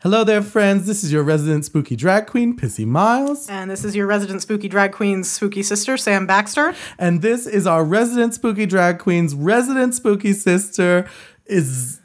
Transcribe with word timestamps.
Hello 0.00 0.22
there, 0.22 0.42
friends. 0.42 0.86
This 0.86 1.02
is 1.02 1.12
your 1.12 1.24
resident 1.24 1.64
spooky 1.64 1.96
drag 1.96 2.28
queen, 2.28 2.56
Pissy 2.56 2.86
Miles. 2.86 3.48
And 3.48 3.68
this 3.68 3.84
is 3.84 3.96
your 3.96 4.06
resident 4.06 4.42
spooky 4.42 4.68
drag 4.68 4.92
queen's 4.92 5.28
spooky 5.28 5.64
sister, 5.64 5.96
Sam 5.96 6.24
Baxter. 6.24 6.72
And 7.00 7.20
this 7.20 7.48
is 7.48 7.66
our 7.66 7.84
resident 7.84 8.32
spooky 8.32 8.64
drag 8.64 9.00
queen's 9.00 9.34
resident 9.34 9.96
spooky 9.96 10.34
sister, 10.34 11.10
is 11.46 12.00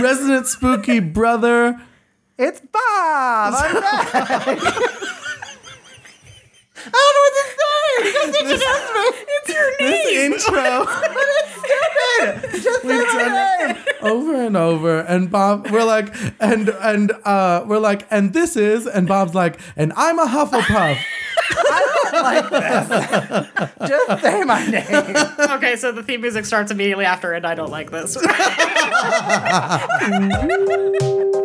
resident 0.00 0.46
spooky 0.46 1.00
brother. 1.18 1.80
It's 2.38 2.60
Bob. 2.60 3.54
I'm 3.56 3.74
back. 3.74 4.12
I 6.86 6.90
don't 6.92 7.14
know 7.14 7.22
what 7.24 7.45
say. 8.02 8.12
Just 8.12 8.40
introduce 8.40 8.60
me. 8.94 9.24
It's 9.28 9.48
your 9.48 9.68
name. 9.80 10.30
This 10.30 10.48
intro. 10.48 10.86
Just 12.60 12.82
say 12.82 12.88
We've 12.88 13.06
my 13.06 13.12
done 13.12 13.68
name. 13.68 13.76
it 13.86 14.02
over 14.02 14.34
and 14.42 14.56
over. 14.56 15.00
And 15.00 15.30
Bob, 15.30 15.68
we're 15.70 15.84
like, 15.84 16.14
and 16.40 16.68
and 16.68 17.12
uh 17.24 17.64
we're 17.66 17.78
like, 17.78 18.06
and 18.10 18.32
this 18.32 18.56
is, 18.56 18.86
and 18.86 19.06
Bob's 19.06 19.34
like, 19.34 19.60
and 19.76 19.92
I'm 19.96 20.18
a 20.18 20.26
Hufflepuff. 20.26 20.96
I 21.48 22.08
don't 22.12 22.22
like 22.22 22.50
this. 22.50 23.88
Just 23.88 24.22
say 24.22 24.42
my 24.44 24.66
name. 24.66 25.16
okay, 25.56 25.76
so 25.76 25.92
the 25.92 26.02
theme 26.02 26.20
music 26.22 26.44
starts 26.44 26.70
immediately 26.70 27.04
after, 27.04 27.32
and 27.32 27.46
I 27.46 27.54
don't 27.54 27.70
like 27.70 27.90
this. 27.90 28.16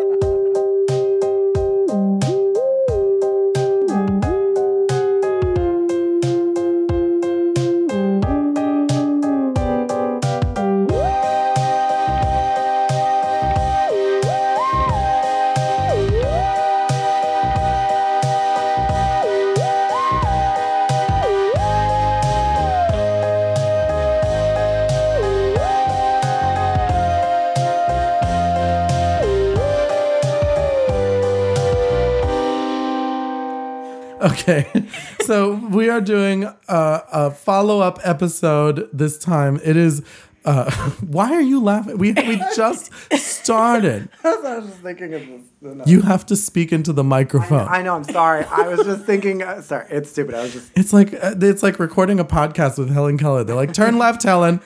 Okay, 34.21 34.67
so 35.21 35.53
we 35.55 35.89
are 35.89 36.01
doing 36.01 36.43
a, 36.43 36.53
a 36.67 37.31
follow 37.31 37.79
up 37.79 37.99
episode 38.03 38.89
this 38.93 39.17
time. 39.17 39.59
It 39.63 39.75
is. 39.75 40.03
Uh, 40.43 40.71
why 41.01 41.31
are 41.33 41.41
you 41.41 41.61
laughing? 41.61 41.97
We 41.97 42.13
we 42.13 42.37
just 42.55 42.91
started. 43.13 44.09
I 44.23 44.35
was 44.35 44.65
just 44.67 44.81
thinking 44.81 45.13
of 45.13 45.21
this. 45.27 45.41
no. 45.61 45.83
You 45.85 46.01
have 46.01 46.25
to 46.27 46.35
speak 46.35 46.71
into 46.71 46.93
the 46.93 47.03
microphone. 47.03 47.67
I 47.67 47.81
know. 47.81 47.95
I'm 47.95 48.03
sorry. 48.03 48.45
I 48.45 48.67
was 48.67 48.85
just 48.85 49.05
thinking. 49.05 49.43
Uh, 49.43 49.61
sorry, 49.61 49.85
it's 49.89 50.11
stupid. 50.11 50.35
I 50.35 50.43
was 50.43 50.53
just. 50.53 50.71
It's 50.75 50.93
like 50.93 51.13
uh, 51.13 51.35
it's 51.41 51.63
like 51.63 51.79
recording 51.79 52.19
a 52.19 52.25
podcast 52.25 52.77
with 52.77 52.91
Helen 52.91 53.17
Keller. 53.17 53.43
They're 53.43 53.55
like, 53.55 53.73
"Turn 53.73 53.97
left, 53.97 54.23
Helen." 54.23 54.61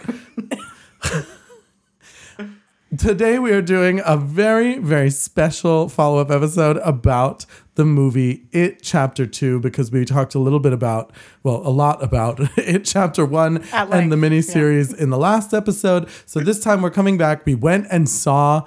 Today 2.98 3.40
we 3.40 3.52
are 3.52 3.62
doing 3.62 4.02
a 4.06 4.16
very 4.16 4.78
very 4.78 5.10
special 5.10 5.90
follow 5.90 6.20
up 6.20 6.32
episode 6.32 6.78
about 6.78 7.46
the 7.76 7.86
movie 7.86 8.48
It 8.52 8.82
Chapter 8.82 9.26
Two 9.26 9.60
because 9.60 9.92
we 9.92 10.06
talked 10.06 10.34
a 10.36 10.40
little 10.40 10.60
bit 10.60 10.74
about 10.74 11.12
well 11.44 11.62
a 11.66 11.70
lot 11.70 12.04
about 12.04 12.40
It 12.58 12.86
Chapter 12.86 13.26
One 13.26 13.64
At 13.72 13.94
and 13.94 14.12
the 14.12 14.16
miniseries 14.16 14.96
in 14.96 15.10
the 15.10 15.18
last 15.18 15.54
episode. 15.54 16.10
So 16.26 16.40
this 16.40 16.60
time 16.60 16.82
we're 16.82 16.90
coming 16.92 17.18
back. 17.18 17.46
We 17.46 17.56
went 17.56 17.88
and 17.92 18.10
saw 18.10 18.64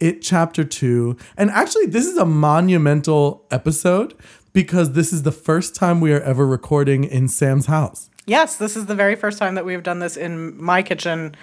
It 0.00 0.22
Chapter 0.22 0.64
Two, 0.64 1.16
and 1.36 1.50
actually 1.50 1.86
this 1.86 2.06
is 2.06 2.16
a 2.16 2.24
monumental 2.24 3.44
episode 3.50 4.14
because 4.52 4.92
this 4.92 5.12
is 5.12 5.22
the 5.22 5.32
first 5.32 5.74
time 5.74 6.00
we 6.00 6.12
are 6.12 6.20
ever 6.20 6.46
recording 6.46 7.04
in 7.04 7.26
Sam's 7.28 7.66
house. 7.66 8.10
yes, 8.26 8.56
this 8.56 8.76
is 8.76 8.86
the 8.86 8.94
very 8.94 9.16
first 9.16 9.38
time 9.38 9.54
that 9.56 9.64
we've 9.64 9.82
done 9.82 9.98
this 9.98 10.16
in 10.16 10.62
my 10.62 10.82
kitchen, 10.82 11.34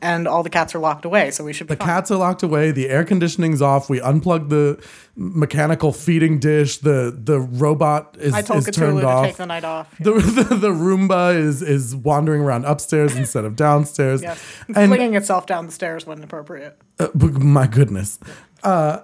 and 0.00 0.28
all 0.28 0.42
the 0.42 0.50
cats 0.50 0.74
are 0.74 0.78
locked 0.78 1.04
away, 1.04 1.30
so 1.30 1.44
we 1.44 1.52
should 1.52 1.68
The 1.68 1.76
cats 1.76 2.10
are 2.10 2.18
locked 2.18 2.42
away. 2.42 2.70
The 2.70 2.88
air 2.88 3.04
conditioning's 3.04 3.60
off. 3.60 3.90
We 3.90 4.00
unplugged 4.00 4.50
the 4.50 4.82
mechanical 5.16 5.92
feeding 5.92 6.38
dish. 6.38 6.78
The 6.78 7.16
the 7.16 7.40
robot 7.40 8.16
is, 8.20 8.34
I 8.34 8.42
told 8.42 8.60
is 8.68 8.74
turned 8.74 9.00
to 9.00 9.06
off. 9.06 9.26
take 9.26 9.36
the 9.36 9.46
night 9.46 9.64
off. 9.64 9.96
the, 9.98 10.12
the, 10.12 10.54
the 10.54 10.70
Roomba 10.70 11.36
is 11.36 11.62
is 11.62 11.96
wandering 11.96 12.42
around 12.42 12.64
upstairs 12.64 13.16
instead 13.16 13.44
of 13.44 13.56
downstairs. 13.56 14.22
Yes. 14.22 14.42
And 14.68 14.88
Flinging 14.90 15.14
itself 15.14 15.46
down 15.46 15.66
the 15.66 15.72
stairs 15.72 16.06
when 16.06 16.22
appropriate. 16.22 16.78
uh, 16.98 17.08
my 17.14 17.66
goodness, 17.66 18.18
uh, 18.62 19.00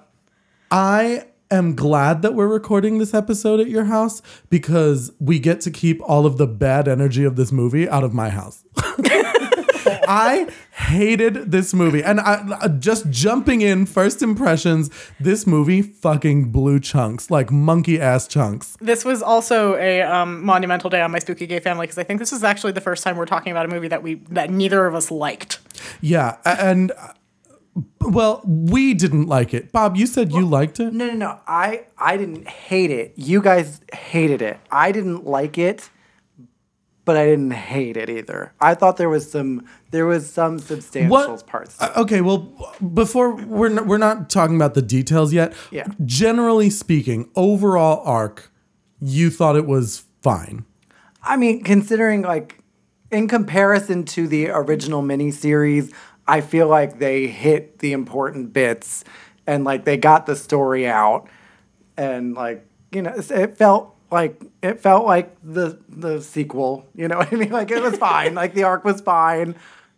I 0.70 1.26
am 1.50 1.74
glad 1.74 2.22
that 2.22 2.34
we're 2.34 2.48
recording 2.48 2.98
this 2.98 3.14
episode 3.14 3.60
at 3.60 3.68
your 3.68 3.84
house 3.84 4.22
because 4.50 5.12
we 5.20 5.38
get 5.38 5.60
to 5.62 5.70
keep 5.70 6.00
all 6.02 6.26
of 6.26 6.36
the 6.36 6.46
bad 6.46 6.88
energy 6.88 7.24
of 7.24 7.36
this 7.36 7.52
movie 7.52 7.88
out 7.88 8.04
of 8.04 8.12
my 8.12 8.30
house. 8.30 8.64
I 9.86 10.48
hated 10.72 11.50
this 11.50 11.74
movie. 11.74 12.02
And 12.02 12.20
I 12.20 12.34
uh, 12.60 12.68
just 12.68 13.10
jumping 13.10 13.60
in 13.60 13.86
first 13.86 14.22
impressions, 14.22 14.90
this 15.20 15.46
movie 15.46 15.82
fucking 15.82 16.50
blew 16.50 16.80
chunks, 16.80 17.30
like 17.30 17.50
monkey 17.50 18.00
ass 18.00 18.26
chunks. 18.26 18.76
This 18.80 19.04
was 19.04 19.22
also 19.22 19.76
a 19.76 20.02
um, 20.02 20.44
monumental 20.44 20.90
day 20.90 21.00
on 21.00 21.10
my 21.10 21.18
spooky 21.18 21.46
gay 21.46 21.60
family 21.60 21.86
because 21.86 21.98
I 21.98 22.04
think 22.04 22.20
this 22.20 22.32
is 22.32 22.44
actually 22.44 22.72
the 22.72 22.80
first 22.80 23.04
time 23.04 23.16
we're 23.16 23.26
talking 23.26 23.50
about 23.50 23.66
a 23.66 23.68
movie 23.68 23.88
that 23.88 24.02
we 24.02 24.14
that 24.30 24.50
neither 24.50 24.86
of 24.86 24.94
us 24.94 25.10
liked. 25.10 25.60
Yeah, 26.00 26.36
and 26.44 26.92
uh, 26.92 27.12
well, 28.00 28.42
we 28.44 28.94
didn't 28.94 29.26
like 29.26 29.54
it. 29.54 29.72
Bob, 29.72 29.96
you 29.96 30.06
said 30.06 30.32
you 30.32 30.46
liked 30.46 30.78
it. 30.78 30.92
No, 30.92 31.06
no, 31.06 31.14
no. 31.14 31.40
I 31.46 31.86
I 31.98 32.16
didn't 32.16 32.46
hate 32.48 32.90
it. 32.90 33.14
You 33.16 33.42
guys 33.42 33.80
hated 33.92 34.42
it. 34.42 34.58
I 34.70 34.92
didn't 34.92 35.24
like 35.24 35.58
it, 35.58 35.90
but 37.04 37.16
I 37.16 37.26
didn't 37.26 37.50
hate 37.50 37.96
it 37.96 38.08
either. 38.08 38.52
I 38.60 38.74
thought 38.74 38.96
there 38.96 39.08
was 39.08 39.30
some 39.30 39.66
there 39.90 40.06
was 40.06 40.30
some 40.30 40.58
substantial 40.58 41.10
What 41.10 41.46
parts. 41.46 41.80
uh, 41.80 41.92
Okay, 41.96 42.20
well, 42.20 42.52
before 42.94 43.34
we're 43.34 43.68
not, 43.68 43.86
we're 43.86 43.98
not 43.98 44.30
talking 44.30 44.56
about 44.56 44.74
the 44.74 44.82
details 44.82 45.32
yet. 45.32 45.52
Yeah. 45.70 45.86
Generally 46.04 46.70
speaking, 46.70 47.30
overall 47.36 48.02
arc, 48.04 48.50
you 49.00 49.30
thought 49.30 49.56
it 49.56 49.66
was 49.66 50.04
fine. 50.22 50.64
I 51.22 51.36
mean, 51.36 51.62
considering 51.62 52.22
like 52.22 52.58
in 53.10 53.28
comparison 53.28 54.04
to 54.06 54.26
the 54.26 54.48
original 54.50 55.02
miniseries, 55.02 55.92
I 56.26 56.40
feel 56.40 56.68
like 56.68 56.98
they 56.98 57.26
hit 57.26 57.78
the 57.80 57.92
important 57.92 58.52
bits 58.52 59.04
and 59.46 59.64
like 59.64 59.84
they 59.84 59.96
got 59.96 60.26
the 60.26 60.36
story 60.36 60.86
out 60.86 61.28
and 61.96 62.34
like 62.34 62.66
you 62.92 63.02
know 63.02 63.12
it 63.14 63.56
felt 63.56 63.93
like 64.14 64.40
it 64.62 64.80
felt 64.80 65.04
like 65.04 65.36
the 65.42 65.78
the 65.88 66.22
sequel. 66.22 66.86
You 66.94 67.08
know 67.08 67.18
what 67.18 67.32
I 67.32 67.36
mean? 67.36 67.50
Like 67.50 67.70
it 67.70 67.82
was 67.82 67.96
fine. 67.98 68.34
like 68.42 68.54
the 68.54 68.62
arc 68.62 68.84
was 68.84 69.00
fine. 69.00 69.56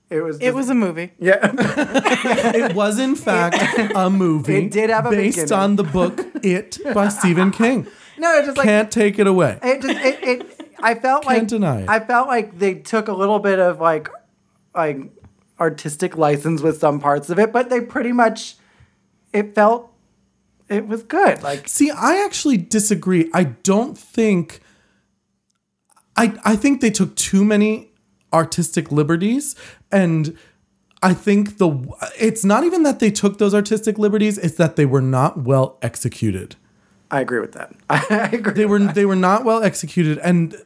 It 0.09 0.21
was. 0.21 0.39
It 0.41 0.55
was 0.55 0.71
a 0.71 0.75
movie. 0.75 1.13
yeah. 1.19 1.53
It 2.57 2.75
was 2.75 2.99
in 2.99 3.15
fact 3.15 3.57
a 3.95 4.09
movie. 4.09 4.65
It 4.67 4.71
did 4.71 4.91
have 4.91 5.07
a 5.07 5.11
based 5.11 5.37
beginning. 5.39 5.63
on 5.63 5.77
the 5.77 5.85
book 5.85 6.25
It 6.43 6.79
by 6.95 7.09
Stephen 7.09 7.51
King. 7.51 7.87
no, 8.19 8.37
it's 8.39 8.47
just 8.47 8.57
like 8.57 8.65
Can't 8.65 8.91
take 8.91 9.19
it 9.19 9.27
away. 9.27 9.59
it 9.63 9.83
just 9.83 10.01
it, 10.05 10.23
it 10.23 10.71
I 10.81 10.95
felt 10.95 11.27
like 11.27 11.39
Can't 11.39 11.49
deny 11.51 11.81
it. 11.83 11.89
I 11.89 12.01
felt 12.01 12.29
like 12.29 12.59
they 12.59 12.75
took 12.75 13.09
a 13.09 13.13
little 13.13 13.39
bit 13.39 13.59
of 13.59 13.81
like 13.81 14.09
like 14.75 14.99
artistic 15.61 16.17
license 16.17 16.63
with 16.63 16.79
some 16.79 17.01
parts 17.01 17.29
of 17.31 17.39
it, 17.39 17.53
but 17.53 17.69
they 17.69 17.81
pretty 17.81 18.13
much 18.13 18.57
it 19.33 19.55
felt 19.55 19.93
it 20.69 20.87
was 20.87 21.03
good. 21.03 21.43
Like 21.43 21.69
See, 21.69 21.91
I 21.91 22.25
actually 22.25 22.57
disagree. 22.57 23.31
I 23.33 23.45
don't 23.45 23.97
think 23.97 24.61
I 26.17 26.39
I 26.45 26.57
think 26.57 26.81
they 26.81 26.91
took 26.91 27.15
too 27.17 27.45
many 27.45 27.91
artistic 28.33 28.91
liberties 28.91 29.55
and 29.93 30.37
I 31.03 31.15
think 31.15 31.59
the 31.59 31.87
it's 32.19 32.45
not 32.45 32.65
even 32.65 32.83
that 32.83 33.01
they 33.01 33.11
took 33.11 33.39
those 33.39 33.55
artistic 33.55 33.99
liberties, 33.99 34.39
it's 34.39 34.57
that 34.57 34.77
they 34.77 34.87
were 34.87 35.03
not 35.03 35.45
well 35.45 35.79
executed. 35.83 36.57
I 37.11 37.21
agree 37.21 37.39
with 37.39 37.53
that. 37.53 37.73
I 37.91 38.31
agree. 38.33 38.55
They 38.55 38.67
were 38.67 38.81
they 38.81 39.05
were 39.05 39.17
not 39.17 39.45
well 39.45 39.63
executed 39.63 40.19
and 40.19 40.57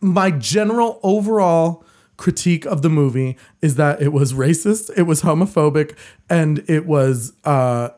my 0.00 0.30
general 0.30 1.00
overall 1.02 1.84
critique 2.16 2.64
of 2.66 2.82
the 2.82 2.90
movie 2.90 3.36
is 3.60 3.74
that 3.76 4.00
it 4.00 4.12
was 4.12 4.32
racist, 4.32 4.90
it 4.96 5.02
was 5.02 5.22
homophobic, 5.22 5.96
and 6.30 6.62
it 6.68 6.86
was 6.86 7.32
uh 7.44 7.88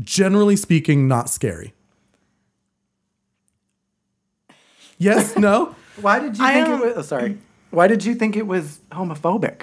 generally 0.00 0.56
speaking 0.56 1.08
not 1.08 1.28
scary. 1.30 1.74
Yes, 4.98 5.36
no. 5.38 5.74
Why 6.00 6.18
did 6.20 6.38
you 6.38 6.44
I, 6.44 6.54
think 6.54 6.68
um, 6.68 6.82
it 6.82 6.84
was? 6.86 6.96
Oh, 6.96 7.02
sorry. 7.02 7.38
Why 7.70 7.86
did 7.86 8.04
you 8.04 8.14
think 8.14 8.36
it 8.36 8.46
was 8.46 8.80
homophobic? 8.92 9.62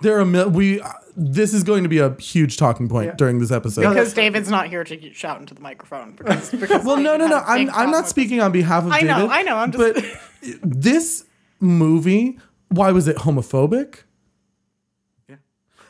There 0.00 0.18
are 0.18 0.24
mil- 0.24 0.50
we. 0.50 0.80
Uh, 0.80 0.90
this 1.16 1.52
is 1.52 1.62
going 1.62 1.82
to 1.82 1.88
be 1.90 1.98
a 1.98 2.14
huge 2.18 2.56
talking 2.56 2.88
point 2.88 3.06
Yeah. 3.08 3.14
during 3.16 3.38
this 3.38 3.50
episode. 3.50 3.82
Because 3.88 4.14
David's 4.14 4.48
not 4.50 4.68
here 4.68 4.82
to 4.82 5.12
shout 5.12 5.38
into 5.40 5.54
the 5.54 5.60
microphone. 5.60 6.12
Because, 6.12 6.50
because 6.60 6.84
well, 6.84 6.96
no, 6.96 7.16
no, 7.16 7.26
no. 7.26 7.38
had 7.40 7.44
a 7.46 7.50
I'm 7.50 7.70
I'm 7.70 7.90
not 7.90 8.04
with 8.04 8.08
speaking 8.08 8.40
on 8.40 8.50
behalf 8.52 8.84
of 8.84 8.92
I 8.92 9.00
David. 9.02 9.18
know, 9.18 9.28
I 9.28 9.42
know, 9.42 9.56
I'm 9.56 9.70
just- 9.72 9.94
But 9.94 10.60
this 10.62 11.26
movie, 11.60 12.38
why 12.70 12.90
was 12.92 13.06
it 13.08 13.16
homophobic? 13.18 14.04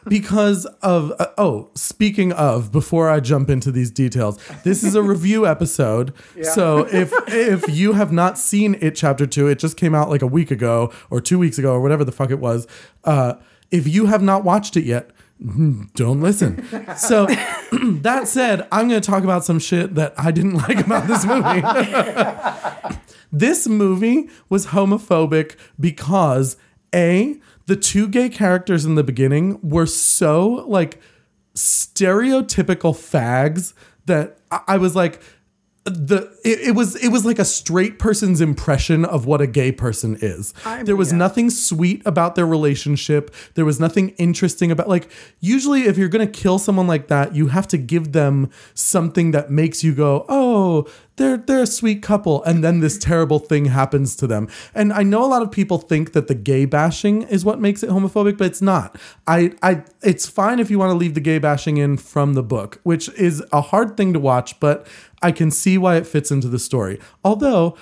Because 0.08 0.66
of 0.82 1.12
uh, 1.18 1.26
oh, 1.38 1.70
speaking 1.74 2.32
of, 2.32 2.72
before 2.72 3.08
I 3.08 3.20
jump 3.20 3.48
into 3.48 3.70
these 3.70 3.90
details, 3.90 4.38
this 4.64 4.82
is 4.82 4.94
a 4.94 5.02
review 5.14 5.46
episode. 5.46 6.12
Yeah. 6.36 6.50
So 6.50 6.88
if 6.90 7.12
if 7.28 7.68
you 7.68 7.92
have 7.92 8.12
not 8.12 8.38
seen 8.38 8.76
it, 8.80 8.96
chapter 8.96 9.26
two, 9.26 9.48
it 9.48 9.58
just 9.58 9.76
came 9.76 9.94
out 9.94 10.10
like 10.10 10.22
a 10.22 10.26
week 10.26 10.50
ago 10.50 10.92
or 11.10 11.20
two 11.20 11.38
weeks 11.38 11.58
ago 11.58 11.72
or 11.72 11.80
whatever 11.80 12.04
the 12.04 12.12
fuck 12.12 12.30
it 12.30 12.40
was. 12.40 12.66
Uh, 13.04 13.34
if 13.70 13.86
you 13.86 14.06
have 14.06 14.22
not 14.22 14.44
watched 14.44 14.76
it 14.76 14.84
yet, 14.84 15.10
don't 15.94 16.20
listen. 16.20 16.64
So 16.96 17.26
that 17.72 18.28
said, 18.28 18.66
I'm 18.70 18.88
going 18.88 19.00
to 19.00 19.06
talk 19.06 19.24
about 19.24 19.44
some 19.44 19.58
shit 19.58 19.94
that 19.96 20.14
I 20.16 20.30
didn't 20.30 20.54
like 20.54 20.78
about 20.78 21.08
this 21.08 21.24
movie. 21.24 22.98
this 23.32 23.66
movie 23.66 24.28
was 24.48 24.66
homophobic 24.68 25.56
because 25.80 26.56
a 26.94 27.40
the 27.66 27.76
two 27.76 28.08
gay 28.08 28.28
characters 28.28 28.84
in 28.84 28.94
the 28.94 29.04
beginning 29.04 29.58
were 29.62 29.86
so 29.86 30.64
like 30.66 31.00
stereotypical 31.54 32.94
fags 32.94 33.74
that 34.06 34.38
I, 34.50 34.60
I 34.68 34.76
was 34.78 34.96
like 34.96 35.20
the 35.84 36.32
it, 36.44 36.60
it 36.68 36.74
was 36.76 36.94
it 37.02 37.08
was 37.08 37.24
like 37.24 37.40
a 37.40 37.44
straight 37.44 37.98
person's 37.98 38.40
impression 38.40 39.04
of 39.04 39.26
what 39.26 39.40
a 39.40 39.48
gay 39.48 39.72
person 39.72 40.16
is. 40.20 40.54
I 40.64 40.84
there 40.84 40.94
was 40.94 41.10
yeah. 41.10 41.18
nothing 41.18 41.50
sweet 41.50 42.02
about 42.06 42.36
their 42.36 42.46
relationship. 42.46 43.34
There 43.54 43.64
was 43.64 43.80
nothing 43.80 44.10
interesting 44.10 44.70
about 44.70 44.88
like 44.88 45.10
usually 45.40 45.82
if 45.82 45.98
you're 45.98 46.08
going 46.08 46.26
to 46.26 46.32
kill 46.32 46.60
someone 46.60 46.86
like 46.86 47.08
that, 47.08 47.34
you 47.34 47.48
have 47.48 47.66
to 47.68 47.78
give 47.78 48.12
them 48.12 48.50
something 48.74 49.32
that 49.32 49.50
makes 49.50 49.82
you 49.82 49.92
go, 49.92 50.24
"Oh, 50.28 50.86
they're 51.16 51.36
they're 51.36 51.62
a 51.62 51.66
sweet 51.66 52.02
couple." 52.02 52.42
And 52.44 52.62
then 52.62 52.80
this 52.80 52.98
mm-hmm. 52.98 53.08
terrible 53.08 53.38
thing 53.38 53.66
happens 53.66 54.16
to 54.16 54.26
them. 54.26 54.48
And 54.74 54.92
I 54.92 55.02
know 55.02 55.24
a 55.24 55.26
lot 55.26 55.42
of 55.42 55.50
people 55.50 55.78
think 55.78 56.12
that 56.12 56.28
the 56.28 56.34
gay 56.34 56.64
bashing 56.64 57.22
is 57.22 57.44
what 57.44 57.60
makes 57.60 57.82
it 57.82 57.90
homophobic, 57.90 58.38
but 58.38 58.46
it's 58.46 58.62
not. 58.62 58.96
I 59.26 59.52
I 59.62 59.84
it's 60.02 60.26
fine 60.26 60.58
if 60.58 60.70
you 60.70 60.78
want 60.78 60.90
to 60.90 60.96
leave 60.96 61.14
the 61.14 61.20
gay 61.20 61.38
bashing 61.38 61.76
in 61.76 61.96
from 61.96 62.34
the 62.34 62.42
book, 62.42 62.80
which 62.82 63.08
is 63.10 63.42
a 63.52 63.60
hard 63.60 63.96
thing 63.96 64.12
to 64.12 64.20
watch, 64.20 64.58
but 64.60 64.86
I 65.22 65.32
can 65.32 65.50
see 65.50 65.78
why 65.78 65.96
it 65.96 66.06
fits 66.06 66.30
into 66.30 66.48
the 66.48 66.58
story. 66.58 66.98
Although 67.24 67.76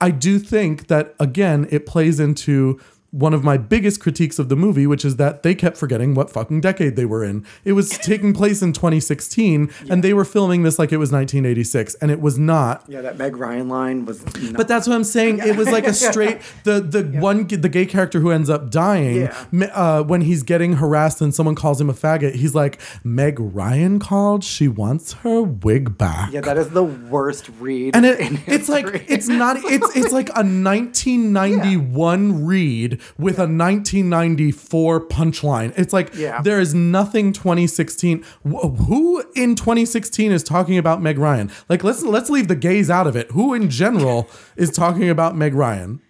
I 0.00 0.10
do 0.10 0.38
think 0.38 0.86
that 0.88 1.14
again 1.18 1.66
it 1.70 1.86
plays 1.86 2.20
into 2.20 2.80
one 3.10 3.32
of 3.32 3.42
my 3.42 3.56
biggest 3.56 4.00
critiques 4.00 4.38
of 4.38 4.50
the 4.50 4.56
movie, 4.56 4.86
which 4.86 5.02
is 5.02 5.16
that 5.16 5.42
they 5.42 5.54
kept 5.54 5.78
forgetting 5.78 6.14
what 6.14 6.28
fucking 6.30 6.60
decade 6.60 6.94
they 6.94 7.06
were 7.06 7.24
in. 7.24 7.44
It 7.64 7.72
was 7.72 7.88
taking 7.98 8.34
place 8.34 8.60
in 8.60 8.74
2016, 8.74 9.70
and 9.88 10.04
they 10.04 10.12
were 10.12 10.26
filming 10.26 10.62
this 10.62 10.78
like 10.78 10.92
it 10.92 10.98
was 10.98 11.10
1986, 11.10 11.94
and 12.02 12.10
it 12.10 12.20
was 12.20 12.38
not. 12.38 12.84
Yeah, 12.86 13.00
that 13.00 13.16
Meg 13.16 13.36
Ryan 13.36 13.68
line 13.70 14.04
was. 14.04 14.22
Not, 14.42 14.54
But 14.58 14.68
that's 14.68 14.86
what 14.86 14.94
I'm 14.94 15.04
saying. 15.04 15.38
It 15.38 15.56
was 15.56 15.70
like 15.70 15.86
a 15.86 15.94
straight 16.08 16.40
the 16.64 16.80
the 16.80 17.02
one 17.18 17.46
the 17.46 17.68
gay 17.70 17.86
character 17.86 18.20
who 18.20 18.30
ends 18.30 18.50
up 18.50 18.70
dying 18.70 19.30
Yeah. 19.52 19.66
uh, 19.72 20.02
when 20.02 20.20
he's 20.20 20.42
getting 20.42 20.74
harassed 20.74 21.22
and 21.22 21.34
someone 21.34 21.54
calls 21.54 21.80
him 21.80 21.88
a 21.88 21.94
faggot. 21.94 22.34
He's 22.34 22.54
like, 22.54 22.78
Meg 23.04 23.36
Ryan 23.40 23.98
called. 24.00 24.44
She 24.44 24.68
wants 24.68 25.14
her 25.24 25.42
wig 25.42 25.96
back. 25.96 26.30
yeah, 26.32 26.42
that 26.42 26.58
is 26.58 26.68
the 26.70 26.84
worst 26.84 27.48
read. 27.58 27.96
And 27.96 28.04
it, 28.04 28.18
it's 28.46 28.68
like 28.68 29.06
it's 29.08 29.28
not 29.28 29.56
it's 29.64 29.96
it's 29.96 30.12
like 30.12 30.28
a 30.30 30.42
1991 30.58 32.44
read 32.44 32.97
with 33.18 33.38
a 33.38 33.46
1994 33.46 35.00
punchline. 35.08 35.72
It's 35.76 35.92
like 35.92 36.14
Yeah. 36.14 36.40
there 36.42 36.60
is 36.60 36.74
nothing 36.74 37.32
2016. 37.32 38.22
Wh- 38.44 38.76
Who 38.88 39.24
in 39.34 39.54
2016 39.54 40.32
is 40.32 40.42
talking 40.42 40.78
about 40.78 41.02
Meg 41.02 41.18
Ryan? 41.18 41.50
Like 41.68 41.84
let's 41.84 42.02
let's 42.02 42.30
leave 42.30 42.48
the 42.48 42.56
gays 42.56 42.90
out 42.90 43.06
of 43.06 43.16
it. 43.16 43.30
Who 43.32 43.54
in 43.54 43.68
general 43.70 44.28
is 44.56 44.70
talking 44.70 45.08
about 45.08 45.36
Meg 45.36 45.54
Ryan? 45.54 46.00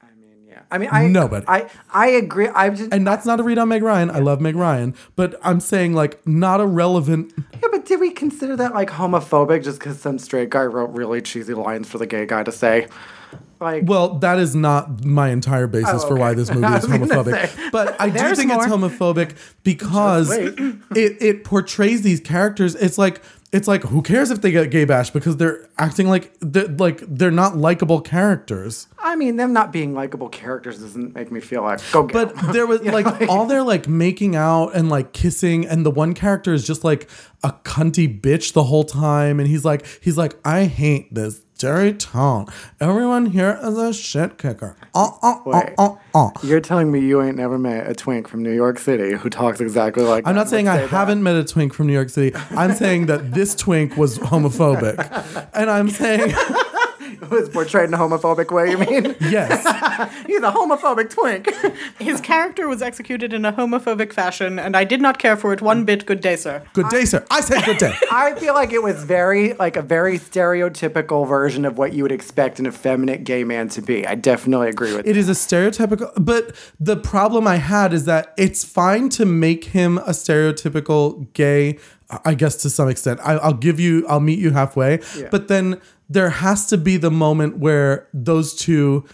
I 0.00 0.06
mean, 0.18 0.44
yeah. 0.48 0.60
I 0.70 0.78
mean, 0.78 0.88
I 0.92 1.06
Nobody. 1.06 1.44
I 1.48 1.68
I 1.92 2.08
agree. 2.08 2.48
I 2.48 2.70
just 2.70 2.92
And 2.92 3.06
that's 3.06 3.26
not 3.26 3.40
a 3.40 3.42
read 3.42 3.58
on 3.58 3.68
Meg 3.68 3.82
Ryan. 3.82 4.10
I 4.10 4.18
love 4.18 4.40
Meg 4.40 4.56
Ryan, 4.56 4.94
but 5.16 5.38
I'm 5.42 5.60
saying 5.60 5.94
like 5.94 6.24
not 6.26 6.60
a 6.60 6.66
relevant. 6.66 7.32
yeah, 7.36 7.68
but 7.70 7.84
did 7.84 8.00
we 8.00 8.10
consider 8.10 8.56
that 8.56 8.74
like 8.74 8.90
homophobic 8.90 9.64
just 9.64 9.78
because 9.78 10.00
some 10.00 10.18
straight 10.18 10.50
guy 10.50 10.64
wrote 10.64 10.90
really 10.90 11.20
cheesy 11.20 11.54
lines 11.54 11.88
for 11.88 11.98
the 11.98 12.06
gay 12.06 12.26
guy 12.26 12.42
to 12.42 12.52
say? 12.52 12.86
Like, 13.62 13.84
Well, 13.86 14.18
that 14.18 14.38
is 14.38 14.54
not 14.54 15.04
my 15.04 15.30
entire 15.30 15.66
basis 15.66 16.02
Oh, 16.04 16.08
for 16.08 16.16
why 16.16 16.34
this 16.34 16.50
movie 16.54 16.66
is 16.74 16.84
homophobic. 16.84 17.48
say. 17.48 17.68
But 17.70 17.98
I 18.00 18.10
do 18.10 18.34
think 18.34 18.50
it's 18.52 18.66
homophobic 18.66 19.36
because 19.62 20.30
it, 20.36 20.76
it 21.22 21.44
portrays 21.44 22.02
these 22.02 22.20
characters. 22.20 22.74
It's 22.74 22.98
like 22.98 23.22
it's 23.52 23.68
like 23.68 23.82
who 23.82 24.00
cares 24.00 24.30
if 24.30 24.40
they 24.40 24.50
get 24.50 24.70
gay 24.70 24.86
bashed 24.86 25.12
because 25.12 25.36
they're 25.36 25.68
acting 25.76 26.08
like 26.08 26.32
they're 26.40 26.68
like 26.68 27.02
they're 27.06 27.30
not 27.30 27.54
likable 27.54 28.00
characters. 28.00 28.86
I 28.98 29.14
mean, 29.14 29.36
them 29.36 29.52
not 29.52 29.72
being 29.72 29.92
likable 29.92 30.30
characters 30.30 30.78
doesn't 30.78 31.14
make 31.14 31.30
me 31.30 31.40
feel 31.40 31.62
like 31.62 31.80
go 31.92 32.04
get 32.04 32.12
But 32.34 32.44
'em. 32.44 32.52
there 32.52 32.66
was 32.66 32.80
You 32.84 32.90
know, 32.90 32.98
like 32.98 33.28
all 33.28 33.44
their 33.44 33.62
like 33.62 33.86
making 33.86 34.36
out 34.36 34.68
and 34.74 34.88
like 34.88 35.12
kissing, 35.12 35.66
and 35.66 35.84
the 35.84 35.90
one 35.90 36.14
character 36.14 36.54
is 36.54 36.66
just 36.66 36.82
like 36.82 37.10
a 37.44 37.52
cunty 37.64 38.08
bitch 38.20 38.54
the 38.54 38.64
whole 38.64 38.84
time, 38.84 39.38
and 39.38 39.46
he's 39.46 39.66
like 39.66 39.84
he's 40.00 40.16
like 40.16 40.34
I 40.46 40.64
hate 40.64 41.12
this 41.14 41.42
dirty 41.62 41.96
tone. 41.96 42.44
Everyone 42.80 43.26
here 43.26 43.56
is 43.62 43.78
a 43.78 43.92
shit 43.92 44.36
kicker. 44.36 44.74
Uh, 44.96 45.10
uh, 45.22 45.28
uh, 45.28 45.40
Wait. 45.46 45.74
uh, 45.78 45.94
uh. 46.12 46.30
You're 46.42 46.60
telling 46.60 46.90
me 46.90 46.98
you 46.98 47.22
ain't 47.22 47.36
never 47.36 47.56
met 47.56 47.88
a 47.88 47.94
twink 47.94 48.26
from 48.26 48.42
New 48.42 48.52
York 48.52 48.80
City 48.80 49.12
who 49.12 49.30
talks 49.30 49.60
exactly 49.60 50.02
like 50.02 50.26
I'm 50.26 50.34
that 50.34 50.40
not 50.40 50.48
saying 50.48 50.66
would 50.66 50.72
I 50.72 50.80
say 50.80 50.86
haven't 50.88 51.22
met 51.22 51.36
a 51.36 51.44
twink 51.44 51.72
from 51.72 51.86
New 51.86 51.92
York 51.92 52.10
City. 52.10 52.36
I'm 52.50 52.72
saying 52.72 53.06
that 53.06 53.30
this 53.32 53.54
twink 53.54 53.96
was 53.96 54.18
homophobic. 54.18 54.98
And 55.54 55.70
I'm 55.70 55.88
saying, 55.90 56.34
Who 57.28 57.36
is 57.36 57.48
portrayed 57.48 57.88
in 57.88 57.94
a 57.94 57.98
homophobic 57.98 58.50
way, 58.50 58.70
you 58.70 58.78
mean? 58.78 59.14
yes. 59.20 59.62
He's 60.26 60.42
a 60.42 60.50
homophobic 60.50 61.10
twink. 61.10 61.48
His 62.00 62.20
character 62.20 62.66
was 62.66 62.82
executed 62.82 63.32
in 63.32 63.44
a 63.44 63.52
homophobic 63.52 64.12
fashion, 64.12 64.58
and 64.58 64.76
I 64.76 64.82
did 64.82 65.00
not 65.00 65.20
care 65.20 65.36
for 65.36 65.52
it 65.52 65.62
one 65.62 65.84
bit. 65.84 66.04
Good 66.04 66.20
day, 66.20 66.34
sir. 66.34 66.64
Good 66.72 66.88
day, 66.88 67.04
sir. 67.04 67.24
I 67.30 67.40
said 67.40 67.64
good 67.64 67.78
day. 67.78 67.94
I 68.10 68.34
feel 68.34 68.54
like 68.54 68.72
it 68.72 68.82
was 68.82 69.04
very, 69.04 69.52
like 69.54 69.76
a 69.76 69.82
very 69.82 70.18
stereotypical 70.18 71.28
version 71.28 71.64
of 71.64 71.78
what 71.78 71.92
you 71.92 72.02
would 72.02 72.12
expect 72.12 72.58
an 72.58 72.66
effeminate 72.66 73.22
gay 73.22 73.44
man 73.44 73.68
to 73.68 73.82
be. 73.82 74.04
I 74.04 74.16
definitely 74.16 74.68
agree 74.68 74.94
with 74.94 75.06
It 75.06 75.16
is 75.16 75.28
a 75.28 75.32
stereotypical, 75.32 76.10
but 76.16 76.56
the 76.80 76.96
problem 76.96 77.46
I 77.46 77.56
had 77.56 77.92
is 77.92 78.04
that 78.06 78.34
it's 78.36 78.64
fine 78.64 79.08
to 79.10 79.24
make 79.24 79.66
him 79.66 79.98
a 79.98 80.10
stereotypical 80.10 81.32
gay, 81.34 81.78
I 82.24 82.34
guess 82.34 82.56
to 82.62 82.70
some 82.70 82.88
extent. 82.88 83.20
I, 83.22 83.34
I'll 83.34 83.54
give 83.54 83.78
you, 83.78 84.06
I'll 84.08 84.20
meet 84.20 84.40
you 84.40 84.50
halfway. 84.50 84.98
Yeah. 85.16 85.28
But 85.30 85.46
then 85.46 85.80
there 86.12 86.30
has 86.30 86.66
to 86.66 86.78
be 86.78 86.96
the 86.96 87.10
moment 87.10 87.58
where 87.58 88.08
those 88.12 88.54
two 88.54 89.04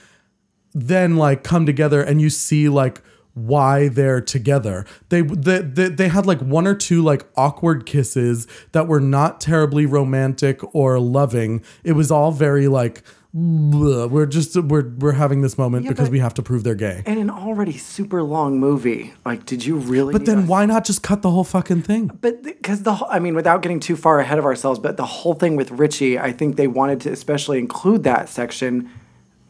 then 0.75 1.17
like 1.17 1.43
come 1.43 1.67
together 1.67 2.03
and 2.03 2.21
you 2.21 2.31
see 2.31 2.69
like 2.69 3.03
why 3.35 3.89
they're 3.89 4.21
together. 4.21 4.85
They, 5.11 5.23
they 5.23 5.61
they 5.61 5.89
they 5.89 6.09
had 6.09 6.27
like 6.27 6.41
one 6.41 6.67
or 6.67 6.75
two 6.75 7.03
like 7.03 7.25
awkward 7.37 7.87
kisses 7.87 8.47
that 8.73 8.89
were 8.89 9.01
not 9.01 9.41
terribly 9.41 9.87
romantic 9.87 10.61
or 10.75 10.99
loving. 10.99 11.63
It 11.85 11.93
was 11.93 12.11
all 12.11 12.33
very 12.33 12.69
like 12.69 13.03
"Bleh, 13.03 13.18
we're 13.39 14.27
just 14.27 14.57
we're 14.57 14.89
we're 14.99 15.13
having 15.13 15.43
this 15.43 15.57
moment 15.57 15.85
Yeah, 15.85 15.91
because 15.91 16.11
we 16.11 16.19
have 16.19 16.35
to 16.35 16.43
prove 16.43 16.65
they're 16.65 16.75
gay. 16.75 17.03
In 17.07 17.19
an 17.19 17.31
already 17.31 17.77
super 17.77 18.23
long 18.23 18.59
movie, 18.59 19.15
like, 19.25 19.47
did 19.47 19.65
you 19.65 19.77
really? 19.77 20.13
But 20.13 20.27
then 20.27 20.41
us- 20.41 20.49
why 20.49 20.67
not 20.67 20.85
just 20.85 21.03
cut 21.03 21.23
the 21.23 21.31
whole 21.31 21.45
fucking 21.45 21.83
thing? 21.83 22.11
But 22.21 22.43
because 22.43 22.83
the 22.83 22.95
whole, 22.95 23.09
I 23.11 23.19
mean, 23.19 23.35
without 23.35 23.63
getting 23.63 23.81
too 23.81 23.97
far 23.97 24.19
ahead 24.19 24.39
of 24.39 24.45
ourselves, 24.45 24.81
but 24.81 24.97
the 24.97 25.07
whole 25.07 25.35
thing 25.35 25.57
with 25.57 25.71
Richie, 25.71 26.19
I 26.19 26.33
think 26.33 26.57
they 26.57 26.67
wanted 26.67 27.01
to 27.03 27.13
especially 27.13 27.59
include 27.59 28.03
that 28.05 28.29
section 28.29 28.91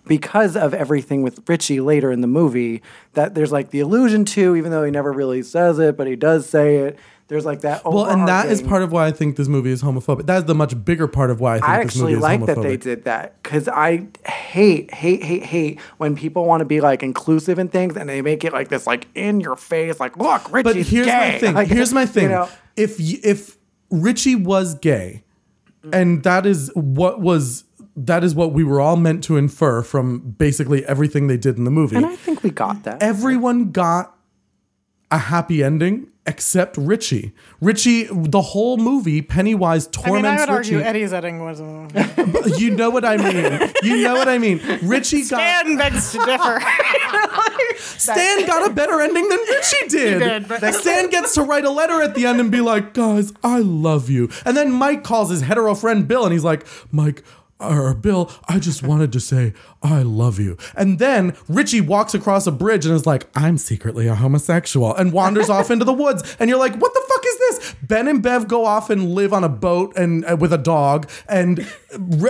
because 0.07 0.57
of 0.57 0.75
everything 0.75 1.23
with 1.23 1.49
Richie 1.49 1.81
later 1.81 2.11
in 2.11 2.21
the 2.21 2.27
movie 2.27 2.83
that 3.13 3.35
there's 3.35 3.53
like 3.53 3.71
the 3.71 3.81
allusion 3.81 4.25
to, 4.25 4.57
even 4.57 4.71
though 4.71 4.85
he 4.85 4.91
never 4.91 5.13
really 5.13 5.43
says 5.43 5.79
it, 5.79 5.97
but 5.97 6.07
he 6.07 6.17
does 6.17 6.49
say 6.49 6.77
it. 6.77 6.99
There's 7.29 7.45
like 7.45 7.61
that. 7.61 7.85
Well, 7.85 8.07
and 8.07 8.27
that 8.27 8.47
is 8.47 8.63
part 8.63 8.83
of 8.83 8.91
why 8.91 9.07
I 9.07 9.13
think 9.13 9.37
this 9.37 9.49
movie 9.49 9.71
is 9.71 9.83
homophobic. 9.83 10.25
That 10.27 10.39
is 10.39 10.45
the 10.47 10.55
much 10.55 10.83
bigger 10.83 11.07
part 11.07 11.31
of 11.31 11.41
why 11.41 11.57
I 11.57 11.59
think 11.59 11.69
I 11.69 11.85
this 11.85 11.97
movie 11.97 12.15
I 12.15 12.17
actually 12.17 12.17
is 12.17 12.21
like 12.23 12.41
homophobic. 12.41 12.55
that 12.55 12.63
they 12.63 12.77
did 12.79 13.05
that 13.05 13.43
because 13.43 13.69
I 13.69 14.07
hate, 14.27 14.95
hate, 14.95 15.23
hate, 15.23 15.43
hate 15.45 15.79
when 15.99 16.17
people 16.17 16.47
want 16.47 16.63
to 16.63 16.65
be 16.65 16.81
like 16.81 17.03
inclusive 17.03 17.59
in 17.59 17.69
things 17.69 17.97
and 17.99 18.09
they 18.09 18.23
make 18.23 18.45
it 18.45 18.55
like 18.55 18.69
this, 18.69 18.87
like 18.87 19.09
in 19.15 19.41
your 19.41 19.57
face, 19.57 20.01
like 20.01 20.17
look, 20.17 20.51
Richie's 20.51 20.65
But 20.75 20.77
here's 20.87 21.07
gay. 21.07 21.33
my 21.33 21.39
thing. 21.39 21.55
Like, 21.59 21.69
here's 21.69 21.93
my 21.93 22.07
thing. 22.07 22.23
you 22.25 22.29
know? 22.31 22.49
If 22.77 22.99
if 22.99 23.59
Richie 23.91 24.35
was 24.35 24.75
gay, 24.77 25.25
and 25.93 26.23
that 26.23 26.47
is 26.47 26.71
what 26.75 27.21
was 27.21 27.65
that 27.95 28.25
is 28.25 28.35
what 28.35 28.53
we 28.53 28.65
were 28.65 28.81
all 28.81 28.97
meant 28.97 29.23
to 29.25 29.37
infer 29.37 29.83
from 29.83 30.21
basically 30.39 30.85
everything 30.87 31.27
they 31.27 31.37
did 31.37 31.59
in 31.59 31.65
the 31.65 31.71
movie. 31.71 31.97
and 31.97 32.07
I 32.07 32.17
think 32.17 32.43
we 32.43 32.51
got 32.51 32.85
that. 32.85 33.03
Everyone 33.03 33.71
got 33.71 34.17
a 35.11 35.19
happy 35.19 35.63
ending 35.65 36.09
except 36.29 36.77
Richie. 36.77 37.33
Richie, 37.61 38.05
the 38.11 38.43
whole 38.43 38.77
movie, 38.77 39.23
Pennywise 39.23 39.87
torments. 39.89 40.29
I 40.29 40.31
mean, 40.31 40.39
I 40.39 40.41
would 40.41 40.49
argue 40.51 40.79
Eddie's 40.81 41.13
ending 41.13 41.41
was. 41.43 41.59
You 42.61 42.71
know 42.77 42.91
what 42.91 43.05
I 43.05 43.17
mean. 43.17 43.73
You 43.83 44.03
know 44.05 44.15
what 44.15 44.29
I 44.29 44.39
mean. 44.39 44.61
Richie 44.83 45.21
got 45.23 45.27
Stan 45.39 45.77
begs 45.77 46.13
to 46.13 46.19
differ. 46.25 46.61
Stan 47.79 48.47
got 48.47 48.71
a 48.71 48.73
better 48.75 49.01
ending 49.01 49.29
than 49.29 49.39
Richie 49.39 49.89
did. 49.89 50.19
did, 50.19 50.49
but- 50.49 50.75
Stan 50.75 51.09
gets 51.11 51.35
to 51.35 51.43
write 51.43 51.65
a 51.65 51.71
letter 51.71 52.03
at 52.03 52.15
the 52.15 52.27
end 52.27 52.41
and 52.41 52.51
be 52.51 52.61
like, 52.61 52.93
guys, 52.95 53.33
I 53.43 53.59
love 53.61 54.11
you. 54.11 54.29
And 54.45 54.57
then 54.57 54.71
Mike 54.71 55.03
calls 55.05 55.31
his 55.31 55.41
hetero 55.43 55.75
friend 55.75 56.07
Bill 56.07 56.25
and 56.25 56.33
he's 56.33 56.45
like, 56.45 56.67
Mike, 56.93 57.23
or 57.61 57.93
Bill, 57.95 58.31
I 58.49 58.59
just 58.59 58.83
wanted 58.83 59.13
to 59.13 59.21
say 59.21 59.53
I 59.83 60.03
love 60.03 60.39
you. 60.39 60.57
And 60.77 60.99
then 60.99 61.35
Richie 61.49 61.81
walks 61.81 62.15
across 62.15 62.47
a 62.47 62.53
bridge 62.53 62.87
and 62.87 62.95
is 62.95 63.07
like, 63.07 63.27
I'm 63.35 63.59
secretly 63.59 64.07
a 64.09 64.15
homosexual 64.15 64.95
and 64.95 65.13
wanders 65.13 65.49
off 65.49 65.71
into 65.71 65.85
the 65.85 65.93
woods. 65.93 66.37
And 66.39 66.49
you're 66.49 66.59
like, 66.59 66.77
what 66.77 66.95
the 66.95 67.05
fuck 67.09 67.25
is 67.27 67.39
this? 67.39 67.75
Ben 67.83 68.07
and 68.09 68.23
Bev 68.23 68.47
go 68.49 68.65
off 68.65 68.91
and 68.91 69.11
live 69.15 69.33
on 69.33 69.43
a 69.45 69.49
boat 69.49 69.97
and 69.97 70.25
uh, 70.25 70.37
with 70.39 70.53
a 70.53 70.59
dog 70.59 71.11
and 71.29 71.67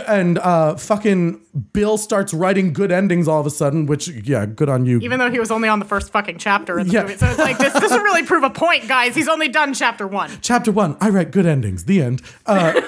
and 0.06 0.38
uh 0.38 0.76
fucking 0.76 1.40
Bill 1.72 1.98
starts 1.98 2.32
writing 2.32 2.72
good 2.72 2.92
endings 2.92 3.26
all 3.26 3.40
of 3.40 3.46
a 3.46 3.50
sudden, 3.50 3.86
which 3.86 4.08
yeah, 4.08 4.46
good 4.46 4.68
on 4.68 4.86
you. 4.86 4.98
Even 5.00 5.18
though 5.18 5.30
he 5.30 5.40
was 5.40 5.50
only 5.50 5.68
on 5.68 5.78
the 5.78 5.84
first 5.84 6.10
fucking 6.12 6.38
chapter 6.38 6.78
of 6.78 6.86
the 6.86 6.92
Yeah. 6.92 7.02
movie. 7.02 7.16
So 7.16 7.26
it's 7.26 7.38
like, 7.38 7.58
this 7.58 7.72
doesn't 7.80 8.02
really 8.02 8.22
prove 8.22 8.44
a 8.44 8.50
point, 8.50 8.86
guys. 8.88 9.14
He's 9.14 9.28
only 9.28 9.48
done 9.48 9.74
chapter 9.74 10.06
one. 10.06 10.30
Chapter 10.40 10.70
1, 10.72 10.96
I 11.00 11.08
write 11.10 11.32
good 11.32 11.46
endings. 11.46 11.84
The 11.84 12.00
end. 12.02 12.22
Uh 12.46 12.80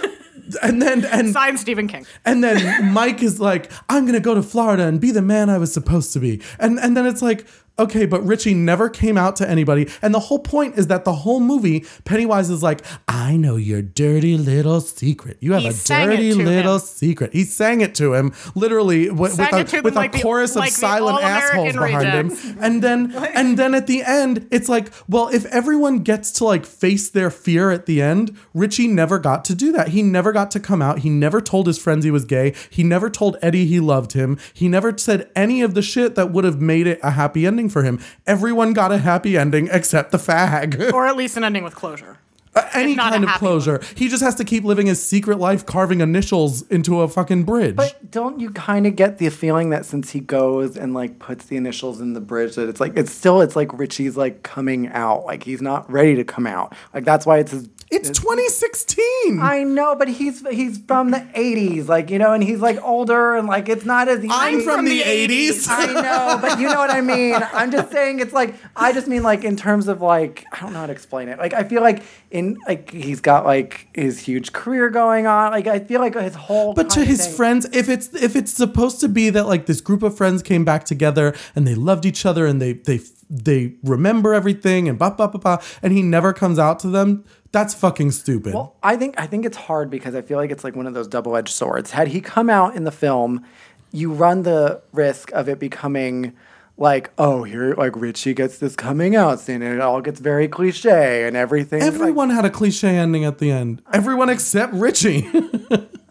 and 0.57 0.81
then 0.81 1.05
and 1.07 1.33
Signed 1.33 1.61
Stephen 1.61 1.89
King. 1.89 2.07
And 2.25 2.43
then 2.43 2.93
Mike 2.93 3.23
is 3.23 3.41
like, 3.41 3.71
I'm 3.89 4.07
gonna 4.07 4.21
go 4.21 4.35
to 4.35 4.43
Florida 4.43 4.87
and 4.87 5.01
be 5.01 5.11
the 5.11 5.23
man 5.23 5.51
I 5.51 5.59
was 5.59 5.73
supposed 5.73 6.13
to 6.15 6.21
be. 6.21 6.43
And 6.59 6.79
and 6.79 6.97
then 6.97 7.07
it's 7.07 7.23
like, 7.23 7.47
okay, 7.81 8.07
but 8.07 8.25
Richie 8.25 8.55
never 8.55 8.89
came 8.89 9.17
out 9.19 9.37
to 9.37 9.49
anybody. 9.49 9.89
And 10.03 10.15
the 10.15 10.21
whole 10.21 10.39
point 10.39 10.77
is 10.79 10.87
that 10.89 11.05
the 11.05 11.13
whole 11.13 11.41
movie, 11.41 11.85
Pennywise 12.05 12.51
is 12.51 12.63
like, 12.63 12.83
I 13.09 13.37
know 13.37 13.57
your 13.57 13.83
dirty 13.83 14.37
little 14.37 14.81
secret. 14.81 15.37
You 15.41 15.53
have 15.55 15.63
He 15.63 15.69
a 15.69 15.73
dirty 15.73 16.35
little 16.35 16.75
him. 16.75 16.81
secret. 16.81 17.33
He 17.33 17.45
sang 17.45 17.81
it 17.81 17.95
to 17.97 18.15
him, 18.15 18.33
literally 18.55 19.11
with, 19.11 19.33
Sang 19.33 19.51
with 19.55 19.73
a, 19.75 19.81
with 19.83 19.97
a 19.97 20.09
the- 20.13 20.21
chorus 20.23 20.55
like 20.57 20.69
of 20.71 20.75
the 20.75 20.81
silent 20.81 21.23
assholes 21.23 21.73
behind 21.73 21.97
Rejects. 22.29 22.45
him. 22.45 22.59
And 22.61 22.83
then 22.83 23.13
and 23.35 23.59
then 23.59 23.75
at 23.75 23.87
the 23.87 24.03
end, 24.03 24.47
it's 24.51 24.69
like, 24.69 24.93
well, 25.09 25.29
if 25.29 25.45
everyone 25.47 26.01
gets 26.01 26.31
to 26.33 26.45
like 26.45 26.67
face 26.67 27.09
their 27.09 27.31
fear 27.31 27.71
at 27.71 27.87
the 27.87 28.03
end, 28.03 28.37
Richie 28.55 28.89
never 28.89 29.19
got 29.19 29.45
to 29.47 29.55
do 29.55 29.73
that. 29.73 29.89
He 29.89 30.03
never 30.03 30.33
got 30.33 30.51
to 30.53 30.61
come 30.61 30.83
out. 30.83 30.99
He 31.01 31.09
never 31.11 31.41
told 31.41 31.67
his 31.67 31.79
friends 31.79 32.05
he 32.05 32.11
was 32.11 32.25
gay. 32.25 32.55
He 32.69 32.83
never 32.85 33.09
told 33.09 33.37
Eddie 33.43 33.65
he 33.67 33.81
loved 33.81 34.13
him. 34.13 34.39
He 34.53 34.69
never 34.69 34.97
said 34.99 35.31
any 35.35 35.63
of 35.63 35.75
the 35.75 35.83
shit 35.83 36.15
that 36.17 36.31
would 36.33 36.45
have 36.45 36.61
made 36.61 36.87
it 36.87 37.01
a 37.03 37.13
happy 37.13 37.47
ending 37.47 37.69
for 37.71 37.83
him. 37.83 38.01
Everyone 38.27 38.73
got 38.73 38.93
a 38.93 38.99
happy 38.99 39.39
ending 39.39 39.69
except 39.71 40.13
the 40.13 40.19
fag. 40.19 40.93
Or 41.01 41.07
at 41.07 41.17
least 41.17 41.37
an 41.37 41.45
ending 41.45 41.65
with 41.65 41.75
closure. 41.75 42.19
Uh, 42.55 42.69
any 42.75 42.97
kind 42.97 43.23
of 43.23 43.31
happy 43.31 43.39
closure. 43.39 43.81
He 43.95 44.09
just 44.09 44.23
has 44.25 44.35
to 44.37 44.45
keep 44.45 44.65
living 44.65 44.87
his 44.87 45.05
secret 45.05 45.39
life 45.39 45.65
carving 45.65 46.01
initials 46.01 46.63
into 46.63 47.01
a 47.01 47.09
fucking 47.09 47.45
bridge. 47.45 47.77
But 47.77 48.11
don't 48.11 48.41
you 48.41 48.51
kind 48.51 48.89
of 48.89 48.97
get 48.97 49.19
the 49.19 49.29
feeling 49.29 49.71
that 49.71 49.87
since 49.87 50.11
he 50.11 50.19
goes 50.19 50.77
and 50.77 50.93
like 50.93 51.21
puts 51.21 51.45
the 51.47 51.57
initials 51.57 52.01
in 52.01 52.13
the 52.15 52.21
bridge, 52.21 52.57
that 52.57 52.69
it's 52.69 52.81
like 52.81 52.97
it's 52.97 53.13
still 53.13 53.41
it's 53.41 53.55
like 53.55 53.79
Richie's 53.79 54.17
like 54.17 54.43
coming 54.43 54.89
out, 54.89 55.25
like 55.27 55.45
he's 55.45 55.63
not 55.63 55.89
ready 55.91 56.17
to 56.17 56.25
come 56.25 56.47
out. 56.47 56.75
Like 56.93 57.05
that's 57.05 57.25
why 57.25 57.39
it's 57.39 57.53
his. 57.53 57.69
It's 57.91 58.09
2016. 58.11 59.41
I 59.41 59.65
know, 59.65 59.95
but 59.97 60.09
he's 60.09 60.47
he's 60.49 60.79
from 60.79 61.11
the 61.11 61.19
'80s, 61.35 61.89
like 61.89 62.11
you 62.11 62.19
know, 62.19 62.33
and 62.33 62.43
he's 62.43 62.61
like 62.61 62.81
older 62.83 63.37
and 63.37 63.49
like 63.49 63.69
it's 63.69 63.85
not 63.85 64.09
as. 64.09 64.25
I'm 64.31 64.63
from 64.63 64.85
the 64.85 65.03
the 65.03 65.03
80s. 65.03 65.67
I 65.69 65.87
know, 65.87 66.39
but 66.41 66.59
you 66.61 66.69
know 66.69 66.79
what 66.79 66.91
I 66.91 67.01
mean. 67.01 67.35
I'm 67.53 67.71
just 67.71 67.91
saying 67.91 68.21
it's 68.21 68.33
like 68.33 68.55
I 68.77 68.93
just 68.93 69.09
mean 69.09 69.23
like 69.23 69.45
in 69.45 69.57
terms 69.57 69.89
of 69.89 70.01
like 70.03 70.45
I 70.53 70.61
don't 70.61 70.73
know 70.73 70.81
how 70.81 70.87
to 70.87 70.93
explain 70.93 71.29
it. 71.29 71.39
Like 71.39 71.53
I 71.55 71.65
feel 71.65 71.83
like 71.83 72.03
in 72.31 72.59
like 72.67 72.91
he's 72.91 73.21
got 73.21 73.45
like 73.45 73.89
his 73.95 74.21
huge 74.21 74.53
career 74.53 74.89
going 74.91 75.27
on. 75.27 75.53
Like 75.53 75.67
I 75.67 75.81
feel 75.81 76.01
like 76.01 76.15
his 76.15 76.35
whole 76.35 76.75
But 76.75 76.91
to 76.91 77.05
his 77.05 77.27
thing- 77.27 77.37
friends, 77.37 77.67
if 77.73 77.89
it's 77.89 78.15
if 78.15 78.37
it's 78.37 78.53
supposed 78.53 79.01
to 79.01 79.09
be 79.09 79.31
that 79.31 79.47
like 79.47 79.67
this 79.67 79.81
group 79.81 80.03
of 80.03 80.17
friends 80.17 80.43
came 80.43 80.65
back 80.65 80.85
together 80.85 81.35
and 81.57 81.67
they 81.67 81.75
loved 81.75 82.05
each 82.07 82.25
other 82.25 82.47
and 82.47 82.61
they 82.63 82.75
they 82.75 83.01
they 83.33 83.75
remember 83.85 84.35
everything 84.35 84.89
and 84.89 84.99
blah 84.99 85.11
blah 85.11 85.29
blah 85.29 85.41
blah, 85.41 85.63
and 85.83 85.93
he 85.93 86.03
never 86.03 86.33
comes 86.33 86.59
out 86.59 86.81
to 86.81 86.89
them, 86.89 87.25
that's 87.53 87.75
fucking 87.75 88.13
stupid. 88.13 88.55
Well, 88.55 88.77
I 88.83 88.97
think 88.97 89.15
I 89.19 89.27
think 89.27 89.45
it's 89.45 89.57
hard 89.57 89.91
because 89.91 90.15
I 90.15 90.23
feel 90.23 90.39
like 90.39 90.51
it's 90.51 90.65
like 90.65 90.77
one 90.77 90.87
of 90.87 90.95
those 90.95 91.09
double-edged 91.09 91.53
swords. 91.53 91.91
Had 91.91 92.09
he 92.09 92.21
come 92.21 92.49
out 92.51 92.77
in 92.77 92.85
the 92.85 92.93
film, 92.93 93.45
you 93.93 94.13
run 94.13 94.43
the 94.45 94.81
risk 94.93 95.33
of 95.33 95.49
it 95.49 95.59
becoming 95.59 96.33
like, 96.77 97.11
oh, 97.19 97.43
here 97.43 97.75
like 97.75 97.95
Richie 97.97 98.33
gets 98.35 98.59
this 98.59 98.75
coming 98.77 99.15
out 99.17 99.39
scene 99.41 99.61
and 99.63 99.75
it 99.75 99.81
all 99.81 100.01
gets 100.01 100.19
very 100.21 100.49
cliche 100.49 101.27
and 101.27 101.37
everything. 101.37 101.81
like- 101.81 101.87
Everyone 101.93 102.31
had 102.31 102.45
a 102.45 102.51
cliche 102.51 102.97
ending 102.97 103.25
at 103.25 103.39
the 103.39 103.51
end. 103.51 103.83
Everyone 103.93 104.29
except 104.31 104.73
Richie. 104.73 105.29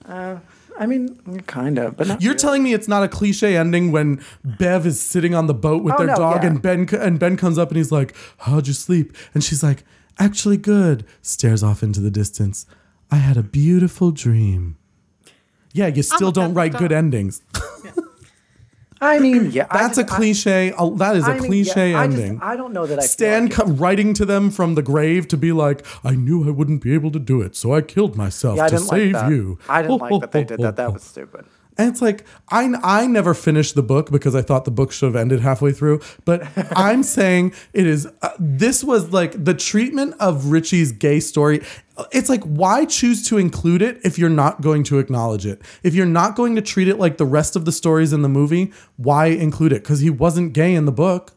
Uh, 0.05 0.39
I 0.79 0.87
mean, 0.87 1.41
kind 1.45 1.77
of, 1.77 1.95
but 1.95 2.07
not 2.07 2.19
You're 2.21 2.31
really. 2.31 2.39
telling 2.39 2.63
me 2.63 2.73
it's 2.73 2.87
not 2.87 3.03
a 3.03 3.07
cliche 3.07 3.55
ending 3.55 3.91
when 3.91 4.19
Bev 4.43 4.87
is 4.87 4.99
sitting 4.99 5.35
on 5.35 5.45
the 5.45 5.53
boat 5.53 5.83
with 5.83 5.93
Oh, 5.93 5.97
their 5.99 6.07
no, 6.07 6.15
dog 6.15 6.41
yeah. 6.41 6.49
and 6.49 6.61
Ben 6.63 6.89
and 6.93 7.19
Ben 7.19 7.37
comes 7.37 7.59
up 7.59 7.67
and 7.67 7.77
he's 7.77 7.91
like, 7.91 8.15
"How'd 8.39 8.65
you 8.67 8.73
sleep?" 8.73 9.15
And 9.35 9.43
she's 9.43 9.61
like, 9.61 9.83
"Actually 10.19 10.57
good." 10.57 11.05
Stares 11.21 11.63
off 11.63 11.81
into 11.81 11.99
the 12.01 12.11
distance. 12.11 12.65
I 13.11 13.15
had 13.17 13.37
a 13.37 13.43
beautiful 13.43 14.11
dream. 14.11 14.75
Yeah, 15.73 15.87
you 15.87 16.03
still 16.03 16.31
don't 16.31 16.53
write 16.53 16.73
good 16.77 16.91
endings. 16.91 17.41
I 19.01 19.17
mean, 19.19 19.51
yeah, 19.51 19.65
That's 19.71 19.97
a 19.97 20.01
just- 20.03 20.13
I- 20.13 20.17
cliche. 20.17 20.73
uh, 20.73 20.89
that 20.97 21.15
is 21.15 21.25
a 21.25 21.31
I 21.31 21.33
mean, 21.39 21.43
cliche 21.49 21.91
yeah, 21.91 22.01
I 22.01 22.07
just- 22.07 22.19
ending. 22.19 22.39
I 22.41 22.57
don't 22.57 22.73
know 22.73 22.85
that 22.85 22.99
I 22.99 23.01
feel 23.03 23.07
Stan 23.07 23.43
like 23.45 23.53
co- 23.53 23.65
writing 23.67 24.13
to 24.15 24.25
them 24.25 24.51
from 24.51 24.75
the 24.75 24.81
grave 24.81 25.25
to 25.29 25.37
be 25.37 25.53
like, 25.53 25.85
"I 26.03 26.15
knew 26.15 26.45
I 26.45 26.51
wouldn't 26.51 26.81
be 26.83 26.93
able 26.93 27.09
to 27.11 27.19
do 27.19 27.41
it, 27.41 27.55
so 27.55 27.73
I 27.73 27.79
killed 27.81 28.17
myself 28.17 28.57
Yeah, 28.57 28.65
I 28.65 28.67
to 28.69 28.75
didn't 28.75 28.89
like 28.91 28.99
save 29.15 29.31
you." 29.31 29.57
I 29.69 29.81
didn't 29.83 30.01
like 30.01 30.19
that 30.21 30.31
they 30.33 30.43
did 30.43 30.59
that. 30.59 30.75
That 30.75 30.91
was 30.91 31.03
stupid. 31.03 31.45
And 31.79 31.87
it's 31.87 32.01
like 32.01 32.25
I 32.49 32.69
I 32.83 33.07
never 33.07 33.33
finished 33.33 33.73
the 33.73 33.81
book 33.81 34.11
because 34.11 34.35
I 34.35 34.41
thought 34.41 34.65
the 34.65 34.71
book 34.71 34.91
should 34.91 35.05
have 35.05 35.15
ended 35.15 35.39
halfway 35.39 35.71
through. 35.71 36.01
But 36.25 36.45
I'm 36.75 37.03
saying 37.03 37.53
it 37.71 37.87
is. 37.87 38.05
Uh, 38.21 38.31
this 38.37 38.83
was 38.83 39.13
like 39.13 39.45
the 39.45 39.53
treatment 39.53 40.13
of 40.19 40.47
Richie's 40.47 40.91
gay 40.91 41.21
story. 41.21 41.63
It's 42.11 42.27
like 42.27 42.43
why 42.43 42.83
choose 42.83 43.25
to 43.29 43.37
include 43.37 43.81
it 43.81 44.01
if 44.03 44.19
you're 44.19 44.29
not 44.29 44.59
going 44.59 44.83
to 44.83 44.99
acknowledge 44.99 45.45
it? 45.45 45.61
If 45.81 45.95
you're 45.95 46.05
not 46.05 46.35
going 46.35 46.55
to 46.57 46.61
treat 46.61 46.89
it 46.89 46.99
like 46.99 47.15
the 47.15 47.25
rest 47.25 47.55
of 47.55 47.63
the 47.63 47.71
stories 47.71 48.11
in 48.11 48.23
the 48.23 48.29
movie, 48.29 48.73
why 48.97 49.27
include 49.27 49.71
it? 49.71 49.81
Because 49.81 50.01
he 50.01 50.09
wasn't 50.09 50.51
gay 50.51 50.75
in 50.75 50.83
the 50.83 50.91
book. 50.91 51.31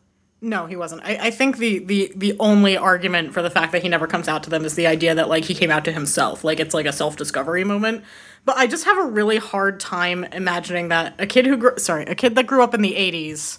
No, 0.44 0.66
he 0.66 0.74
wasn't. 0.74 1.02
I, 1.04 1.28
I 1.28 1.30
think 1.30 1.58
the, 1.58 1.78
the 1.78 2.12
the 2.16 2.36
only 2.40 2.76
argument 2.76 3.32
for 3.32 3.42
the 3.42 3.48
fact 3.48 3.70
that 3.70 3.82
he 3.82 3.88
never 3.88 4.08
comes 4.08 4.26
out 4.26 4.42
to 4.42 4.50
them 4.50 4.64
is 4.64 4.74
the 4.74 4.88
idea 4.88 5.14
that 5.14 5.28
like 5.28 5.44
he 5.44 5.54
came 5.54 5.70
out 5.70 5.84
to 5.84 5.92
himself, 5.92 6.42
like 6.42 6.58
it's 6.58 6.74
like 6.74 6.84
a 6.84 6.92
self 6.92 7.14
discovery 7.14 7.62
moment. 7.62 8.02
But 8.44 8.56
I 8.56 8.66
just 8.66 8.84
have 8.84 8.98
a 8.98 9.04
really 9.04 9.36
hard 9.36 9.78
time 9.78 10.24
imagining 10.24 10.88
that 10.88 11.14
a 11.20 11.28
kid 11.28 11.46
who 11.46 11.56
grew 11.56 11.78
sorry 11.78 12.06
a 12.06 12.16
kid 12.16 12.34
that 12.34 12.48
grew 12.48 12.60
up 12.60 12.74
in 12.74 12.82
the 12.82 12.94
'80s 12.94 13.58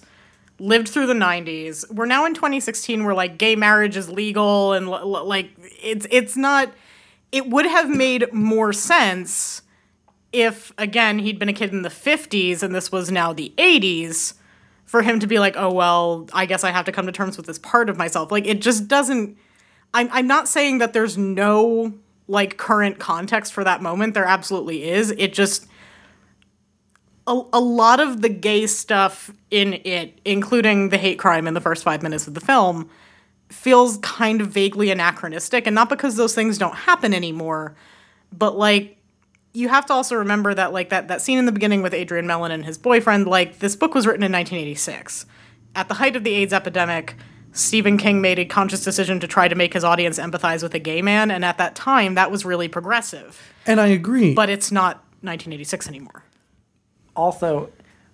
lived 0.58 0.88
through 0.88 1.06
the 1.06 1.14
90s. 1.14 1.90
We're 1.90 2.06
now 2.06 2.26
in 2.26 2.34
2016 2.34 3.02
where 3.04 3.14
like 3.14 3.38
gay 3.38 3.56
marriage 3.56 3.96
is 3.96 4.10
legal 4.10 4.74
and 4.74 4.86
like 4.88 5.52
it's 5.82 6.06
it's 6.10 6.36
not 6.36 6.70
it 7.32 7.48
would 7.48 7.66
have 7.66 7.88
made 7.88 8.30
more 8.30 8.74
sense 8.74 9.62
if 10.32 10.70
again 10.76 11.18
he'd 11.20 11.38
been 11.38 11.48
a 11.48 11.54
kid 11.54 11.72
in 11.72 11.80
the 11.80 11.88
50s 11.88 12.62
and 12.62 12.74
this 12.74 12.92
was 12.92 13.10
now 13.10 13.32
the 13.32 13.54
80s 13.56 14.34
for 14.94 15.02
him 15.02 15.18
to 15.18 15.26
be 15.26 15.40
like, 15.40 15.56
oh, 15.56 15.72
well, 15.72 16.28
I 16.32 16.46
guess 16.46 16.62
I 16.62 16.70
have 16.70 16.84
to 16.84 16.92
come 16.92 17.06
to 17.06 17.10
terms 17.10 17.36
with 17.36 17.46
this 17.46 17.58
part 17.58 17.90
of 17.90 17.96
myself. 17.96 18.30
Like, 18.30 18.46
it 18.46 18.60
just 18.60 18.86
doesn't. 18.86 19.36
I'm, 19.92 20.08
I'm 20.12 20.28
not 20.28 20.46
saying 20.46 20.78
that 20.78 20.92
there's 20.92 21.18
no, 21.18 21.94
like, 22.28 22.58
current 22.58 23.00
context 23.00 23.52
for 23.52 23.64
that 23.64 23.82
moment. 23.82 24.14
There 24.14 24.24
absolutely 24.24 24.88
is. 24.88 25.10
It 25.10 25.32
just. 25.32 25.66
A, 27.26 27.42
a 27.52 27.58
lot 27.58 27.98
of 27.98 28.22
the 28.22 28.28
gay 28.28 28.68
stuff 28.68 29.32
in 29.50 29.80
it, 29.84 30.20
including 30.24 30.90
the 30.90 30.96
hate 30.96 31.18
crime 31.18 31.48
in 31.48 31.54
the 31.54 31.60
first 31.60 31.82
five 31.82 32.00
minutes 32.00 32.28
of 32.28 32.34
the 32.34 32.40
film, 32.40 32.88
feels 33.48 33.96
kind 33.96 34.40
of 34.40 34.46
vaguely 34.46 34.92
anachronistic. 34.92 35.66
And 35.66 35.74
not 35.74 35.88
because 35.88 36.14
those 36.14 36.36
things 36.36 36.56
don't 36.56 36.76
happen 36.76 37.12
anymore, 37.12 37.74
but 38.30 38.56
like 38.56 38.96
you 39.54 39.68
have 39.68 39.86
to 39.86 39.92
also 39.92 40.16
remember 40.16 40.52
that 40.52 40.72
like 40.72 40.90
that 40.90 41.08
that 41.08 41.22
scene 41.22 41.38
in 41.38 41.46
the 41.46 41.52
beginning 41.52 41.80
with 41.80 41.94
Adrian 41.94 42.26
Mellon 42.26 42.50
and 42.50 42.64
his 42.64 42.76
boyfriend, 42.76 43.26
like 43.26 43.60
this 43.60 43.76
book 43.76 43.94
was 43.94 44.06
written 44.06 44.22
in 44.24 44.32
1986. 44.32 45.24
At 45.76 45.88
the 45.88 45.94
height 45.94 46.16
of 46.16 46.24
the 46.24 46.34
AIDS 46.34 46.52
epidemic, 46.52 47.14
Stephen 47.52 47.96
King 47.96 48.20
made 48.20 48.38
a 48.38 48.44
conscious 48.44 48.82
decision 48.82 49.20
to 49.20 49.28
try 49.28 49.46
to 49.46 49.54
make 49.54 49.72
his 49.72 49.84
audience 49.84 50.18
empathize 50.18 50.62
with 50.62 50.74
a 50.74 50.80
gay 50.80 51.02
man, 51.02 51.30
and 51.30 51.44
at 51.44 51.56
that 51.58 51.74
time 51.76 52.14
that 52.16 52.30
was 52.30 52.44
really 52.44 52.68
progressive. 52.68 53.52
And 53.64 53.80
I 53.80 53.86
agree. 53.86 54.34
But 54.34 54.50
it's 54.50 54.70
not 54.72 54.96
1986 55.22 55.88
anymore. 55.88 56.24
also, 57.16 57.70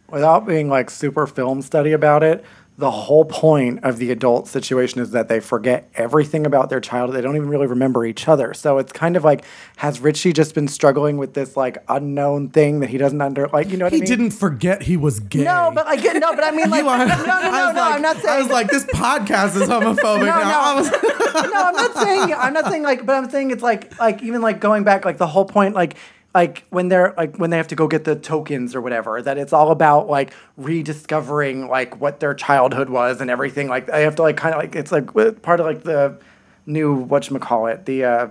without 0.08 0.46
being 0.46 0.68
like 0.68 0.90
super 0.90 1.26
film 1.26 1.62
study 1.62 1.92
about 1.92 2.22
it, 2.22 2.44
the 2.80 2.90
whole 2.90 3.24
point 3.26 3.84
of 3.84 3.98
the 3.98 4.10
adult 4.10 4.48
situation 4.48 5.00
is 5.00 5.10
that 5.10 5.28
they 5.28 5.38
forget 5.38 5.88
everything 5.94 6.46
about 6.46 6.70
their 6.70 6.80
child. 6.80 7.12
They 7.12 7.20
don't 7.20 7.36
even 7.36 7.48
really 7.48 7.66
remember 7.66 8.04
each 8.06 8.26
other. 8.26 8.54
So 8.54 8.78
it's 8.78 8.90
kind 8.90 9.16
of 9.16 9.22
like, 9.24 9.44
has 9.76 10.00
Richie 10.00 10.32
just 10.32 10.54
been 10.54 10.66
struggling 10.66 11.18
with 11.18 11.34
this 11.34 11.56
like 11.56 11.78
unknown 11.88 12.48
thing 12.48 12.80
that 12.80 12.88
he 12.90 12.96
doesn't 12.98 13.20
under 13.20 13.46
like 13.48 13.68
you 13.70 13.76
know 13.76 13.84
what 13.84 13.92
he 13.92 13.98
I 13.98 14.00
mean? 14.00 14.08
didn't 14.08 14.30
forget 14.30 14.82
he 14.82 14.96
was 14.96 15.20
gay. 15.20 15.44
No, 15.44 15.70
but 15.74 15.86
like 15.86 16.02
no, 16.02 16.34
but 16.34 16.42
I 16.42 16.50
mean 16.52 16.70
like 16.70 16.84
are- 16.84 16.98
no, 16.98 17.04
no, 17.06 17.24
no, 17.24 17.32
I 17.32 17.72
no, 17.72 17.80
like- 17.80 17.94
I'm 17.94 18.02
not 18.02 18.16
saying 18.16 18.28
I 18.28 18.38
was 18.38 18.48
like, 18.50 18.68
this 18.70 18.84
podcast 18.86 19.56
is 19.60 19.68
homophobic 19.68 20.20
No, 20.20 20.24
now. 20.26 20.80
no. 20.80 20.90
No, 21.50 21.64
I'm 21.64 21.74
not 21.74 21.94
saying 21.96 22.34
I'm 22.34 22.52
not 22.52 22.66
saying 22.70 22.82
like, 22.82 23.04
but 23.06 23.14
I'm 23.16 23.30
saying 23.30 23.50
it's 23.50 23.62
like 23.62 23.98
like 24.00 24.22
even 24.22 24.40
like 24.42 24.58
going 24.60 24.84
back 24.84 25.04
like 25.04 25.18
the 25.18 25.26
whole 25.26 25.44
point 25.44 25.74
like 25.74 25.96
like 26.34 26.64
when 26.70 26.88
they're 26.88 27.12
like 27.16 27.36
when 27.36 27.50
they 27.50 27.56
have 27.56 27.68
to 27.68 27.74
go 27.74 27.88
get 27.88 28.04
the 28.04 28.14
tokens 28.14 28.74
or 28.74 28.80
whatever 28.80 29.20
that 29.20 29.36
it's 29.38 29.52
all 29.52 29.70
about 29.70 30.08
like 30.08 30.32
rediscovering 30.56 31.68
like 31.68 32.00
what 32.00 32.20
their 32.20 32.34
childhood 32.34 32.88
was 32.88 33.20
and 33.20 33.30
everything 33.30 33.68
like 33.68 33.86
they 33.86 34.02
have 34.02 34.16
to 34.16 34.22
like 34.22 34.36
kind 34.36 34.54
of 34.54 34.60
like 34.60 34.76
it's 34.76 34.92
like 34.92 35.12
part 35.42 35.60
of 35.60 35.66
like 35.66 35.82
the 35.82 36.16
new 36.66 36.94
what 36.94 37.28
call 37.40 37.66
it 37.66 37.84
the 37.86 38.04
uh 38.04 38.28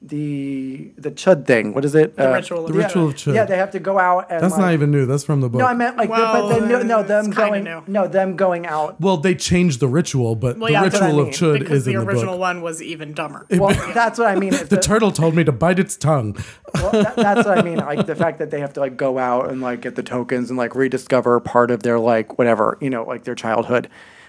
the 0.00 0.92
the 0.96 1.10
chud 1.10 1.44
thing. 1.44 1.74
What 1.74 1.84
is 1.84 1.94
it? 1.94 2.16
The 2.16 2.30
uh, 2.30 2.34
ritual 2.34 2.66
of 2.66 2.72
The 2.72 2.78
ritual 2.78 3.08
of 3.08 3.14
chud. 3.14 3.34
Yeah, 3.34 3.44
they 3.44 3.56
have 3.56 3.72
to 3.72 3.80
go 3.80 3.98
out 3.98 4.30
and 4.30 4.40
That's 4.42 4.52
like, 4.52 4.60
not 4.60 4.72
even 4.72 4.90
new. 4.92 5.06
That's 5.06 5.24
from 5.24 5.40
the 5.40 5.48
book. 5.48 5.58
No, 5.58 5.66
I 5.66 5.74
meant 5.74 5.96
like, 5.96 6.08
the- 6.08 6.14
but 6.14 6.48
then 6.48 6.68
no, 6.68 6.82
no, 6.82 7.02
them 7.02 7.30
going, 7.30 7.64
new. 7.64 7.82
no, 7.88 8.06
them 8.06 8.36
going 8.36 8.66
out. 8.66 9.00
well, 9.00 9.16
they 9.16 9.34
changed 9.34 9.80
the 9.80 9.88
ritual, 9.88 10.36
but 10.36 10.56
Well, 10.56 10.68
the 10.68 10.72
yeah, 10.74 10.82
that's 10.82 10.94
what 10.94 11.02
I 11.02 11.06
ritual 11.06 11.20
of 11.28 11.34
chud 11.34 11.58
because 11.58 11.78
is 11.78 11.84
the 11.86 11.94
in 11.94 11.98
the 11.98 12.06
original 12.06 12.34
book. 12.34 12.40
one 12.40 12.62
was 12.62 12.80
even 12.80 13.12
dumber. 13.12 13.44
Well, 13.50 13.74
that's 13.92 14.18
what 14.20 14.28
I 14.28 14.36
mean. 14.36 14.54
is 14.54 14.68
The 14.68 14.76
turtle 14.78 15.10
told 15.10 15.34
me 15.34 15.42
to 15.44 15.52
bite 15.52 15.80
its 15.80 15.96
tongue. 15.96 16.36
well, 16.74 16.92
that, 16.92 17.16
that's 17.16 17.46
what 17.46 17.58
I 17.58 17.62
mean. 17.62 17.78
Like 17.78 18.06
the 18.06 18.14
fact 18.16 18.38
that 18.38 18.50
they 18.50 18.60
have 18.60 18.72
to 18.74 18.80
like 18.80 18.96
go 18.96 19.18
out 19.18 19.50
and 19.50 19.60
like 19.60 19.80
get 19.80 19.96
the 19.96 20.02
tokens 20.04 20.48
and 20.48 20.56
like 20.56 20.76
rediscover 20.76 21.40
part 21.40 21.70
of 21.72 21.82
their 21.82 21.98
like 21.98 22.38
whatever 22.38 22.78
you 22.80 22.90
know 22.90 23.02
like 23.04 23.24
their 23.24 23.34
childhood. 23.34 23.88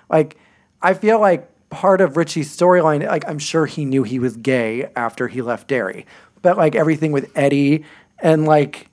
Like 0.10 0.36
I 0.82 0.94
feel 0.96 1.20
like 1.20 1.48
part 1.70 2.02
of 2.02 2.18
Richie's 2.18 2.56
storyline. 2.56 3.06
Like 3.08 3.28
I'm 3.28 3.40
sure 3.40 3.66
he 3.66 3.86
knew 3.86 4.04
he 4.04 4.20
was 4.20 4.36
gay 4.38 4.90
after 4.96 5.28
he 5.28 5.42
left 5.42 5.68
Derry, 5.68 6.06
but 6.42 6.58
like 6.58 6.76
everything 6.76 7.12
with 7.12 7.32
Eddie 7.36 7.86
and 8.20 8.46
like 8.46 8.88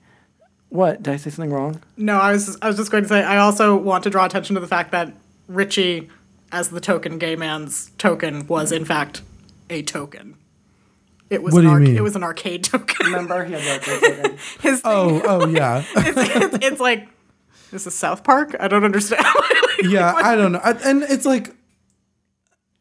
what 0.69 1.01
did 1.01 1.13
I 1.13 1.17
say 1.17 1.29
something 1.29 1.51
wrong? 1.51 1.81
No, 1.95 2.17
I 2.17 2.33
was 2.33 2.57
I 2.61 2.67
was 2.67 2.77
just 2.77 2.91
going 2.91 3.03
to 3.03 3.09
say 3.09 3.23
I 3.23 3.37
also 3.37 3.75
want 3.75 4.03
to 4.03 4.09
draw 4.09 4.25
attention 4.25 4.55
to 4.55 4.59
the 4.59 4.67
fact 4.67 4.91
that 4.91 5.13
Richie, 5.47 6.09
as 6.51 6.69
the 6.69 6.81
token 6.81 7.17
gay 7.17 7.35
man's 7.35 7.91
token, 7.97 8.47
was 8.47 8.71
in 8.71 8.85
fact 8.85 9.21
a 9.69 9.81
token. 9.81 10.35
It 11.29 11.43
was 11.43 11.53
What 11.53 11.59
an 11.59 11.65
do 11.65 11.67
you 11.69 11.73
arc- 11.73 11.83
mean? 11.83 11.97
It 11.97 12.03
was 12.03 12.15
an 12.15 12.23
arcade 12.23 12.63
token. 12.63 13.07
Remember 13.07 13.43
he 13.43 13.53
had 13.53 13.61
that 13.61 13.81
token. 14.23 14.37
His 14.61 14.81
oh, 14.85 15.09
thing, 15.19 15.21
Oh, 15.25 15.41
oh 15.41 15.47
yeah, 15.47 15.83
it's, 15.95 16.35
it's, 16.35 16.65
it's 16.65 16.79
like 16.79 17.09
this 17.71 17.85
is 17.87 17.93
South 17.93 18.23
Park. 18.23 18.55
I 18.59 18.67
don't 18.67 18.83
understand. 18.83 19.25
yeah. 19.83 20.13
I 20.13 20.35
don't 20.35 20.53
know, 20.53 20.59
I, 20.63 20.71
and 20.71 21.03
it's 21.03 21.25
like, 21.25 21.53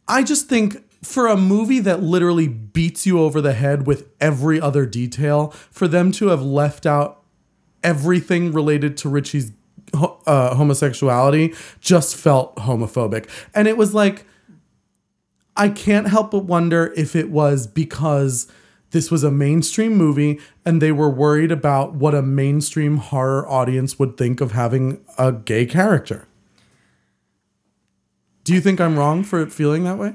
I 0.09 0.23
just 0.23 0.49
think 0.49 0.83
for 1.03 1.27
a 1.27 1.37
movie 1.37 1.81
that 1.81 2.03
literally 2.03 2.49
beats 2.49 3.07
you 3.07 3.21
over 3.21 3.41
the 3.41 3.53
head 3.53 3.87
with 3.87 4.09
every 4.21 4.61
other 4.61 4.87
detail, 4.87 5.51
for 5.71 5.87
them 5.87 6.13
to 6.13 6.29
have 6.29 6.43
left 6.43 6.87
out 6.87 7.23
everything 7.83 8.53
related 8.53 8.97
to 8.99 9.09
Richie's 9.09 9.53
uh, 9.95 10.55
homosexuality 10.55 11.55
just 11.81 12.17
felt 12.17 12.57
homophobic, 12.57 13.29
and 13.55 13.69
it 13.69 13.77
was 13.77 13.95
like. 13.95 14.27
I 15.59 15.71
can't 15.71 16.09
help 16.09 16.33
but 16.33 16.45
wonder 16.45 16.93
if 16.99 17.17
it 17.17 17.31
was 17.31 17.67
because 17.67 18.47
this 18.91 19.11
was 19.11 19.25
a 19.25 19.31
mainstream 19.31 19.97
movie 19.97 20.39
and 20.65 20.83
they 20.83 20.93
were 20.93 21.09
worried 21.09 21.51
about 21.51 21.95
what 21.95 22.15
a 22.15 22.21
mainstream 22.21 22.99
horror 22.99 23.49
audience 23.49 23.99
would 23.99 24.17
think 24.17 24.41
of 24.43 24.53
having 24.53 25.03
a 25.17 25.33
gay 25.33 25.65
character. 25.65 26.29
Do 28.47 28.55
you 28.55 28.61
think 28.61 28.81
I'm 28.81 28.97
wrong 28.97 29.25
for 29.25 29.45
feeling 29.47 29.83
that 29.85 29.99
way? 29.99 30.15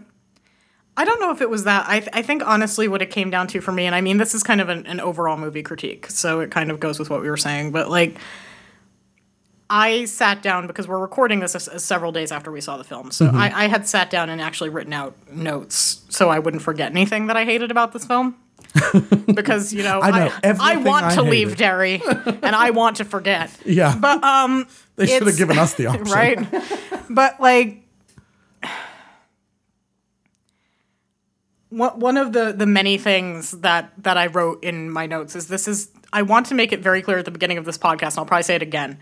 I 0.96 1.04
don't 1.04 1.20
know 1.20 1.32
if 1.32 1.42
it 1.42 1.50
was 1.50 1.66
that. 1.66 1.86
I, 1.86 2.00
th- 2.00 2.12
I 2.14 2.22
think 2.22 2.48
honestly, 2.48 2.88
what 2.88 3.02
it 3.02 3.12
came 3.12 3.30
down 3.30 3.48
to 3.48 3.60
for 3.60 3.74
me, 3.74 3.86
and 3.86 3.94
I 3.94 4.00
mean, 4.00 4.18
this 4.18 4.34
is 4.34 4.42
kind 4.42 4.62
of 4.62 4.70
an, 4.70 4.88
an 4.88 5.02
overall 5.02 5.36
movie 5.36 5.64
critique, 5.64 6.08
so 6.08 6.40
it 6.40 6.50
kind 6.50 6.72
of 6.72 6.80
goes 6.80 6.98
with 6.98 7.10
what 7.10 7.22
we 7.22 7.30
were 7.30 7.36
saying, 7.36 7.72
but 7.72 7.90
like, 7.90 8.16
I 9.70 10.06
sat 10.06 10.42
down 10.42 10.66
because 10.66 10.88
we're 10.88 11.00
recording 11.00 11.42
this 11.42 11.56
as, 11.56 11.68
as 11.68 11.84
several 11.84 12.14
days 12.14 12.32
after 12.32 12.54
we 12.54 12.62
saw 12.62 12.78
the 12.78 12.86
film. 12.86 13.12
So 13.12 13.30
I, 13.34 13.64
I 13.64 13.68
had 13.68 13.86
sat 13.86 14.10
down 14.10 14.30
and 14.30 14.42
actually 14.42 14.70
written 14.70 14.94
out 14.94 15.14
notes 15.30 16.04
so 16.08 16.30
I 16.30 16.40
wouldn't 16.40 16.64
forget 16.64 16.92
anything 16.92 17.28
that 17.28 17.36
I 17.36 17.44
hated 17.44 17.70
about 17.70 17.92
this 17.92 18.06
film. 18.06 18.38
because 19.34 19.74
you 19.74 19.84
know, 19.84 20.00
I 20.02 20.12
know, 20.12 20.34
I, 20.44 20.74
I 20.74 20.78
want 20.78 21.06
I 21.06 21.16
to 21.16 21.22
leave 21.22 21.50
hated. 21.50 21.60
Derry, 21.60 22.02
and 22.42 22.56
I 22.56 22.70
want 22.72 22.98
to 22.98 23.06
forget. 23.06 23.52
Yeah. 23.66 23.98
But 24.00 24.24
um, 24.24 24.68
they 24.96 25.08
should 25.08 25.28
have 25.28 25.38
given 25.38 25.58
us 25.58 25.74
the 25.74 25.86
option. 25.88 26.04
right? 26.06 26.38
but 27.10 27.40
like 27.42 27.81
one 31.72 32.18
of 32.18 32.34
the 32.34 32.51
the 32.51 32.66
many 32.66 32.98
things 32.98 33.51
that 33.51 33.92
that 34.04 34.18
I 34.18 34.28
wrote 34.28 34.63
in 34.63 34.92
my 34.92 35.06
notes 35.06 35.36
is 35.36 35.48
this 35.48 35.68
is 35.68 35.90
I 36.13 36.22
want 36.22 36.48
to 36.48 36.56
make 36.56 36.72
it 36.72 36.82
very 36.82 37.01
clear 37.01 37.18
at 37.18 37.25
the 37.25 37.32
beginning 37.32 37.58
of 37.58 37.66
this 37.66 37.78
podcast, 37.78 38.12
and 38.12 38.20
I'll 38.20 38.25
probably 38.25 38.44
say 38.44 38.56
it 38.56 38.62
again. 38.62 39.00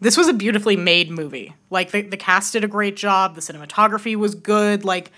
This 0.00 0.16
was 0.16 0.26
a 0.26 0.32
beautifully 0.32 0.76
made 0.76 1.10
movie. 1.10 1.54
Like 1.70 1.92
the, 1.92 2.02
the 2.02 2.16
cast 2.16 2.54
did 2.54 2.64
a 2.64 2.68
great 2.68 2.96
job, 2.96 3.36
the 3.36 3.40
cinematography 3.40 4.16
was 4.16 4.34
good, 4.34 4.84
like 4.84 5.12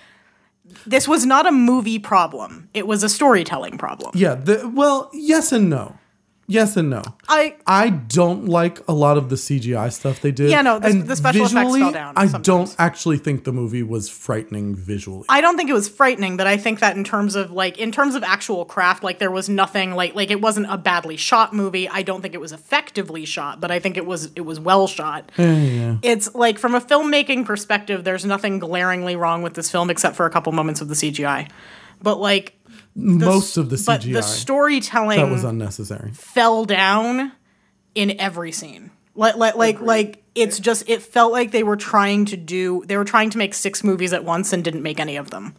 this 0.87 1.07
was 1.07 1.25
not 1.25 1.47
a 1.47 1.53
movie 1.53 1.99
problem. 1.99 2.69
It 2.75 2.87
was 2.87 3.03
a 3.03 3.09
storytelling 3.09 3.79
problem. 3.79 4.11
Yeah. 4.15 4.35
The, 4.35 4.71
well, 4.75 5.11
yes 5.13 5.53
and 5.53 5.71
no. 5.71 5.99
Yes 6.47 6.77
and 6.77 6.91
no. 6.91 7.03
I 7.29 7.57
I 7.67 7.89
don't 7.91 8.47
like 8.47 8.87
a 8.87 8.93
lot 8.93 9.17
of 9.17 9.31
the 9.31 9.37
CGI 9.37 9.91
stuff 9.91 10.21
they 10.21 10.31
did. 10.31 10.51
Yeah, 10.51 10.61
no, 10.63 10.79
the- 10.79 10.89
and 10.89 11.07
the 11.09 11.17
special 11.17 11.47
effects 11.47 11.53
fell 11.55 11.73
visually, 11.73 11.93
down 11.93 12.13
I 12.17 12.27
sometimes. 12.27 12.45
don't 12.47 12.77
actually 12.79 13.17
think 13.19 13.45
the 13.45 13.53
movie 13.53 13.83
was 13.83 14.09
frightening 14.11 14.75
visually. 14.75 15.25
I 15.31 15.41
don't 15.41 15.57
think 15.57 15.71
it 15.71 15.73
was 15.73 15.89
frightening, 15.89 16.37
but 16.37 16.47
I 16.47 16.57
think 16.59 16.81
that 16.81 16.97
in 16.97 17.05
terms 17.05 17.35
of 17.35 17.51
like 17.51 17.79
in 17.79 17.93
terms 17.93 18.15
of 18.15 18.23
actual 18.23 18.65
craft, 18.67 19.03
like 19.03 19.19
there 19.19 19.31
was 19.31 19.49
nothing 19.49 19.95
like 19.95 20.15
like 20.15 20.31
it 20.31 20.41
wasn't 20.43 20.67
a 20.69 20.77
badly 20.77 21.17
shot 21.17 21.55
movie. 21.55 21.89
I 21.89 22.03
don't 22.03 22.21
think 22.21 22.35
it 22.35 22.41
was 22.41 22.53
effectively 22.53 23.25
shot, 23.25 23.61
but 23.61 23.71
I 23.71 23.79
think 23.79 23.97
it 23.97 24.05
was 24.05 24.31
it 24.37 24.43
was 24.43 24.61
well 24.61 24.87
shot. 24.87 25.33
It's 25.39 26.35
like 26.35 26.59
from 26.59 26.75
a 26.75 26.81
filmmaking 26.81 27.47
perspective, 27.47 28.05
there's 28.05 28.25
nothing 28.25 28.59
glaringly 28.59 29.17
wrong 29.17 29.43
with 29.43 29.55
this 29.55 29.71
film 29.71 29.89
except 29.91 30.15
for 30.17 30.27
a 30.27 30.31
couple 30.31 30.53
moments 30.53 30.81
of 30.81 30.89
the 30.89 30.95
CGI. 30.95 31.49
But 32.03 32.21
like 32.21 32.55
Most 32.95 33.51
s- 33.53 33.57
of 33.57 33.71
the 33.71 33.77
CGI. 33.77 33.87
but 33.87 34.03
the 34.03 34.23
storytelling 34.23 35.19
that 35.21 35.31
was 35.31 35.45
unnecessary. 35.45 36.11
fell 36.13 36.65
down 36.65 37.33
in 37.95 38.19
every 38.21 38.53
scene. 38.53 38.91
Like 39.15 39.37
like 39.37 39.55
like 39.57 39.81
like 39.81 40.23
it's 40.35 40.59
just 40.59 40.89
it 40.89 41.03
felt 41.03 41.33
like 41.33 41.51
they 41.53 41.63
were 41.63 41.77
trying 41.77 42.25
to 42.27 42.37
do 42.37 42.83
they 42.87 42.97
were 42.97 43.05
trying 43.05 43.31
to 43.31 43.39
make 43.39 43.55
six 43.55 43.85
movies 43.85 44.13
at 44.13 44.25
once 44.25 44.53
and 44.53 44.65
didn't 44.65 44.83
make 44.83 44.99
any 45.01 45.17
of 45.17 45.31
them. 45.31 45.55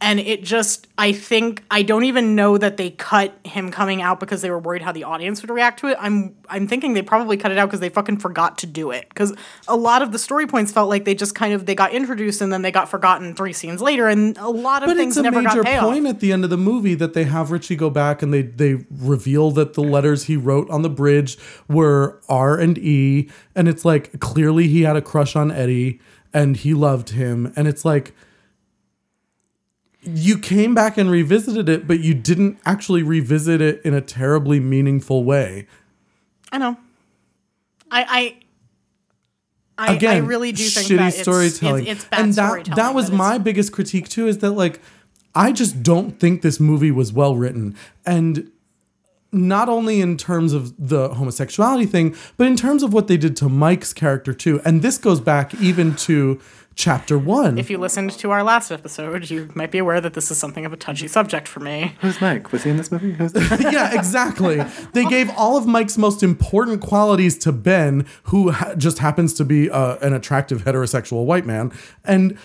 And 0.00 0.20
it 0.20 0.44
just 0.44 0.86
I 0.96 1.12
think 1.12 1.64
I 1.72 1.82
don't 1.82 2.04
even 2.04 2.36
know 2.36 2.56
that 2.56 2.76
they 2.76 2.90
cut 2.90 3.36
him 3.44 3.72
coming 3.72 4.00
out 4.00 4.20
because 4.20 4.42
they 4.42 4.50
were 4.50 4.58
worried 4.58 4.82
how 4.82 4.92
the 4.92 5.02
audience 5.02 5.42
would 5.42 5.50
react 5.50 5.80
to 5.80 5.88
it. 5.88 5.96
I'm 6.00 6.36
I'm 6.48 6.68
thinking 6.68 6.94
they 6.94 7.02
probably 7.02 7.36
cut 7.36 7.50
it 7.50 7.58
out 7.58 7.66
because 7.66 7.80
they 7.80 7.88
fucking 7.88 8.18
forgot 8.18 8.58
to 8.58 8.66
do 8.66 8.92
it. 8.92 9.08
Because 9.08 9.34
a 9.66 9.74
lot 9.74 10.02
of 10.02 10.12
the 10.12 10.18
story 10.18 10.46
points 10.46 10.70
felt 10.70 10.88
like 10.88 11.04
they 11.04 11.16
just 11.16 11.34
kind 11.34 11.52
of 11.52 11.66
they 11.66 11.74
got 11.74 11.92
introduced 11.92 12.40
and 12.40 12.52
then 12.52 12.62
they 12.62 12.70
got 12.70 12.88
forgotten 12.88 13.34
three 13.34 13.52
scenes 13.52 13.82
later, 13.82 14.06
and 14.06 14.38
a 14.38 14.48
lot 14.48 14.84
of 14.84 14.88
But 14.88 14.98
things 14.98 15.16
it's 15.16 15.20
a 15.20 15.22
never 15.22 15.42
major 15.42 15.64
got 15.64 15.82
point 15.82 16.06
at 16.06 16.20
the 16.20 16.30
end 16.32 16.44
of 16.44 16.50
the 16.50 16.56
movie 16.56 16.94
that 16.94 17.14
they 17.14 17.24
have 17.24 17.50
Richie 17.50 17.74
go 17.74 17.90
back 17.90 18.22
and 18.22 18.32
they 18.32 18.42
they 18.42 18.84
reveal 18.90 19.50
that 19.52 19.74
the 19.74 19.82
letters 19.82 20.24
he 20.24 20.36
wrote 20.36 20.70
on 20.70 20.82
the 20.82 20.90
bridge 20.90 21.36
were 21.66 22.20
R 22.28 22.56
and 22.56 22.78
E, 22.78 23.28
and 23.56 23.66
it's 23.66 23.84
like 23.84 24.20
clearly 24.20 24.68
he 24.68 24.82
had 24.82 24.94
a 24.94 25.02
crush 25.02 25.34
on 25.34 25.50
Eddie 25.50 26.00
and 26.32 26.56
he 26.56 26.72
loved 26.72 27.10
him, 27.10 27.52
and 27.56 27.66
it's 27.66 27.84
like 27.84 28.14
you 30.02 30.38
came 30.38 30.74
back 30.74 30.96
and 30.96 31.10
revisited 31.10 31.68
it, 31.68 31.86
but 31.86 32.00
you 32.00 32.14
didn't 32.14 32.58
actually 32.64 33.02
revisit 33.02 33.60
it 33.60 33.80
in 33.84 33.94
a 33.94 34.00
terribly 34.00 34.60
meaningful 34.60 35.24
way. 35.24 35.66
I 36.52 36.58
know. 36.58 36.76
I 37.90 38.34
I 39.78 39.86
I, 39.90 39.94
Again, 39.94 40.14
I 40.24 40.26
really 40.26 40.50
do 40.52 40.64
think 40.64 40.88
shitty 40.88 40.96
that 40.96 41.08
it's, 41.08 41.22
storytelling, 41.22 41.86
It's, 41.86 42.00
it's 42.00 42.04
bad 42.10 42.20
and 42.20 42.34
that 42.34 42.48
storytelling. 42.48 42.76
that 42.76 42.94
was 42.94 43.12
my 43.12 43.38
biggest 43.38 43.72
critique 43.72 44.08
too. 44.08 44.26
Is 44.26 44.38
that 44.38 44.52
like 44.52 44.80
I 45.34 45.52
just 45.52 45.82
don't 45.82 46.18
think 46.18 46.42
this 46.42 46.58
movie 46.58 46.90
was 46.90 47.12
well 47.12 47.36
written, 47.36 47.76
and 48.04 48.50
not 49.32 49.68
only 49.68 50.00
in 50.00 50.16
terms 50.16 50.52
of 50.52 50.74
the 50.78 51.10
homosexuality 51.10 51.86
thing, 51.86 52.16
but 52.36 52.46
in 52.46 52.56
terms 52.56 52.82
of 52.82 52.92
what 52.92 53.08
they 53.08 53.16
did 53.16 53.36
to 53.36 53.48
Mike's 53.48 53.92
character 53.92 54.32
too. 54.32 54.60
And 54.64 54.82
this 54.82 54.98
goes 54.98 55.20
back 55.20 55.54
even 55.60 55.94
to 55.96 56.40
chapter 56.78 57.18
one. 57.18 57.58
If 57.58 57.70
you 57.70 57.76
listened 57.76 58.12
to 58.12 58.30
our 58.30 58.44
last 58.44 58.70
episode, 58.70 59.28
you 59.28 59.50
might 59.54 59.72
be 59.72 59.78
aware 59.78 60.00
that 60.00 60.14
this 60.14 60.30
is 60.30 60.38
something 60.38 60.64
of 60.64 60.72
a 60.72 60.76
touchy 60.76 61.08
subject 61.08 61.48
for 61.48 61.58
me. 61.58 61.94
Who's 62.00 62.20
Mike? 62.20 62.52
Was 62.52 62.62
he 62.62 62.70
in 62.70 62.76
this 62.76 62.92
movie? 62.92 63.12
Who's 63.12 63.34
yeah, 63.60 63.98
exactly. 63.98 64.64
They 64.92 65.04
gave 65.04 65.28
all 65.30 65.56
of 65.56 65.66
Mike's 65.66 65.98
most 65.98 66.22
important 66.22 66.80
qualities 66.80 67.36
to 67.38 67.50
Ben, 67.52 68.06
who 68.24 68.52
ha- 68.52 68.76
just 68.76 69.00
happens 69.00 69.34
to 69.34 69.44
be 69.44 69.68
uh, 69.68 69.96
an 69.96 70.12
attractive 70.12 70.64
heterosexual 70.64 71.24
white 71.24 71.44
man, 71.44 71.72
and 72.04 72.38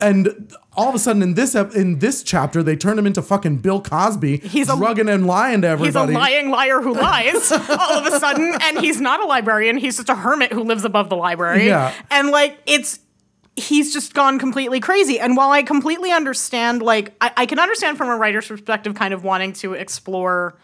and 0.00 0.52
all 0.76 0.88
of 0.88 0.94
a 0.94 0.98
sudden 0.98 1.22
in 1.22 1.34
this 1.34 1.54
ep- 1.54 1.74
in 1.74 1.98
this 1.98 2.22
chapter 2.22 2.62
they 2.62 2.76
turn 2.76 2.98
him 2.98 3.06
into 3.06 3.20
fucking 3.20 3.56
Bill 3.58 3.80
Cosby, 3.80 4.38
He's 4.38 4.68
a- 4.68 4.76
drugging 4.76 5.08
and 5.08 5.26
lying 5.26 5.62
to 5.62 5.68
everybody. 5.68 6.12
He's 6.12 6.16
a 6.16 6.18
lying 6.18 6.50
liar 6.50 6.80
who 6.80 6.94
lies 6.94 7.50
all 7.52 7.98
of 7.98 8.06
a 8.06 8.18
sudden, 8.18 8.54
and 8.62 8.78
he's 8.78 9.00
not 9.00 9.20
a 9.20 9.26
librarian. 9.26 9.76
He's 9.76 9.96
just 9.96 10.08
a 10.08 10.14
hermit 10.14 10.52
who 10.52 10.62
lives 10.62 10.84
above 10.84 11.08
the 11.08 11.16
library. 11.16 11.66
Yeah. 11.66 11.92
And 12.10 12.30
like, 12.30 12.58
it's 12.66 13.00
he's 13.56 13.92
just 13.92 14.14
gone 14.14 14.38
completely 14.38 14.78
crazy. 14.80 15.18
And 15.18 15.36
while 15.36 15.50
I 15.50 15.62
completely 15.62 16.12
understand, 16.12 16.80
like, 16.80 17.14
I, 17.20 17.32
I 17.38 17.46
can 17.46 17.58
understand 17.58 17.98
from 17.98 18.08
a 18.08 18.16
writer's 18.16 18.46
perspective, 18.46 18.94
kind 18.94 19.12
of 19.12 19.24
wanting 19.24 19.52
to 19.54 19.74
explore 19.74 20.56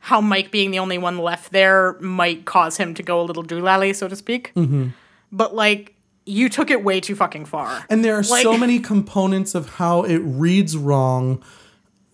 how 0.00 0.20
Mike 0.20 0.50
being 0.50 0.72
the 0.72 0.80
only 0.80 0.98
one 0.98 1.18
left 1.18 1.52
there 1.52 1.96
might 2.00 2.44
cause 2.44 2.76
him 2.76 2.94
to 2.94 3.02
go 3.04 3.20
a 3.20 3.22
little 3.22 3.44
doolally, 3.44 3.94
so 3.94 4.08
to 4.08 4.16
speak. 4.16 4.52
Mm-hmm. 4.56 4.88
But 5.30 5.54
like, 5.54 5.94
you 6.24 6.48
took 6.48 6.70
it 6.70 6.84
way 6.84 7.00
too 7.00 7.14
fucking 7.16 7.46
far. 7.46 7.84
And 7.90 8.04
there 8.04 8.14
are 8.16 8.22
Like- 8.22 8.42
so 8.42 8.56
many 8.56 8.78
components 8.78 9.54
of 9.54 9.68
how 9.76 10.02
it 10.02 10.18
reads 10.18 10.76
wrong 10.76 11.42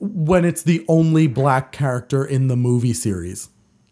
when 0.00 0.44
it's 0.44 0.62
the 0.62 0.84
only 0.88 1.26
black 1.26 1.72
character 1.72 2.24
in 2.24 2.48
the 2.48 2.56
movie 2.56 2.92
series. 2.92 3.48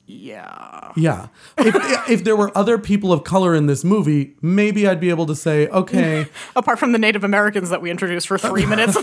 Yeah. 0.07 0.92
Yeah. 0.96 1.29
If, 1.59 1.74
if 2.11 2.24
there 2.24 2.37
were 2.37 2.57
other 2.57 2.79
people 2.79 3.12
of 3.12 3.24
color 3.24 3.55
in 3.57 3.66
this 3.66 3.83
movie, 3.85 4.35
maybe 4.40 4.87
I'd 4.87 5.00
be 5.00 5.11
able 5.11 5.26
to 5.26 5.35
say, 5.35 5.66
okay, 5.68 6.29
Apart 6.57 6.79
from 6.79 6.92
the 6.92 6.98
Native 6.98 7.24
Americans 7.24 7.70
that 7.70 7.83
we 7.83 7.90
introduced 7.90 8.29
for 8.29 8.38
three 8.38 8.64
minutes. 8.66 8.96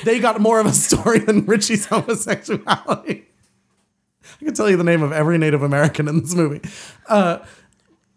they 0.04 0.18
got 0.18 0.40
more 0.40 0.60
of 0.60 0.66
a 0.66 0.72
story 0.72 1.20
than 1.20 1.46
Richie's 1.46 1.86
homosexuality. 1.86 3.24
I 4.40 4.44
can 4.44 4.54
tell 4.54 4.68
you 4.70 4.76
the 4.76 4.84
name 4.84 5.02
of 5.02 5.12
every 5.12 5.38
Native 5.38 5.62
American 5.62 6.06
in 6.06 6.20
this 6.20 6.34
movie. 6.34 6.60
Uh, 7.08 7.38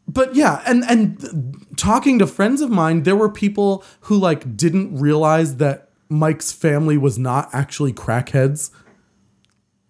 but 0.07 0.35
yeah, 0.35 0.61
and 0.65 0.83
and 0.85 1.65
talking 1.77 2.19
to 2.19 2.27
friends 2.27 2.61
of 2.61 2.69
mine, 2.69 3.03
there 3.03 3.15
were 3.15 3.29
people 3.29 3.83
who 4.01 4.17
like 4.17 4.55
didn't 4.57 4.97
realize 4.99 5.57
that 5.57 5.89
Mike's 6.09 6.51
family 6.51 6.97
was 6.97 7.17
not 7.17 7.49
actually 7.53 7.93
crackheads. 7.93 8.71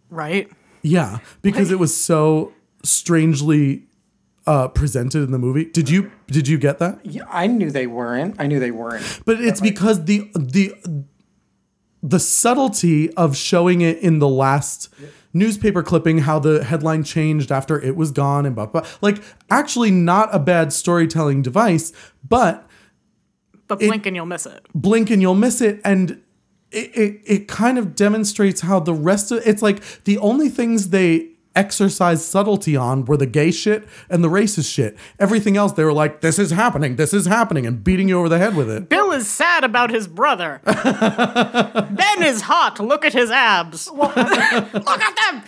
right? 0.09 0.49
Yeah, 0.81 1.19
because 1.41 1.71
it 1.71 1.79
was 1.79 1.95
so 1.95 2.51
strangely 2.83 3.87
uh, 4.45 4.67
presented 4.67 5.23
in 5.23 5.31
the 5.31 5.39
movie. 5.39 5.65
Did 5.65 5.89
you 5.89 6.11
did 6.27 6.47
you 6.47 6.57
get 6.57 6.79
that? 6.79 6.99
Yeah, 7.05 7.23
I 7.29 7.47
knew 7.47 7.71
they 7.71 7.87
weren't. 7.87 8.35
I 8.39 8.47
knew 8.47 8.59
they 8.59 8.71
weren't. 8.71 9.21
But 9.25 9.41
it's 9.41 9.61
because 9.61 10.05
the 10.05 10.29
the 10.35 10.75
the 12.01 12.19
subtlety 12.19 13.13
of 13.13 13.37
showing 13.37 13.81
it 13.81 13.97
in 13.99 14.19
the 14.19 14.27
last 14.27 14.93
newspaper 15.33 15.81
clipping 15.83 16.19
how 16.19 16.39
the 16.39 16.63
headline 16.63 17.03
changed 17.03 17.51
after 17.51 17.81
it 17.81 17.95
was 17.95 18.11
gone 18.11 18.45
and 18.45 18.55
blah 18.55 18.67
blah. 18.67 18.85
Like 19.01 19.21
actually 19.49 19.91
not 19.91 20.29
a 20.33 20.39
bad 20.39 20.71
storytelling 20.71 21.41
device, 21.41 21.91
but 22.27 22.67
But 23.67 23.79
blink 23.79 24.05
and 24.05 24.15
you'll 24.15 24.25
miss 24.25 24.45
it. 24.45 24.65
blink 24.75 25.09
and 25.09 25.21
you'll 25.21 25.35
miss 25.35 25.61
it 25.61 25.81
and 25.83 26.21
it, 26.71 26.95
it, 26.97 27.21
it 27.25 27.47
kind 27.47 27.77
of 27.77 27.93
demonstrates 27.95 28.61
how 28.61 28.79
the 28.79 28.93
rest 28.93 29.31
of 29.31 29.45
it's 29.45 29.61
like 29.61 30.03
the 30.05 30.17
only 30.17 30.49
things 30.49 30.89
they 30.89 31.29
exercise 31.55 32.25
subtlety 32.25 32.75
on 32.75 33.05
were 33.05 33.17
the 33.17 33.25
gay 33.25 33.51
shit 33.51 33.87
and 34.09 34.23
the 34.23 34.27
racist 34.27 34.73
shit 34.73 34.97
everything 35.19 35.55
else 35.55 35.73
they 35.73 35.83
were 35.83 35.93
like 35.93 36.21
this 36.21 36.39
is 36.39 36.51
happening 36.51 36.95
this 36.95 37.13
is 37.13 37.25
happening 37.25 37.65
and 37.65 37.83
beating 37.83 38.09
you 38.09 38.17
over 38.17 38.29
the 38.29 38.37
head 38.39 38.55
with 38.55 38.69
it 38.69 38.89
Bill 38.89 39.11
is 39.11 39.27
sad 39.27 39.63
about 39.63 39.89
his 39.91 40.07
brother. 40.07 40.59
ben 40.65 42.23
is 42.23 42.41
hot. 42.41 42.79
Look 42.79 43.05
at 43.05 43.13
his 43.13 43.31
abs. 43.31 43.89
Look 43.91 44.17
at 44.17 45.15
them. 45.31 45.43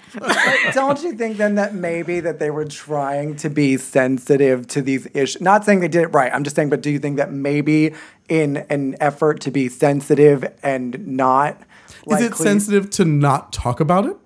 Don't 0.73 1.01
you 1.03 1.13
think 1.13 1.37
then 1.37 1.55
that 1.55 1.73
maybe 1.73 2.19
that 2.19 2.39
they 2.39 2.49
were 2.49 2.65
trying 2.65 3.35
to 3.37 3.49
be 3.49 3.77
sensitive 3.77 4.67
to 4.67 4.81
these 4.81 5.07
issues? 5.13 5.41
Not 5.41 5.65
saying 5.65 5.79
they 5.79 5.87
did 5.87 6.03
it 6.03 6.07
right. 6.07 6.31
I'm 6.33 6.43
just 6.43 6.55
saying, 6.55 6.69
but 6.69 6.81
do 6.81 6.89
you 6.89 6.99
think 6.99 7.17
that 7.17 7.31
maybe 7.31 7.93
in 8.29 8.57
an 8.69 8.95
effort 8.99 9.41
to 9.41 9.51
be 9.51 9.69
sensitive 9.69 10.45
and 10.63 11.05
not 11.07 11.61
is 12.07 12.21
it 12.21 12.31
likely- 12.31 12.43
sensitive 12.45 12.89
to 12.91 13.05
not 13.05 13.51
talk 13.53 13.79
about 13.79 14.05
it 14.05 14.17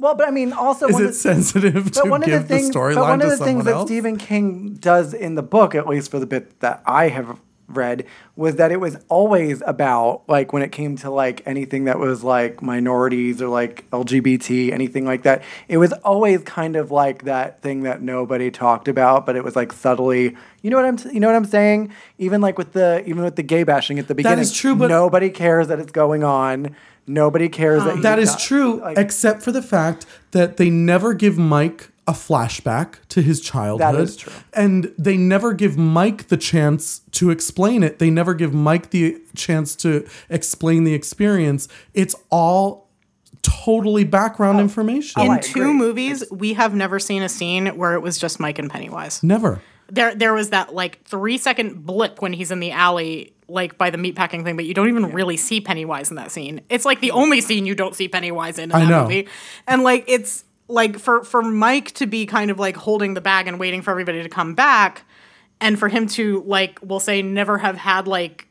Well, 0.00 0.14
but 0.14 0.26
I 0.26 0.30
mean, 0.30 0.54
also 0.54 0.88
is 0.88 0.94
one 0.94 1.02
it 1.02 1.08
of, 1.10 1.14
sensitive 1.14 1.92
to 1.92 2.00
but 2.00 2.10
one 2.10 2.22
of 2.22 2.30
the 2.30 2.38
give 2.38 2.48
the, 2.48 2.56
things, 2.56 2.70
but 2.70 2.78
storyline 2.78 2.96
one 2.96 3.22
of 3.22 3.28
the 3.28 3.36
someone 3.36 3.64
things 3.64 3.64
that 3.66 3.86
Stephen 3.86 4.16
King 4.16 4.74
does 4.74 5.12
in 5.12 5.34
the 5.34 5.42
book, 5.42 5.74
at 5.74 5.86
least 5.86 6.10
for 6.10 6.18
the 6.18 6.26
bit 6.26 6.60
that 6.60 6.82
I 6.86 7.08
have 7.08 7.38
read, 7.70 8.04
was 8.36 8.56
that 8.56 8.72
it 8.72 8.78
was 8.80 8.96
always 9.08 9.62
about 9.66 10.22
like 10.28 10.52
when 10.52 10.62
it 10.62 10.72
came 10.72 10.96
to 10.98 11.10
like 11.10 11.42
anything 11.46 11.84
that 11.84 11.98
was 11.98 12.22
like 12.24 12.62
minorities 12.62 13.40
or 13.40 13.48
like 13.48 13.88
LGBT, 13.90 14.72
anything 14.72 15.04
like 15.04 15.22
that. 15.22 15.42
It 15.68 15.76
was 15.78 15.92
always 16.04 16.42
kind 16.42 16.76
of 16.76 16.90
like 16.90 17.24
that 17.24 17.62
thing 17.62 17.82
that 17.84 18.02
nobody 18.02 18.50
talked 18.50 18.88
about, 18.88 19.26
but 19.26 19.36
it 19.36 19.44
was 19.44 19.56
like 19.56 19.72
subtly. 19.72 20.36
You 20.62 20.70
know 20.70 20.76
what 20.76 20.84
I'm? 20.86 20.96
t- 20.96 21.10
You 21.12 21.20
know 21.20 21.26
what 21.28 21.36
I'm 21.36 21.44
saying? 21.44 21.92
Even 22.18 22.40
like 22.40 22.58
with 22.58 22.72
the 22.72 23.02
even 23.06 23.22
with 23.22 23.36
the 23.36 23.42
gay 23.42 23.62
bashing 23.62 23.98
at 23.98 24.08
the 24.08 24.14
beginning, 24.14 24.38
is 24.40 24.52
true, 24.52 24.74
but- 24.74 24.88
nobody 24.88 25.30
cares 25.30 25.68
that 25.68 25.78
it's 25.78 25.92
going 25.92 26.24
on. 26.24 26.74
Nobody 27.06 27.48
cares 27.48 27.82
that 27.84 27.94
um, 27.94 28.02
That 28.02 28.18
he 28.18 28.22
is 28.24 28.30
got- 28.30 28.40
true, 28.40 28.80
like- 28.80 28.98
except 28.98 29.42
for 29.42 29.52
the 29.52 29.62
fact 29.62 30.06
that 30.32 30.58
they 30.58 30.70
never 30.70 31.12
give 31.14 31.38
Mike 31.38 31.90
a 32.10 32.12
flashback 32.12 32.96
to 33.08 33.22
his 33.22 33.40
childhood. 33.40 34.00
is 34.00 34.16
true. 34.16 34.32
And 34.52 34.92
they 34.98 35.16
never 35.16 35.52
give 35.52 35.78
Mike 35.78 36.26
the 36.26 36.36
chance 36.36 37.02
to 37.12 37.30
explain 37.30 37.84
it. 37.84 38.00
They 38.00 38.10
never 38.10 38.34
give 38.34 38.52
Mike 38.52 38.90
the 38.90 39.16
chance 39.36 39.76
to 39.76 40.08
explain 40.28 40.82
the 40.82 40.92
experience. 40.92 41.68
It's 41.94 42.16
all 42.28 42.88
totally 43.42 44.02
background 44.02 44.58
oh, 44.58 44.62
information. 44.62 45.22
Oh, 45.22 45.26
In 45.26 45.30
I 45.30 45.38
two 45.38 45.72
movies, 45.72 46.24
we 46.32 46.54
have 46.54 46.74
never 46.74 46.98
seen 46.98 47.22
a 47.22 47.28
scene 47.28 47.68
where 47.78 47.94
it 47.94 48.00
was 48.00 48.18
just 48.18 48.40
Mike 48.40 48.58
and 48.58 48.68
Pennywise. 48.68 49.22
never. 49.22 49.62
There, 49.92 50.14
there 50.14 50.32
was 50.32 50.50
that 50.50 50.72
like 50.72 51.02
three 51.04 51.36
second 51.36 51.84
blip 51.84 52.22
when 52.22 52.32
he's 52.32 52.52
in 52.52 52.60
the 52.60 52.70
alley, 52.70 53.34
like 53.48 53.76
by 53.76 53.90
the 53.90 53.98
meatpacking 53.98 54.44
thing, 54.44 54.54
but 54.54 54.64
you 54.64 54.72
don't 54.72 54.88
even 54.88 55.12
really 55.12 55.36
see 55.36 55.60
Pennywise 55.60 56.10
in 56.10 56.16
that 56.16 56.30
scene. 56.30 56.60
It's 56.68 56.84
like 56.84 57.00
the 57.00 57.10
only 57.10 57.40
scene 57.40 57.66
you 57.66 57.74
don't 57.74 57.96
see 57.96 58.06
Pennywise 58.06 58.58
in 58.58 58.70
in 58.70 58.72
I 58.72 58.80
that 58.80 58.88
know. 58.88 59.02
movie, 59.02 59.26
and 59.66 59.82
like 59.82 60.04
it's 60.06 60.44
like 60.70 60.98
for 60.98 61.24
for 61.24 61.42
Mike 61.42 61.92
to 61.92 62.06
be 62.06 62.26
kind 62.26 62.50
of 62.50 62.58
like 62.58 62.76
holding 62.76 63.14
the 63.14 63.20
bag 63.20 63.46
and 63.46 63.58
waiting 63.58 63.82
for 63.82 63.90
everybody 63.90 64.22
to 64.22 64.28
come 64.28 64.54
back, 64.54 65.04
and 65.60 65.78
for 65.78 65.88
him 65.88 66.06
to 66.08 66.42
like 66.46 66.78
we'll 66.82 67.00
say 67.00 67.22
never 67.22 67.58
have 67.58 67.76
had 67.76 68.06
like 68.06 68.46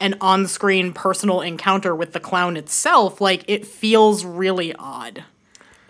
an 0.00 0.16
on-screen 0.20 0.92
personal 0.92 1.40
encounter 1.40 1.94
with 1.94 2.12
the 2.12 2.20
clown 2.20 2.56
itself, 2.56 3.20
like 3.20 3.44
it 3.48 3.66
feels 3.66 4.24
really 4.24 4.72
odd. 4.74 5.24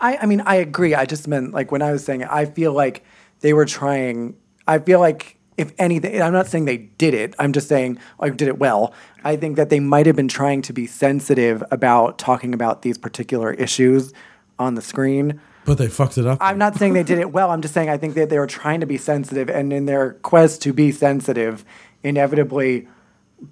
I, 0.01 0.17
I 0.19 0.27
mean, 0.27 0.41
I 0.43 0.57
agree. 0.57 0.95
I 0.95 1.05
just 1.05 1.29
meant 1.29 1.53
like 1.53 1.71
when 1.71 1.83
I 1.83 1.93
was 1.93 2.05
saying 2.05 2.23
it, 2.23 2.29
I 2.31 2.47
feel 2.47 2.73
like 2.73 3.05
they 3.41 3.53
were 3.53 3.67
trying. 3.67 4.37
I 4.67 4.79
feel 4.79 5.01
like 5.01 5.37
if 5.57 5.73
anything, 5.79 6.23
I'm 6.23 6.33
not 6.33 6.47
saying 6.47 6.65
they 6.65 6.77
did 6.77 7.15
it. 7.15 7.35
I'm 7.39 7.53
just 7.53 7.69
saying 7.69 7.99
like 8.19 8.37
did 8.37 8.49
it 8.49 8.59
well. 8.59 8.95
I 9.25 9.37
think 9.37 9.57
that 9.57 9.71
they 9.71 9.81
might 9.81 10.07
have 10.07 10.17
been 10.17 10.29
trying 10.29 10.63
to 10.63 10.73
be 10.73 10.87
sensitive 10.87 11.63
about 11.71 12.19
talking 12.19 12.55
about 12.55 12.83
these 12.83 12.97
particular 12.97 13.53
issues 13.53 14.13
on 14.59 14.75
the 14.75 14.83
screen. 14.83 15.41
But 15.69 15.79
they 15.79 15.89
fucked 15.89 16.17
it 16.17 16.27
up. 16.27 16.39
I'm 16.41 16.57
not 16.57 16.77
saying 16.77 16.95
they 16.95 17.03
did 17.03 17.19
it 17.19 17.31
well. 17.31 17.51
I'm 17.51 17.61
just 17.61 17.75
saying 17.75 17.91
I 17.91 17.99
think 17.99 18.15
that 18.15 18.31
they 18.31 18.39
were 18.39 18.47
trying 18.47 18.81
to 18.81 18.87
be 18.87 18.97
sensitive, 18.97 19.51
and 19.51 19.73
in 19.73 19.85
their 19.85 20.15
quest 20.15 20.63
to 20.63 20.73
be 20.73 20.91
sensitive, 20.93 21.65
inevitably, 22.03 22.89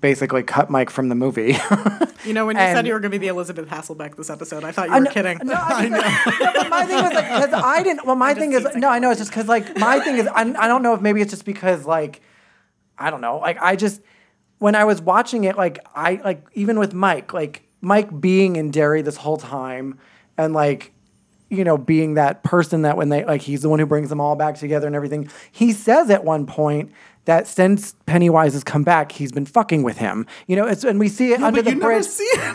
basically 0.00 0.42
cut 0.42 0.70
Mike 0.70 0.88
from 0.90 1.10
the 1.10 1.14
movie. 1.14 1.56
You 2.24 2.32
know, 2.32 2.44
when 2.44 2.56
you 2.56 2.62
said 2.62 2.84
you 2.88 2.92
were 2.92 2.98
going 2.98 3.12
to 3.12 3.18
be 3.20 3.24
the 3.24 3.30
Elisabeth 3.30 3.68
Hasselbeck 3.68 4.16
this 4.16 4.30
episode, 4.30 4.64
I 4.64 4.72
thought 4.72 4.88
you 4.88 4.94
uh, 4.94 4.98
were 4.98 5.04
know- 5.04 5.10
kidding. 5.12 5.38
No, 5.44 5.54
I 5.54 5.88
know. 5.88 5.98
no, 6.00 6.52
but 6.54 6.70
my 6.70 6.84
thing 6.84 6.96
was 7.04 7.12
like 7.12 7.28
because 7.28 7.62
I 7.62 7.82
didn't. 7.84 8.04
Well, 8.04 8.16
my 8.16 8.34
thing 8.34 8.52
is 8.52 8.66
no, 8.74 8.88
I 8.88 8.98
know 8.98 9.10
it's 9.12 9.20
just 9.20 9.30
because 9.30 9.46
like 9.46 9.78
my 9.78 10.00
thing 10.00 10.16
is 10.16 10.28
I'm, 10.34 10.56
I 10.56 10.66
don't 10.66 10.82
know 10.82 10.94
if 10.94 11.00
maybe 11.00 11.20
it's 11.20 11.30
just 11.30 11.44
because 11.44 11.86
like 11.86 12.20
I 12.98 13.10
don't 13.10 13.20
know 13.20 13.38
like 13.38 13.62
I 13.62 13.76
just 13.76 14.00
when 14.58 14.74
I 14.74 14.82
was 14.84 15.00
watching 15.00 15.44
it 15.44 15.56
like 15.56 15.78
I 15.94 16.20
like 16.24 16.44
even 16.54 16.80
with 16.80 16.94
Mike 16.94 17.32
like 17.32 17.62
Mike 17.80 18.20
being 18.20 18.56
in 18.56 18.72
Derry 18.72 19.02
this 19.02 19.18
whole 19.18 19.36
time 19.36 20.00
and 20.36 20.52
like 20.52 20.92
you 21.48 21.64
know 21.64 21.78
being 21.78 22.14
that 22.14 22.42
person 22.42 22.82
that 22.82 22.96
when 22.96 23.08
they 23.08 23.24
like 23.24 23.42
he's 23.42 23.62
the 23.62 23.68
one 23.68 23.78
who 23.78 23.86
brings 23.86 24.08
them 24.08 24.20
all 24.20 24.34
back 24.36 24.56
together 24.56 24.86
and 24.86 24.96
everything 24.96 25.28
he 25.52 25.72
says 25.72 26.10
at 26.10 26.24
one 26.24 26.44
point 26.46 26.90
that 27.26 27.46
since 27.48 27.94
Pennywise 28.06 28.52
has 28.52 28.62
come 28.62 28.84
back, 28.84 29.10
he's 29.10 29.32
been 29.32 29.46
fucking 29.46 29.82
with 29.82 29.98
him. 29.98 30.26
You 30.46 30.54
know, 30.54 30.64
it's 30.66 30.84
and 30.84 30.98
we 31.00 31.08
see 31.08 31.32
it 31.32 31.42
under 31.42 31.60
but 31.60 31.68
the 31.68 31.76
bridge. 31.76 32.06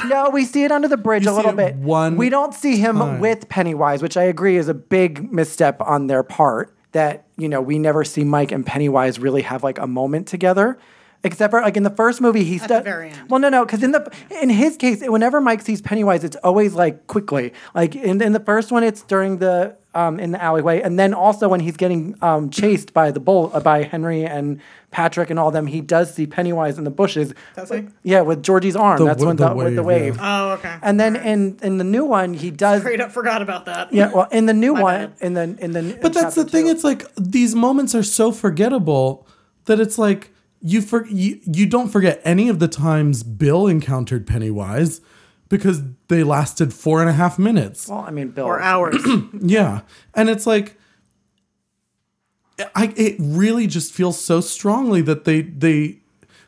No, 0.08 0.30
we 0.30 0.46
see 0.46 0.64
it 0.64 0.72
under 0.72 0.88
the 0.88 0.96
bridge 0.98 1.26
You 1.26 1.32
a 1.32 1.34
little 1.34 1.52
it 1.52 1.58
bit. 1.58 1.76
one 1.76 2.16
we 2.16 2.30
don't 2.30 2.54
see 2.54 2.78
him 2.78 2.98
time. 2.98 3.20
with 3.20 3.50
Pennywise, 3.50 4.02
which 4.02 4.16
I 4.18 4.24
agree 4.24 4.56
is 4.58 4.70
a 4.70 4.74
big 4.74 5.32
misstep 5.32 5.82
on 5.82 6.08
their 6.08 6.24
part. 6.24 6.74
That 6.94 7.26
you 7.38 7.48
know 7.50 7.62
we 7.62 7.80
never 7.80 8.04
see 8.04 8.24
Mike 8.24 8.52
and 8.52 8.66
Pennywise 8.66 9.20
really 9.20 9.42
have 9.44 9.62
like 9.64 9.78
a 9.78 9.88
moment 9.88 10.28
together, 10.28 10.78
except 11.24 11.52
for 11.52 11.62
like 11.62 11.78
in 11.78 11.84
the 11.84 11.90
first 11.90 12.22
movie 12.22 12.44
he 12.44 12.58
the 12.58 12.68
does. 12.68 12.84
very 12.84 13.10
end. 13.10 13.30
Well, 13.30 13.40
no, 13.40 13.50
no, 13.50 13.66
because 13.66 13.84
in 13.84 13.92
the 13.92 14.12
in 14.42 14.50
his 14.50 14.78
case, 14.78 15.02
whenever 15.06 15.42
Mike 15.42 15.62
sees 15.62 15.82
Pennywise, 15.82 16.24
it's 16.24 16.38
always 16.38 16.74
like 16.74 17.08
quickly. 17.08 17.54
Like 17.76 17.96
in, 17.96 18.22
in 18.22 18.34
the 18.34 18.40
first 18.40 18.72
one, 18.72 18.84
it's 18.84 19.04
during 19.04 19.38
the 19.38 19.76
um, 19.94 20.20
in 20.20 20.32
the 20.32 20.42
alleyway, 20.42 20.82
and 20.82 20.98
then 20.98 21.14
also 21.14 21.50
when 21.50 21.60
he's 21.60 21.76
getting 21.76 22.16
um, 22.22 22.50
chased 22.50 22.94
by 22.94 23.12
the 23.12 23.20
bull 23.20 23.52
uh, 23.54 23.60
by 23.60 23.84
Henry 23.84 24.26
and 24.26 24.62
Patrick 24.90 25.30
and 25.30 25.38
all 25.38 25.52
them, 25.52 25.68
he 25.68 25.82
does 25.82 26.14
see 26.14 26.26
Pennywise 26.26 26.78
in 26.78 26.86
the 26.86 26.90
bushes. 26.90 27.34
Does 27.56 27.70
he? 27.70 27.88
Yeah, 28.04 28.22
with 28.22 28.42
Georgie's 28.42 28.76
arm. 28.76 29.00
The 29.00 29.06
That's 29.06 29.24
when 29.24 29.36
the 29.36 29.50
the, 29.50 29.56
with 29.56 29.76
the 29.76 29.84
wave, 29.84 30.02
wave. 30.02 30.16
yeah. 30.18 30.44
Oh, 30.50 30.52
okay. 30.54 30.78
And 30.82 31.00
then 31.00 31.16
in 31.18 31.60
in 31.62 31.78
the 31.78 31.84
new 31.84 32.06
one, 32.06 32.34
he 32.34 32.52
does. 32.52 32.82
Straight 32.82 33.02
up 33.02 33.12
forgot 33.12 33.42
about 33.42 33.66
that. 33.66 33.94
Yeah, 33.94 34.12
well, 34.14 34.28
in 34.32 34.46
the 34.46 34.54
new 34.54 34.74
My 34.74 34.82
one, 34.82 35.00
bad. 35.08 35.14
in 35.20 35.34
the 35.34 35.42
in 35.60 35.72
the. 35.74 36.00
But 36.02 36.14
that's 36.14 36.36
the 36.36 36.46
thing. 36.46 36.68
It's 36.68 36.84
like 36.86 37.06
these 37.16 37.54
moments 37.54 37.94
are 37.94 38.04
so 38.04 38.32
forgettable 38.32 39.28
that 39.66 39.80
it's 39.80 39.98
like 39.98 40.31
you 40.62 40.82
for 40.82 41.06
you, 41.08 41.40
you 41.46 41.66
don't 41.66 41.90
forget 41.90 42.22
any 42.24 42.50
of 42.50 42.60
the 42.60 42.68
times 42.68 43.24
Bill 43.24 43.68
encountered 43.68 44.28
Pennywise 44.28 45.02
because 45.50 45.82
they 46.08 46.24
lasted 46.24 46.74
four 46.74 47.02
and 47.02 47.10
a 47.10 47.14
half 47.14 47.38
minutes. 47.38 47.88
well, 47.90 48.06
I 48.08 48.12
mean, 48.12 48.30
Bill. 48.30 48.46
Or 48.46 48.62
hours. 48.62 48.98
Yeah, 49.42 49.82
and 50.14 50.30
it's 50.30 50.46
like 50.48 50.78
I 52.76 52.94
it 52.96 53.16
really 53.20 53.68
just 53.68 53.92
feels 53.92 54.20
so 54.20 54.40
strongly 54.42 55.02
that 55.02 55.26
they 55.26 55.42
they 55.42 55.98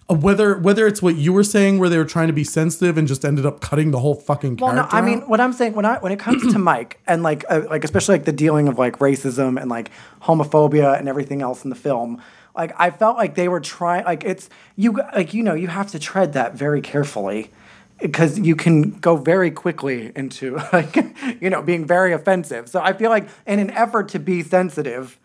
uh, 0.10 0.16
whether 0.16 0.58
whether 0.58 0.86
it's 0.86 1.02
what 1.02 1.16
you 1.16 1.34
were 1.34 1.44
saying 1.44 1.80
where 1.80 1.90
they 1.90 1.98
were 1.98 2.06
trying 2.06 2.28
to 2.28 2.34
be 2.34 2.44
sensitive 2.44 2.98
and 2.98 3.08
just 3.08 3.26
ended 3.26 3.46
up 3.46 3.62
cutting 3.62 3.92
the 3.92 4.00
whole 4.00 4.16
fucking 4.16 4.58
Well, 4.58 4.76
no, 4.76 4.88
I 4.92 5.02
mean, 5.02 5.22
what 5.22 5.40
I'm 5.40 5.54
saying 5.54 5.74
when 5.74 5.86
I 5.86 5.98
when 6.00 6.12
it 6.12 6.20
comes 6.20 6.52
to 6.54 6.60
Mike 6.72 7.00
and 7.08 7.24
like 7.24 7.46
uh, 7.50 7.62
like 7.70 7.84
especially 7.84 8.16
like 8.16 8.26
the 8.26 8.34
dealing 8.34 8.68
of 8.68 8.78
like 8.78 9.00
racism 9.00 9.60
and 9.60 9.70
like 9.70 9.92
homophobia 10.22 10.98
and 11.00 11.08
everything 11.08 11.42
else 11.42 11.64
in 11.64 11.70
the 11.70 11.76
film, 11.76 12.22
like 12.56 12.74
I 12.78 12.92
felt 12.92 13.18
like 13.18 13.36
they 13.36 13.48
were 13.48 13.60
trying 13.60 14.06
like 14.06 14.24
it's 14.24 14.50
you 14.76 14.94
like 15.16 15.34
you 15.34 15.44
know 15.44 15.54
you 15.54 15.68
have 15.68 15.92
to 15.92 16.00
tread 16.00 16.34
that 16.34 16.54
very 16.54 16.82
carefully 16.82 17.52
because 18.00 18.38
you 18.40 18.56
can 18.56 18.92
go 19.00 19.16
very 19.16 19.52
quickly 19.52 20.12
into 20.16 20.56
like 20.74 20.96
you 21.42 21.50
know 21.50 21.62
being 21.62 21.86
very 21.86 22.14
offensive. 22.14 22.70
So 22.70 22.80
I 22.82 22.94
feel 22.94 23.10
like 23.10 23.28
in 23.48 23.60
an 23.60 23.70
effort 23.72 24.10
to 24.10 24.20
be 24.20 24.44
sensitive, 24.44 25.20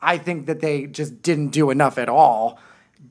I 0.00 0.18
think 0.18 0.46
that 0.46 0.60
they 0.60 0.86
just 0.86 1.22
didn't 1.22 1.48
do 1.48 1.70
enough 1.70 1.98
at 1.98 2.08
all. 2.08 2.58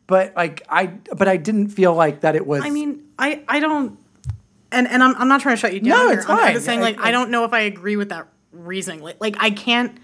But 0.07 0.35
like 0.35 0.61
I 0.69 0.87
but 1.15 1.27
I 1.27 1.37
didn't 1.37 1.69
feel 1.69 1.93
like 1.93 2.21
that 2.21 2.35
it 2.35 2.45
was 2.45 2.63
I 2.63 2.69
mean, 2.69 3.03
I 3.17 3.43
I 3.47 3.59
don't, 3.59 3.97
and 4.71 4.87
and 4.87 5.01
I'm 5.01 5.15
I'm 5.15 5.27
not 5.27 5.41
trying 5.41 5.55
to 5.55 5.59
shut 5.59 5.73
you 5.73 5.79
down. 5.79 5.89
No, 5.89 6.09
here. 6.09 6.19
it's 6.19 6.29
I'm 6.29 6.37
fine. 6.37 6.53
just 6.53 6.65
saying, 6.65 6.81
like, 6.81 6.99
I- 6.99 7.07
I 7.09 7.11
don't 7.11 7.31
know 7.31 7.43
if 7.45 7.53
I 7.53 7.61
agree 7.61 7.95
with 7.95 8.09
that 8.09 8.27
reasoning. 8.51 9.01
Like, 9.01 9.17
like 9.19 9.35
I 9.39 9.49
can't, 9.49 9.97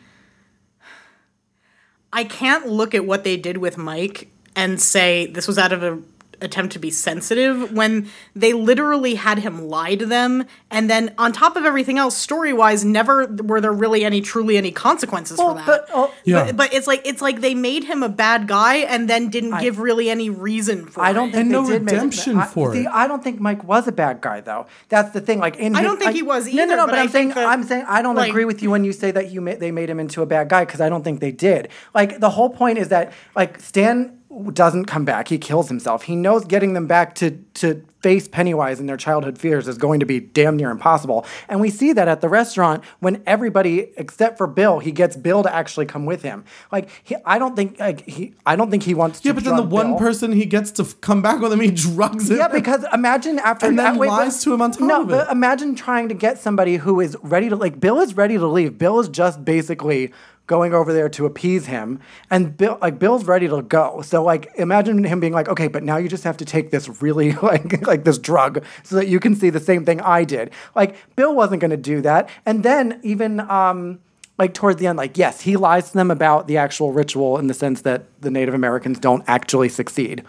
I 2.13 2.23
can't 2.23 2.67
look 2.67 2.93
at 2.93 3.05
what 3.05 3.23
they 3.23 3.37
did 3.37 3.57
with 3.57 3.77
Mike 3.77 4.29
and 4.55 4.81
say 4.81 5.27
this 5.27 5.47
was 5.47 5.57
out 5.57 5.71
of 5.71 5.83
a 5.83 5.99
attempt 6.41 6.73
to 6.73 6.79
be 6.79 6.89
sensitive 6.91 7.71
when 7.71 8.07
they 8.35 8.53
literally 8.53 9.15
had 9.15 9.39
him 9.39 9.67
lie 9.67 9.95
to 9.95 10.05
them 10.05 10.43
and 10.69 10.89
then 10.89 11.13
on 11.17 11.31
top 11.31 11.55
of 11.55 11.65
everything 11.65 11.97
else 11.97 12.15
story 12.17 12.51
wise 12.53 12.83
never 12.83 13.27
were 13.43 13.61
there 13.61 13.71
really 13.71 14.03
any 14.03 14.21
truly 14.21 14.57
any 14.57 14.71
consequences 14.71 15.37
Well, 15.37 15.49
for 15.49 15.55
that 15.55 15.65
but, 15.65 15.89
oh, 15.93 16.13
Yeah. 16.25 16.45
but, 16.45 16.57
but 16.57 16.73
it's 16.73 16.87
like 16.87 17.01
it's 17.05 17.21
like 17.21 17.41
they 17.41 17.53
made 17.55 17.83
him 17.83 18.03
a 18.03 18.09
bad 18.09 18.47
guy 18.47 18.77
and 18.77 19.09
then 19.09 19.29
didn't 19.29 19.59
give 19.59 19.79
really 19.79 20.09
any 20.09 20.29
reason 20.29 20.85
for 20.87 21.01
I 21.01 21.13
don't 21.13 21.29
it. 21.29 21.33
think 21.33 21.41
And 21.45 21.51
they 21.51 21.55
no 21.61 21.67
did 21.69 21.83
make- 21.83 21.93
redemption 21.93 22.37
I, 22.37 22.45
for 22.45 22.73
see, 22.73 22.81
it. 22.81 22.87
I 22.87 23.07
don't 23.07 23.23
think 23.23 23.39
Mike 23.39 23.63
was 23.63 23.87
a 23.87 23.91
bad 23.91 24.21
guy 24.21 24.41
though. 24.41 24.65
That's 24.89 25.11
the 25.11 25.21
thing. 25.21 25.39
Like 25.39 25.57
in 25.57 25.75
I 25.75 25.79
his- 25.79 25.87
don't 25.87 25.97
think 25.97 26.07
like- 26.07 26.15
he 26.15 26.23
was 26.23 26.47
either. 26.47 26.65
No, 26.65 26.65
no, 26.65 26.75
no. 26.75 26.85
but 26.85 26.91
But, 26.91 26.99
I 26.99 27.03
I'm 27.03 27.09
saying 27.09 27.29
that, 27.29 27.45
I'm 27.45 27.63
saying 27.63 27.85
I 27.87 28.01
don't 28.01 28.15
like- 28.15 28.29
agree 28.29 28.45
with 28.45 28.61
you 28.63 28.69
when 28.71 28.83
you 28.83 28.93
say 28.93 29.11
that 29.11 29.31
you 29.31 29.41
ma- 29.41 29.55
they 29.55 29.71
made 29.71 29.89
him 29.89 29.99
into 29.99 30.21
a 30.21 30.25
bad 30.25 30.49
guy 30.49 30.65
because 30.65 30.81
I 30.81 30.89
don't 30.89 31.03
think 31.03 31.19
they 31.19 31.31
did. 31.31 31.69
Like 31.93 32.19
the 32.19 32.29
whole 32.31 32.49
point 32.49 32.77
is 32.77 32.89
that 32.89 33.13
like 33.35 33.59
Stan 33.59 34.17
doesn't 34.53 34.85
come 34.85 35.05
back. 35.05 35.27
He 35.27 35.37
kills 35.37 35.67
himself. 35.67 36.03
He 36.03 36.15
knows 36.15 36.45
getting 36.45 36.73
them 36.73 36.87
back 36.87 37.15
to 37.15 37.31
to 37.55 37.83
face 38.01 38.27
Pennywise 38.27 38.79
and 38.79 38.89
their 38.89 38.97
childhood 38.97 39.37
fears 39.37 39.67
is 39.67 39.77
going 39.77 39.99
to 39.99 40.05
be 40.07 40.19
damn 40.19 40.57
near 40.57 40.71
impossible. 40.71 41.23
And 41.47 41.59
we 41.61 41.69
see 41.69 41.93
that 41.93 42.07
at 42.07 42.21
the 42.21 42.29
restaurant 42.29 42.83
when 42.99 43.21
everybody 43.27 43.91
except 43.97 44.37
for 44.39 44.47
Bill, 44.47 44.79
he 44.79 44.91
gets 44.91 45.15
Bill 45.15 45.43
to 45.43 45.53
actually 45.53 45.85
come 45.85 46.05
with 46.07 46.23
him. 46.23 46.43
Like 46.71 46.89
he, 47.03 47.15
I 47.25 47.37
don't 47.37 47.55
think 47.55 47.79
like 47.79 48.07
he 48.07 48.33
I 48.45 48.55
don't 48.55 48.71
think 48.71 48.83
he 48.83 48.93
wants 48.93 49.19
to 49.21 49.27
Yeah, 49.27 49.33
but 49.33 49.43
then 49.43 49.55
the 49.55 49.61
drug 49.63 49.71
one 49.71 49.97
person 49.97 50.31
he 50.31 50.45
gets 50.45 50.71
to 50.73 50.83
f- 50.83 50.99
come 51.01 51.21
back 51.21 51.39
with 51.41 51.51
him, 51.53 51.59
he 51.59 51.69
drugs 51.71 52.31
him. 52.31 52.37
Yeah, 52.37 52.47
because 52.47 52.83
imagine 52.93 53.37
after 53.39 53.67
And 53.67 53.77
that 53.77 53.91
then 53.91 53.97
wait, 53.99 54.07
lies 54.09 54.37
but- 54.37 54.43
to 54.45 54.53
him 54.53 54.61
on 54.61 54.71
top 54.71 54.81
no, 54.81 55.01
of 55.01 55.07
but 55.09 55.27
it. 55.27 55.31
imagine 55.31 55.75
trying 55.75 56.07
to 56.09 56.15
get 56.15 56.39
somebody 56.39 56.77
who 56.77 56.99
is 57.01 57.15
ready 57.21 57.49
to 57.49 57.55
like 57.55 57.79
Bill 57.79 57.99
is 57.99 58.15
ready 58.15 58.37
to 58.37 58.47
leave. 58.47 58.77
Bill 58.77 58.99
is 58.99 59.09
just 59.09 59.43
basically 59.45 60.11
going 60.51 60.73
over 60.73 60.91
there 60.91 61.07
to 61.07 61.25
appease 61.25 61.65
him, 61.67 61.97
and 62.29 62.57
Bill 62.57 62.77
like 62.81 62.99
Bill's 62.99 63.23
ready 63.23 63.47
to 63.47 63.61
go. 63.61 64.01
So 64.01 64.21
like 64.21 64.51
imagine 64.55 65.01
him 65.05 65.21
being 65.21 65.31
like, 65.31 65.47
okay, 65.47 65.69
but 65.69 65.81
now 65.81 65.95
you 65.95 66.09
just 66.09 66.25
have 66.25 66.35
to 66.37 66.45
take 66.45 66.71
this 66.71 67.01
really 67.01 67.31
like 67.41 67.87
like 67.87 68.03
this 68.03 68.17
drug 68.17 68.65
so 68.83 68.97
that 68.97 69.07
you 69.07 69.17
can 69.17 69.33
see 69.33 69.49
the 69.49 69.61
same 69.61 69.85
thing 69.85 70.01
I 70.01 70.25
did. 70.25 70.51
Like 70.75 71.15
Bill 71.15 71.33
wasn't 71.33 71.61
going 71.61 71.71
to 71.71 71.77
do 71.77 72.01
that, 72.01 72.29
and 72.45 72.63
then 72.63 72.99
even 73.01 73.39
um 73.39 74.01
like 74.37 74.53
towards 74.53 74.77
the 74.77 74.87
end, 74.87 74.97
like 74.97 75.17
yes, 75.17 75.39
he 75.39 75.55
lies 75.55 75.91
to 75.91 75.93
them 75.93 76.11
about 76.11 76.47
the 76.47 76.57
actual 76.57 76.91
ritual 76.91 77.37
in 77.37 77.47
the 77.47 77.53
sense 77.53 77.83
that 77.83 78.03
the 78.19 78.29
Native 78.29 78.53
Americans 78.53 78.99
don't 78.99 79.23
actually 79.27 79.69
succeed. 79.69 80.25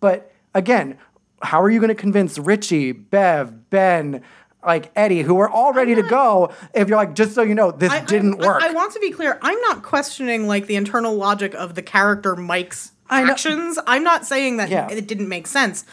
But 0.00 0.32
again, 0.54 0.98
how 1.40 1.62
are 1.62 1.70
you 1.70 1.78
going 1.78 1.88
to 1.88 1.94
convince 1.94 2.36
Richie, 2.36 2.90
Bev, 2.90 3.70
Ben, 3.70 4.22
like 4.66 4.90
Eddie, 4.96 5.22
who 5.22 5.34
were 5.34 5.48
all 5.48 5.72
ready 5.72 5.94
to 5.94 6.02
go, 6.02 6.52
if 6.74 6.88
you're 6.88 6.96
like, 6.98 7.14
just 7.14 7.34
so 7.34 7.42
you 7.42 7.54
know, 7.54 7.70
this 7.70 7.92
I- 7.92 8.00
didn't 8.04 8.42
I- 8.42 8.46
work? 8.46 8.62
I, 8.62 8.72
want 8.72 8.92
to 8.94 9.00
be 9.00 9.10
clear. 9.12 9.38
I'm 9.40 9.60
not 9.62 9.82
questioning 9.82 10.46
like 10.48 10.66
the 10.66 10.74
internal 10.76 11.14
logic 11.14 11.54
of 11.54 11.74
the 11.76 11.82
character 11.82 12.34
Mike's 12.36 12.90
actions. 13.08 13.78
I'm 13.86 14.02
not 14.02 14.26
saying 14.26 14.56
that 14.56 14.68
Yeah. 14.68 14.90
it 14.90 15.06
didn't 15.06 15.28
make 15.28 15.46
sense. 15.46 15.84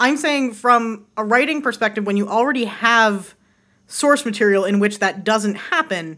I'm 0.00 0.16
saying 0.16 0.54
from 0.54 1.04
a 1.16 1.24
writing 1.24 1.60
perspective, 1.62 2.06
when 2.06 2.16
you 2.16 2.26
already 2.28 2.64
have 2.64 3.34
source 3.86 4.24
material 4.24 4.64
in 4.64 4.80
which 4.80 4.98
that 5.00 5.22
doesn't 5.22 5.54
happen, 5.56 6.16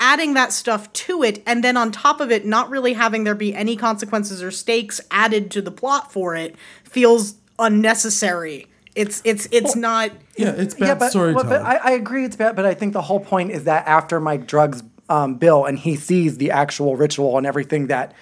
adding 0.00 0.34
that 0.34 0.52
stuff 0.52 0.92
to 0.92 1.22
it, 1.22 1.40
and 1.46 1.62
then 1.62 1.76
on 1.76 1.92
top 1.92 2.20
of 2.20 2.32
it, 2.32 2.44
not 2.44 2.68
really 2.68 2.94
having 2.94 3.22
there 3.22 3.36
be 3.36 3.54
any 3.54 3.76
consequences 3.76 4.42
or 4.42 4.50
stakes 4.50 5.00
added 5.12 5.48
to 5.52 5.62
the 5.62 5.70
plot 5.70 6.12
for 6.12 6.34
it 6.34 6.56
feels 6.82 7.36
unnecessary. 7.60 8.66
It's 8.94 9.22
it's 9.24 9.48
it's 9.50 9.74
not. 9.74 10.10
yeah, 10.36 10.50
it's 10.50 10.74
bad 10.74 10.86
yeah, 10.86 10.94
but, 10.94 11.10
storytelling. 11.10 11.48
but 11.48 11.62
I, 11.62 11.76
I 11.76 11.90
agree 11.92 12.24
it's 12.24 12.36
bad, 12.36 12.56
but 12.56 12.66
I 12.66 12.74
think 12.74 12.92
the 12.92 13.02
whole 13.02 13.20
point 13.20 13.50
is 13.50 13.64
that 13.64 13.86
after 13.86 14.20
Mike 14.20 14.46
drugs 14.46 14.82
um, 15.08 15.36
Bill 15.36 15.64
and 15.64 15.78
he 15.78 15.96
sees 15.96 16.38
the 16.38 16.50
actual 16.50 16.96
ritual 16.96 17.38
and 17.38 17.46
everything 17.46 17.86
that 17.88 18.12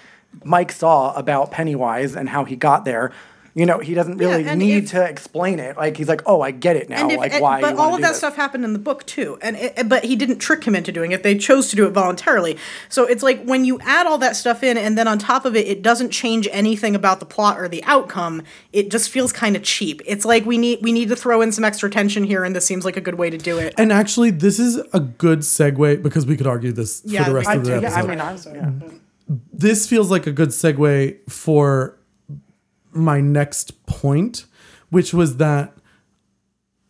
Mike 0.43 0.71
saw 0.71 1.13
about 1.13 1.51
Pennywise 1.51 2.15
and 2.15 2.29
how 2.29 2.45
he 2.45 2.55
got 2.55 2.85
there, 2.85 3.11
you 3.53 3.65
know, 3.65 3.79
he 3.79 3.93
doesn't 3.93 4.17
really 4.17 4.45
and 4.45 4.59
need 4.59 4.85
if- 4.85 4.91
to 4.91 5.03
explain 5.03 5.59
it. 5.59 5.75
Like 5.77 5.97
he's 5.97 6.07
like, 6.07 6.21
oh, 6.25 6.41
I 6.41 6.51
get 6.51 6.75
it 6.75 6.89
now. 6.89 7.01
And 7.01 7.11
if- 7.11 7.17
like 7.17 7.33
and- 7.33 7.41
why? 7.41 7.61
but 7.61 7.75
all 7.75 7.93
of 7.95 8.01
that 8.01 8.09
this. 8.09 8.17
stuff 8.17 8.35
happened 8.35 8.63
in 8.63 8.73
the 8.73 8.79
book 8.79 9.05
too, 9.05 9.37
and 9.41 9.55
it, 9.57 9.87
but 9.89 10.03
he 10.05 10.15
didn't 10.15 10.39
trick 10.39 10.63
him 10.63 10.75
into 10.75 10.91
doing 10.91 11.11
it. 11.11 11.23
They 11.23 11.37
chose 11.37 11.69
to 11.69 11.75
do 11.75 11.85
it 11.85 11.91
voluntarily. 11.91 12.57
So 12.89 13.05
it's 13.05 13.23
like 13.23 13.43
when 13.43 13.65
you 13.65 13.79
add 13.81 14.07
all 14.07 14.17
that 14.19 14.35
stuff 14.35 14.63
in, 14.63 14.77
and 14.77 14.97
then 14.97 15.07
on 15.07 15.19
top 15.19 15.45
of 15.45 15.55
it, 15.55 15.67
it 15.67 15.81
doesn't 15.81 16.11
change 16.11 16.47
anything 16.51 16.95
about 16.95 17.19
the 17.19 17.25
plot 17.25 17.59
or 17.59 17.67
the 17.67 17.83
outcome. 17.85 18.43
It 18.73 18.89
just 18.89 19.09
feels 19.09 19.31
kind 19.33 19.55
of 19.55 19.63
cheap. 19.63 20.01
It's 20.05 20.25
like 20.25 20.45
we 20.45 20.57
need 20.57 20.79
we 20.81 20.91
need 20.91 21.09
to 21.09 21.15
throw 21.15 21.41
in 21.41 21.51
some 21.51 21.63
extra 21.63 21.89
tension 21.89 22.23
here, 22.23 22.43
and 22.43 22.55
this 22.55 22.65
seems 22.65 22.85
like 22.85 22.97
a 22.97 23.01
good 23.01 23.15
way 23.15 23.29
to 23.29 23.37
do 23.37 23.57
it. 23.57 23.73
and 23.77 23.91
actually, 23.91 24.29
this 24.31 24.59
is 24.59 24.77
a 24.93 24.99
good 24.99 25.39
segue 25.39 26.01
because 26.01 26.25
we 26.25 26.37
could 26.37 26.47
argue 26.47 26.71
this 26.71 27.01
Yeah, 27.05 27.23
for 27.23 27.29
the 27.31 27.35
rest 27.35 27.49
I 27.49 27.55
of 27.55 27.65
the 27.65 27.73
I, 27.73 27.77
episode. 27.77 27.91
yeah, 27.97 28.03
I 28.03 28.07
mean, 28.07 28.21
I 28.21 28.31
was, 28.31 28.45
yeah. 28.45 28.71
this 29.53 29.87
feels 29.87 30.09
like 30.11 30.27
a 30.27 30.31
good 30.31 30.49
segue 30.49 31.17
for 31.29 31.97
my 32.91 33.21
next 33.21 33.85
point, 33.85 34.45
which 34.89 35.13
was 35.13 35.37
that 35.37 35.73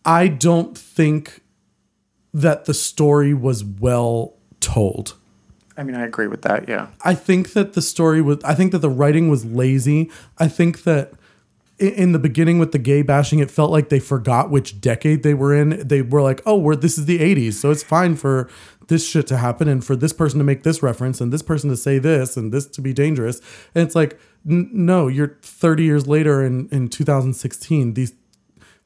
I 0.05 0.27
don't 0.27 0.77
think 0.77 1.41
that 2.33 2.65
the 2.65 2.73
story 2.73 3.33
was 3.33 3.63
well 3.63 4.35
told. 4.59 5.15
I 5.77 5.83
mean, 5.83 5.95
I 5.95 6.03
agree 6.03 6.27
with 6.27 6.41
that. 6.43 6.67
Yeah. 6.67 6.87
I 7.03 7.15
think 7.15 7.53
that 7.53 7.73
the 7.73 7.81
story 7.81 8.21
was, 8.21 8.43
I 8.43 8.55
think 8.55 8.71
that 8.71 8.79
the 8.79 8.89
writing 8.89 9.29
was 9.29 9.45
lazy. 9.45 10.11
I 10.37 10.47
think 10.47 10.83
that 10.83 11.13
in 11.79 12.11
the 12.11 12.19
beginning 12.19 12.59
with 12.59 12.71
the 12.71 12.77
gay 12.77 13.01
bashing, 13.01 13.39
it 13.39 13.49
felt 13.49 13.71
like 13.71 13.89
they 13.89 13.99
forgot 13.99 14.51
which 14.51 14.79
decade 14.79 15.23
they 15.23 15.33
were 15.33 15.55
in. 15.55 15.87
They 15.87 16.01
were 16.01 16.21
like, 16.21 16.41
oh, 16.45 16.57
we're, 16.57 16.75
this 16.75 16.97
is 16.97 17.05
the 17.05 17.19
80s, 17.19 17.53
so 17.53 17.71
it's 17.71 17.83
fine 17.83 18.15
for 18.15 18.49
this 18.91 19.07
shit 19.07 19.25
to 19.25 19.37
happen 19.37 19.69
and 19.69 19.85
for 19.85 19.95
this 19.95 20.11
person 20.11 20.37
to 20.37 20.43
make 20.43 20.63
this 20.63 20.83
reference 20.83 21.21
and 21.21 21.31
this 21.31 21.41
person 21.41 21.69
to 21.69 21.77
say 21.77 21.97
this 21.97 22.35
and 22.35 22.51
this 22.51 22.67
to 22.67 22.81
be 22.81 22.91
dangerous. 22.91 23.39
And 23.73 23.87
it's 23.87 23.95
like, 23.95 24.19
n- 24.47 24.69
no, 24.73 25.07
you're 25.07 25.37
30 25.41 25.83
years 25.83 26.07
later 26.07 26.45
in, 26.45 26.67
in 26.73 26.89
2016. 26.89 27.93
These, 27.93 28.13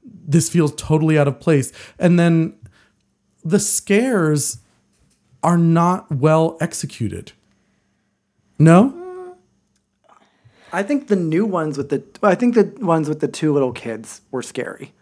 this 0.04 0.48
feels 0.48 0.76
totally 0.76 1.18
out 1.18 1.28
of 1.28 1.40
place. 1.40 1.74
And 1.98 2.20
then 2.20 2.54
the 3.44 3.58
scares 3.58 4.60
are 5.42 5.58
not 5.58 6.12
well 6.12 6.56
executed. 6.62 7.32
No? 8.60 9.36
I 10.72 10.84
think 10.84 11.08
the 11.08 11.16
new 11.16 11.48
ones 11.48 11.80
with 11.80 11.90
the 11.90 12.04
I 12.22 12.36
think 12.36 12.54
the 12.54 12.86
ones 12.86 13.10
with 13.10 13.22
the 13.22 13.28
two 13.28 13.52
little 13.54 13.72
kids 13.72 14.22
were 14.30 14.44
scary. 14.44 14.94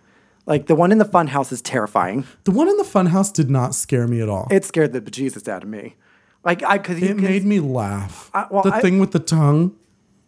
Like 0.46 0.68
the 0.68 0.76
one 0.76 0.92
in 0.92 0.98
the 0.98 1.06
fun 1.06 1.28
house 1.28 1.52
is 1.52 1.62
terrifying. 1.62 2.26
The 2.44 2.52
one 2.52 2.68
in 2.68 2.76
the 2.78 2.84
funhouse 2.84 3.32
did 3.32 3.50
not 3.50 3.74
scare 3.76 4.08
me 4.08 4.22
at 4.22 4.28
all. 4.30 4.48
It, 4.52 4.58
It 4.58 4.66
scared 4.66 4.92
the 4.94 5.02
bejesus 5.02 5.48
out 5.48 5.64
of 5.64 5.70
me. 5.70 5.96
Like 6.44 6.62
I 6.64 6.78
because 6.78 7.02
it 7.02 7.08
can 7.08 7.22
made 7.22 7.46
me 7.46 7.60
laugh. 7.62 8.30
I- 8.34 8.48
well, 8.50 8.64
the 8.64 8.74
I- 8.76 8.82
thing 8.82 9.00
with 9.00 9.12
the 9.12 9.20
tongue, 9.20 9.76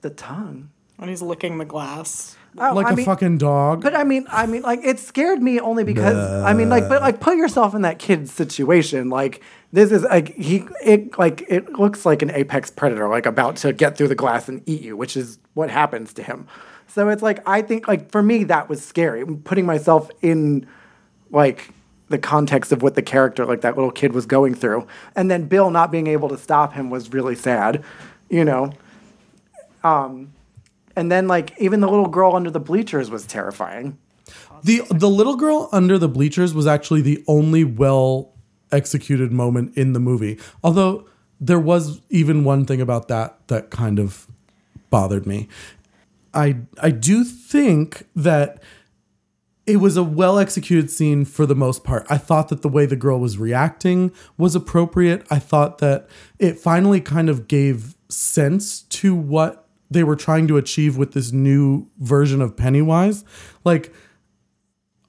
the 0.01 0.09
tongue. 0.09 0.69
When 0.97 1.09
he's 1.09 1.21
licking 1.21 1.57
the 1.57 1.65
glass. 1.65 2.37
Oh, 2.57 2.73
like 2.73 2.85
I 2.87 2.91
a 2.91 2.95
mean- 2.95 3.05
fucking 3.05 3.37
dog. 3.39 3.81
But 3.81 3.93
I 3.93 4.05
mean, 4.05 4.25
I 4.29 4.45
mean, 4.45 4.61
like 4.61 4.79
it 4.81 4.97
scared 4.99 5.43
me 5.43 5.59
only 5.59 5.83
because 5.83 6.15
I 6.45 6.53
mean, 6.53 6.69
like, 6.69 6.87
but 6.87 7.01
like, 7.01 7.19
put 7.19 7.35
yourself 7.35 7.75
in 7.75 7.81
that 7.81 7.99
kid's 7.99 8.31
situation. 8.31 9.09
Like, 9.09 9.41
this 9.73 9.91
is 9.91 10.03
like 10.03 10.33
he, 10.35 10.63
it 10.81 11.19
like 11.19 11.43
it 11.49 11.73
looks 11.73 12.05
like 12.05 12.21
an 12.21 12.31
apex 12.31 12.71
predator, 12.71 13.09
like 13.09 13.25
about 13.25 13.57
to 13.57 13.73
get 13.73 13.97
through 13.97 14.07
the 14.07 14.15
glass 14.15 14.47
and 14.47 14.61
eat 14.65 14.81
you, 14.83 14.95
which 14.95 15.17
is 15.17 15.37
what 15.53 15.69
happens 15.69 16.13
to 16.13 16.23
him. 16.23 16.47
So 16.87 17.09
it's 17.09 17.21
like 17.21 17.47
I 17.47 17.61
think, 17.61 17.87
like 17.87 18.11
for 18.11 18.23
me, 18.23 18.43
that 18.45 18.69
was 18.69 18.83
scary. 18.83 19.25
Putting 19.25 19.65
myself 19.65 20.09
in, 20.21 20.65
like, 21.31 21.69
the 22.09 22.17
context 22.17 22.71
of 22.71 22.81
what 22.81 22.95
the 22.95 23.01
character, 23.01 23.45
like 23.45 23.61
that 23.61 23.75
little 23.75 23.91
kid, 23.91 24.13
was 24.13 24.25
going 24.25 24.55
through, 24.55 24.87
and 25.15 25.29
then 25.29 25.47
Bill 25.47 25.71
not 25.71 25.91
being 25.91 26.07
able 26.07 26.29
to 26.29 26.37
stop 26.37 26.73
him 26.73 26.89
was 26.89 27.11
really 27.11 27.35
sad. 27.35 27.83
You 28.29 28.45
know. 28.45 28.71
Um, 29.83 30.33
and 30.95 31.11
then 31.11 31.27
like 31.27 31.53
even 31.59 31.79
the 31.79 31.87
little 31.87 32.07
girl 32.07 32.35
under 32.35 32.49
the 32.49 32.59
bleachers 32.59 33.09
was 33.09 33.25
terrifying. 33.25 33.97
the 34.63 34.81
the 34.89 35.09
little 35.09 35.35
girl 35.35 35.69
under 35.71 35.97
the 35.97 36.07
bleachers 36.07 36.53
was 36.53 36.67
actually 36.67 37.01
the 37.01 37.23
only 37.27 37.63
well 37.63 38.33
executed 38.71 39.31
moment 39.31 39.77
in 39.77 39.93
the 39.93 39.99
movie. 39.99 40.39
Although 40.63 41.07
there 41.39 41.59
was 41.59 42.01
even 42.09 42.43
one 42.43 42.65
thing 42.65 42.81
about 42.81 43.07
that 43.09 43.47
that 43.47 43.69
kind 43.69 43.99
of 43.99 44.27
bothered 44.89 45.25
me. 45.25 45.47
I 46.35 46.57
I 46.79 46.91
do 46.91 47.23
think 47.23 48.07
that 48.15 48.61
it 49.65 49.77
was 49.77 49.97
a 49.97 50.03
well 50.03 50.37
executed 50.37 50.91
scene 50.91 51.25
for 51.25 51.45
the 51.45 51.55
most 51.55 51.83
part. 51.83 52.05
I 52.09 52.17
thought 52.17 52.49
that 52.49 52.61
the 52.61 52.69
way 52.69 52.85
the 52.85 52.95
girl 52.95 53.19
was 53.19 53.37
reacting 53.37 54.11
was 54.37 54.55
appropriate. 54.55 55.25
I 55.31 55.39
thought 55.39 55.79
that 55.79 56.07
it 56.37 56.59
finally 56.59 57.01
kind 57.01 57.29
of 57.29 57.47
gave 57.47 57.95
sense 58.09 58.81
to 58.81 59.15
what 59.15 59.67
they 59.89 60.03
were 60.03 60.15
trying 60.15 60.47
to 60.47 60.57
achieve 60.57 60.97
with 60.97 61.13
this 61.13 61.31
new 61.31 61.87
version 61.97 62.41
of 62.41 62.55
Pennywise. 62.55 63.23
Like 63.63 63.93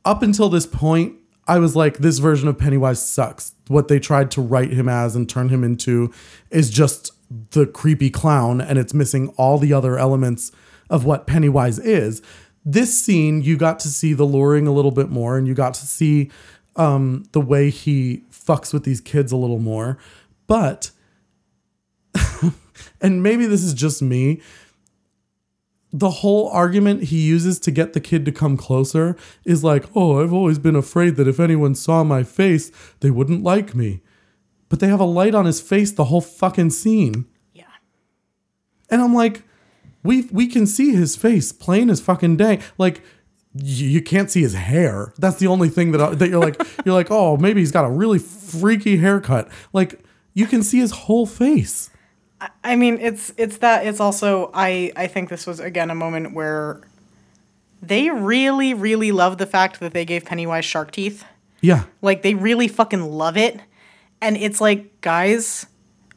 up 0.05 0.23
until 0.23 0.49
this 0.49 0.67
point, 0.67 1.17
I 1.49 1.59
was 1.59 1.77
like, 1.77 1.99
this 1.99 2.19
version 2.19 2.49
of 2.49 2.59
Pennywise 2.59 3.07
sucks. 3.07 3.55
What 3.69 3.89
they 3.89 3.99
tried 3.99 4.31
to 4.33 4.41
write 4.41 4.73
him 4.73 4.89
as 4.89 5.15
and 5.15 5.29
turn 5.29 5.49
him 5.49 5.63
into 5.63 6.13
is 6.51 6.71
just 6.71 7.13
the 7.51 7.67
creepy 7.67 8.11
clown, 8.11 8.61
and 8.61 8.79
it's 8.79 8.95
missing 8.95 9.29
all 9.37 9.59
the 9.59 9.73
other 9.73 9.99
elements 9.99 10.53
of 10.91 11.05
what 11.05 11.27
Pennywise 11.27 11.79
is. 11.79 12.23
This 12.65 12.97
scene, 12.97 13.43
you 13.43 13.57
got 13.57 13.79
to 13.81 13.89
see 13.89 14.13
the 14.13 14.25
luring 14.25 14.67
a 14.67 14.73
little 14.73 14.91
bit 14.91 15.09
more, 15.09 15.39
and 15.39 15.47
you 15.47 15.55
got 15.55 15.75
to 15.75 15.87
see 15.87 16.31
um, 16.75 17.25
the 17.33 17.41
way 17.41 17.71
he 17.71 18.25
fucks 18.31 18.73
with 18.73 18.85
these 18.85 19.01
kids 19.01 19.33
a 19.33 19.37
little 19.37 19.59
more. 19.59 19.99
But, 20.47 20.91
and 23.01 23.23
maybe 23.23 23.47
this 23.47 23.63
is 23.63 23.75
just 23.75 24.03
me, 24.03 24.41
the 25.93 26.11
whole 26.11 26.49
argument 26.49 27.05
he 27.05 27.21
uses 27.21 27.59
to 27.61 27.71
get 27.71 27.93
the 27.93 28.01
kid 28.01 28.25
to 28.27 28.33
come 28.33 28.57
closer 28.57 29.17
is 29.45 29.65
like, 29.65 29.85
oh, 29.95 30.23
I've 30.23 30.33
always 30.33 30.59
been 30.59 30.77
afraid 30.77 31.17
that 31.17 31.29
if 31.29 31.41
anyone 31.41 31.75
saw 31.75 32.05
my 32.05 32.23
face, 32.23 32.71
they 33.01 33.11
wouldn't 33.11 33.43
like 33.43 33.75
me. 33.75 34.03
But 34.69 34.81
they 34.81 34.89
have 34.89 35.01
a 35.01 35.05
light 35.05 35.35
on 35.35 35.47
his 35.47 35.61
face 35.61 35.93
the 35.93 36.05
whole 36.05 36.21
fucking 36.21 36.71
scene. 36.71 37.27
Yeah. 37.53 37.65
And 38.91 39.01
I'm 39.01 39.15
like, 39.15 39.45
we 40.07 40.23
we 40.33 40.47
can 40.47 40.67
see 40.67 40.95
his 40.95 41.17
face 41.17 41.53
plain 41.53 41.91
as 41.91 42.01
fucking 42.01 42.37
day. 42.37 42.61
Like 42.79 43.03
you 43.55 44.03
can't 44.03 44.31
see 44.31 44.43
his 44.43 44.55
hair. 44.55 45.13
That's 45.19 45.39
the 45.39 45.47
only 45.47 45.69
thing 45.69 45.93
that 45.93 46.01
I, 46.01 46.15
that 46.15 46.29
you're 46.29 46.41
like 46.41 46.61
you're 46.85 46.95
like, 46.95 47.11
"Oh, 47.11 47.37
maybe 47.37 47.61
he's 47.61 47.73
got 47.73 47.85
a 47.85 47.91
really 47.91 48.19
freaky 48.19 48.99
haircut." 48.99 49.49
Like 49.73 50.01
you 50.35 50.47
can 50.47 50.63
see 50.63 50.79
his 50.79 50.93
whole 50.93 51.27
face. 51.27 51.91
I 52.63 52.77
mean, 52.77 52.99
it's 53.01 53.33
it's 53.37 53.59
that 53.59 53.87
it's 53.87 54.01
also 54.01 54.51
I 54.53 54.93
I 54.97 55.07
think 55.07 55.29
this 55.29 55.47
was 55.47 55.61
again 55.61 55.91
a 55.91 55.95
moment 55.95 56.35
where 56.35 56.83
they 57.83 58.11
really 58.11 58.75
really 58.75 59.13
love 59.13 59.39
the 59.39 59.47
fact 59.47 59.81
that 59.81 59.93
they 59.93 60.05
gave 60.05 60.25
Pennywise 60.25 60.65
shark 60.65 60.91
teeth. 60.91 61.25
Yeah. 61.61 61.85
Like 62.03 62.23
they 62.23 62.35
really 62.35 62.69
fucking 62.69 63.03
love 63.03 63.37
it. 63.37 63.61
And 64.21 64.37
it's 64.37 64.61
like, 64.61 65.01
guys, 65.01 65.67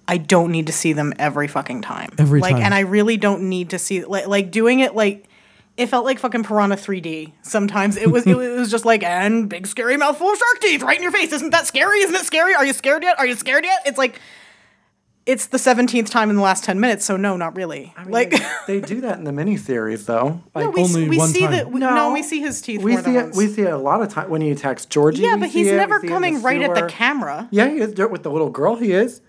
I 0.09 0.17
don't 0.17 0.51
need 0.51 0.65
to 0.67 0.73
see 0.73 0.93
them 0.93 1.13
every 1.19 1.47
fucking 1.47 1.83
time. 1.83 2.09
Every 2.17 2.41
like, 2.41 2.55
time. 2.55 2.63
and 2.63 2.73
I 2.73 2.79
really 2.79 3.15
don't 3.15 3.47
need 3.47 3.69
to 3.69 3.79
see 3.79 4.03
like 4.03 4.25
like 4.25 4.49
doing 4.49 4.79
it 4.79 4.95
like 4.95 5.25
it 5.77 5.85
felt 5.85 6.03
like 6.03 6.17
fucking 6.17 6.43
Piranha 6.43 6.75
3D. 6.75 7.31
Sometimes 7.43 7.95
it 7.95 8.09
was 8.09 8.25
it 8.25 8.35
was 8.57 8.71
just 8.71 8.85
like 8.85 9.03
and 9.03 9.47
big 9.47 9.67
scary 9.67 9.97
mouthful 9.97 10.31
of 10.31 10.37
shark 10.37 10.61
teeth 10.61 10.81
right 10.81 10.97
in 10.97 11.03
your 11.03 11.11
face. 11.11 11.31
Isn't 11.31 11.51
that 11.51 11.67
scary? 11.67 11.99
Isn't 11.99 12.15
it 12.15 12.25
scary? 12.25 12.55
Are 12.55 12.65
you 12.65 12.73
scared 12.73 13.03
yet? 13.03 13.19
Are 13.19 13.27
you 13.27 13.35
scared 13.35 13.65
yet? 13.65 13.83
It's 13.85 13.99
like 13.99 14.19
it's 15.27 15.45
the 15.45 15.59
17th 15.59 16.09
time 16.09 16.31
in 16.31 16.37
the 16.37 16.41
last 16.41 16.63
10 16.63 16.79
minutes, 16.79 17.05
so 17.05 17.15
no, 17.15 17.37
not 17.37 17.55
really. 17.55 17.93
like 18.07 18.33
they 18.67 18.81
do 18.81 19.01
that 19.01 19.19
in 19.19 19.25
the 19.25 19.31
miniseries 19.31 20.07
though. 20.07 20.41
Like, 20.55 20.65
no, 20.65 20.69
we, 20.71 20.81
Only 20.81 21.07
we 21.07 21.17
one 21.19 21.29
see 21.29 21.41
time. 21.41 21.51
the 21.51 21.67
we, 21.67 21.79
no. 21.81 22.11
we 22.13 22.23
see 22.23 22.39
his 22.39 22.63
teeth 22.63 22.81
we 22.81 22.93
more 22.93 23.01
see 23.03 23.11
than 23.11 23.15
it. 23.15 23.23
once. 23.25 23.37
We 23.37 23.47
see 23.47 23.61
it 23.61 23.71
a 23.71 23.77
lot 23.77 24.01
of 24.01 24.09
time 24.09 24.31
when 24.31 24.41
he 24.41 24.49
attacks 24.49 24.87
Georgie. 24.87 25.21
yeah, 25.21 25.35
we 25.35 25.41
but 25.41 25.51
see 25.51 25.59
he's 25.59 25.67
it, 25.67 25.77
never 25.77 25.99
see 25.99 26.07
it 26.07 26.09
in 26.09 26.15
coming 26.15 26.33
the 26.33 26.39
right 26.39 26.61
at 26.63 26.73
the 26.73 26.87
camera. 26.87 27.47
Yeah, 27.51 27.69
he 27.69 27.77
is 27.77 27.95
with 27.95 28.23
the 28.23 28.31
little 28.31 28.49
girl. 28.49 28.75
He 28.77 28.91
is, 28.91 29.21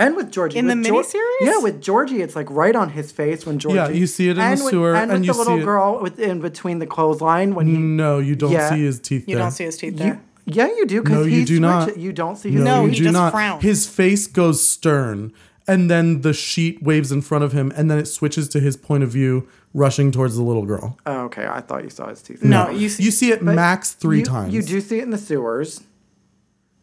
and 0.00 0.16
with 0.16 0.32
Georgie 0.32 0.58
In 0.58 0.66
the 0.66 0.74
With 0.74 0.86
Geor- 0.86 1.04
miniseries? 1.04 1.46
Yeah, 1.46 1.58
with 1.58 1.80
Georgie, 1.80 2.20
it's 2.22 2.34
like 2.34 2.50
right 2.50 2.74
on 2.74 2.90
his 2.90 3.12
face 3.12 3.46
when 3.46 3.58
Georgie. 3.58 3.76
Yeah, 3.76 3.88
you 3.90 4.06
see 4.08 4.28
it 4.28 4.38
in 4.38 4.56
the 4.56 4.64
with, 4.64 4.70
sewer, 4.72 4.94
and, 4.94 5.12
and 5.12 5.20
with 5.20 5.26
you 5.26 5.32
the 5.32 5.38
little 5.38 5.56
see 5.56 5.62
it- 5.62 5.64
girl 5.64 6.00
with, 6.02 6.18
in 6.18 6.40
between 6.40 6.78
the 6.80 6.86
clothesline 6.86 7.54
when 7.54 7.66
he. 7.66 7.76
No, 7.76 8.18
you 8.18 8.34
don't 8.34 8.50
Yeah. 8.52 8.70
see 8.70 8.82
his 8.84 8.98
teeth 8.98 9.28
You 9.28 9.36
there. 9.36 9.44
don't 9.44 9.52
see 9.52 9.64
his 9.64 9.76
teeth 9.76 9.96
there. 9.96 10.20
You, 10.46 10.52
yeah, 10.52 10.66
you 10.66 10.86
do. 10.86 11.02
Because 11.02 11.18
No, 11.18 11.24
he 11.24 11.40
you 11.40 11.46
do 11.46 11.60
not. 11.60 11.96
You 11.96 12.12
don't 12.12 12.36
see 12.36 12.50
his. 12.50 12.62
No, 12.62 12.82
you 12.84 12.90
he 12.90 12.96
do 12.96 13.02
just 13.04 13.12
not. 13.12 13.30
frowns. 13.32 13.62
His 13.62 13.86
face 13.86 14.26
goes 14.26 14.66
stern, 14.66 15.32
and 15.68 15.88
then 15.90 16.22
the 16.22 16.32
sheet 16.32 16.82
waves 16.82 17.12
in 17.12 17.20
front 17.22 17.44
of 17.44 17.52
him, 17.52 17.72
and 17.76 17.90
then 17.90 17.98
it 17.98 18.06
switches 18.06 18.48
to 18.48 18.60
his 18.60 18.76
point 18.76 19.04
of 19.04 19.10
view, 19.10 19.46
rushing 19.74 20.10
towards 20.10 20.34
the 20.36 20.42
little 20.42 20.64
girl. 20.66 20.98
Oh, 21.06 21.20
okay, 21.26 21.46
I 21.46 21.60
thought 21.60 21.84
you 21.84 21.90
saw 21.90 22.08
his 22.08 22.22
teeth. 22.22 22.42
No, 22.42 22.70
you 22.70 22.88
see, 22.88 23.04
You 23.04 23.10
see 23.12 23.30
it 23.30 23.42
max 23.42 23.92
three 23.92 24.20
you, 24.20 24.24
times. 24.24 24.52
You 24.54 24.62
do 24.62 24.80
see 24.80 24.98
it 24.98 25.04
in 25.04 25.10
the 25.10 25.18
sewers 25.18 25.82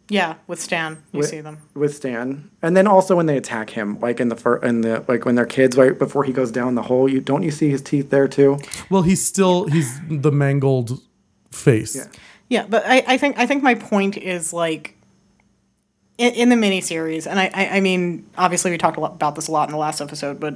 yeah, 0.10 0.36
with 0.48 0.60
Stan, 0.62 1.04
you 1.12 1.20
with, 1.20 1.30
see 1.30 1.42
them. 1.42 1.60
with 1.74 1.96
Stan, 1.96 2.50
and 2.62 2.78
then 2.78 2.88
also 2.88 3.16
when 3.16 3.26
they 3.26 3.38
attack 3.38 3.72
him, 3.72 4.00
like 4.00 4.20
in 4.20 4.30
the 4.30 4.36
fir- 4.36 4.58
in 4.58 4.82
the 4.82 5.04
like 5.08 5.26
when 5.26 5.36
they're 5.36 5.46
kids, 5.46 5.78
right 5.78 5.98
before 5.98 6.24
he 6.24 6.32
goes 6.32 6.52
down 6.52 6.76
the 6.76 6.84
hole. 6.84 7.10
You 7.10 7.20
don't 7.20 7.44
you 7.44 7.52
see 7.52 7.70
his 7.70 7.82
teeth 7.82 8.10
there 8.10 8.28
too? 8.28 8.60
Well, 8.90 9.02
he's 9.02 9.24
still 9.26 9.66
he's 9.66 10.00
the 10.10 10.32
mangled 10.32 11.02
face. 11.52 11.96
Yeah. 11.96 12.08
Yeah, 12.50 12.66
but 12.68 12.84
I, 12.86 13.04
I 13.08 13.18
think 13.18 13.38
I 13.38 13.46
think 13.46 13.62
my 13.62 13.76
point 13.76 14.16
is 14.18 14.54
like 14.54 14.96
in, 16.18 16.34
in 16.34 16.50
the 16.50 16.56
miniseries, 16.56 17.28
and 17.28 17.40
I, 17.40 17.52
I 17.54 17.68
I 17.78 17.80
mean 17.82 18.26
obviously 18.38 18.72
we 18.72 18.78
talked 18.78 18.98
a 18.98 19.02
lot 19.02 19.14
about 19.14 19.36
this 19.36 19.48
a 19.48 19.52
lot 19.52 19.68
in 19.68 19.74
the 19.74 19.78
last 19.78 20.00
episode, 20.00 20.40
but 20.40 20.56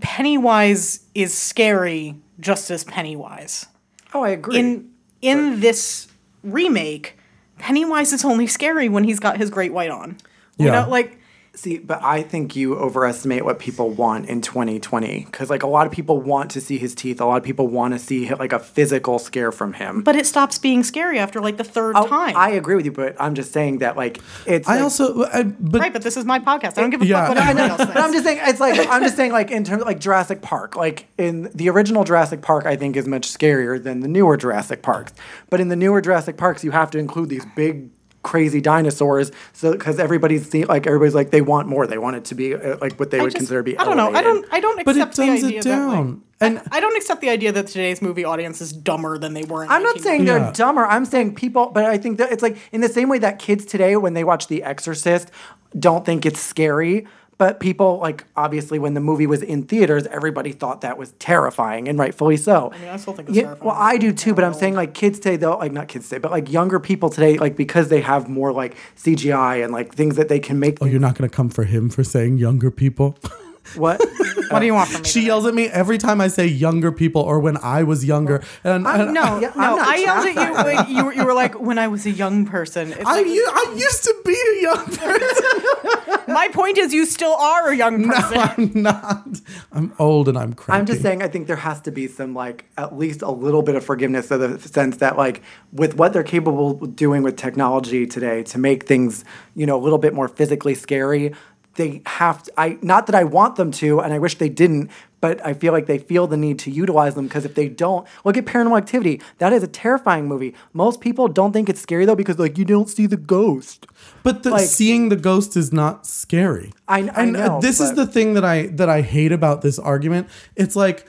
Pennywise 0.00 1.04
is 1.14 1.36
scary 1.36 2.16
just 2.38 2.70
as 2.70 2.84
Pennywise. 2.84 3.66
Oh, 4.14 4.22
I 4.22 4.30
agree. 4.30 4.58
In 4.58 4.90
in 5.20 5.60
this 5.60 6.07
remake, 6.42 7.16
Pennywise 7.58 8.12
is 8.12 8.24
only 8.24 8.46
scary 8.46 8.88
when 8.88 9.04
he's 9.04 9.18
got 9.20 9.36
his 9.38 9.50
great 9.50 9.72
white 9.72 9.90
on. 9.90 10.16
You 10.56 10.66
Yeah. 10.66 10.82
know, 10.84 10.88
like 10.90 11.17
See, 11.58 11.78
but 11.78 12.00
I 12.04 12.22
think 12.22 12.54
you 12.54 12.76
overestimate 12.76 13.44
what 13.44 13.58
people 13.58 13.90
want 13.90 14.26
in 14.26 14.40
2020 14.40 15.24
because, 15.24 15.50
like, 15.50 15.64
a 15.64 15.66
lot 15.66 15.88
of 15.88 15.92
people 15.92 16.20
want 16.20 16.52
to 16.52 16.60
see 16.60 16.78
his 16.78 16.94
teeth. 16.94 17.20
A 17.20 17.24
lot 17.24 17.36
of 17.38 17.42
people 17.42 17.66
want 17.66 17.94
to 17.94 17.98
see 17.98 18.32
like 18.32 18.52
a 18.52 18.60
physical 18.60 19.18
scare 19.18 19.50
from 19.50 19.72
him. 19.72 20.02
but 20.04 20.14
it 20.14 20.24
stops 20.24 20.56
being 20.56 20.84
scary 20.84 21.18
after 21.18 21.40
like 21.40 21.56
the 21.56 21.64
third 21.64 21.96
Oh, 21.96 22.06
time. 22.06 22.36
I 22.36 22.50
agree 22.50 22.76
with 22.76 22.84
you, 22.84 22.92
but 22.92 23.16
I'm 23.18 23.34
just 23.34 23.52
saying 23.52 23.78
that, 23.78 23.96
like, 23.96 24.18
it's. 24.46 24.68
I 24.68 24.74
like- 24.74 24.82
also, 24.84 25.24
I, 25.24 25.42
but 25.42 25.80
right, 25.80 25.92
but 25.92 26.02
this 26.02 26.16
is 26.16 26.24
my 26.24 26.38
podcast. 26.38 26.78
I 26.78 26.82
don't 26.82 26.90
give 26.90 27.02
a 27.02 27.06
Yeah. 27.06 27.26
fuck 27.26 27.36
what 27.36 27.44
anyone 27.48 27.70
else 27.70 27.78
But 27.86 27.96
I'm 27.96 28.12
just 28.12 28.24
saying, 28.24 28.38
it's 28.42 28.60
like 28.60 28.78
I'm 28.88 29.02
just 29.02 29.16
saying, 29.16 29.32
like 29.32 29.50
in 29.50 29.64
terms 29.64 29.82
of 29.82 29.88
like 29.88 29.98
Jurassic 29.98 30.42
Park, 30.42 30.76
like 30.76 31.08
in 31.18 31.50
the 31.54 31.68
original 31.70 32.04
Jurassic 32.04 32.40
Park, 32.40 32.66
I 32.66 32.76
think 32.76 32.96
is 32.96 33.08
much 33.08 33.26
scarier 33.26 33.82
than 33.82 33.98
the 33.98 34.08
newer 34.08 34.36
Jurassic 34.36 34.82
Parks. 34.82 35.12
But 35.50 35.60
in 35.60 35.70
the 35.70 35.76
newer 35.76 36.00
Jurassic 36.00 36.36
Parks, 36.36 36.62
you 36.62 36.70
have 36.70 36.92
to 36.92 36.98
include 36.98 37.30
these 37.30 37.44
big, 37.56 37.90
crazy 38.28 38.60
dinosaurs, 38.60 39.32
so 39.52 39.72
because 39.72 39.98
everybody's 39.98 40.48
see, 40.50 40.64
like 40.64 40.86
everybody's 40.86 41.14
like 41.14 41.30
they 41.30 41.40
want 41.40 41.66
more, 41.66 41.86
they 41.86 41.98
want 41.98 42.16
it 42.16 42.24
to 42.26 42.34
be 42.34 42.54
uh, 42.54 42.76
like 42.80 42.94
what 43.00 43.10
they 43.10 43.18
I 43.18 43.22
would 43.22 43.30
just- 43.32 43.38
consider 43.40 43.60
to 43.60 43.64
be. 43.64 43.78
I 43.78 43.84
don't 43.84 43.96
know. 43.96 44.10
I 44.18 44.22
don't. 44.22 44.44
I 44.52 44.60
don't 44.60 44.84
But 44.84 44.96
it 44.96 45.00
accept 45.00 45.16
the 45.16 45.26
dumbs 45.26 45.42
it 45.42 45.46
idea 45.46 45.62
that 45.62 45.86
like, 45.86 45.96
down. 45.96 46.22
And- 46.40 46.58
I, 46.70 46.76
I 46.76 46.80
don't 46.80 46.96
accept 46.96 47.20
the 47.20 47.30
idea 47.30 47.50
that 47.52 47.66
today's 47.66 48.00
movie 48.00 48.24
audience 48.24 48.60
is 48.60 48.72
dumber 48.72 49.18
than 49.18 49.32
they 49.34 49.42
were. 49.44 49.64
In 49.64 49.70
I'm 49.70 49.82
not 49.82 49.98
saying 50.00 50.24
they're 50.26 50.38
Yeah. 50.38 50.52
dumber. 50.52 50.84
I'm 50.86 51.04
saying 51.04 51.34
people, 51.34 51.70
but 51.74 51.84
I 51.84 51.98
think 51.98 52.18
that 52.18 52.30
it's 52.30 52.42
like 52.42 52.56
in 52.70 52.80
the 52.80 52.88
same 52.88 53.08
way 53.08 53.18
that 53.18 53.38
kids 53.40 53.64
today, 53.64 53.96
when 53.96 54.14
they 54.14 54.22
watch 54.24 54.46
The 54.46 54.62
Exorcist, 54.62 55.30
don't 55.78 56.04
think 56.06 56.24
it's 56.26 56.38
scary. 56.40 57.06
But 57.38 57.60
people, 57.60 57.98
like, 57.98 58.24
obviously, 58.36 58.80
when 58.80 58.94
the 58.94 59.00
movie 59.00 59.26
was 59.26 59.42
in 59.42 59.62
theaters, 59.62 60.06
everybody 60.08 60.50
thought 60.50 60.80
that 60.80 60.98
was 60.98 61.12
terrifying, 61.20 61.86
and 61.88 61.96
rightfully 61.96 62.36
so. 62.36 62.72
I 62.74 62.78
mean, 62.78 62.88
I 62.88 62.96
still 62.96 63.14
think 63.14 63.28
it's 63.28 63.36
Yeah, 63.38 63.44
terrifying. 63.44 63.66
well, 63.68 63.76
I 63.78 63.96
do 63.96 64.12
too, 64.12 64.34
but 64.34 64.42
I'm 64.42 64.54
saying 64.54 64.74
like 64.74 64.92
kids 64.92 65.20
today, 65.20 65.36
though, 65.36 65.56
like 65.56 65.70
not 65.72 65.86
kids 65.86 66.08
today, 66.08 66.18
but 66.18 66.32
like 66.32 66.50
younger 66.52 66.80
people 66.80 67.10
today, 67.10 67.38
like 67.38 67.56
because 67.56 67.88
they 67.88 68.00
have 68.00 68.28
more 68.28 68.50
like 68.52 68.74
CGI 68.96 69.62
and 69.62 69.72
like 69.72 69.94
things 69.94 70.16
that 70.16 70.28
they 70.28 70.40
can 70.40 70.58
make. 70.58 70.78
oh, 70.80 70.86
you're 70.86 70.98
not 71.00 71.14
gonna 71.16 71.28
come 71.28 71.48
for 71.48 71.62
him 71.64 71.88
for 71.90 72.02
saying 72.02 72.38
younger 72.38 72.70
people. 72.72 73.16
what? 73.76 74.00
What 74.50 74.60
do 74.60 74.66
you 74.66 74.72
want 74.72 74.88
from 74.88 75.02
me? 75.02 75.08
She 75.08 75.14
today? 75.20 75.26
yells 75.26 75.44
at 75.44 75.52
me 75.52 75.66
every 75.66 75.98
time 75.98 76.22
I 76.22 76.28
say 76.28 76.46
younger 76.46 76.90
people 76.90 77.20
or 77.20 77.38
when 77.38 77.58
I 77.58 77.82
was 77.82 78.02
younger. 78.02 78.42
And, 78.64 78.88
I'm- 78.88 79.00
and 79.02 79.12
No, 79.12 79.38
Yeah, 79.40 79.52
I'm 79.54 79.76
no. 79.76 79.82
I 79.86 79.96
yelled 79.96 80.26
at 80.26 80.34
you. 80.34 80.64
When 80.64 80.96
you, 80.96 81.04
were, 81.04 81.12
you 81.12 81.24
were 81.26 81.34
like, 81.34 81.60
when 81.60 81.76
I 81.78 81.86
was 81.88 82.06
a 82.06 82.10
young 82.10 82.46
person. 82.46 82.92
It's 82.94 83.04
I, 83.04 83.16
like- 83.18 83.26
u- 83.26 83.46
I 83.52 83.74
used 83.76 84.04
to 84.04 84.14
be 84.24 84.32
a 84.32 84.62
young 84.62 84.86
person. 85.02 86.28
my 86.28 86.48
point 86.52 86.78
is, 86.78 86.94
you 86.94 87.04
still 87.04 87.34
are 87.34 87.68
a 87.70 87.76
young 87.76 88.08
person. 88.08 88.34
No, 88.34 88.40
I'm 88.56 88.82
not. 88.82 89.40
I'm 89.72 89.92
old 89.98 90.28
and 90.28 90.38
I'm 90.38 90.54
cranky. 90.54 90.78
I'm 90.80 90.86
just 90.86 91.02
saying, 91.02 91.22
I 91.22 91.28
think 91.28 91.46
there 91.46 91.56
has 91.56 91.82
to 91.82 91.90
be 91.90 92.06
some 92.08 92.34
like 92.34 92.64
at 92.78 92.96
least 92.96 93.20
a 93.20 93.30
little 93.30 93.60
bit 93.62 93.74
of 93.76 93.84
forgiveness 93.84 94.30
of 94.30 94.40
the 94.40 94.58
sense 94.68 94.96
that 94.98 95.18
like 95.18 95.42
with 95.72 95.94
what 95.96 96.14
they're 96.14 96.22
capable 96.22 96.82
of 96.82 96.96
doing 96.96 97.22
with 97.22 97.36
technology 97.36 98.06
today 98.06 98.42
to 98.44 98.58
make 98.58 98.86
things 98.86 99.24
you 99.54 99.66
know 99.66 99.76
a 99.76 99.82
little 99.82 99.98
bit 99.98 100.14
more 100.14 100.28
physically 100.28 100.74
scary. 100.74 101.34
They 101.78 102.02
have 102.06 102.42
to, 102.42 102.52
I 102.56 102.76
not 102.82 103.06
that 103.06 103.14
I 103.14 103.22
want 103.22 103.54
them 103.54 103.70
to, 103.82 104.00
and 104.00 104.12
I 104.12 104.18
wish 104.18 104.34
they 104.36 104.48
didn't, 104.48 104.90
but 105.20 105.44
I 105.46 105.54
feel 105.54 105.72
like 105.72 105.86
they 105.86 105.98
feel 105.98 106.26
the 106.26 106.36
need 106.36 106.58
to 106.60 106.72
utilize 106.72 107.14
them 107.14 107.28
because 107.28 107.44
if 107.44 107.54
they 107.54 107.68
don't, 107.68 108.04
look 108.24 108.36
at 108.36 108.46
Paranormal 108.46 108.76
Activity. 108.76 109.20
That 109.38 109.52
is 109.52 109.62
a 109.62 109.68
terrifying 109.68 110.26
movie. 110.26 110.54
Most 110.72 111.00
people 111.00 111.28
don't 111.28 111.52
think 111.52 111.68
it's 111.68 111.80
scary 111.80 112.04
though 112.04 112.16
because 112.16 112.36
like 112.38 112.58
you 112.58 112.64
don't 112.64 112.88
see 112.88 113.06
the 113.06 113.16
ghost. 113.16 113.86
But 114.24 114.42
the, 114.42 114.50
Like- 114.50 114.68
seeing 114.68 115.08
the 115.08 115.16
ghost 115.16 115.56
is 115.56 115.72
not 115.72 116.04
scary. 116.04 116.72
I- 116.88 117.02
I 117.02 117.22
and 117.22 117.36
uh, 117.36 117.46
know, 117.46 117.60
this 117.60 117.78
is 117.80 117.94
the 117.94 118.06
thing 118.06 118.34
that 118.34 118.44
I 118.44 118.66
that 118.78 118.88
I 118.88 119.02
hate 119.02 119.30
about 119.30 119.62
this 119.62 119.78
argument. 119.78 120.28
It's 120.56 120.74
like 120.74 121.06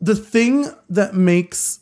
the 0.00 0.16
thing 0.16 0.66
that 0.90 1.14
makes 1.14 1.78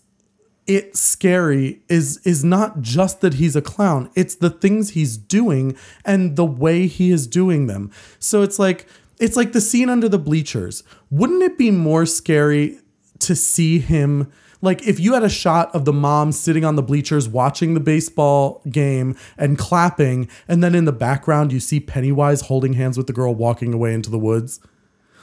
it 0.70 0.96
scary 0.96 1.80
is 1.88 2.18
is 2.18 2.44
not 2.44 2.80
just 2.80 3.20
that 3.22 3.34
he's 3.34 3.56
a 3.56 3.62
clown. 3.62 4.08
It's 4.14 4.36
the 4.36 4.50
things 4.50 4.90
he's 4.90 5.16
doing 5.16 5.76
and 6.04 6.36
the 6.36 6.44
way 6.44 6.86
he 6.86 7.10
is 7.10 7.26
doing 7.26 7.66
them. 7.66 7.90
So 8.20 8.42
it's 8.42 8.58
like 8.58 8.86
it's 9.18 9.36
like 9.36 9.52
the 9.52 9.60
scene 9.60 9.88
under 9.88 10.08
the 10.08 10.18
bleachers. 10.18 10.84
Wouldn't 11.10 11.42
it 11.42 11.58
be 11.58 11.72
more 11.72 12.06
scary 12.06 12.78
to 13.18 13.34
see 13.34 13.80
him 13.80 14.32
like 14.62 14.86
if 14.86 15.00
you 15.00 15.14
had 15.14 15.24
a 15.24 15.28
shot 15.28 15.74
of 15.74 15.86
the 15.86 15.92
mom 15.92 16.30
sitting 16.30 16.64
on 16.64 16.76
the 16.76 16.82
bleachers 16.82 17.28
watching 17.28 17.74
the 17.74 17.80
baseball 17.80 18.62
game 18.70 19.16
and 19.36 19.58
clapping 19.58 20.28
and 20.46 20.62
then 20.62 20.74
in 20.76 20.84
the 20.84 20.92
background 20.92 21.52
you 21.52 21.58
see 21.58 21.80
Pennywise 21.80 22.42
holding 22.42 22.74
hands 22.74 22.96
with 22.96 23.08
the 23.08 23.12
girl 23.12 23.34
walking 23.34 23.74
away 23.74 23.92
into 23.92 24.10
the 24.10 24.18
woods? 24.18 24.60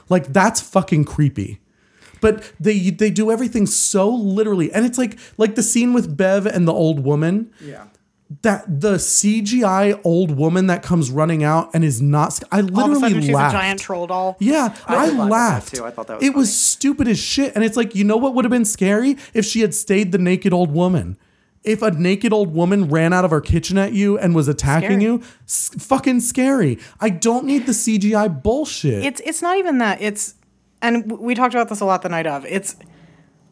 Like 0.09 0.33
that's 0.33 0.59
fucking 0.59 1.05
creepy. 1.05 1.61
But 2.21 2.51
they 2.59 2.89
they 2.89 3.09
do 3.11 3.31
everything 3.31 3.65
so 3.65 4.09
literally, 4.09 4.71
and 4.73 4.85
it's 4.85 4.97
like 4.97 5.17
like 5.37 5.55
the 5.55 5.63
scene 5.63 5.93
with 5.93 6.15
Bev 6.17 6.45
and 6.45 6.67
the 6.67 6.73
old 6.73 7.03
woman. 7.03 7.51
Yeah. 7.61 7.85
That 8.41 8.81
the 8.81 8.95
CGI 8.95 10.01
old 10.03 10.31
woman 10.37 10.67
that 10.67 10.83
comes 10.83 11.09
running 11.11 11.45
out 11.45 11.69
and 11.73 11.83
is 11.85 12.01
not. 12.01 12.37
I 12.51 12.59
All 12.59 12.65
of 12.65 12.69
a 12.69 12.73
literally 12.75 12.99
sudden, 12.99 13.21
she's 13.21 13.29
a 13.29 13.51
giant 13.51 13.79
troll 13.79 14.05
doll. 14.07 14.35
Yeah, 14.39 14.75
I 14.85 14.95
I, 14.97 15.05
did 15.05 15.15
laugh 15.15 15.19
at 15.19 15.23
that 15.23 15.29
laughed. 15.31 15.75
too. 15.75 15.85
I 15.85 15.91
thought 15.91 16.07
that 16.07 16.17
was 16.17 16.25
it 16.27 16.35
was 16.35 16.57
stupid 16.57 17.07
as 17.07 17.17
shit. 17.17 17.55
And 17.55 17.63
it's 17.63 17.77
like, 17.77 17.95
you 17.95 18.03
know 18.03 18.17
what 18.17 18.33
would 18.35 18.43
have 18.43 18.51
been 18.51 18.65
scary 18.65 19.15
if 19.33 19.45
she 19.45 19.61
had 19.61 19.73
stayed 19.73 20.11
the 20.11 20.17
naked 20.17 20.51
old 20.51 20.71
woman. 20.71 21.17
If 21.63 21.81
a 21.81 21.91
naked 21.91 22.33
old 22.33 22.53
woman 22.53 22.89
ran 22.89 23.13
out 23.13 23.23
of 23.25 23.31
her 23.31 23.41
kitchen 23.41 23.77
at 23.77 23.93
you 23.93 24.17
and 24.17 24.35
was 24.35 24.47
attacking 24.49 24.99
Scary. 24.99 25.03
you, 25.03 25.21
s- 25.45 25.71
fucking 25.79 26.19
scary. 26.21 26.79
I 26.99 27.09
don't 27.09 27.45
need 27.45 27.65
the 27.65 27.71
CGI 27.73 28.41
bullshit. 28.43 29.05
It's 29.05 29.21
it's 29.21 29.41
not 29.41 29.57
even 29.57 29.77
that. 29.79 30.01
It's 30.01 30.35
and 30.81 31.19
we 31.19 31.35
talked 31.35 31.53
about 31.53 31.69
this 31.69 31.79
a 31.81 31.85
lot 31.85 32.01
the 32.01 32.09
night 32.09 32.27
of. 32.27 32.45
It's 32.45 32.75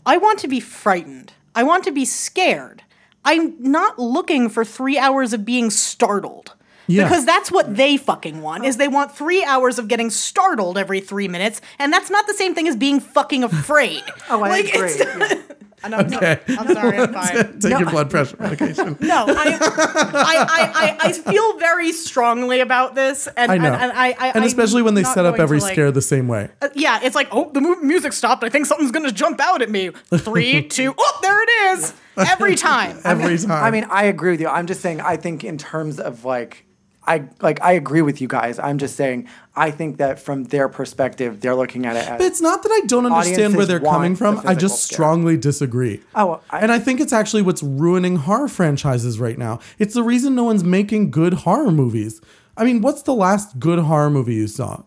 I 0.06 0.18
want 0.18 0.40
to 0.40 0.48
be 0.48 0.60
frightened. 0.60 1.34
I 1.56 1.64
want 1.64 1.84
to 1.86 1.92
be 1.92 2.06
scared. 2.06 2.84
I'm 3.24 3.56
not 3.60 3.98
looking 3.98 4.50
for 4.50 4.64
three 4.64 4.98
hours 4.98 5.34
of 5.34 5.46
being 5.46 5.70
startled. 5.72 6.54
Yeah. 6.88 7.06
Because 7.06 7.26
that's 7.26 7.52
what 7.52 7.76
they 7.76 7.98
fucking 7.98 8.42
want. 8.44 8.66
Is 8.66 8.78
they 8.78 8.88
want 8.88 9.16
three 9.16 9.44
hours 9.44 9.80
of 9.80 9.88
getting 9.88 10.12
startled 10.12 10.78
every 10.78 11.00
three 11.00 11.28
minutes, 11.28 11.60
and 11.80 11.92
that's 11.92 12.12
not 12.12 12.28
the 12.28 12.36
same 12.36 12.54
thing 12.54 12.68
as 12.68 12.76
being 12.76 13.00
fucking 13.00 13.44
afraid. 13.44 14.04
Oh, 14.30 14.44
I 14.44 14.50
Like, 14.50 14.74
agree. 14.74 15.42
it's- 15.86 15.86
yeah. 15.86 15.86
I 15.86 15.88
know, 15.90 15.98
no, 16.02 16.18
Okay. 16.18 16.40
I'm 16.58 16.74
sorry, 16.74 16.98
I'm 16.98 17.14
fine. 17.14 17.60
Take 17.60 17.80
your 17.80 17.90
blood 17.90 18.10
pressure 18.10 18.38
medication. 18.40 18.98
No, 19.06 19.26
I, 19.28 19.58
I, 19.60 20.46
I, 20.50 20.98
I, 21.00 21.10
I 21.10 21.12
feel 21.12 21.58
very 21.60 21.92
strongly 21.92 22.60
about 22.60 22.96
this, 22.96 23.28
and 23.38 23.52
I 23.52 23.58
know. 23.58 23.72
and, 23.74 23.84
and 23.84 23.92
I, 23.92 24.16
I, 24.18 24.32
and 24.36 24.44
especially 24.46 24.82
when 24.82 24.94
they 24.96 25.02
I'm 25.02 25.04
not 25.06 25.14
set 25.14 25.26
up 25.26 25.32
going 25.34 25.38
to, 25.38 25.44
every 25.44 25.60
like- 25.60 25.74
scare 25.74 25.92
the 25.92 26.02
same 26.02 26.28
way. 26.28 26.50
Uh, 26.62 26.70
yeah, 26.76 27.00
it's 27.04 27.16
like, 27.16 27.28
oh, 27.32 27.52
the 27.52 27.62
music 27.62 28.14
stopped. 28.14 28.44
I 28.44 28.50
think 28.50 28.66
something's 28.66 28.92
gonna 28.92 29.12
jump 29.12 29.40
out 29.40 29.62
at 29.62 29.70
me. 29.70 29.90
Three, 30.18 30.64
two, 30.68 30.94
oh, 30.98 31.20
there 31.22 31.42
it 31.44 31.50
is. 31.78 31.94
Every 32.18 32.56
time. 32.56 32.98
Every 33.04 33.38
time. 33.38 33.64
I 33.64 33.72
mean, 33.72 33.86
I 33.90 34.06
agree 34.06 34.32
with 34.32 34.42
you. 34.42 34.48
I'm 34.48 34.68
just 34.68 34.82
saying. 34.82 35.02
I 35.02 35.18
think 35.18 35.44
in 35.44 35.58
terms 35.58 36.00
of 36.00 36.26
like, 36.26 36.65
I 37.08 37.28
like 37.42 37.62
I 37.62 37.74
agree 37.74 38.02
with 38.02 38.20
you 38.22 38.28
guys. 38.28 38.58
I'm 38.60 38.78
just 38.78 38.96
saying. 38.96 39.28
I 39.56 39.72
think 39.72 39.98
that 39.98 40.20
from 40.20 40.46
their 40.46 40.68
perspective, 40.68 41.40
they're 41.40 41.56
looking 41.56 41.86
at 41.86 41.96
it 41.96 42.00
as 42.10 42.18
But 42.18 42.26
it's 42.26 42.42
not 42.42 42.62
that 42.64 42.72
I 42.72 42.82
don't 42.88 43.06
understand 43.06 43.56
where 43.56 43.66
they're 43.66 43.80
coming 43.80 44.16
from. 44.16 44.36
the 44.38 44.50
I 44.50 44.56
just 44.56 44.84
scare. 44.84 44.96
strongly 44.96 45.38
disagree. 45.38 46.02
Oh, 46.14 46.42
I- 46.50 46.60
and 46.60 46.72
I 46.72 46.80
think 46.80 47.00
it's 47.00 47.14
actually 47.14 47.42
what's 47.42 47.64
ruining 47.64 48.18
horror 48.18 48.48
franchises 48.50 49.20
right 49.20 49.38
now. 49.38 49.60
It's 49.80 49.94
the 49.94 50.04
reason 50.04 50.36
no 50.36 50.44
one's 50.44 50.64
making 50.64 51.12
good 51.12 51.34
horror 51.34 51.72
movies. 51.72 52.20
I 52.58 52.64
mean, 52.66 52.82
what's 52.82 53.02
the 53.04 53.14
last 53.14 53.60
good 53.60 53.80
horror 53.80 54.10
movie 54.10 54.36
you 54.36 54.48
saw? 54.48 54.84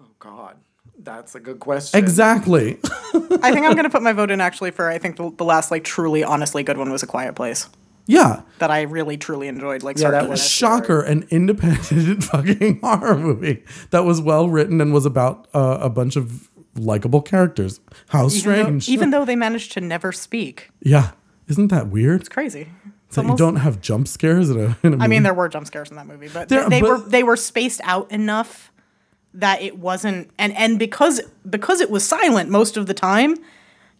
Oh 0.00 0.04
God. 0.18 0.56
That's 1.02 1.34
a 1.34 1.40
good 1.40 1.60
question. 1.60 1.98
Exactly. 1.98 2.78
I 3.42 3.52
think 3.52 3.66
I'm 3.66 3.74
gonna 3.74 3.90
put 3.90 4.02
my 4.02 4.12
vote 4.12 4.30
in 4.30 4.40
actually 4.40 4.70
for 4.70 4.88
I 4.88 4.98
think 4.98 5.16
the, 5.16 5.30
the 5.36 5.44
last 5.44 5.70
like 5.70 5.82
truly 5.82 6.22
honestly 6.22 6.62
good 6.62 6.76
one 6.76 6.90
was 6.92 7.02
A 7.02 7.06
Quiet 7.06 7.34
Place 7.34 7.68
yeah. 8.10 8.42
that 8.58 8.70
I 8.70 8.82
really 8.82 9.16
truly 9.16 9.48
enjoyed. 9.48 9.82
Like, 9.82 9.98
Yeah, 9.98 10.10
that 10.10 10.28
was. 10.28 10.46
Shocker, 10.46 11.00
an 11.00 11.26
independent 11.30 12.24
fucking 12.30 12.80
horror 12.82 13.16
movie 13.16 13.62
that 13.90 14.04
was 14.04 14.20
well 14.20 14.48
written 14.48 14.80
and 14.80 14.92
was 14.92 15.06
about 15.06 15.46
uh, 15.54 15.78
a 15.80 15.88
bunch 15.90 16.16
of 16.16 16.50
likable 16.76 17.22
characters. 17.22 17.80
How 18.08 18.26
Even 18.26 18.30
though, 18.30 18.38
strange. 18.38 18.88
even 18.88 19.10
though 19.10 19.24
they 19.24 19.36
managed 19.36 19.72
to 19.72 19.80
never 19.80 20.12
speak, 20.12 20.70
yeah. 20.82 21.12
Isn't 21.48 21.68
that 21.68 21.88
weird? 21.88 22.20
it's 22.20 22.28
crazy. 22.28 22.68
It's 23.06 23.16
That 23.16 23.26
you 23.26 23.36
don't 23.36 23.56
have 23.56 23.80
jump 23.80 24.06
scares 24.06 24.50
in 24.50 24.56
a, 24.60 24.62
in 24.62 24.68
a 24.84 24.90
movie? 24.90 25.02
I 25.02 25.08
mean, 25.08 25.24
there 25.24 25.34
were 25.34 25.48
jump 25.48 25.66
scares 25.66 25.90
in 25.90 25.96
that 25.96 26.06
movie, 26.06 26.28
but 26.32 26.48
There- 26.48 26.62
they, 26.68 26.68
they 26.68 26.80
but- 26.80 26.90
were 26.90 26.98
they 27.08 27.22
were 27.24 27.36
spaced 27.36 27.80
out 27.84 28.10
enough 28.12 28.70
that 29.34 29.62
it 29.62 29.78
wasn't 29.78 30.30
and 30.38 30.56
and 30.56 30.78
because 30.78 31.20
because 31.48 31.80
it 31.80 31.90
was 31.90 32.04
silent 32.04 32.50
most 32.50 32.76
of 32.76 32.86
the 32.86 32.94
time, 32.94 33.34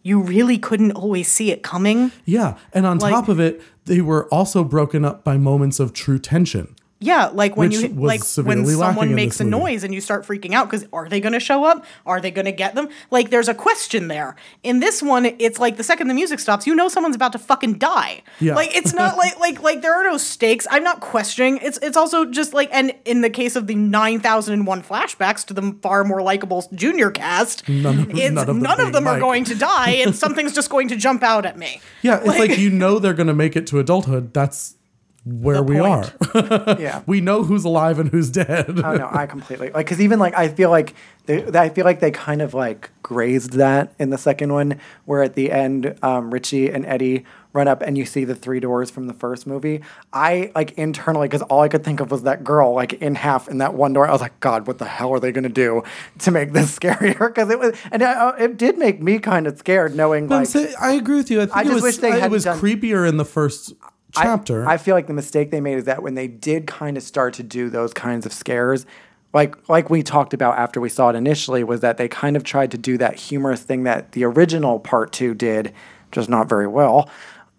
you 0.03 0.19
really 0.19 0.57
couldn't 0.57 0.91
always 0.91 1.27
see 1.27 1.51
it 1.51 1.63
coming. 1.63 2.11
Yeah, 2.25 2.55
and 2.73 2.85
on 2.85 2.97
Like- 2.99 3.13
top 3.13 3.27
of 3.29 3.39
it, 3.39 3.61
they 3.85 4.01
were 4.01 4.27
also 4.33 4.63
broken 4.63 5.03
up 5.05 5.23
by 5.23 5.37
moments 5.37 5.79
of 5.79 5.93
true 5.93 6.19
tension. 6.19 6.75
Yeah, 7.03 7.29
like 7.33 7.57
when 7.57 7.69
Which 7.69 7.79
you 7.81 7.87
like 7.89 8.21
when 8.37 8.63
someone 8.67 9.15
makes 9.15 9.39
a 9.39 9.43
movie. 9.43 9.57
noise 9.63 9.83
and 9.83 9.91
you 9.91 9.99
start 10.01 10.23
freaking 10.23 10.53
out 10.53 10.69
because 10.69 10.87
are 10.93 11.09
they 11.09 11.19
going 11.19 11.33
to 11.33 11.39
show 11.39 11.63
up? 11.63 11.83
Are 12.05 12.21
they 12.21 12.29
going 12.29 12.45
to 12.45 12.51
get 12.51 12.75
them? 12.75 12.89
Like 13.09 13.31
there's 13.31 13.47
a 13.49 13.55
question 13.55 14.07
there. 14.07 14.35
In 14.61 14.81
this 14.81 15.01
one, 15.01 15.25
it's 15.25 15.57
like 15.57 15.77
the 15.77 15.83
second 15.83 16.09
the 16.09 16.13
music 16.13 16.39
stops, 16.39 16.67
you 16.67 16.75
know 16.75 16.87
someone's 16.89 17.15
about 17.15 17.31
to 17.31 17.39
fucking 17.39 17.79
die. 17.79 18.21
Yeah. 18.39 18.53
Like 18.53 18.75
it's 18.75 18.93
not 18.93 19.17
like 19.23 19.39
like 19.39 19.63
like 19.63 19.81
there 19.81 19.95
are 19.95 20.03
no 20.03 20.17
stakes. 20.17 20.67
I'm 20.69 20.83
not 20.83 21.01
questioning. 21.01 21.57
It's 21.63 21.79
it's 21.79 21.97
also 21.97 22.23
just 22.25 22.53
like 22.53 22.69
and 22.71 22.93
in 23.05 23.21
the 23.21 23.31
case 23.31 23.55
of 23.55 23.65
the 23.65 23.73
nine 23.75 24.19
thousand 24.19 24.53
and 24.53 24.67
one 24.67 24.83
flashbacks 24.83 25.43
to 25.47 25.55
the 25.55 25.75
far 25.81 26.03
more 26.03 26.21
likable 26.21 26.69
junior 26.75 27.09
cast, 27.09 27.67
None 27.67 27.99
of- 27.99 28.09
it's, 28.11 28.19
none 28.31 28.37
of 28.37 28.45
them 28.45 28.59
none 28.59 28.79
of 28.79 28.93
them 28.93 29.07
are 29.07 29.19
going 29.19 29.43
to 29.45 29.55
die, 29.55 29.89
and 29.91 30.15
something's 30.23 30.53
just 30.53 30.69
going 30.69 30.87
to 30.89 30.95
jump 30.95 31.23
out 31.23 31.47
at 31.47 31.57
me. 31.57 31.81
Yeah, 32.03 32.19
it's 32.23 32.27
like, 32.37 32.59
you 32.59 32.69
know 32.69 32.99
they're 32.99 33.15
going 33.15 33.25
to 33.27 33.33
make 33.33 33.55
it 33.55 33.65
to 33.67 33.79
adulthood. 33.79 34.35
That's 34.35 34.75
where 35.23 35.57
The 35.57 35.63
we 35.63 35.77
point. 35.79 36.13
are. 36.35 36.75
Yeah. 36.79 37.01
we 37.05 37.21
know 37.21 37.43
who's 37.43 37.63
alive 37.65 37.99
and 37.99 38.09
who's 38.09 38.29
dead. 38.29 38.65
Oh 38.83 38.95
no, 38.95 39.07
I 39.11 39.25
completely 39.27 39.67
like 39.69 39.85
because 39.85 40.01
even 40.01 40.17
like 40.19 40.35
I 40.35 40.47
feel 40.47 40.69
like 40.69 40.95
they, 41.27 41.45
I 41.57 41.69
feel 41.69 41.85
like 41.85 41.99
they 41.99 42.09
kind 42.11 42.41
of 42.41 42.53
like 42.55 42.89
grazed 43.03 43.53
that 43.53 43.93
in 43.99 44.09
the 44.09 44.17
second 44.17 44.51
one, 44.53 44.79
where 45.05 45.21
at 45.21 45.35
the 45.35 45.51
end, 45.51 45.95
um, 46.01 46.31
Richie 46.33 46.69
and 46.71 46.85
Eddie 46.85 47.25
run 47.53 47.67
up 47.67 47.81
and 47.83 47.97
you 47.97 48.05
see 48.05 48.23
the 48.23 48.33
three 48.33 48.59
doors 48.61 48.89
from 48.89 49.05
the 49.07 49.13
first 49.13 49.45
movie. 49.45 49.81
I 50.13 50.51
like 50.55 50.71
internally 50.79 51.27
because 51.27 51.41
all 51.43 51.61
I 51.61 51.67
could 51.67 51.83
think 51.83 51.99
of 51.99 52.09
was 52.09 52.23
that 52.23 52.43
girl 52.43 52.73
like 52.73 52.93
in 52.93 53.13
half 53.13 53.47
in 53.47 53.59
that 53.59 53.75
one 53.75 53.93
door. 53.93 54.07
I 54.07 54.11
was 54.11 54.21
like, 54.21 54.39
God, 54.39 54.65
what 54.65 54.79
the 54.79 54.85
hell 54.85 55.11
are 55.11 55.19
they 55.19 55.31
gonna 55.31 55.49
do 55.49 55.83
to 56.19 56.31
make 56.31 56.53
this 56.53 56.75
scarier? 56.79 57.19
Because 57.27 57.51
it 57.51 57.59
was 57.59 57.77
and 57.91 58.01
uh, 58.01 58.33
it 58.39 58.57
did 58.57 58.79
make 58.79 59.01
me 59.03 59.19
kind 59.19 59.45
of 59.45 59.59
scared 59.59 59.95
knowing 59.95 60.27
But 60.27 60.35
like. 60.39 60.47
saying- 60.47 60.73
I 60.79 60.93
agree 60.93 61.17
with 61.17 61.29
you. 61.29 61.41
I 61.41 61.45
think 61.45 61.57
I 61.57 61.61
it 61.61 61.65
just 61.65 61.73
was, 61.75 61.83
wish 61.83 61.97
they 61.97 62.09
it 62.09 62.13
hadn't 62.13 62.31
was 62.31 62.45
done- 62.45 62.59
creepier 62.59 63.07
in 63.07 63.17
the 63.17 63.25
first 63.25 63.73
chapter. 64.13 64.67
I, 64.67 64.77
feel 64.77 64.95
like 64.95 65.07
the 65.07 65.13
mistake 65.13 65.51
they 65.51 65.61
made 65.61 65.77
is 65.77 65.85
that 65.85 66.03
when 66.03 66.15
they 66.15 66.27
did 66.27 66.67
kind 66.67 66.97
of 66.97 67.03
start 67.03 67.33
to 67.35 67.43
do 67.43 67.69
those 67.69 67.93
kinds 67.93 68.25
of 68.25 68.33
scares, 68.33 68.85
like 69.33 69.69
like 69.69 69.89
we 69.89 70.03
talked 70.03 70.33
about 70.33 70.57
after 70.57 70.81
we 70.81 70.89
saw 70.89 71.09
it 71.09 71.15
initially, 71.15 71.63
was 71.63 71.81
that 71.81 71.97
they 71.97 72.07
kind 72.07 72.35
of 72.35 72.43
tried 72.43 72.71
to 72.71 72.77
do 72.77 72.97
that 72.97 73.15
humorous 73.15 73.63
thing 73.63 73.83
that 73.83 74.11
the 74.11 74.25
original 74.25 74.79
part 74.79 75.11
two 75.13 75.33
did, 75.33 75.73
just 76.11 76.29
not 76.29 76.49
very 76.49 76.67
well, 76.67 77.09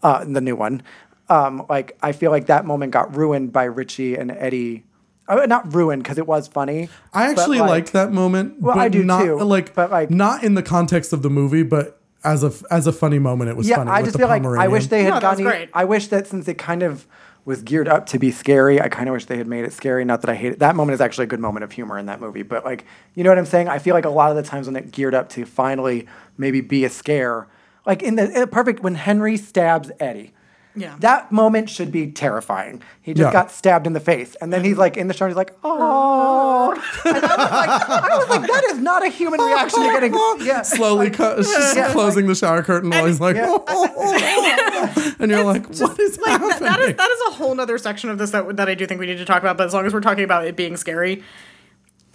uh, 0.03 0.25
the 0.25 0.41
new 0.41 0.57
one. 0.57 0.83
Um, 1.29 1.65
like 1.71 1.97
I 2.03 2.13
feel 2.13 2.31
like 2.31 2.47
that 2.47 2.67
moment 2.67 2.93
got 2.93 3.17
ruined 3.17 3.53
by 3.53 3.65
Richie 3.65 4.17
and 4.17 4.31
Eddie. 4.31 4.85
Uh, 5.29 5.47
not 5.47 5.73
ruined 5.73 6.03
because 6.03 6.19
it 6.19 6.27
was 6.27 6.49
funny. 6.49 6.89
I 7.15 7.31
actually 7.31 7.61
like, 7.61 7.71
liked 7.71 7.93
that 7.93 8.13
moment. 8.13 8.61
Well, 8.61 8.75
but 8.75 8.81
I 8.81 8.89
do 8.89 9.05
not, 9.05 9.23
too, 9.23 9.39
Like, 9.39 9.73
but, 9.73 9.91
like- 9.91 10.11
not 10.11 10.43
in 10.43 10.55
the 10.55 10.65
context 10.65 11.13
of 11.13 11.23
the 11.23 11.31
movie, 11.31 11.63
but 11.63 12.02
as 12.25 12.45
a 12.45 12.53
as 12.71 12.87
a 12.87 12.93
funny 12.93 13.19
moment, 13.19 13.51
it 13.51 13.57
was 13.57 13.69
Yeah, 13.69 13.77
funny. 13.77 13.91
I 13.91 13.99
with 13.99 14.07
just 14.07 14.13
the 14.13 14.19
feel 14.21 14.29
like 14.29 14.45
I 14.45 14.69
wish 14.69 14.87
they 14.87 15.03
had 15.05 15.15
No, 15.15 15.21
that 15.21 15.31
was 15.31 15.39
gone. 15.39 15.47
e- 15.47 15.51
great. 15.51 15.71
I 15.75 15.85
wish 15.85 16.09
that 16.09 16.27
since 16.27 16.47
it 16.49 16.59
kind 16.59 16.83
of 16.83 17.07
was 17.45 17.63
geared 17.63 17.89
up 17.89 18.07
to 18.07 18.19
be 18.21 18.31
scary, 18.31 18.81
I 18.81 18.89
kind 18.89 19.09
of 19.09 19.15
wish 19.15 19.25
they 19.25 19.37
had 19.37 19.49
made 19.49 19.65
it 19.65 19.73
scary. 19.73 20.05
Not 20.05 20.21
that 20.23 20.31
I 20.31 20.35
hate 20.37 20.53
it. 20.53 20.59
That 20.61 20.77
moment 20.77 20.95
is 20.95 21.01
actually 21.01 21.25
a 21.25 21.29
good 21.29 21.41
moment 21.41 21.65
of 21.65 21.73
humor 21.73 21.99
in 21.99 22.07
that 22.07 22.21
movie. 22.21 22.43
But 22.43 22.65
like, 22.65 22.85
you 23.15 23.25
know 23.25 23.31
what 23.31 23.39
I'm 23.39 23.47
saying? 23.47 23.69
I 23.69 23.79
feel 23.81 23.95
like 23.95 24.05
a 24.05 24.11
lot 24.11 24.31
of 24.31 24.37
the 24.37 24.45
times 24.45 24.67
when 24.69 24.77
it 24.77 24.93
geared 24.93 25.15
up 25.15 25.29
to 25.31 25.45
finally 25.45 26.07
maybe 26.39 26.61
be 26.61 26.85
a 26.85 26.91
scare, 26.91 27.49
like 27.85 28.03
in 28.03 28.15
the 28.15 28.25
in 28.27 28.41
the 28.41 28.47
perfect 28.47 28.81
when 28.81 28.95
Henry 28.95 29.37
stabs 29.37 29.91
Eddie. 29.99 30.33
Yeah. 30.75 30.97
That 31.01 31.31
moment 31.31 31.69
should 31.69 31.93
be 31.93 32.11
terrifying. 32.11 32.83
He 33.03 33.13
just 33.13 33.27
Yeah. 33.29 33.33
got 33.33 33.51
stabbed 33.51 33.87
in 33.87 33.93
the 33.93 34.01
face, 34.01 34.35
and 34.41 34.51
then 34.53 34.65
he's 34.65 34.79
like 34.79 34.97
in 34.97 35.07
the 35.07 35.13
shower. 35.15 35.29
He's 35.29 35.37
like, 35.37 35.55
"Oh!" 35.63 36.71
And 37.05 37.17
I 37.17 37.21
was 37.21 37.51
like, 37.51 38.11
"I 38.11 38.17
was 38.19 38.29
like, 38.31 38.47
that 38.51 38.65
is 38.71 38.79
not 38.79 39.05
a 39.05 39.09
human 39.11 39.39
reaction 39.41 39.81
to 39.83 39.87
getting." 39.93 40.15
Yeah, 40.41 40.63
slowly 40.63 41.11
like, 41.11 41.15
cu- 41.17 41.37
just 41.43 41.77
Yeah. 41.77 41.93
closing 41.93 42.27
the 42.27 42.35
shower 42.35 42.63
curtain 42.63 42.89
while 42.91 43.05
he's 43.07 43.21
like, 43.21 43.37
Yeah. 43.37 43.49
Oh. 43.69 45.17
and 45.21 45.31
you're 45.31 45.45
like, 45.45 45.67
what 45.67 45.99
is 46.01 46.19
like 46.19 46.41
that, 46.41 46.41
happening? 46.41 46.59
that 46.61 46.81
is 46.81 46.97
that 46.97 47.11
is 47.11 47.21
a 47.29 47.31
whole 47.35 47.55
nother 47.55 47.77
section 47.79 48.09
of 48.11 48.19
this 48.19 48.31
that 48.31 48.57
that 48.57 48.69
I 48.69 48.75
do 48.75 48.87
think 48.87 48.99
we 49.01 49.07
need 49.07 49.19
to 49.19 49.25
talk 49.25 49.43
about. 49.43 49.59
But 49.59 49.67
as 49.67 49.75
long 49.75 49.85
as 49.87 49.93
we're 49.93 50.01
talking 50.01 50.25
about 50.25 50.47
it 50.47 50.57
being 50.57 50.77
scary, 50.77 51.23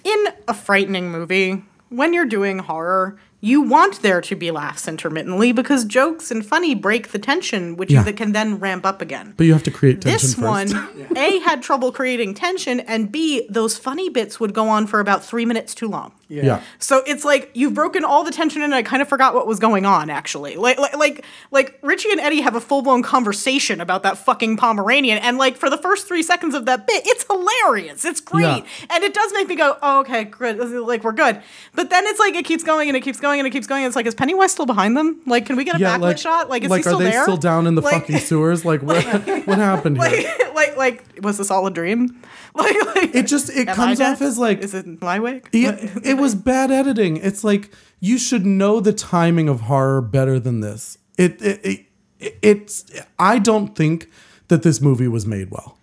in 0.03 0.25
a 0.47 0.53
frightening 0.53 1.11
movie, 1.11 1.63
when 1.89 2.13
you're 2.13 2.25
doing 2.25 2.59
horror, 2.59 3.17
you 3.39 3.61
want 3.61 4.01
there 4.01 4.19
to 4.21 4.35
be 4.35 4.49
laughs 4.49 4.87
intermittently 4.87 5.51
because 5.51 5.85
jokes 5.85 6.31
and 6.31 6.43
funny 6.45 6.73
break 6.73 7.09
the 7.11 7.19
tension, 7.19 7.75
which 7.77 7.91
Yeah. 7.91 7.99
you, 7.99 8.05
that 8.05 8.17
can 8.17 8.31
then 8.31 8.57
ramp 8.59 8.85
up 8.85 9.01
again. 9.01 9.33
but 9.37 9.45
you 9.45 9.53
have 9.53 9.63
to 9.63 9.71
create 9.71 10.01
tension 10.01 10.13
This 10.27 10.33
first. 10.33 10.73
one, 10.73 11.07
A, 11.17 11.39
had 11.39 11.61
trouble 11.61 11.91
creating 11.91 12.33
tension, 12.33 12.79
and 12.79 13.11
B, 13.11 13.45
those 13.49 13.77
funny 13.77 14.09
bits 14.09 14.39
would 14.39 14.53
go 14.53 14.67
on 14.69 14.87
for 14.87 14.99
about 14.99 15.23
three 15.23 15.45
minutes 15.45 15.75
too 15.75 15.87
long. 15.87 16.13
yeah. 16.29 16.61
So 16.79 17.03
it's 17.07 17.23
like 17.23 17.51
you've 17.53 17.73
broken 17.73 18.03
all 18.03 18.23
the 18.23 18.31
tension 18.31 18.61
and 18.61 18.73
I 18.75 18.81
kind 18.83 19.01
of 19.01 19.07
forgot 19.07 19.33
what 19.33 19.47
was 19.47 19.59
going 19.59 19.85
on 19.85 20.09
actually. 20.09 20.55
Like 20.57 20.77
like 20.77 20.97
like 20.97 21.23
like 21.51 21.79
Richie 21.81 22.11
and 22.11 22.19
Eddie 22.19 22.41
have 22.41 22.55
a 22.55 22.59
full-blown 22.59 23.01
conversation 23.01 23.79
about 23.79 24.03
that 24.03 24.17
fucking 24.17 24.57
Pomeranian 24.57 25.19
and 25.19 25.37
like 25.37 25.55
for 25.55 25.69
the 25.69 25.77
first 25.77 26.05
3 26.07 26.21
seconds 26.23 26.53
of 26.53 26.65
that 26.65 26.85
bit 26.85 27.03
it's 27.05 27.23
hilarious. 27.31 28.03
It's 28.03 28.19
great. 28.19 28.43
Yeah. 28.43 28.63
And 28.89 29.03
it 29.05 29.13
does 29.13 29.31
make 29.33 29.47
me 29.47 29.55
go, 29.55 29.77
"Oh 29.81 29.99
okay, 30.01 30.25
good. 30.25 30.57
Like 30.59 31.03
we're 31.05 31.13
good." 31.13 31.41
But 31.75 31.89
then 31.91 32.05
it's 32.07 32.19
like 32.19 32.35
it 32.35 32.43
keeps 32.43 32.63
going 32.63 32.89
and 32.89 32.97
it 32.97 33.01
keeps 33.03 33.21
going 33.21 33.26
going 33.27 33.39
and 33.39 33.47
it 33.47 33.51
keeps 33.51 33.67
going. 33.67 33.83
It's 33.85 33.95
like, 33.95 34.05
is 34.05 34.15
Pennywise 34.15 34.51
still 34.51 34.65
behind 34.65 34.95
them? 34.97 35.21
Like, 35.25 35.45
can 35.45 35.55
we 35.57 35.63
get 35.63 35.75
a 35.75 35.79
Yeah, 35.79 35.97
backlit 35.97 36.01
like, 36.01 36.17
shot? 36.17 36.49
Like, 36.49 36.63
is 36.63 36.69
like 36.69 36.79
he 36.79 36.83
still 36.83 36.99
are 36.99 37.03
they 37.03 37.11
there? 37.11 37.23
still 37.23 37.37
down 37.37 37.67
in 37.67 37.75
the 37.75 37.81
Like- 37.81 37.93
fucking 38.01 38.19
sewers? 38.19 38.63
Like, 38.65 38.81
what 38.81 39.03
what 39.47 39.57
happened 39.57 40.01
here? 40.01 40.33
like, 40.53 40.55
like, 40.55 40.77
like, 40.77 41.19
was 41.23 41.37
this 41.37 41.51
all 41.51 41.67
a 41.67 41.71
dream? 41.71 42.21
Like, 42.57 42.95
like 42.95 43.13
it 43.13 43.27
just 43.27 43.51
it 43.55 43.67
comes 43.67 44.01
off 44.01 44.19
as 44.19 44.39
like 44.39 44.59
is 44.61 44.73
it 44.73 44.99
my 44.99 45.19
wig? 45.19 45.47
Yeah, 45.53 45.75
it 46.03 46.17
was 46.17 46.33
bad 46.33 46.71
editing. 46.71 47.17
It's 47.17 47.43
like 47.43 47.71
you 47.99 48.17
should 48.17 48.47
know 48.47 48.79
the 48.79 48.93
timing 48.93 49.47
of 49.47 49.61
horror 49.61 50.01
better 50.01 50.39
than 50.39 50.61
this. 50.61 50.97
It, 51.19 51.39
it, 51.39 51.85
it 52.19 52.37
it's 52.41 52.83
I 53.19 53.37
don't 53.37 53.75
think 53.75 54.09
that 54.47 54.63
this 54.63 54.81
movie 54.81 55.07
was 55.07 55.27
made 55.27 55.51
well. 55.51 55.76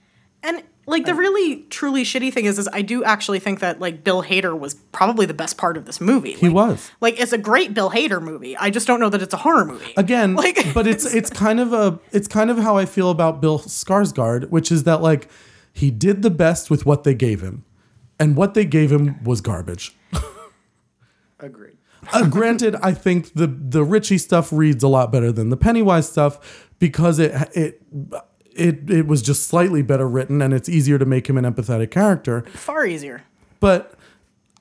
And 0.87 0.93
like 0.93 1.07
the 1.07 1.15
really 1.15 1.63
truly 1.71 2.03
shitty 2.05 2.33
thing 2.33 2.45
is, 2.45 2.59
is 2.59 2.69
I 2.73 2.83
do 2.83 3.03
actually 3.05 3.39
think 3.41 3.61
that 3.61 3.81
like 3.81 4.05
Bill 4.05 4.23
Hader 4.23 4.59
was 4.59 4.75
probably 4.93 5.25
the 5.27 5.35
best 5.35 5.57
part 5.57 5.77
of 5.77 5.87
this 5.87 6.01
movie. 6.01 6.33
He 6.35 6.49
was 6.49 6.91
Like 7.01 7.19
it's 7.19 7.33
a 7.33 7.39
great 7.39 7.73
Bill 7.75 7.91
Hader 7.91 8.23
movie. 8.23 8.57
I 8.57 8.71
just 8.71 8.87
don't 8.87 9.01
know 9.01 9.09
that 9.11 9.23
it's 9.23 9.33
a 9.35 9.39
horror 9.39 9.65
movie. 9.65 9.95
again, 9.97 10.35
Like- 10.37 10.75
but 10.75 10.87
it's 10.87 11.05
it's 11.07 11.31
kind 11.45 11.59
of 11.61 11.73
a 11.73 11.99
it's 12.13 12.29
kind 12.29 12.51
of 12.51 12.59
how 12.59 12.77
I 12.77 12.85
feel 12.87 13.11
about 13.11 13.41
Bill 13.41 13.59
Skarsgård, 13.59 14.51
which 14.51 14.71
is 14.71 14.85
that 14.85 15.01
like 15.01 15.29
he 15.73 15.91
did 15.91 16.23
the 16.23 16.31
best 16.31 16.71
with 16.71 16.85
what 16.87 17.05
they 17.05 17.15
gave 17.15 17.41
him, 17.41 17.65
and 18.21 18.37
what 18.37 18.55
they 18.55 18.65
gave 18.65 18.93
him 18.93 19.23
was 19.25 19.41
garbage. 19.41 19.97
Agreed. 21.41 21.77
uh, 22.13 22.27
granted, 22.29 22.77
I 22.77 22.93
think 22.93 23.35
the 23.35 23.47
the 23.47 23.83
Richie 23.85 24.19
stuff 24.19 24.53
reads 24.53 24.83
a 24.85 24.89
lot 24.89 25.11
better 25.11 25.33
than 25.33 25.49
the 25.49 25.57
Pennywise 25.57 26.09
stuff 26.09 26.69
because 26.79 27.19
it 27.19 27.33
it 27.55 27.83
it 28.57 28.91
it 28.91 29.07
was 29.07 29.23
just 29.23 29.47
slightly 29.47 29.83
better 29.83 30.09
written 30.09 30.43
and 30.43 30.53
it's 30.53 30.69
easier 30.69 30.99
to 30.99 31.05
make 31.05 31.29
him 31.29 31.39
an 31.39 31.45
empathetic 31.45 31.91
character. 31.91 32.43
Far 32.53 32.87
easier. 32.87 33.23
But 33.61 33.95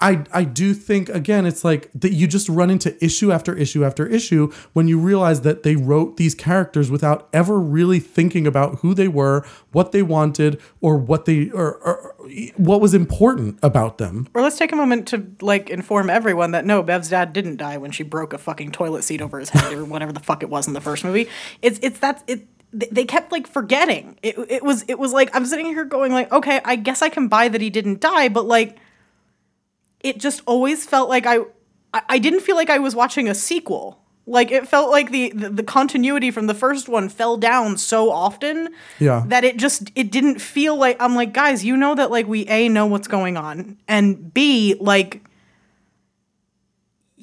I 0.03 0.25
I 0.33 0.43
do 0.43 0.73
think 0.73 1.09
again 1.09 1.45
it's 1.45 1.63
like 1.63 1.89
that 1.95 2.11
you 2.11 2.27
just 2.27 2.49
run 2.49 2.69
into 2.69 3.03
issue 3.03 3.31
after 3.31 3.55
issue 3.55 3.85
after 3.85 4.05
issue 4.05 4.51
when 4.73 4.87
you 4.87 4.99
realize 4.99 5.41
that 5.41 5.63
they 5.63 5.77
wrote 5.77 6.17
these 6.17 6.35
characters 6.35 6.91
without 6.91 7.29
ever 7.31 7.59
really 7.59 7.99
thinking 7.99 8.45
about 8.45 8.79
who 8.79 8.93
they 8.93 9.07
were, 9.07 9.45
what 9.71 9.93
they 9.93 10.03
wanted, 10.03 10.59
or 10.81 10.97
what 10.97 11.23
they 11.25 11.49
or, 11.51 11.77
or 11.77 12.15
what 12.57 12.81
was 12.81 12.93
important 12.93 13.57
about 13.63 13.97
them. 13.97 14.27
Or 14.33 14.41
let's 14.41 14.57
take 14.57 14.73
a 14.73 14.75
moment 14.75 15.07
to 15.09 15.25
like 15.41 15.69
inform 15.69 16.09
everyone 16.09 16.51
that 16.51 16.65
no, 16.65 16.83
Bev's 16.83 17.09
dad 17.09 17.31
didn't 17.31 17.57
die 17.57 17.77
when 17.77 17.91
she 17.91 18.03
broke 18.03 18.33
a 18.33 18.37
fucking 18.37 18.71
toilet 18.71 19.03
seat 19.03 19.21
over 19.21 19.39
his 19.39 19.49
head 19.49 19.71
or 19.71 19.85
whatever 19.85 20.11
the 20.11 20.19
fuck 20.19 20.43
it 20.43 20.49
was 20.49 20.67
in 20.67 20.73
the 20.73 20.81
first 20.81 21.05
movie. 21.05 21.29
It's 21.61 21.79
it's 21.81 21.99
that 21.99 22.23
it 22.27 22.45
they 22.73 23.05
kept 23.05 23.31
like 23.31 23.47
forgetting. 23.47 24.17
It 24.23 24.35
it 24.49 24.63
was 24.63 24.83
it 24.87 24.97
was 24.97 25.13
like 25.13 25.29
I'm 25.35 25.45
sitting 25.45 25.67
here 25.67 25.85
going 25.85 26.11
like, 26.11 26.31
okay, 26.31 26.59
I 26.65 26.75
guess 26.75 27.01
I 27.01 27.09
can 27.09 27.27
buy 27.27 27.47
that 27.47 27.61
he 27.61 27.69
didn't 27.69 28.01
die, 28.01 28.29
but 28.29 28.45
like 28.45 28.77
it 30.01 30.17
just 30.19 30.41
always 30.45 30.85
felt 30.85 31.09
like 31.09 31.25
I 31.25 31.39
I, 32.09 32.17
didn't 32.17 32.39
feel 32.39 32.55
like 32.55 32.71
I 32.71 32.79
was 32.79 32.95
watching 32.95 33.29
a 33.29 33.35
sequel. 33.35 33.99
Like 34.25 34.51
it 34.51 34.67
felt 34.67 34.89
like 34.89 35.11
the, 35.11 35.31
the 35.35 35.49
the 35.49 35.63
continuity 35.63 36.31
from 36.31 36.47
the 36.47 36.53
first 36.55 36.89
one 36.89 37.07
fell 37.09 37.37
down 37.37 37.77
so 37.77 38.09
often 38.09 38.69
Yeah. 38.99 39.23
that 39.27 39.43
it 39.43 39.57
just 39.57 39.91
it 39.95 40.11
didn't 40.11 40.39
feel 40.39 40.75
like 40.75 40.97
I'm 40.99 41.13
like 41.13 41.33
guys, 41.33 41.63
you 41.63 41.77
know 41.77 41.93
that 41.95 42.09
like 42.09 42.27
we 42.27 42.47
a 42.47 42.69
know 42.69 42.85
what's 42.87 43.07
going 43.07 43.37
on 43.37 43.77
and 43.87 44.33
b 44.33 44.75
like 44.79 45.21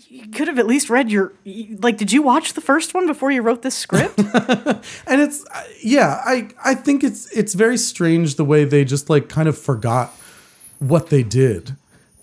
you 0.08 0.28
could 0.28 0.48
have 0.48 0.58
at 0.58 0.66
least 0.66 0.88
read 0.88 1.10
your 1.10 1.32
like 1.78 1.96
did 1.96 2.12
you 2.12 2.22
watch 2.22 2.54
the 2.54 2.60
first 2.60 2.94
one 2.94 3.06
before 3.06 3.30
you 3.30 3.42
wrote 3.42 3.62
this 3.62 3.74
script? 3.74 4.18
and 5.06 5.20
it's 5.20 5.44
yeah 5.82 6.22
i 6.24 6.48
i 6.64 6.74
think 6.74 7.02
it's 7.02 7.30
it's 7.32 7.54
very 7.54 7.76
strange 7.76 8.36
the 8.36 8.44
way 8.44 8.64
they 8.64 8.84
just 8.84 9.10
like 9.10 9.28
kind 9.28 9.48
of 9.48 9.58
forgot 9.58 10.12
what 10.78 11.08
they 11.08 11.22
did. 11.22 11.76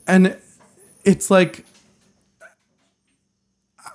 And 0.07 0.37
it's 1.03 1.29
like 1.29 1.65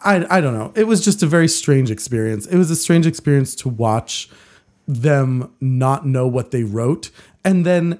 i 0.04 0.24
i 0.36 0.40
don't 0.40 0.54
know. 0.54 0.72
It 0.74 0.86
was 0.86 1.04
just 1.04 1.22
a 1.22 1.26
very 1.26 1.48
strange 1.48 1.90
experience. 1.90 2.46
It 2.46 2.56
was 2.56 2.70
a 2.70 2.76
strange 2.76 3.06
experience 3.06 3.54
to 3.56 3.68
watch 3.68 4.28
them 4.86 5.52
not 5.60 6.06
know 6.06 6.26
what 6.26 6.50
they 6.50 6.64
wrote. 6.64 7.10
And 7.44 7.64
then 7.66 7.98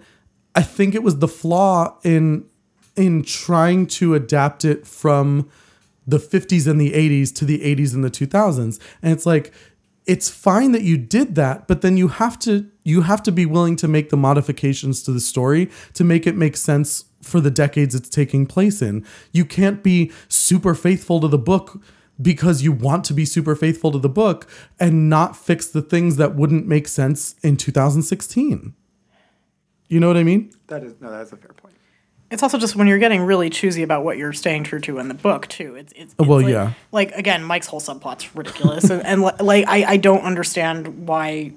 i 0.55 0.63
think 0.63 0.95
it 0.95 1.03
was 1.03 1.19
the 1.19 1.29
flaw 1.29 1.97
in 2.05 2.45
in 2.95 3.23
trying 3.23 3.87
to 3.87 4.15
adapt 4.15 4.65
it 4.67 4.87
from 4.87 5.51
the 6.07 6.19
50s 6.19 6.67
and 6.67 6.81
the 6.81 6.93
80s 6.93 7.35
to 7.37 7.45
the 7.45 7.59
80s 7.61 7.95
and 7.95 8.05
the 8.05 8.11
2000s 8.11 8.81
and 9.03 9.13
it's 9.13 9.27
like 9.27 9.53
it's 10.05 10.29
fine 10.29 10.73
that 10.73 10.83
you 10.83 10.97
did 10.97 11.37
that 11.37 11.69
but 11.69 11.81
then 11.81 11.97
you 11.97 12.09
have 12.09 12.39
to 12.41 12.67
you 12.83 13.03
have 13.03 13.23
to 13.23 13.31
be 13.31 13.47
willing 13.47 13.77
to 13.77 13.87
make 13.87 14.11
the 14.11 14.17
modifications 14.17 15.03
to 15.03 15.13
the 15.13 15.21
story 15.21 15.71
to 15.95 16.03
make 16.03 16.27
it 16.27 16.37
make 16.37 16.57
sense 16.57 17.05
for 17.23 17.41
the 17.41 17.51
decades 17.51 17.95
it's 17.95 18.09
taking 18.09 18.47
place 18.47 18.83
in. 18.83 19.07
You 19.31 19.45
can't 19.45 19.83
be 19.83 20.11
super 20.29 20.75
faithful 20.75 21.21
to 21.21 21.29
the 21.29 21.39
book 21.39 21.81
because 22.21 22.63
you 22.63 22.73
want 22.73 23.05
to 23.07 23.15
be 23.15 23.25
super 23.25 23.55
faithful 23.55 23.93
to 23.93 23.99
the 23.99 24.09
book 24.09 24.49
and 24.79 25.09
not 25.09 25.37
fix 25.37 25.67
the 25.67 25.83
things 25.83 26.17
that 26.17 26.35
wouldn't 26.35 26.67
make 26.67 26.87
sense 26.87 27.37
in 27.43 27.57
2016 27.57 28.75
you 29.89 30.01
know 30.01 30.09
what 30.09 30.17
i 30.17 30.23
mean? 30.23 30.51
That 30.69 30.83
is 30.85 30.95
no, 31.03 31.11
that's 31.11 31.33
a 31.33 31.37
fair 31.37 31.53
point. 31.53 31.72
It's 32.33 32.43
also 32.43 32.59
just 32.59 32.75
when 32.75 32.87
you're 32.87 32.99
getting 32.99 33.23
really 33.23 33.51
choosy 33.51 33.83
about 33.83 34.05
what 34.05 34.17
you're 34.17 34.33
staying 34.33 34.65
true 34.65 34.81
to 34.81 34.99
in 34.99 35.09
the 35.09 35.15
book 35.15 35.47
too. 35.49 35.77
It's 35.77 35.93
it's, 35.95 36.15
oh, 36.19 36.23
it's 36.23 36.29
Well, 36.29 36.41
like, 36.41 36.51
yeah. 36.51 36.73
Like 36.91 37.13
again, 37.13 37.45
Mike's 37.45 37.67
whole 37.67 37.81
subplot's 37.81 38.35
ridiculous, 38.35 38.89
and, 38.91 39.05
and 39.05 39.23
like 39.23 39.67
I 39.69 39.85
I 39.85 39.97
don't 39.99 40.23
understand 40.23 41.07
why. 41.07 41.53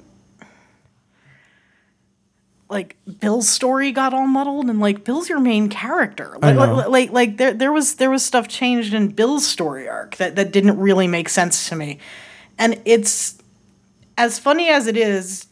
Like 2.67 2.97
Bill's 3.19 3.47
story 3.47 3.91
got 3.91 4.13
all 4.13 4.27
muddled, 4.27 4.65
and 4.65 4.79
like 4.79 5.05
Bill's 5.05 5.29
your 5.29 5.39
main 5.39 5.69
character. 5.69 6.37
Like, 6.41 6.55
like, 6.55 6.87
like, 6.87 7.11
like 7.11 7.37
there, 7.37 7.53
there 7.53 7.71
was 7.71 7.95
there 7.95 8.09
was 8.09 8.25
stuff 8.25 8.47
changed 8.47 8.93
in 8.93 9.09
Bill's 9.09 9.47
story 9.47 9.87
arc 9.87 10.17
that 10.17 10.35
that 10.35 10.51
didn't 10.51 10.77
really 10.77 11.07
make 11.07 11.29
sense 11.29 11.69
to 11.69 11.75
me, 11.75 11.99
and 12.57 12.81
it's 12.83 13.37
as 14.17 14.39
funny 14.39 14.69
as 14.69 14.87
it 14.87 14.97
is, 14.97 15.45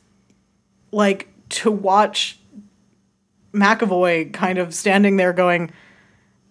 like 0.91 1.29
to 1.49 1.71
watch 1.71 2.39
McAvoy 3.53 4.33
kind 4.33 4.57
of 4.57 4.73
standing 4.73 5.17
there 5.17 5.33
going, 5.33 5.71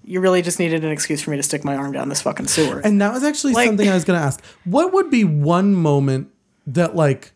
"You 0.05 0.21
really 0.21 0.43
just 0.43 0.59
needed 0.59 0.85
an 0.85 0.91
excuse 0.91 1.21
for 1.23 1.31
me 1.31 1.37
to 1.37 1.43
stick 1.43 1.65
my 1.65 1.75
arm 1.77 1.93
down 1.93 2.09
this 2.09 2.23
fucking 2.23 2.47
sewer." 2.49 2.81
And 2.81 3.01
that 3.01 3.13
was 3.13 3.25
actually 3.25 3.55
Like- 3.55 3.67
something 3.67 3.89
I 3.89 3.95
was 3.95 4.05
going 4.05 4.19
to 4.19 4.25
ask. 4.25 4.43
What 4.65 4.93
would 4.93 5.11
be 5.11 5.25
one 5.25 5.75
moment 5.75 6.29
that 6.67 6.95
like 6.97 7.33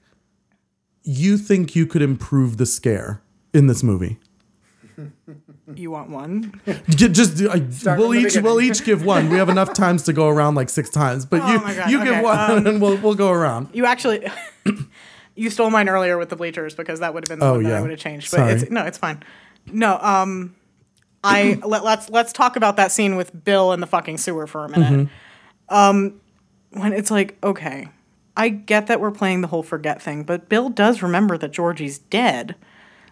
you 1.02 1.36
think 1.38 1.74
you 1.76 1.86
could 1.86 2.02
improve 2.02 2.56
the 2.56 2.66
scare 2.66 3.22
in 3.52 3.66
this 3.66 3.82
movie? 3.82 4.18
you 5.74 5.90
want 5.90 6.10
one? 6.10 6.60
J- 6.88 7.08
Just 7.08 7.42
uh, 7.42 7.70
Start 7.70 7.98
we'll 7.98 8.12
from 8.12 8.22
the 8.22 8.28
each 8.28 8.36
we'll 8.42 8.60
each 8.60 8.84
give 8.84 9.04
one. 9.04 9.28
We 9.28 9.36
have 9.36 9.48
enough 9.48 9.72
times 9.74 10.04
to 10.04 10.12
go 10.12 10.28
around 10.28 10.54
like 10.54 10.68
six 10.68 10.88
times, 10.90 11.26
but 11.26 11.36
you 11.48 11.58
Oh 11.58 11.60
my 11.62 11.74
God, 11.74 11.90
you 11.90 11.98
give 12.04 12.14
okay, 12.14 12.22
one 12.22 12.66
and 12.66 12.80
we'll 12.80 12.96
we'll 12.98 13.14
go 13.14 13.30
around. 13.30 13.68
You 13.72 13.84
actually, 13.84 14.26
you 15.34 15.50
stole 15.50 15.70
mine 15.70 15.88
earlier 15.88 16.16
with 16.18 16.30
the 16.30 16.36
bleachers 16.36 16.74
because 16.74 17.00
that 17.00 17.12
would 17.14 17.24
have 17.24 17.28
been 17.28 17.40
the 17.40 17.46
Oh, 17.46 17.54
one 17.54 17.64
that 17.64 17.68
yeah. 17.70 17.78
I 17.78 17.80
would 17.82 17.90
have 17.90 17.98
changed. 18.00 18.30
But 18.30 18.36
Sorry. 18.38 18.52
it's 18.52 18.70
no, 18.70 18.84
it's 18.84 18.98
fine. 18.98 19.22
No, 19.72 19.98
um, 19.98 20.54
I 21.24 21.58
let, 21.66 21.84
let's 21.84 22.08
let's 22.10 22.32
talk 22.32 22.56
about 22.56 22.76
that 22.76 22.92
scene 22.92 23.16
with 23.16 23.44
Bill 23.44 23.72
in 23.72 23.80
the 23.80 23.86
fucking 23.86 24.18
sewer 24.18 24.46
for 24.46 24.64
a 24.64 24.68
minute. 24.68 25.08
Um, 25.68 26.20
when 26.70 26.92
it's 26.92 27.10
like, 27.10 27.36
okay, 27.42 27.88
I 28.36 28.48
get 28.50 28.86
that 28.88 29.00
we're 29.00 29.10
playing 29.10 29.40
the 29.40 29.48
whole 29.48 29.62
forget 29.62 30.00
thing, 30.00 30.22
but 30.22 30.48
Bill 30.48 30.68
does 30.68 31.02
remember 31.02 31.38
that 31.38 31.52
Georgie's 31.52 31.98
dead. 31.98 32.54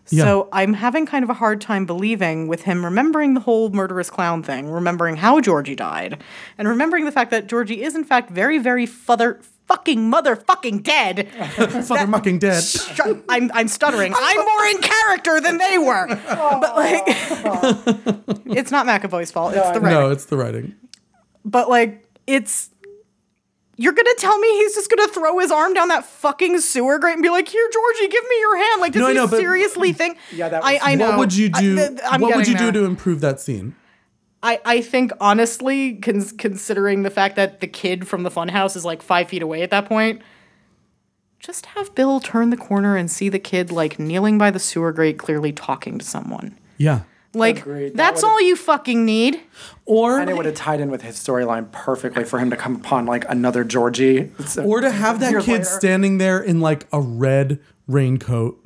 So 0.07 0.49
I'm 0.53 0.75
having 0.75 1.07
kind 1.07 1.25
of 1.25 1.31
a 1.31 1.35
hard 1.35 1.63
time 1.63 1.87
believing 1.87 2.47
with 2.47 2.65
him 2.65 2.85
remembering 2.85 3.33
the 3.33 3.41
whole 3.41 3.71
murderous 3.71 4.11
clown 4.11 4.43
thing, 4.43 4.71
remembering 4.71 5.17
how 5.17 5.41
Georgie 5.41 5.75
died, 5.75 6.23
and 6.59 6.69
remembering 6.69 7.07
the 7.07 7.13
fact 7.13 7.31
that 7.31 7.47
Georgie 7.47 7.83
is 7.83 7.95
in 7.95 8.05
fact 8.05 8.29
very, 8.31 8.59
very 8.59 8.85
father 8.85 9.41
fucking 9.67 10.11
motherfucking 10.11 10.83
dead. 10.83 11.29
Fucking 11.87 12.11
mucking 12.11 12.39
dead. 12.39 12.63
Shut- 12.63 13.25
I'm 13.29 13.51
I'm 13.55 13.69
stuttering. 13.69 14.13
I'm 14.17 14.37
more 14.45 14.65
in 14.67 14.79
character 14.79 15.41
than 15.41 15.59
they 15.59 15.79
were. 15.79 16.07
But 16.09 16.77
like 16.77 17.03
it's 18.47 18.71
not 18.71 18.87
McAvoy's 18.87 19.31
fault. 19.31 19.55
It's 19.55 19.71
the 19.71 19.81
writer. 19.81 20.01
No, 20.01 20.11
it's 20.11 20.27
the 20.27 20.37
writing. 20.37 20.75
But 21.45 21.69
like 21.69 22.05
it's 22.27 22.71
you're 23.77 23.93
gonna 23.93 24.15
tell 24.19 24.39
me 24.39 24.49
he's 24.59 24.75
just 24.75 24.89
gonna 24.89 25.09
throw 25.09 25.39
his 25.41 25.51
arm 25.51 25.75
down 25.75 25.89
that 25.89 26.05
fucking 26.05 26.61
sewer 26.61 26.99
grate 26.99 27.15
and 27.15 27.23
be 27.23 27.29
like, 27.31 27.49
"Here, 27.49 27.69
Georgie, 27.73 28.09
give 28.13 28.23
me 28.25 28.37
your 28.41 28.57
hand." 28.57 28.81
Like, 28.81 28.93
does 28.93 29.01
No, 29.01 29.07
I 29.07 29.11
he 29.11 29.17
know, 29.17 29.27
but- 29.27 29.39
seriously 29.41 29.93
think? 29.93 30.17
Yeah, 30.33 30.49
that 30.49 30.65
I, 30.65 30.75
was- 30.75 30.83
I 30.85 30.95
know. 30.95 31.09
What 31.11 31.19
would 31.19 31.35
you 31.35 31.51
I- 31.53 31.61
do? 31.61 31.77
th- 31.77 31.91
I'm 32.09 32.21
what 32.21 32.37
would 32.37 32.47
you 32.47 32.55
getting 32.55 32.69
do 32.69 32.73
there. 32.73 32.83
to 32.83 32.87
improve 32.87 33.21
that 33.23 33.41
scene? 33.41 33.75
I, 34.45 34.61
I 34.65 34.81
think 34.83 35.11
honestly, 35.21 35.95
cons- 35.95 36.33
considering 36.33 37.03
the 37.03 37.11
fact 37.11 37.35
that 37.37 37.61
the 37.61 37.67
kid 37.67 38.07
from 38.07 38.23
the 38.25 38.31
funhouse 38.31 38.77
is 38.77 38.85
like 38.85 39.03
five 39.03 39.29
feet 39.29 39.43
away 39.43 39.63
at 39.63 39.71
that 39.71 39.87
point, 39.87 40.21
just 41.41 41.67
have 41.67 41.95
Bill 41.95 42.21
turn 42.21 42.51
the 42.51 42.57
corner 42.57 42.95
and 42.97 43.11
see 43.11 43.29
the 43.31 43.39
kid 43.39 43.73
like 43.73 43.99
kneeling 43.99 44.37
by 44.39 44.51
the 44.51 44.59
sewer 44.59 44.93
grate, 44.93 45.19
clearly 45.19 45.51
talking 45.53 45.99
to 45.99 46.05
someone. 46.05 46.59
Yeah. 46.77 47.01
Like 47.33 47.61
Agreed. 47.61 47.89
That 47.93 47.97
that's 47.97 48.23
would've- 48.23 48.33
all 48.33 48.41
you 48.43 48.55
fucking 48.55 49.05
need. 49.05 49.41
Or 49.87 50.21
And 50.21 50.31
it 50.31 50.37
would 50.37 50.47
have 50.47 50.55
tied 50.55 50.81
in 50.81 50.91
with 50.91 51.03
his 51.03 51.17
storyline 51.17 51.73
perfectly 51.73 52.23
for 52.25 52.39
him 52.39 52.51
to 52.51 52.57
come 52.57 52.77
upon 52.77 53.07
like 53.07 53.25
another 53.29 53.65
Georgie. 53.65 54.31
So- 54.47 54.63
or 54.65 54.81
to 54.81 54.91
have 54.91 55.21
that 55.21 55.33
Years 55.33 55.45
kid 55.45 55.53
later. 55.53 55.65
standing 55.65 56.19
there 56.19 56.39
in 56.41 56.61
like 56.61 56.87
a 56.93 57.01
red 57.01 57.61
raincoat 57.89 58.64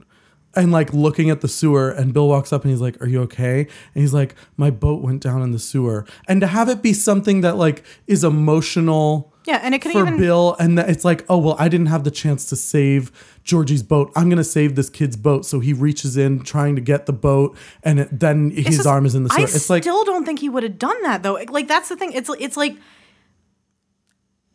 and 0.59 0.73
like 0.73 0.93
looking 0.93 1.31
at 1.31 1.41
the 1.41 1.49
sewer 1.49 1.91
and 1.91 2.13
Bill 2.13 2.29
walks 2.29 2.53
up 2.53 2.63
and 2.65 2.71
he's 2.71 2.81
like, 2.81 3.01
"Are 3.01 3.07
you 3.07 3.23
okay?" 3.23 3.61
And 3.95 4.03
he's 4.03 4.13
like, 4.13 4.35
"My 4.57 4.71
boat 4.71 5.03
went 5.03 5.23
down 5.23 5.41
in 5.43 5.53
the 5.53 5.59
sewer." 5.59 6.05
And 6.27 6.41
to 6.41 6.47
have 6.47 6.69
it 6.69 6.83
be 6.83 6.93
something 6.93 7.41
that 7.43 7.57
like 7.57 7.85
is 8.07 8.25
emotional 8.25 9.33
Yeah, 9.47 9.61
and 9.63 9.75
it 9.75 9.81
can 9.81 9.93
for 9.93 10.01
even 10.01 10.19
Bill 10.19 10.57
and 10.59 10.77
that 10.77 10.91
it's 10.91 11.05
like, 11.05 11.25
"Oh, 11.29 11.39
well, 11.39 11.57
I 11.59 11.69
didn't 11.69 11.87
have 11.87 12.05
the 12.05 12.11
chance 12.11 12.45
to 12.47 12.57
save 12.57 13.11
Georgie's 13.45 13.83
boat. 13.83 14.13
I'm 14.17 14.29
going 14.29 14.39
to 14.39 14.45
save 14.45 14.75
this 14.75 14.91
kid's 14.91 15.17
boat." 15.17 15.47
So 15.47 15.61
he 15.61 15.73
reaches 15.73 16.17
in 16.17 16.41
trying 16.41 16.75
to 16.75 16.83
get 16.83 17.07
the 17.07 17.13
boat 17.15 17.57
and 17.83 18.01
it, 18.01 18.09
then 18.21 18.51
his 18.51 18.77
just- 18.79 18.87
arm 18.87 19.07
is 19.07 19.15
in 19.15 19.23
the 19.25 19.31
sewer. 19.31 19.41
I 19.41 19.45
it's 19.45 19.71
like 19.71 19.85
still 19.85 20.05
don't 20.05 20.25
think 20.25 20.41
he 20.41 20.49
would 20.49 20.65
have 20.65 20.79
done 20.79 21.01
that 21.03 21.23
though. 21.23 21.35
Like 21.49 21.69
that's 21.69 21.89
the 21.89 21.97
thing. 21.97 22.13
It's 22.13 22.29
it's 22.39 22.57
like 22.57 22.77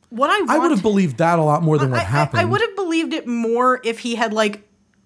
what 0.10 0.30
I 0.30 0.38
want, 0.42 0.50
I 0.52 0.60
would 0.60 0.72
have 0.72 0.84
believed 0.84 1.18
that 1.18 1.40
a 1.40 1.44
lot 1.44 1.64
more 1.64 1.80
than 1.80 1.90
what 1.90 2.02
I- 2.02 2.04
I- 2.04 2.06
happened. 2.06 2.42
I, 2.42 2.46
would 2.46 2.62
have 2.62 2.76
believed 2.76 3.14
it 3.14 3.26
more 3.26 3.82
if 3.84 4.00
he 4.00 4.14
had 4.16 4.32
like 4.32 4.62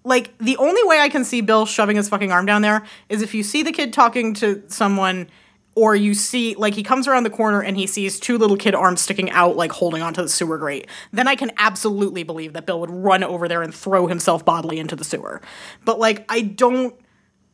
like 0.08 0.36
the 0.38 0.56
only 0.56 0.82
way 0.84 1.00
I 1.00 1.08
can 1.08 1.24
see 1.24 1.40
Bill 1.40 1.66
shoving 1.66 1.96
his 1.96 2.08
fucking 2.08 2.32
arm 2.32 2.46
down 2.46 2.62
there 2.62 2.84
is 3.08 3.22
if 3.22 3.34
you 3.34 3.42
see 3.42 3.62
the 3.62 3.72
kid 3.72 3.92
talking 3.92 4.34
to 4.34 4.62
someone 4.68 5.28
or 5.74 5.94
you 5.94 6.14
see 6.14 6.54
like 6.56 6.74
he 6.74 6.82
comes 6.82 7.06
around 7.06 7.22
the 7.22 7.30
corner 7.30 7.62
and 7.62 7.76
he 7.76 7.86
sees 7.86 8.18
two 8.18 8.38
little 8.38 8.56
kid 8.56 8.74
arms 8.74 9.00
sticking 9.00 9.30
out 9.30 9.54
like 9.54 9.70
holding 9.70 10.02
onto 10.02 10.22
the 10.22 10.28
sewer 10.28 10.58
grate. 10.58 10.88
Then 11.12 11.28
I 11.28 11.36
can 11.36 11.52
absolutely 11.58 12.24
believe 12.24 12.54
that 12.54 12.66
Bill 12.66 12.80
would 12.80 12.90
run 12.90 13.22
over 13.22 13.46
there 13.46 13.62
and 13.62 13.72
throw 13.72 14.06
himself 14.06 14.44
bodily 14.44 14.78
into 14.78 14.96
the 14.96 15.04
sewer. 15.04 15.40
But 15.84 16.00
like 16.00 16.24
I 16.28 16.40
don't 16.40 16.98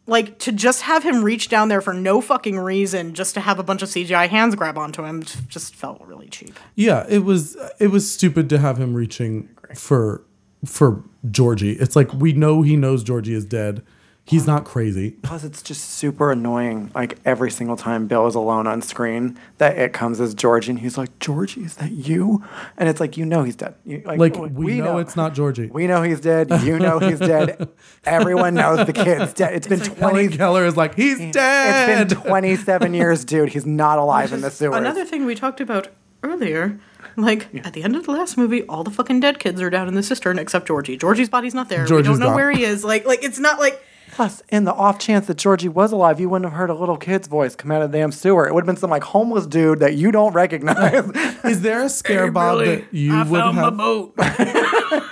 like 0.07 0.38
to 0.38 0.52
just 0.52 0.82
have 0.82 1.02
him 1.02 1.24
reach 1.24 1.48
down 1.48 1.68
there 1.68 1.80
for 1.80 1.92
no 1.92 2.20
fucking 2.20 2.59
reason 2.59 3.14
just 3.14 3.34
to 3.34 3.40
have 3.40 3.59
a 3.59 3.62
bunch 3.62 3.82
of 3.82 3.88
CGI 3.88 4.28
hands 4.28 4.55
grab 4.55 4.78
onto 4.78 5.02
him 5.02 5.22
just 5.48 5.74
felt 5.74 6.00
really 6.02 6.28
cheap. 6.28 6.59
Yeah, 6.76 7.05
it 7.09 7.24
was 7.24 7.57
it 7.80 7.88
was 7.88 8.11
stupid 8.11 8.48
to 8.50 8.59
have 8.59 8.78
him 8.78 8.94
reaching 8.94 9.48
for 9.74 10.22
for 10.67 11.03
Georgie. 11.31 11.73
It's 11.73 11.97
like 11.97 12.12
we 12.12 12.33
know 12.33 12.62
he 12.62 12.77
knows 12.77 13.03
Georgie 13.03 13.35
is 13.35 13.45
dead. 13.45 13.83
He's 14.27 14.47
not 14.47 14.65
crazy. 14.65 15.11
Plus, 15.23 15.45
it's 15.45 15.61
just 15.61 15.85
super 15.91 16.33
annoying. 16.33 16.91
Like 16.95 17.19
every 17.27 17.51
single 17.51 17.77
time 17.77 18.07
Bill 18.07 18.27
is 18.27 18.35
alone 18.35 18.67
on 18.67 18.81
screen, 18.81 19.39
that 19.59 19.77
it 19.77 19.93
comes 19.93 20.19
as 20.19 20.33
Georgie, 20.33 20.71
and 20.71 20.79
he's 20.79 20.97
like, 20.97 21.19
"Georgie, 21.19 21.62
is 21.62 21.77
that 21.77 21.91
you?" 21.91 22.43
And 22.79 22.89
it's 22.89 23.01
like, 23.01 23.19
you 23.19 23.27
know, 23.27 23.43
he's 23.43 23.55
dead. 23.55 23.75
You, 23.85 24.03
Like 24.07 24.35
we, 24.39 24.81
know, 24.81 24.97
it's 24.97 25.15
not 25.15 25.35
Georgie. 25.35 25.67
We 25.67 25.87
know 25.87 26.01
he's 26.03 26.21
dead. 26.21 26.51
You 26.62 26.79
know 26.79 27.01
he's 27.01 27.19
dead. 27.19 27.69
Everyone 28.05 28.55
knows 28.55 28.87
the 28.87 28.95
kid's 28.95 29.35
dead. 29.35 29.53
It's 29.53 29.67
been 29.67 29.81
like 29.81 29.99
twenty. 29.99 30.23
Helen 30.23 30.39
Keller 30.39 30.65
is 30.65 30.75
like 30.75 30.95
he's 30.95 31.19
dead. 31.31 32.01
It's 32.01 32.15
been 32.15 32.23
twenty-seven 32.23 32.95
years, 32.95 33.27
dude. 33.27 33.51
He's 33.51 33.67
not 33.67 33.99
alive 33.99 34.33
in 34.33 34.41
the 34.41 34.51
sewers. 34.51 34.77
Another 34.77 35.05
thing 35.05 35.27
we 35.27 35.35
talked 35.35 35.61
about 35.61 35.89
earlier, 36.23 36.81
like 37.23 37.49
at 37.67 37.73
the 37.73 37.83
end 37.83 37.97
of 37.97 38.05
the 38.05 38.12
last 38.12 38.37
movie, 38.37 38.65
all 38.65 38.85
the 38.85 38.91
fucking 38.91 39.21
dead 39.21 39.39
kids 39.39 39.61
are 39.61 39.71
down 39.71 39.89
in 39.89 39.95
the 39.95 40.03
cistern 40.03 40.39
except 40.39 40.67
Georgie. 40.67 40.97
Georgie's 40.97 41.29
body's 41.29 41.55
not 41.55 41.69
there. 41.69 41.85
Georgie's 41.87 42.09
we 42.09 42.12
don't 42.15 42.21
know 42.21 42.27
gone. 42.27 42.37
where 42.37 42.51
he 42.51 42.65
is. 42.65 42.85
Like, 42.85 43.07
like 43.07 43.23
it's 43.23 43.39
not 43.39 43.59
like 43.59 43.83
Plus, 44.15 44.45
in 44.49 44.62
the 44.62 44.73
off 44.73 45.01
chance 45.01 45.27
that 45.27 45.39
Georgie 45.39 45.69
was 45.69 45.91
alive, 45.91 46.21
you 46.21 46.29
wouldn't 46.29 46.49
have 46.49 46.57
heard 46.57 46.71
a 46.71 46.75
little 46.75 46.97
kid's 46.97 47.27
voice 47.27 47.57
come 47.57 47.73
out 47.73 47.83
of 47.83 47.91
the 47.91 47.99
damn 47.99 48.12
sewer. 48.12 48.47
It 48.47 48.55
would 48.55 48.62
have 48.62 48.67
been 48.67 48.77
some 48.77 48.91
like 48.91 49.03
homeless 49.03 49.45
dude 49.45 49.81
that 49.81 49.97
you 49.97 50.12
don't 50.12 50.33
recognize. 50.33 51.11
Is 51.45 51.62
there 51.62 51.83
a 51.83 51.89
scare 51.89 52.31
Bob 52.31 52.59
that 52.59 52.95
you 52.95 53.11
would 53.25 53.43
have? 53.43 53.77
boat. 53.77 54.15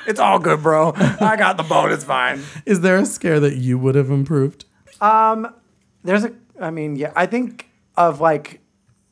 it's 0.06 0.20
all 0.20 0.38
good, 0.38 0.62
bro. 0.62 0.92
I 0.94 1.34
got 1.36 1.56
the 1.56 1.64
boat. 1.64 1.90
It's 1.90 2.04
fine. 2.04 2.42
Is 2.64 2.80
there 2.80 2.96
a 2.96 3.04
scare 3.04 3.40
that 3.40 3.56
you 3.56 3.76
would 3.76 3.96
have 3.96 4.08
improved? 4.08 4.66
Um, 5.00 5.52
there's 6.04 6.22
a, 6.22 6.32
I 6.60 6.70
mean, 6.70 6.94
yeah, 6.94 7.12
I 7.16 7.26
think 7.26 7.68
of 7.96 8.20
like 8.20 8.60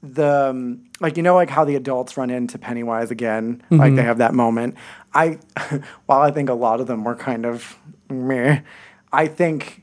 the, 0.03 0.49
um, 0.51 0.85
like, 1.01 1.17
you 1.17 1.23
know, 1.23 1.35
like 1.35 1.51
how 1.51 1.65
the 1.65 1.77
adults 1.77 2.17
run 2.17 2.31
into 2.31 2.59
Pennywise 2.59 3.11
again, 3.11 3.63
like 3.71 3.95
they 3.95 4.03
have 4.03 4.19
that 4.19 4.33
moment. 4.35 4.75
I, 5.13 5.39
while 6.07 6.23
I 6.23 6.31
think 6.31 6.49
a 6.49 6.55
lot 6.55 6.81
of 6.81 6.87
them 6.87 7.05
were 7.05 7.15
kind 7.17 7.45
of 7.45 7.77
meh, 8.09 8.61
I 9.13 9.27
think 9.27 9.83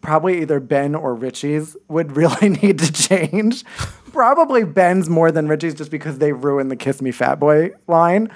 probably 0.00 0.40
either 0.42 0.60
Ben 0.60 0.94
or 0.94 1.14
Richie's 1.14 1.76
would 1.88 2.12
really 2.16 2.48
need 2.48 2.78
to 2.80 2.92
change. 2.92 3.64
probably 4.12 4.64
Ben's 4.64 5.08
more 5.08 5.30
than 5.32 5.48
Richie's 5.48 5.74
just 5.74 5.90
because 5.90 6.18
they 6.18 6.32
ruined 6.32 6.70
the 6.70 6.76
Kiss 6.76 7.00
Me 7.00 7.10
Fat 7.12 7.36
Boy 7.40 7.70
line. 7.86 8.30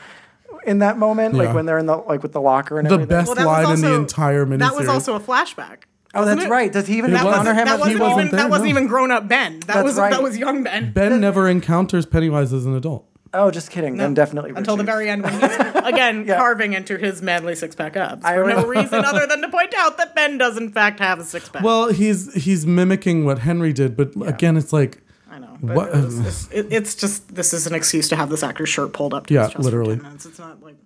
In 0.67 0.81
that 0.81 0.99
moment, 0.99 1.35
Yeah. 1.35 1.45
like 1.45 1.55
when 1.55 1.67
they're 1.67 1.79
in 1.79 1.87
the 1.87 1.97
like 1.97 2.23
with 2.23 2.33
the 2.33 2.41
locker 2.41 2.79
and 2.79 2.89
The 2.89 2.95
everything. 2.95 3.09
best 3.17 3.37
line 3.39 3.73
in 3.75 3.81
the 3.81 3.95
entire 3.95 4.45
miniseries. 4.45 4.59
That 4.59 4.77
was 4.77 4.89
also 4.89 5.15
a 5.15 5.21
flashback. 5.21 5.85
Oh, 6.15 6.25
that's 6.25 6.45
it? 6.45 6.49
right. 6.51 6.73
Does 6.73 6.87
he 6.87 6.99
even 6.99 7.11
It 7.11 7.15
That 7.15 7.25
was. 7.25 7.37
encounter 7.39 7.51
wasn't, 7.55 7.59
him? 7.61 7.67
that 7.67 7.79
wasn't, 7.81 7.97
he 7.97 8.01
wasn't 8.03 8.21
even 8.21 8.31
there, 8.31 8.41
that 8.45 8.51
wasn't 8.51 8.65
no. 8.67 8.71
even 8.71 8.87
grown 8.87 9.11
up 9.11 9.29
Ben. 9.29 9.61
That 9.61 9.67
That's 9.67 9.85
was 9.85 9.97
right. 9.99 10.11
that 10.13 10.23
was 10.23 10.39
young 10.39 10.63
Ben. 10.65 10.93
Ben 10.93 11.21
never 11.21 11.49
encounters 11.49 12.07
Pennywise 12.07 12.53
as 12.53 12.67
an 12.67 12.75
adult. 12.75 13.05
Oh, 13.35 13.51
just 13.51 13.71
kidding. 13.71 13.99
Then 13.99 14.15
definitely 14.15 14.53
until 14.57 14.77
the 14.79 14.85
very 14.85 15.11
end 15.11 15.23
when 15.23 15.33
he's 15.35 15.43
again 15.75 16.25
Yeah. 16.27 16.39
carving 16.39 16.73
into 16.73 16.97
his 16.97 17.21
manly 17.21 17.55
six 17.55 17.75
pack 17.75 17.95
abs 17.97 18.25
I 18.25 18.37
for 18.37 18.49
no 18.49 18.65
reason 18.67 19.05
other 19.05 19.27
than 19.29 19.43
to 19.43 19.49
point 19.51 19.75
out 19.77 19.99
that 19.99 20.15
Ben 20.15 20.39
does 20.39 20.57
in 20.57 20.71
fact 20.73 20.99
have 21.01 21.19
a 21.21 21.25
six 21.25 21.49
pack. 21.51 21.63
Well, 21.63 21.89
he's 21.93 22.33
he's 22.33 22.67
mimicking 22.67 23.27
what 23.27 23.41
Henry 23.41 23.75
did, 23.75 23.97
but 23.99 24.13
again, 24.27 24.57
it's 24.57 24.73
like 24.73 25.03
I 25.31 25.39
know. 25.41 25.59
But 25.63 25.77
What- 25.77 25.91
It's, 25.95 26.19
it's, 26.21 26.49
it- 26.53 26.67
it's 26.71 26.95
just 26.95 27.35
this 27.35 27.53
is 27.53 27.67
an 27.67 27.75
excuse 27.75 28.09
to 28.09 28.17
have 28.17 28.31
this 28.31 28.43
actor's 28.43 28.71
shirt 28.71 28.95
pulled 28.95 29.13
up 29.13 29.27
to 29.27 29.35
Yeah, 29.35 29.43
his 29.45 29.53
chest 29.53 29.63
literally. 29.65 29.97
For 29.97 30.03
10 30.05 30.09
minutes. 30.11 30.25
It's 30.27 30.39
not 30.39 30.63
like 30.63 30.77
K- 30.77 30.85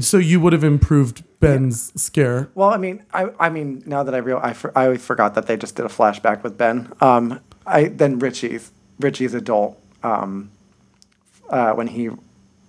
So 0.00 0.18
you 0.18 0.40
would 0.40 0.52
have 0.52 0.64
improved 0.64 1.22
Ben's 1.40 1.92
scare. 2.00 2.48
Well, 2.54 2.70
I 2.70 2.76
mean, 2.76 3.02
I, 3.12 3.30
I 3.38 3.48
mean, 3.48 3.82
now 3.86 4.02
that 4.02 4.14
I 4.14 4.18
real, 4.18 4.40
I, 4.42 4.52
for, 4.52 4.76
I 4.76 4.96
forgot 4.96 5.34
that 5.34 5.46
they 5.46 5.56
just 5.56 5.76
did 5.76 5.84
a 5.84 5.88
flashback 5.88 6.42
with 6.42 6.56
Ben. 6.56 6.92
Um, 7.00 7.40
I 7.66 7.84
then 7.88 8.18
Richie's 8.18 8.72
Richie's 9.00 9.34
adult 9.34 9.80
um, 10.02 10.50
uh, 11.48 11.72
when 11.72 11.86
he 11.88 12.10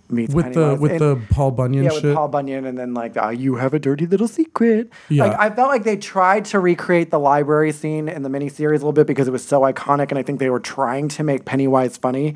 meets 0.09 0.33
with 0.33 0.53
the 0.53 0.75
with 0.79 0.91
And- 0.91 0.99
the 1.01 1.21
Paul 1.29 1.51
Bunyan 1.51 1.85
yeah, 1.85 1.89
shit. 1.91 2.03
with 2.03 2.15
Paul 2.15 2.27
Bunyan, 2.27 2.65
and 2.65 2.77
then 2.77 2.93
like, 2.93 3.17
uh, 3.17 3.29
you 3.29 3.55
have 3.55 3.73
a 3.73 3.79
dirty 3.79 4.05
little 4.05 4.27
secret. 4.27 4.89
Yeah. 5.09 5.25
Like, 5.25 5.39
I 5.39 5.49
felt 5.55 5.69
like 5.69 5.83
they 5.83 5.97
tried 5.97 6.45
to 6.45 6.59
recreate 6.59 7.11
the 7.11 7.19
library 7.19 7.71
scene 7.71 8.07
in 8.07 8.23
the 8.23 8.29
miniseries 8.29 8.69
a 8.69 8.73
little 8.73 8.93
bit 8.93 9.07
because 9.07 9.27
it 9.27 9.31
was 9.31 9.43
so 9.45 9.61
iconic, 9.61 10.09
and 10.09 10.17
I 10.19 10.23
think 10.23 10.39
they 10.39 10.49
were 10.49 10.59
trying 10.59 11.07
to 11.09 11.23
make 11.23 11.45
Pennywise 11.45 11.97
funny. 11.97 12.35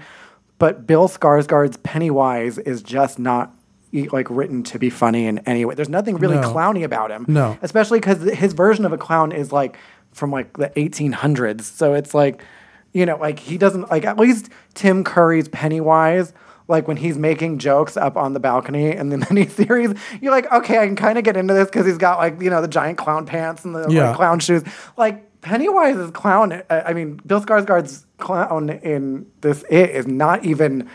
But 0.57 0.85
Bill 0.85 1.07
Skarsgård's 1.07 1.77
Pennywise 1.77 2.57
is 2.57 2.81
just 2.81 3.17
not 3.17 3.53
like 3.91 4.27
written 4.29 4.63
to 4.63 4.79
be 4.79 4.89
funny 4.89 5.25
in 5.25 5.39
any 5.39 5.65
way. 5.65 5.75
There's 5.75 5.89
nothing 5.89 6.17
really 6.17 6.35
No. 6.37 6.53
clowny 6.53 6.83
about 6.83 7.11
him. 7.11 7.25
No. 7.27 7.57
especially 7.61 7.99
because 7.99 8.21
his 8.33 8.53
version 8.53 8.85
of 8.85 8.93
a 8.93 8.97
clown 8.97 9.31
is 9.31 9.51
like 9.51 9.77
from 10.11 10.31
like 10.31 10.57
the 10.57 10.69
1800s. 10.69 11.61
So 11.61 11.93
it's 11.93 12.13
like, 12.13 12.43
you 12.93 13.05
know, 13.05 13.17
like 13.17 13.39
he 13.39 13.57
doesn't 13.57 13.89
like 13.89 14.05
at 14.05 14.17
least 14.17 14.49
Tim 14.73 15.03
Curry's 15.03 15.47
Pennywise. 15.49 16.33
Like 16.67 16.87
when 16.87 16.97
he's 16.97 17.17
making 17.17 17.57
jokes 17.57 17.97
up 17.97 18.15
on 18.15 18.33
the 18.33 18.39
balcony 18.39 18.95
in 18.95 19.09
the 19.09 19.17
miniseries, 19.25 19.97
you're 20.21 20.31
like, 20.31 20.51
okay, 20.51 20.77
I 20.77 20.85
can 20.85 20.95
kind 20.95 21.17
of 21.17 21.23
get 21.23 21.35
into 21.35 21.53
this 21.55 21.65
because 21.65 21.87
he's 21.87 21.97
got 21.97 22.19
like 22.19 22.39
you 22.41 22.49
know 22.51 22.61
the 22.61 22.67
giant 22.67 22.97
clown 22.99 23.25
pants 23.25 23.65
and 23.65 23.73
the 23.75 23.89
like, 23.89 24.15
clown 24.15 24.39
shoes. 24.39 24.63
Like 24.95 25.25
Pennywise's 25.41 26.11
clown, 26.11 26.61
I 26.69 26.81
I 26.81 26.93
mean, 26.93 27.19
Bill 27.25 27.41
Skarsgård's 27.41 28.05
clown 28.19 28.69
in 28.69 29.25
this 29.41 29.63
it 29.69 29.89
is 29.89 30.05
not 30.05 30.45
even. 30.45 30.87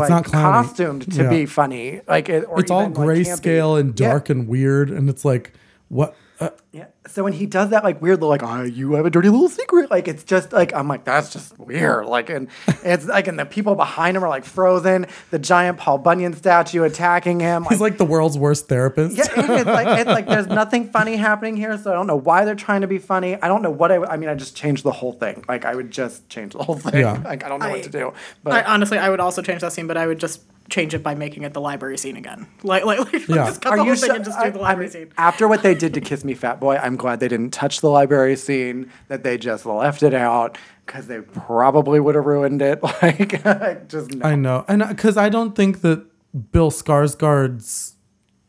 Like, 0.00 0.10
not 0.10 0.24
clowny. 0.24 0.32
costumed 0.32 1.12
to 1.12 1.22
Yeah. 1.24 1.30
be 1.30 1.46
funny. 1.46 2.00
Like 2.08 2.28
it, 2.28 2.44
or 2.48 2.60
it's 2.60 2.70
all 2.70 2.82
even, 2.82 2.94
like, 2.94 3.08
campy. 3.18 3.24
grayscale 3.26 3.80
and 3.80 3.98
Yeah. 3.98 4.08
dark 4.08 4.30
and 4.30 4.48
weird, 4.48 4.90
and 4.90 5.08
it's 5.08 5.24
like 5.24 5.52
what? 5.88 6.14
Uh, 6.40 6.50
Yeah. 6.72 6.84
So 7.08 7.22
when 7.24 7.32
he 7.32 7.46
does 7.46 7.70
that 7.70 7.84
like 7.84 8.00
weird 8.02 8.16
little 8.16 8.28
like 8.28 8.42
oh 8.42 8.62
you 8.62 8.94
have 8.94 9.06
a 9.06 9.10
dirty 9.10 9.28
little 9.28 9.48
secret 9.48 9.90
like 9.90 10.08
it's 10.08 10.24
just 10.24 10.52
like 10.52 10.74
I'm 10.74 10.88
like 10.88 11.04
that's 11.04 11.32
just 11.32 11.58
weird 11.58 12.06
like 12.06 12.30
and 12.30 12.48
it's 12.84 13.06
like 13.06 13.26
and 13.28 13.38
the 13.38 13.46
people 13.46 13.74
behind 13.74 14.16
him 14.16 14.24
are 14.24 14.28
like 14.28 14.44
frozen 14.44 15.06
the 15.30 15.38
giant 15.38 15.78
Paul 15.78 15.98
Bunyan 15.98 16.34
statue 16.34 16.82
attacking 16.82 17.40
him 17.40 17.64
he's 17.68 17.80
like 17.80 17.98
the 17.98 18.04
world's 18.04 18.36
worst 18.36 18.68
therapist. 18.68 19.16
yeah, 19.16 19.26
and 19.36 19.50
it's 19.52 19.66
like 19.66 19.98
it's 20.00 20.08
like 20.08 20.26
there's 20.26 20.46
nothing 20.62 20.88
funny 20.90 21.16
happening 21.16 21.56
here 21.56 21.76
so 21.78 21.90
I 21.90 21.94
don't 21.94 22.06
know 22.06 22.16
why 22.16 22.44
they're 22.44 22.54
trying 22.54 22.80
to 22.82 22.86
be 22.88 22.98
funny 22.98 23.36
I 23.40 23.48
don't 23.48 23.62
know 23.62 23.70
what 23.70 23.92
I 23.92 23.96
I 24.04 24.16
mean 24.16 24.28
I 24.28 24.34
just 24.34 24.56
changed 24.56 24.82
the 24.84 24.92
whole 24.92 25.12
thing 25.12 25.44
like 25.48 25.64
I 25.64 25.74
would 25.74 25.90
just 25.90 26.28
change 26.28 26.52
the 26.54 26.62
whole 26.64 26.76
thing 26.76 27.00
Yeah. 27.00 27.12
like 27.24 27.44
I 27.44 27.48
don't 27.48 27.60
know 27.60 27.66
I- 27.66 27.70
what 27.72 27.82
to 27.84 27.90
do 27.90 28.08
I, 28.08 28.12
but 28.42 28.66
honestly, 28.66 28.98
I 28.98 29.08
would 29.10 29.20
also 29.20 29.42
change 29.42 29.60
that 29.62 29.72
scene, 29.72 29.86
but 29.86 29.96
I 29.96 30.06
would 30.06 30.18
just 30.18 30.42
change 30.68 30.94
it 30.94 31.02
by 31.02 31.14
making 31.14 31.44
it 31.44 31.52
the 31.54 31.60
library 31.60 31.96
scene 31.96 32.16
again. 32.16 32.46
Like, 32.64 32.84
like, 32.84 32.98
like 32.98 33.28
Yeah. 33.28 33.46
just 33.46 33.60
cut 33.62 33.76
the 33.76 33.84
whole 33.84 33.94
thing 33.94 34.10
su- 34.10 34.14
and 34.16 34.24
just 34.24 34.36
do 34.38 34.44
I- 34.46 34.50
the 34.50 34.58
I 34.58 34.62
library 34.62 34.86
mean, 34.86 34.92
scene. 34.92 35.12
After 35.16 35.46
what 35.46 35.62
they 35.62 35.74
did 35.74 35.94
to 35.94 36.00
Kiss 36.00 36.24
Me 36.24 36.34
Fat 36.34 36.58
Boy, 36.58 36.76
I'm 36.76 36.95
glad 36.96 37.20
they 37.20 37.28
didn't 37.28 37.50
touch 37.52 37.80
the 37.80 37.90
library 37.90 38.36
scene, 38.36 38.90
that 39.08 39.22
they 39.22 39.38
just 39.38 39.64
left 39.66 40.02
it 40.02 40.14
out 40.14 40.58
because 40.84 41.06
they 41.06 41.20
probably 41.20 42.00
would 42.00 42.14
have 42.14 42.26
ruined 42.26 42.62
it. 42.62 42.80
Like, 43.02 43.88
just 43.88 44.12
no. 44.14 44.26
I 44.26 44.34
know, 44.34 44.64
and 44.68 44.84
because 44.88 45.16
I 45.16 45.28
don't 45.28 45.54
think 45.54 45.80
that 45.82 46.04
Bill 46.52 46.70
Skarsgård's 46.70 47.96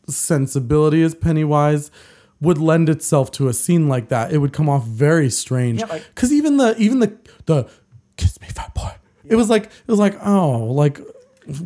sensibility 0.08 1.02
as 1.02 1.14
Pennywise 1.14 1.90
would 2.40 2.58
lend 2.58 2.88
itself 2.88 3.30
to 3.32 3.48
a 3.48 3.52
scene 3.52 3.88
like 3.88 4.08
that. 4.08 4.32
It 4.32 4.38
would 4.38 4.52
come 4.52 4.68
off 4.68 4.84
very 4.84 5.30
strange. 5.30 5.80
Yeah, 5.80 5.86
like- 5.86 6.06
Because 6.14 6.32
even 6.32 6.56
the 6.56 6.76
even 6.78 7.00
the 7.00 7.16
the 7.46 7.68
kiss 8.16 8.40
me 8.40 8.48
fat 8.48 8.74
boy, 8.74 8.92
it 9.24 9.36
was 9.36 9.50
like 9.50 9.64
it 9.66 9.88
was 9.88 9.98
like 9.98 10.16
oh 10.24 10.58
like 10.72 11.00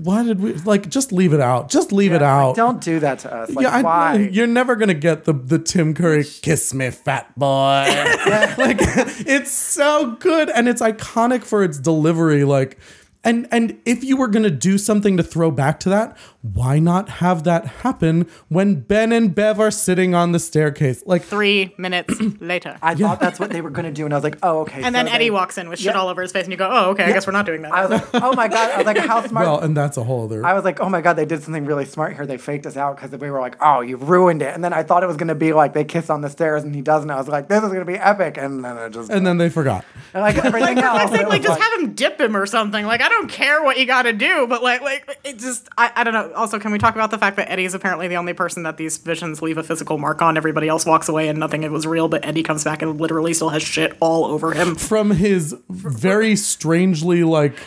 why 0.03 0.23
did 0.23 0.41
we 0.41 0.53
like 0.55 0.89
just 0.89 1.13
leave 1.13 1.33
it 1.33 1.41
out? 1.41 1.69
Just 1.69 1.91
leave 1.93 2.13
it 2.13 2.23
Like, 2.23 2.23
out. 2.23 2.57
don't 2.57 2.81
do 2.81 3.01
that 3.01 3.19
to 3.21 3.35
us. 3.35 3.51
Like, 3.51 3.65
yeah, 3.65 3.77
I, 3.77 3.83
why? 3.83 4.17
you're 4.33 4.47
never 4.47 4.77
gonna 4.77 4.95
get 4.95 5.25
the 5.25 5.33
the 5.33 5.59
Tim 5.59 5.93
Curry 5.95 6.25
"Kiss 6.25 6.73
Me, 6.73 6.91
Fat 6.91 7.37
Boy." 7.39 7.47
like 8.59 8.79
it's 8.81 9.51
so 9.51 10.13
good 10.21 10.51
and 10.51 10.69
it's 10.69 10.81
iconic 10.83 11.43
for 11.45 11.65
its 11.65 11.79
delivery. 11.79 12.45
Like 12.45 12.79
And 13.25 13.49
and 13.51 13.79
if 13.85 14.05
you 14.05 14.17
were 14.17 14.29
gonna 14.29 14.51
do 14.51 14.79
something 14.79 15.17
to 15.17 15.23
throw 15.23 15.51
back 15.51 15.81
to 15.81 15.89
that, 15.89 16.17
why 16.43 16.79
not 16.81 17.09
have 17.09 17.45
that 17.45 17.67
happen 17.67 18.29
when 18.49 18.81
Ben 18.81 19.13
and 19.13 19.33
Bev 19.35 19.61
are 19.61 19.71
sitting 19.71 20.15
on 20.15 20.33
the 20.33 20.39
staircase? 20.41 21.03
Like 21.07 21.23
Three 21.23 21.73
minutes 21.79 22.15
later. 22.41 22.77
I 22.83 22.95
thought 22.97 23.21
that's 23.21 23.39
what 23.39 23.51
they 23.51 23.61
were 23.61 23.71
going 23.71 23.85
to 23.87 23.93
do, 23.93 24.05
and 24.05 24.13
I 24.13 24.17
was 24.17 24.25
like, 24.25 24.39
oh, 24.43 24.61
okay. 24.63 24.83
and 24.83 24.93
then 24.95 25.07
Eddie 25.09 25.27
they- 25.27 25.31
walks 25.31 25.57
in 25.57 25.69
with 25.69 25.79
shit 25.79 25.95
Yeah. 25.95 26.01
all 26.01 26.09
over 26.09 26.21
his 26.21 26.33
face, 26.33 26.43
and 26.45 26.53
you 26.53 26.59
go, 26.59 26.69
"Oh, 26.71 26.91
okay, 26.91 27.05
I 27.05 27.13
guess 27.13 27.27
we're 27.27 27.33
not 27.33 27.47
doing 27.47 27.63
that." 27.63 27.73
I 27.73 27.87
was 27.87 27.91
like, 27.91 28.23
oh 28.23 28.33
my 28.35 28.49
god! 28.49 28.71
I 28.73 28.77
was 28.79 28.87
like, 28.87 28.97
how 28.99 29.23
smart. 29.27 29.47
well, 29.47 29.61
and 29.61 29.77
that's 29.77 29.97
a 29.97 30.03
whole 30.05 30.25
other 30.25 30.45
I 30.45 30.53
was 30.55 30.65
like, 30.65 30.81
oh 30.81 30.89
my 30.89 31.01
god, 31.01 31.15
they 31.15 31.25
did 31.25 31.43
something 31.45 31.65
really 31.65 31.85
smart 31.85 32.15
here. 32.15 32.27
They 32.27 32.39
faked 32.39 32.67
us 32.67 32.77
out 32.77 32.97
because 32.97 33.13
we 33.21 33.31
were 33.31 33.41
like, 33.41 33.57
oh, 33.61 33.81
you 33.81 33.97
ruined 33.97 34.43
it. 34.43 34.53
And 34.55 34.65
then 34.65 34.73
I 34.73 34.83
thought 34.83 35.03
it 35.05 35.07
was 35.07 35.17
gonna 35.17 35.35
be 35.37 35.53
like 35.53 35.75
they 35.75 35.85
kiss 35.85 36.11
on 36.11 36.23
the 36.23 36.29
stairs 36.31 36.65
and 36.65 36.75
he 36.75 36.83
doesn't. 36.83 37.11
I 37.11 37.17
was 37.17 37.29
like, 37.29 37.49
this 37.49 37.63
is 37.63 37.73
gonna 37.73 37.85
be 37.85 37.95
epic. 37.95 38.37
And 38.37 38.65
then 38.65 38.77
it 38.79 38.91
just 38.91 39.11
and 39.11 39.25
then 39.27 39.39
they 39.39 39.49
forgot. 39.49 39.85
and 40.13 40.23
like 40.23 40.37
everything 40.45 40.77
like, 40.77 40.85
else. 40.85 40.99
fuck's 41.03 41.13
sake, 41.13 41.21
it 41.23 41.29
like 41.29 41.43
was 41.43 41.49
just 41.51 41.61
have 41.61 41.81
him 41.81 41.93
dip 41.95 42.21
him 42.21 42.37
or 42.37 42.47
something. 42.47 42.85
Like 42.85 43.01
I 43.01 43.09
don't 43.09 43.29
care 43.31 43.63
what 43.63 43.79
you 43.79 43.87
got 43.87 44.03
to 44.03 44.13
do, 44.13 44.47
but 44.49 44.63
like 44.63 44.81
like 44.83 45.19
it 45.25 45.39
just 45.39 45.69
I, 45.79 45.93
I 45.95 46.05
don't 46.05 46.15
know. 46.15 46.32
Also, 46.33 46.59
can 46.59 46.73
we 46.73 46.79
talk 46.79 46.95
about 46.95 47.11
the 47.11 47.19
fact 47.19 47.37
that 47.37 47.51
Eddie 47.51 47.65
is 47.65 47.75
apparently 47.75 48.09
the 48.09 48.17
only 48.17 48.33
person 48.33 48.63
that 48.65 48.77
these 48.77 48.99
visions 48.99 49.43
leave 49.43 49.59
a 49.59 49.63
physical 49.63 49.99
mark 49.99 50.21
on? 50.23 50.37
Everybody 50.37 50.69
else 50.69 50.85
walks 50.87 51.09
away 51.09 51.29
and 51.29 51.39
nothing 51.39 51.63
it 51.63 51.71
was 51.71 51.87
real, 51.87 52.09
but 52.09 52.25
Eddie 52.25 52.43
comes 52.43 52.65
back 52.65 52.83
and 52.83 53.01
literally 53.01 53.35
still 53.35 53.51
has 53.51 53.63
shit 53.63 53.97
all 54.01 54.25
over 54.25 54.53
him. 54.53 54.75
From 54.75 55.11
his 55.11 55.55
very 55.69 56.37
strangely 56.37 57.25
like 57.25 57.59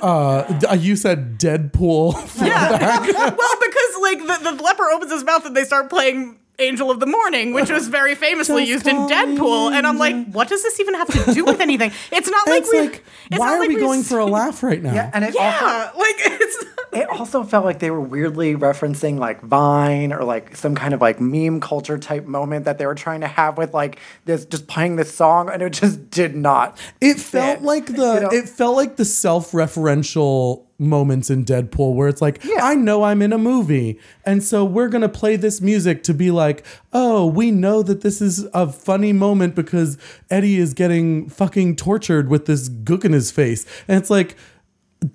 uh 0.00 0.76
you 0.78 0.94
said 0.94 1.38
Deadpool 1.38 2.14
Yeah. 2.40 3.00
well, 3.36 3.56
because 3.60 3.96
like 4.00 4.18
the, 4.18 4.52
the 4.52 4.62
leper 4.62 4.84
opens 4.90 5.10
his 5.10 5.24
mouth 5.24 5.44
and 5.44 5.56
they 5.56 5.64
start 5.64 5.90
playing 5.90 6.38
Angel 6.60 6.90
of 6.90 6.98
the 7.00 7.06
Morning, 7.06 7.52
which 7.52 7.70
was 7.70 7.86
very 7.88 8.14
famously 8.14 8.66
Just 8.66 8.84
used 8.84 8.88
in 8.88 8.96
Deadpool. 9.08 9.70
me 9.70 9.76
And 9.76 9.86
I'm 9.86 9.96
like, 9.98 10.26
what 10.32 10.48
does 10.48 10.62
this 10.62 10.80
even 10.80 10.94
have 10.94 11.08
to 11.26 11.32
do 11.34 11.44
with 11.44 11.60
anything? 11.60 11.92
It's 12.10 12.28
not 12.28 12.46
like 12.48 12.62
it's 12.62 12.72
we. 12.72 12.80
like 12.80 13.04
it's 13.30 13.38
why 13.38 13.46
not 13.46 13.54
are 13.54 13.58
like 13.60 13.68
we 13.68 13.76
going 13.76 14.02
for 14.02 14.18
a 14.18 14.26
laugh 14.26 14.62
right 14.62 14.82
now? 14.82 14.92
yeah, 14.92 15.10
and 15.14 15.24
it 15.24 15.36
also 15.36 15.40
Yeah, 15.66 15.90
like 15.96 16.14
it's. 16.18 16.64
it 16.92 17.08
also 17.10 17.44
felt 17.44 17.64
like 17.64 17.78
they 17.78 17.90
were 17.90 18.00
weirdly 18.00 18.56
referencing 18.56 19.18
like 19.18 19.40
Vine 19.42 20.12
or 20.12 20.24
like 20.24 20.56
some 20.56 20.74
kind 20.74 20.94
of 20.94 21.00
like 21.00 21.20
meme 21.20 21.60
culture 21.60 21.98
type 21.98 22.26
moment 22.26 22.64
that 22.64 22.78
they 22.78 22.86
were 22.86 22.94
trying 22.96 23.20
to 23.20 23.28
have 23.28 23.56
with 23.56 23.72
like 23.74 24.00
this 24.24 24.44
just 24.44 24.66
playing 24.66 24.96
this 24.96 25.14
song 25.14 25.48
and 25.50 25.62
it 25.62 25.72
just 25.74 26.10
did 26.10 26.34
not. 26.34 26.76
It 27.00 27.18
felt 27.20 27.62
like 27.62 27.86
the 27.86 27.92
you 28.14 28.20
know? 28.20 28.28
it 28.30 28.48
felt 28.48 28.74
like 28.76 28.96
the 28.96 29.04
self-referential 29.04 30.64
moments 30.78 31.28
in 31.28 31.44
Deadpool 31.44 31.94
where 31.94 32.08
it's 32.08 32.22
like, 32.22 32.42
Yeah. 32.44 32.60
I 32.62 32.74
know 32.74 33.02
I'm 33.02 33.20
in 33.22 33.32
a 33.32 33.38
movie, 33.38 33.98
and 34.24 34.42
so 34.42 34.64
we're 34.64 34.88
gonna 34.88 35.08
play 35.08 35.36
this 35.36 35.60
music 35.60 36.02
to 36.04 36.14
be 36.14 36.30
like, 36.30 36.64
oh, 36.92 37.26
we 37.26 37.50
know 37.50 37.82
that 37.82 38.00
this 38.02 38.20
is 38.20 38.46
a 38.54 38.70
funny 38.70 39.12
moment 39.12 39.54
because 39.54 39.98
Eddie 40.30 40.56
is 40.58 40.74
getting 40.74 41.28
fucking 41.28 41.76
tortured 41.76 42.28
with 42.28 42.46
this 42.46 42.68
gook 42.68 43.04
in 43.04 43.12
his 43.12 43.30
face. 43.30 43.66
And 43.88 43.98
it's 44.00 44.10
like, 44.10 44.36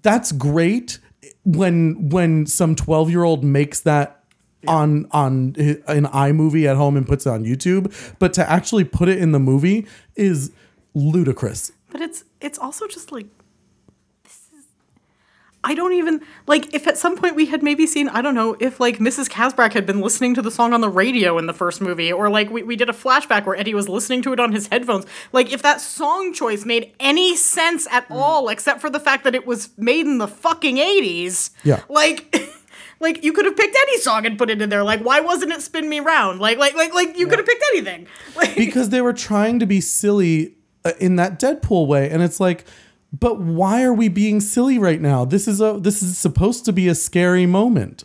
that's 0.01 0.31
great 0.31 0.99
when 1.45 2.09
when 2.09 2.45
some 2.45 2.75
12-year-old 2.75 3.43
makes 3.43 3.81
that 3.81 4.23
on 4.67 5.05
on 5.11 5.55
an 5.87 6.05
iMovie 6.05 6.65
at 6.69 6.77
home 6.77 6.95
and 6.95 7.05
puts 7.05 7.25
it 7.25 7.29
on 7.29 7.43
YouTube, 7.43 7.93
but 8.19 8.33
to 8.33 8.49
actually 8.49 8.83
put 8.85 9.09
it 9.09 9.19
in 9.19 9.33
the 9.33 9.39
movie 9.39 9.85
is 10.15 10.51
ludicrous. 10.93 11.71
But 11.91 12.01
it's 12.01 12.23
it's 12.39 12.57
also 12.57 12.87
just 12.87 13.11
like 13.11 13.25
I 15.65 15.75
don't 15.75 15.93
even 15.93 16.21
like 16.45 16.73
if 16.73 16.87
at 16.87 16.97
some 16.97 17.15
point 17.17 17.35
we 17.35 17.45
had 17.45 17.63
maybe 17.63 17.87
seen 17.87 18.09
I 18.09 18.21
don't 18.21 18.35
know 18.35 18.55
if 18.59 18.79
like 18.79 18.97
Mrs. 18.97 19.29
Kaspbrak 19.29 19.71
had 19.73 19.85
been 19.85 20.01
listening 20.01 20.33
to 20.35 20.41
the 20.41 20.51
song 20.51 20.73
on 20.73 20.81
the 20.81 20.89
radio 20.89 21.37
in 21.37 21.45
the 21.45 21.53
first 21.53 21.79
movie 21.79 22.11
or 22.11 22.29
like 22.29 22.49
we, 22.49 22.63
we 22.63 22.75
did 22.75 22.89
a 22.89 22.93
flashback 22.93 23.45
where 23.45 23.55
Eddie 23.55 23.73
was 23.73 23.87
listening 23.87 24.21
to 24.23 24.33
it 24.33 24.39
on 24.39 24.51
his 24.51 24.67
headphones. 24.67 25.05
Like 25.31 25.53
if 25.53 25.61
that 25.61 25.79
song 25.79 26.33
choice 26.33 26.65
made 26.65 26.93
any 26.99 27.35
sense 27.37 27.87
at 27.91 28.05
all 28.09 28.49
except 28.49 28.81
for 28.81 28.89
the 28.89 28.99
fact 28.99 29.23
that 29.23 29.35
it 29.35 29.47
was 29.47 29.69
made 29.77 30.05
in 30.05 30.17
the 30.17 30.27
fucking 30.27 30.75
80s 30.77 31.51
Yeah. 31.63 31.81
like 31.87 32.35
like 32.99 33.23
you 33.23 33.31
could 33.31 33.45
have 33.45 33.55
picked 33.55 33.75
any 33.87 33.97
song 33.99 34.25
and 34.25 34.37
put 34.37 34.49
it 34.49 34.61
in 34.61 34.69
there. 34.69 34.83
Like 34.83 35.01
why 35.01 35.21
wasn't 35.21 35.53
it 35.53 35.61
spin 35.61 35.87
me 35.87 36.01
round? 36.01 36.39
Like 36.41 36.57
like 36.57 36.75
like 36.75 36.93
like 36.93 37.17
you 37.17 37.27
could 37.27 37.39
have 37.39 37.47
picked 37.47 37.63
anything. 37.73 38.07
Like 38.35 38.55
because 38.55 38.89
they 38.89 39.01
were 39.01 39.13
trying 39.13 39.59
to 39.59 39.65
be 39.65 39.79
silly 39.79 40.55
uh, 40.83 40.91
in 40.99 41.15
that 41.17 41.39
Deadpool 41.39 41.87
way, 41.87 42.09
and 42.09 42.21
it's 42.21 42.39
like, 42.39 42.65
but 43.17 43.39
why 43.39 43.83
are 43.83 43.93
we 43.93 44.09
being 44.09 44.41
silly 44.41 44.79
right 44.79 44.99
now? 44.99 45.23
This 45.23 45.47
is 45.47 45.61
a 45.61 45.77
this 45.79 46.01
is 46.01 46.17
supposed 46.17 46.65
to 46.65 46.73
be 46.73 46.87
a 46.87 46.95
scary 46.95 47.45
moment. 47.45 48.03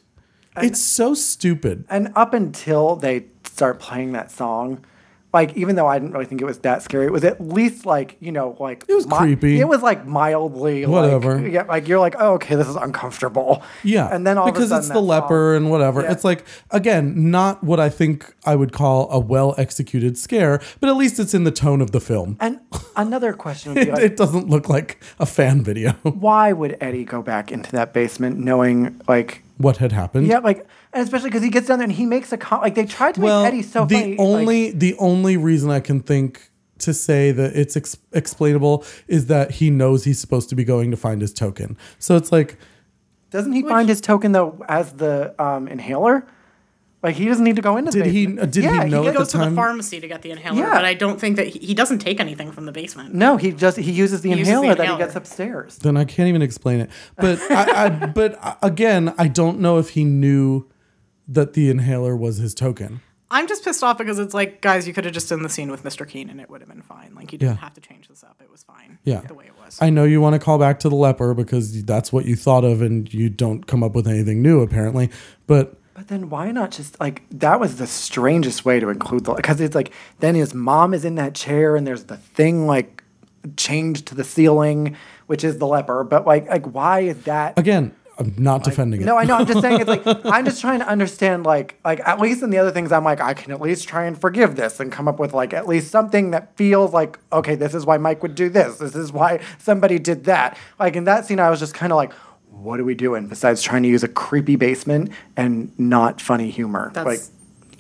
It's 0.61 0.81
so 0.81 1.15
stupid. 1.15 1.85
And 1.89 2.13
up 2.17 2.35
until 2.35 2.97
they 2.97 3.27
start 3.45 3.79
playing 3.79 4.13
that 4.13 4.31
song, 4.31 4.85
like 5.33 5.57
even 5.57 5.77
though 5.77 5.87
I 5.87 5.99
didn't 5.99 6.13
really 6.13 6.25
think 6.25 6.41
it 6.41 6.45
was 6.45 6.59
that 6.61 6.83
scary, 6.83 7.07
it 7.07 7.13
was 7.13 7.25
at 7.25 7.41
least 7.41 7.85
like 7.85 8.17
you 8.21 8.33
know 8.33 8.57
like 8.59 8.85
it 8.89 8.95
was 8.95 9.07
creepy. 9.07 9.61
It 9.61 9.69
was 9.69 9.83
like 9.83 10.07
mildly 10.07 10.87
Whatever. 10.87 11.41
Like, 11.41 11.53
yeah, 11.53 11.63
like 11.65 11.89
you're 11.89 11.99
like 11.99 12.17
oh 12.19 12.35
okay 12.35 12.55
this 12.55 12.69
is 12.69 12.77
uncomfortable. 12.77 13.63
Yeah, 13.83 14.09
and 14.13 14.27
then 14.27 14.39
all 14.39 14.51
because 14.51 14.71
of 14.73 14.77
a 14.77 14.79
it's 14.79 14.89
the 14.89 15.01
leper 15.01 15.55
and 15.55 15.71
whatever. 15.71 16.03
Yeah. 16.03 16.13
It's 16.13 16.25
like 16.25 16.45
again, 16.71 17.31
not 17.31 17.63
what 17.63 17.81
I 17.81 17.89
think 17.89 18.35
I 18.45 18.57
would 18.57 18.73
call 18.73 19.11
a 19.11 19.19
well 19.19 19.55
executed 19.59 20.17
scare, 20.17 20.61
but 20.81 20.89
at 20.89 20.97
least 20.97 21.19
it's 21.19 21.35
in 21.35 21.45
the 21.45 21.51
tone 21.53 21.81
of 21.81 21.91
the 21.91 22.01
film. 22.01 22.37
And 22.41 22.61
another 22.97 23.33
question 23.33 23.75
would 23.75 23.85
be 23.85 23.89
It, 23.89 23.95
like, 23.95 24.03
it 24.03 24.17
doesn't 24.17 24.49
look 24.49 24.69
like 24.69 25.03
a 25.19 25.27
fan 25.27 25.63
video. 25.63 25.93
why 26.03 26.53
would 26.53 26.77
Eddie 26.81 27.05
go 27.05 27.23
back 27.23 27.53
into 27.53 27.71
that 27.73 27.93
basement 27.93 28.39
knowing 28.39 29.01
like 29.09 29.43
what 29.59 29.77
had 29.77 29.93
happened? 29.93 30.27
yeah 30.27 30.39
like 30.39 30.67
and 30.93 31.03
especially 31.05 31.29
because 31.29 31.43
he 31.43 31.51
gets 31.51 31.67
down 31.69 31.79
there 31.79 31.85
and 31.85 31.93
he 31.93 32.07
makes 32.07 32.33
a 32.33 32.37
com- 32.39 32.63
like 32.63 32.75
they 32.75 32.87
tried 32.87 33.15
to 33.17 33.21
make 33.21 33.31
Eddie 33.31 33.63
so 33.63 33.85
the 33.85 33.95
funny. 33.95 34.11
like- 34.17 34.21
only 34.21 34.71
the 34.71 34.95
only 34.99 35.37
reason 35.37 35.71
I 35.71 35.81
can 35.81 36.01
think 36.01 36.51
to 36.79 36.95
say 36.95 37.33
that 37.33 37.57
it's 37.57 37.77
ex- 37.77 37.97
explainable 38.13 38.85
is 39.09 39.27
that 39.27 39.51
he 39.53 39.69
knows 39.69 40.05
he's 40.05 40.21
supposed 40.21 40.49
to 40.49 40.55
be 40.55 40.65
going 40.65 40.91
to 40.93 40.97
find 40.97 41.21
his 41.21 41.33
token. 41.33 41.77
So 41.99 42.15
it's 42.17 42.31
like, 42.31 42.57
doesn't 43.31 43.53
he 43.53 43.63
find 43.63 43.89
his 43.89 44.01
token 44.01 44.33
though 44.33 44.65
as 44.69 44.93
the 44.93 45.35
um, 45.43 45.67
inhaler? 45.69 46.25
Like 47.03 47.15
he 47.15 47.27
doesn't 47.27 47.45
need 47.45 47.55
to 47.57 47.63
go 47.63 47.77
into. 47.77 47.93
the 47.93 48.03
Did 48.03 48.13
he- 48.13 48.27
basement. 48.27 48.53
did 48.53 48.65
he 48.65 48.71
yeah, 48.71 48.85
know 48.85 49.03
he 49.03 49.09
at 49.09 49.13
the 49.15 49.19
goes 49.21 49.29
to 49.29 49.39
the 49.39 49.51
pharmacy 49.53 50.01
to 50.01 50.09
get 50.09 50.23
the 50.23 50.33
inhaler, 50.33 50.59
Yeah. 50.59 50.75
but 50.75 50.85
I 50.85 50.95
don't 50.95 51.21
think 51.21 51.37
that 51.37 51.47
he, 51.47 51.59
he 51.61 51.75
doesn't 51.75 52.01
take 52.01 52.19
anything 52.19 52.51
from 52.51 52.67
the 52.67 52.73
basement. 52.73 53.15
No, 53.15 53.37
he 53.37 53.53
just 53.53 53.77
he 53.77 53.93
uses 53.93 54.23
the, 54.23 54.31
He 54.31 54.39
uses 54.39 54.53
the 54.53 54.59
inhaler, 54.59 54.75
that 54.75 54.89
he 54.89 54.97
gets 54.99 55.15
upstairs. 55.15 55.77
then 55.79 55.97
I 55.97 56.05
can't 56.05 56.29
even 56.29 56.43
explain 56.43 56.81
it. 56.81 56.91
But 57.17 57.39
I, 57.53 57.85
I 57.87 57.89
but 58.07 58.59
again, 58.63 59.15
I 59.17 59.29
don't 59.29 59.61
know 59.61 59.79
if 59.79 59.91
he 59.91 60.03
knew 60.05 60.69
that 61.29 61.53
the 61.53 61.71
inhaler 61.71 62.17
was 62.17 62.39
his 62.39 62.53
token. 62.55 63.01
I'm 63.31 63.47
just 63.47 63.63
pissed 63.63 63.85
off 63.85 63.99
because 63.99 64.19
it's 64.19 64.33
like, 64.33 64.63
guys, 64.63 64.89
you 64.89 64.95
could 64.95 65.05
have 65.05 65.13
just 65.13 65.29
done 65.29 65.43
the 65.43 65.51
scene 65.51 65.71
with 65.71 65.85
Mr. 65.85 66.09
Keene 66.09 66.31
and 66.31 66.41
it 66.41 66.49
would 66.49 66.63
have 66.63 66.69
been 66.71 66.81
fine. 66.81 67.15
Like 67.15 67.31
you 67.31 67.39
didn't 67.39 67.57
Yeah. 67.57 67.61
have 67.61 67.75
to 67.75 67.81
change 67.83 68.09
this 68.09 68.25
up. 68.25 68.41
It 68.43 68.51
was 68.51 68.63
fine. 68.65 68.99
Yeah. 69.05 69.21
the 69.21 69.35
way 69.35 69.45
it 69.45 69.53
was. 69.63 69.79
I 69.83 69.91
know 69.91 70.05
you 70.05 70.21
want 70.23 70.33
to 70.33 70.39
call 70.39 70.59
back 70.59 70.81
to 70.81 70.89
the 70.89 70.97
leper 70.97 71.35
because 71.35 71.85
that's 71.85 72.11
what 72.11 72.25
you 72.25 72.35
thought 72.37 72.65
of, 72.65 72.81
and 72.81 73.13
you 73.13 73.29
don't 73.29 73.67
come 73.67 73.83
up 73.85 73.95
with 73.95 74.09
anything 74.09 74.41
new 74.41 74.63
apparently. 74.63 75.11
But 75.47 75.75
But 75.99 76.07
then 76.07 76.31
why 76.31 76.53
not 76.53 76.71
just 76.71 77.01
like 77.01 77.23
that 77.33 77.59
was 77.59 77.79
the 77.79 77.87
strangest 77.89 78.65
way 78.65 78.79
to 78.79 78.89
include 78.89 79.25
the 79.25 79.35
because 79.35 79.61
it's 79.61 79.75
like 79.75 79.91
then 80.21 80.37
his 80.37 80.55
mom 80.55 80.95
is 80.95 81.05
in 81.05 81.17
that 81.17 81.35
chair 81.35 81.75
and 81.75 81.85
there's 81.85 82.05
the 82.05 82.17
thing 82.17 82.69
like 82.69 83.03
changed 83.57 84.07
to 84.07 84.15
the 84.15 84.23
ceiling, 84.23 84.97
which 85.27 85.43
is 85.43 85.59
the 85.59 85.67
leper. 85.67 86.05
But 86.05 86.25
like 86.25 86.49
like 86.49 86.73
why 86.73 87.01
is 87.01 87.21
that? 87.25 87.59
again, 87.59 87.97
I'm 88.17 88.33
not 88.39 88.63
defending 88.63 89.03
it. 89.03 89.07
No, 89.07 89.17
I 89.17 89.25
know. 89.25 89.35
I'm 89.35 89.47
just 89.47 89.61
saying 89.61 89.81
it's 89.81 89.89
like 89.89 90.03
I'm 90.25 90.45
just 90.45 90.61
trying 90.61 90.79
to 90.79 90.89
understand 90.89 91.45
like 91.45 91.81
like 91.85 91.99
at 92.07 92.21
least 92.21 92.45
in 92.45 92.51
the 92.51 92.59
other 92.59 92.71
things 92.71 92.93
I'm 92.93 93.03
like 93.03 93.21
I 93.21 93.35
can 93.35 93.51
at 93.51 93.61
least 93.61 93.89
try 93.89 94.05
and 94.05 94.17
forgive 94.21 94.55
this 94.55 94.79
and 94.79 94.93
come 94.93 95.09
up 95.09 95.19
with 95.19 95.33
like 95.33 95.53
at 95.53 95.67
least 95.67 95.91
something 95.91 96.31
that 96.31 96.57
feels 96.57 96.93
like 96.93 97.19
okay 97.33 97.57
this 97.57 97.75
is 97.75 97.85
why 97.85 97.97
Mike 97.97 98.23
would 98.23 98.37
do 98.37 98.49
this 98.49 98.79
this 98.79 98.95
is 98.95 99.11
why 99.11 99.41
somebody 99.59 99.99
did 99.99 100.25
that 100.25 100.57
like 100.79 100.95
in 100.95 101.05
that 101.05 101.27
scene 101.27 101.41
I 101.41 101.51
was 101.51 101.59
just 101.59 101.75
kind 101.75 101.93
of 101.93 101.97
like 101.97 102.13
what 102.63 102.81
are 102.81 102.85
we 102.85 102.95
doing 102.95 103.29
besides 103.29 103.63
trying 103.63 103.83
to 103.83 103.89
use 103.89 104.03
a 104.03 104.09
creepy 104.09 104.57
basement 104.57 105.11
and 105.37 105.71
not 105.79 106.21
funny 106.21 106.51
humor 106.51 106.91
That's- 106.95 107.31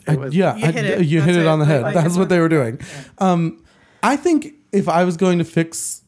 like 0.06 0.14
it 0.16 0.18
was, 0.20 0.34
yeah, 0.34 0.56
You 0.56 0.64
I- 0.66 0.72
hit 0.72 0.84
it. 0.86 1.06
you 1.06 1.20
hit 1.20 1.34
That's 1.34 1.38
it 1.44 1.46
on 1.46 1.58
the 1.58 1.66
head. 1.66 1.82
Like, 1.82 1.94
That's 1.94 2.16
what 2.16 2.24
a- 2.24 2.28
they 2.28 2.38
were 2.40 2.48
doing. 2.48 2.78
Um, 3.18 3.62
I 4.02 4.16
think 4.16 4.54
if 4.72 4.88
I 4.88 5.04
was 5.04 5.16
going 5.18 5.38
to 5.38 5.44
fix 5.44 6.02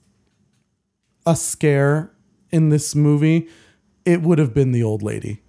a 1.26 1.36
scare 1.36 2.10
in 2.50 2.70
this 2.70 2.94
movie, 2.94 3.48
it 4.06 4.22
would 4.22 4.38
have 4.38 4.54
been 4.54 4.72
the 4.72 4.82
old 4.82 5.02
lady. 5.02 5.42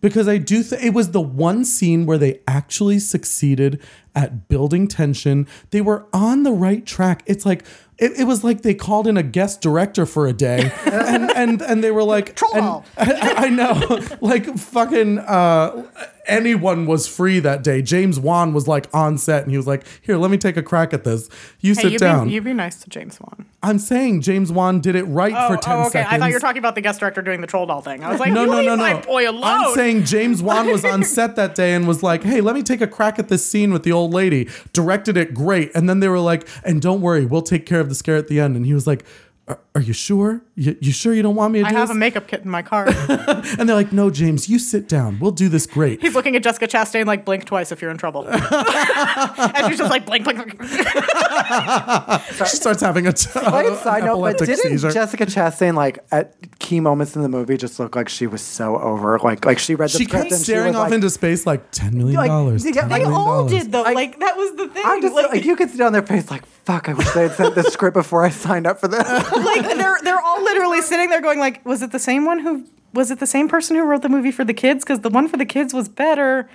Because 0.00 0.28
I 0.28 0.38
do 0.38 0.62
think 0.62 0.84
it 0.84 0.94
was 0.94 1.10
the 1.10 1.20
one 1.20 1.64
scene 1.64 2.06
where 2.06 2.18
they 2.18 2.38
actually 2.46 3.00
succeeded 3.00 3.80
at 4.14 4.48
building 4.48 4.86
tension. 4.86 5.48
They 5.70 5.80
were 5.80 6.06
on 6.12 6.44
the 6.44 6.52
right 6.52 6.86
track. 6.86 7.24
It's 7.26 7.44
like 7.44 7.64
it, 7.98 8.12
it 8.20 8.24
was 8.24 8.44
like 8.44 8.62
they 8.62 8.74
called 8.74 9.06
in 9.06 9.16
a 9.16 9.22
guest 9.22 9.60
director 9.60 10.06
for 10.06 10.26
a 10.26 10.32
day, 10.32 10.72
and 10.86 11.30
and 11.32 11.62
and 11.62 11.82
they 11.84 11.90
were 11.90 12.04
like, 12.04 12.34
Troll 12.36 12.54
and- 12.54 12.84
I, 13.12 13.46
I 13.46 13.48
know, 13.48 14.00
like 14.20 14.56
fucking 14.58 15.18
uh, 15.18 15.82
anyone 16.28 16.86
was 16.86 17.08
free 17.08 17.40
that 17.40 17.64
day. 17.64 17.82
James 17.82 18.20
Wan 18.20 18.52
was 18.52 18.68
like 18.68 18.86
on 18.94 19.18
set, 19.18 19.42
and 19.42 19.50
he 19.50 19.56
was 19.56 19.66
like, 19.66 19.84
"Here, 20.02 20.16
let 20.16 20.30
me 20.30 20.36
take 20.36 20.56
a 20.56 20.62
crack 20.62 20.92
at 20.92 21.04
this. 21.04 21.28
You 21.60 21.74
hey, 21.74 21.82
sit 21.82 21.92
you 21.92 21.98
down." 21.98 22.28
Be, 22.28 22.34
you 22.34 22.42
be 22.42 22.52
nice 22.52 22.76
to 22.82 22.90
James 22.90 23.18
Wan. 23.20 23.46
I'm 23.62 23.78
saying 23.78 24.20
James 24.20 24.52
Wan 24.52 24.80
did 24.80 24.94
it 24.94 25.04
right 25.04 25.34
Oh, 25.36 25.48
for 25.48 25.54
oh, 25.56 25.60
ten 25.60 25.76
oh, 25.76 25.80
okay. 25.80 25.90
seconds. 25.90 26.12
I 26.14 26.18
thought 26.18 26.28
you 26.28 26.34
were 26.34 26.40
talking 26.40 26.58
about 26.58 26.74
the 26.76 26.80
guest 26.80 27.00
director 27.00 27.22
doing 27.22 27.40
the 27.40 27.46
troll 27.46 27.66
doll 27.66 27.80
thing. 27.80 28.04
I 28.04 28.10
was 28.10 28.20
like, 28.20 28.32
no, 28.32 28.44
no, 28.44 28.62
no, 28.62 28.76
no. 28.76 29.00
boy 29.00 29.28
alone. 29.28 29.42
I'm 29.44 29.74
saying 29.74 30.04
James 30.04 30.42
Wan 30.42 30.66
was 30.70 30.84
on 30.84 31.02
set 31.04 31.34
that 31.36 31.54
day 31.54 31.74
and 31.74 31.88
was 31.88 32.02
like, 32.02 32.22
"Hey, 32.22 32.40
let 32.40 32.54
me 32.54 32.62
take 32.62 32.80
a 32.80 32.86
crack 32.86 33.18
at 33.18 33.28
this 33.28 33.44
scene 33.44 33.72
with 33.72 33.82
the 33.82 33.92
old 33.92 34.12
lady." 34.12 34.48
Directed 34.72 35.16
it 35.16 35.34
great, 35.34 35.70
and 35.74 35.88
then 35.88 36.00
they 36.00 36.08
were 36.08 36.20
like, 36.20 36.46
"And 36.64 36.80
don't 36.80 37.00
worry, 37.00 37.24
we'll 37.24 37.42
take 37.42 37.66
care 37.66 37.80
of 37.80 37.88
the 37.88 37.94
scare 37.94 38.16
at 38.16 38.28
the 38.28 38.38
end." 38.38 38.56
And 38.56 38.66
he 38.66 38.74
was 38.74 38.86
like, 38.86 39.04
uh, 39.48 39.54
"Are, 39.78 39.80
are 39.80 39.82
you 39.82 39.92
sure? 39.92 40.42
You, 40.56 40.76
you 40.80 40.90
sure 40.90 41.14
you 41.14 41.22
don't 41.22 41.36
want 41.36 41.52
me 41.52 41.60
to 41.60 41.66
I 41.66 41.70
do 41.70 41.76
have 41.76 41.88
this? 41.88 41.94
a 41.94 41.98
makeup 41.98 42.26
kit 42.26 42.42
in 42.42 42.50
my 42.50 42.62
car. 42.62 42.86
and 43.08 43.68
they're 43.68 43.76
like, 43.76 43.92
no, 43.92 44.10
James, 44.10 44.48
you 44.48 44.58
sit 44.58 44.88
down. 44.88 45.20
We'll 45.20 45.30
do 45.30 45.48
this 45.48 45.66
great. 45.66 46.00
He's 46.00 46.16
looking 46.16 46.34
at 46.34 46.42
Jessica 46.42 46.66
Chastain 46.66 47.06
like 47.06 47.24
blink 47.24 47.44
twice 47.44 47.70
if 47.70 47.80
you're 47.80 47.92
in 47.92 47.96
trouble. 47.96 48.26
and 48.28 49.66
she's 49.68 49.78
just 49.78 49.88
like 49.90 50.04
blink, 50.04 50.24
blink, 50.24 50.58
blink. 50.58 50.60
she 52.48 52.56
starts 52.56 52.82
having 52.82 53.06
a 53.06 53.12
t- 53.12 53.28
Slight 53.28 53.78
side 53.78 54.04
note, 54.04 54.20
but 54.20 54.38
didn't 54.38 54.56
seizure. 54.58 54.90
Jessica 54.90 55.26
Chastain 55.26 55.74
like 55.74 56.00
at 56.10 56.34
key 56.58 56.80
moments 56.80 57.14
in 57.14 57.22
the 57.22 57.28
movie 57.28 57.56
just 57.56 57.78
look 57.78 57.94
like 57.94 58.08
she 58.08 58.26
was 58.26 58.42
so 58.42 58.78
over? 58.78 59.16
Like 59.20 59.44
like 59.44 59.60
she 59.60 59.76
read 59.76 59.90
the 59.90 59.98
she 59.98 60.04
script 60.06 60.22
kept 60.24 60.32
and 60.32 60.40
staring 60.40 60.64
she 60.64 60.68
was 60.70 60.76
off 60.76 60.84
like, 60.86 60.94
into 60.94 61.10
space 61.10 61.46
like 61.46 61.70
$10 61.70 61.92
million. 61.92 62.16
Like, 62.16 62.30
$10 62.30 62.74
yeah, 62.74 62.88
They 62.88 63.04
all 63.04 63.48
did 63.48 63.70
though. 63.70 63.84
I- 63.84 63.92
like 63.92 64.18
that 64.18 64.36
was 64.36 64.56
the 64.56 64.68
thing. 64.68 64.82
I'm 64.84 65.00
just 65.00 65.14
like, 65.14 65.30
like, 65.30 65.44
you 65.44 65.54
could 65.54 65.70
see 65.70 65.80
on 65.82 65.92
their 65.92 66.02
face 66.02 66.30
like 66.32 66.44
fuck. 66.68 66.88
I 66.88 66.92
wish 66.94 67.10
they 67.12 67.22
had 67.22 67.32
sent 67.32 67.54
the 67.54 67.62
script 67.62 67.94
before 67.94 68.24
I 68.24 68.30
signed 68.30 68.66
up 68.66 68.80
for 68.80 68.88
this. 68.88 68.98
like 69.32 69.67
they're 69.76 69.98
they're 70.02 70.20
all 70.20 70.42
literally 70.42 70.80
sitting 70.82 71.10
there 71.10 71.20
going 71.20 71.38
like, 71.38 71.64
was 71.64 71.82
it 71.82 71.92
the 71.92 71.98
same 71.98 72.24
one 72.24 72.40
who 72.40 72.66
was 72.92 73.10
it 73.10 73.20
the 73.20 73.26
same 73.26 73.48
person 73.48 73.76
who 73.76 73.82
wrote 73.82 74.02
the 74.02 74.08
movie 74.08 74.30
for 74.32 74.44
the 74.44 74.54
kids? 74.54 74.84
Because 74.84 75.00
the 75.00 75.10
one 75.10 75.28
for 75.28 75.36
the 75.36 75.44
kids 75.46 75.74
was 75.74 75.88
better. 75.88 76.48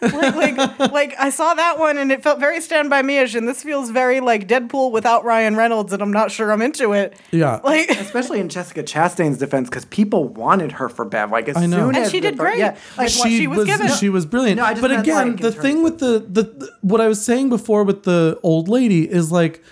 like, 0.00 0.56
like, 0.56 0.78
like 0.92 1.14
I 1.18 1.30
saw 1.30 1.54
that 1.54 1.78
one 1.78 1.98
and 1.98 2.12
it 2.12 2.22
felt 2.22 2.38
very 2.38 2.60
Stand 2.60 2.88
By 2.88 3.02
Me-ish, 3.02 3.34
and 3.34 3.48
this 3.48 3.64
feels 3.64 3.90
very 3.90 4.20
like 4.20 4.46
Deadpool 4.46 4.92
without 4.92 5.24
Ryan 5.24 5.56
Reynolds, 5.56 5.92
and 5.92 6.00
I'm 6.00 6.12
not 6.12 6.30
sure 6.30 6.52
I'm 6.52 6.62
into 6.62 6.92
it. 6.92 7.16
Yeah. 7.32 7.60
Like, 7.64 7.90
Especially 7.90 8.38
in 8.38 8.48
Jessica 8.48 8.84
Chastain's 8.84 9.38
defense, 9.38 9.68
because 9.68 9.86
people 9.86 10.28
wanted 10.28 10.72
her 10.72 10.88
for 10.88 11.04
Bev. 11.04 11.32
Like 11.32 11.48
as 11.48 11.56
I 11.56 11.66
know. 11.66 11.78
soon 11.78 11.96
And 11.96 12.04
as 12.04 12.12
she 12.12 12.20
did 12.20 12.36
fir- 12.36 12.44
great. 12.44 12.58
Yeah, 12.58 12.76
like 12.96 13.08
With 13.08 13.18
what 13.18 13.28
she 13.30 13.46
was 13.48 13.64
given. 13.64 13.88
She 13.88 14.08
was 14.08 14.24
brilliant. 14.24 14.58
No, 14.58 14.72
but 14.80 14.92
again, 14.92 15.32
like, 15.32 15.40
the 15.40 15.50
thing 15.50 15.82
with 15.82 15.98
the, 15.98 16.20
the 16.28 16.42
the 16.42 16.70
what 16.82 17.00
I 17.00 17.08
was 17.08 17.24
saying 17.24 17.48
before 17.48 17.82
with 17.82 18.04
the 18.04 18.38
old 18.44 18.68
lady 18.68 19.10
is 19.10 19.32
like 19.32 19.64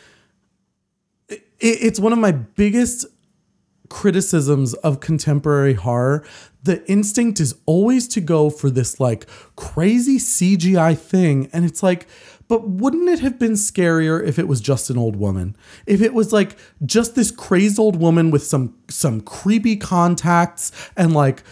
it, 1.58 1.78
it's 1.82 2.00
one 2.00 2.12
of 2.12 2.18
my 2.18 2.32
biggest 2.32 3.06
criticisms 3.88 4.74
of 4.74 5.00
contemporary 5.00 5.74
horror. 5.74 6.26
The 6.62 6.84
instinct 6.90 7.40
is 7.40 7.54
always 7.66 8.08
to 8.08 8.20
go 8.20 8.50
for 8.50 8.70
this 8.70 8.98
like 8.98 9.26
crazy 9.54 10.18
CGI 10.18 10.96
thing, 10.98 11.48
and 11.52 11.64
it's 11.64 11.82
like. 11.82 12.06
But 12.48 12.68
wouldn't 12.68 13.08
it 13.08 13.18
have 13.18 13.40
been 13.40 13.54
scarier 13.54 14.24
if 14.24 14.38
it 14.38 14.46
was 14.46 14.60
just 14.60 14.88
an 14.88 14.96
old 14.96 15.16
woman? 15.16 15.56
If 15.84 16.00
it 16.00 16.14
was 16.14 16.32
like 16.32 16.56
just 16.84 17.16
this 17.16 17.32
crazed 17.32 17.76
old 17.76 17.96
woman 17.96 18.30
with 18.30 18.44
some 18.44 18.78
some 18.88 19.20
creepy 19.20 19.76
contacts 19.76 20.70
and 20.96 21.12
like 21.12 21.42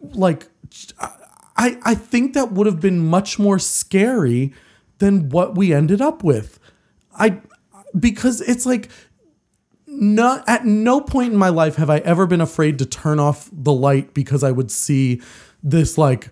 like 0.00 0.48
I 1.56 1.78
I 1.84 1.94
think 1.94 2.34
that 2.34 2.52
would 2.52 2.66
have 2.66 2.80
been 2.80 3.06
much 3.06 3.38
more 3.38 3.58
scary 3.58 4.54
than 4.98 5.28
what 5.28 5.56
we 5.56 5.72
ended 5.72 6.00
up 6.00 6.24
with. 6.24 6.58
I 7.14 7.40
because 7.98 8.40
it's 8.40 8.66
like 8.66 8.88
not 10.00 10.48
at 10.48 10.64
no 10.64 11.00
point 11.00 11.32
in 11.32 11.38
my 11.38 11.48
life 11.48 11.76
have 11.76 11.90
I 11.90 11.98
ever 11.98 12.26
been 12.26 12.40
afraid 12.40 12.78
to 12.78 12.86
turn 12.86 13.20
off 13.20 13.48
the 13.52 13.72
light 13.72 14.14
because 14.14 14.42
I 14.42 14.50
would 14.50 14.70
see 14.70 15.20
this 15.62 15.96
like 15.96 16.30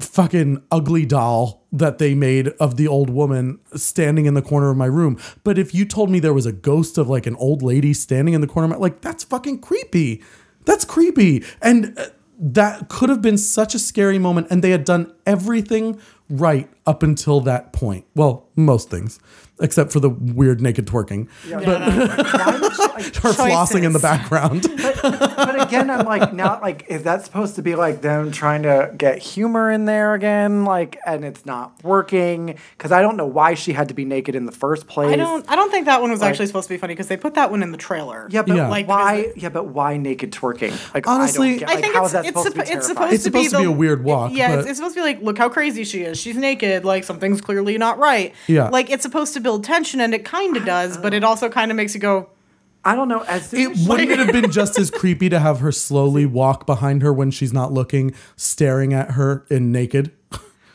fucking 0.00 0.62
ugly 0.70 1.04
doll 1.04 1.66
that 1.70 1.98
they 1.98 2.14
made 2.14 2.48
of 2.48 2.76
the 2.76 2.88
old 2.88 3.10
woman 3.10 3.58
standing 3.74 4.26
in 4.26 4.34
the 4.34 4.42
corner 4.42 4.70
of 4.70 4.76
my 4.76 4.86
room. 4.86 5.18
But 5.44 5.58
if 5.58 5.74
you 5.74 5.84
told 5.84 6.10
me 6.10 6.18
there 6.18 6.32
was 6.32 6.46
a 6.46 6.52
ghost 6.52 6.98
of 6.98 7.08
like 7.08 7.26
an 7.26 7.36
old 7.36 7.62
lady 7.62 7.92
standing 7.92 8.34
in 8.34 8.40
the 8.40 8.46
corner 8.46 8.64
of 8.64 8.70
my 8.70 8.76
like 8.76 9.00
that's 9.00 9.24
fucking 9.24 9.60
creepy. 9.60 10.22
That's 10.64 10.84
creepy. 10.84 11.44
And 11.60 11.98
uh, 11.98 12.06
that 12.38 12.88
could 12.88 13.08
have 13.08 13.22
been 13.22 13.38
such 13.38 13.74
a 13.74 13.78
scary 13.78 14.18
moment 14.18 14.48
and 14.50 14.64
they 14.64 14.70
had 14.70 14.84
done 14.84 15.12
everything 15.26 16.00
right 16.32 16.68
up 16.86 17.02
until 17.02 17.40
that 17.42 17.72
point. 17.72 18.04
Well, 18.14 18.48
most 18.56 18.90
things 18.90 19.20
except 19.60 19.92
for 19.92 20.00
the 20.00 20.10
weird 20.10 20.60
naked 20.60 20.86
twerking. 20.86 21.28
Would 21.44 22.74
she, 22.74 22.82
like, 22.82 23.14
Her 23.16 23.32
flossing 23.32 23.84
in 23.84 23.92
the 23.92 23.98
background. 24.00 24.64
But 25.02 25.62
again, 25.62 25.90
I'm 25.90 26.06
like, 26.06 26.32
not 26.32 26.62
like, 26.62 26.86
is 26.88 27.02
that 27.02 27.24
supposed 27.24 27.56
to 27.56 27.62
be 27.62 27.74
like 27.74 28.02
them 28.02 28.30
trying 28.30 28.62
to 28.62 28.92
get 28.96 29.18
humor 29.18 29.70
in 29.70 29.84
there 29.84 30.14
again? 30.14 30.64
Like, 30.64 30.98
and 31.06 31.24
it's 31.24 31.44
not 31.44 31.82
working 31.82 32.58
because 32.76 32.92
I 32.92 33.02
don't 33.02 33.16
know 33.16 33.26
why 33.26 33.54
she 33.54 33.72
had 33.72 33.88
to 33.88 33.94
be 33.94 34.04
naked 34.04 34.34
in 34.34 34.46
the 34.46 34.52
first 34.52 34.86
place. 34.86 35.12
I 35.12 35.16
don't 35.16 35.48
I 35.50 35.56
don't 35.56 35.70
think 35.70 35.86
that 35.86 36.00
one 36.00 36.10
was 36.10 36.22
actually 36.22 36.46
supposed 36.46 36.68
to 36.68 36.74
be 36.74 36.78
funny 36.78 36.94
because 36.94 37.08
they 37.08 37.16
put 37.16 37.34
that 37.34 37.50
one 37.50 37.62
in 37.62 37.72
the 37.72 37.78
trailer. 37.78 38.28
Yeah, 38.30 38.42
but 38.42 38.56
Yeah. 38.56 38.68
Like, 38.68 38.88
why? 38.88 39.22
because 39.22 39.42
Yeah, 39.42 39.48
but 39.48 39.64
why 39.66 39.96
naked 39.96 40.32
twerking? 40.32 40.72
Like, 40.94 41.06
Honestly, 41.06 41.48
I, 41.48 41.50
don't 41.50 41.58
get, 41.58 41.68
I 41.70 41.80
think 41.80 41.94
how 41.94 42.00
it's, 42.04 42.06
is 42.08 42.12
that 42.12 42.24
it's, 42.26 42.28
supposed 42.28 42.46
to 42.46 42.52
be 42.54 42.66
suppo- 42.66 42.76
it's 42.76 42.86
supposed 42.86 43.12
It's 43.12 43.24
to 43.24 43.30
be 43.30 43.44
supposed 43.44 43.50
to 43.52 43.58
be 43.58 43.64
the- 43.64 43.70
a 43.70 43.72
weird 43.72 44.04
walk, 44.04 44.32
Yeah, 44.32 44.58
it's, 44.58 44.68
it's 44.68 44.78
supposed 44.78 44.94
to 44.94 45.00
be 45.00 45.04
like, 45.04 45.22
look 45.22 45.38
how 45.38 45.48
crazy 45.48 45.84
she 45.84 46.02
is. 46.02 46.18
She's 46.20 46.36
naked. 46.36 46.84
Like 46.84 47.04
something's 47.04 47.40
clearly 47.40 47.76
not 47.78 47.98
right. 47.98 48.34
Yeah. 48.46 48.68
Like 48.68 48.90
it's 48.90 49.02
supposed 49.02 49.34
to 49.34 49.40
build 49.40 49.64
tension, 49.64 50.00
and 50.00 50.14
it 50.14 50.24
kind 50.24 50.56
of 50.56 50.64
does, 50.64 50.96
but 50.96 51.14
it 51.14 51.24
also 51.24 51.48
kind 51.48 51.70
of 51.70 51.76
makes 51.76 51.94
you 51.94 52.00
go. 52.00 52.28
I 52.84 52.94
don't 52.96 53.08
know. 53.08 53.20
As 53.22 53.52
It 53.54 53.76
she- 53.76 53.88
wouldn't 53.88 54.10
it 54.10 54.18
have 54.18 54.32
been 54.32 54.50
just 54.60 54.78
as 54.78 54.90
creepy 54.90 55.28
to 55.28 55.38
have 55.38 55.60
her 55.60 55.70
slowly 55.72 56.26
walk 56.26 56.66
behind 56.66 57.02
her 57.02 57.12
when 57.12 57.30
she's 57.30 57.52
not 57.52 57.72
looking, 57.72 58.12
staring 58.36 58.92
at 58.92 59.12
her 59.12 59.44
in 59.50 59.70
naked, 59.72 60.10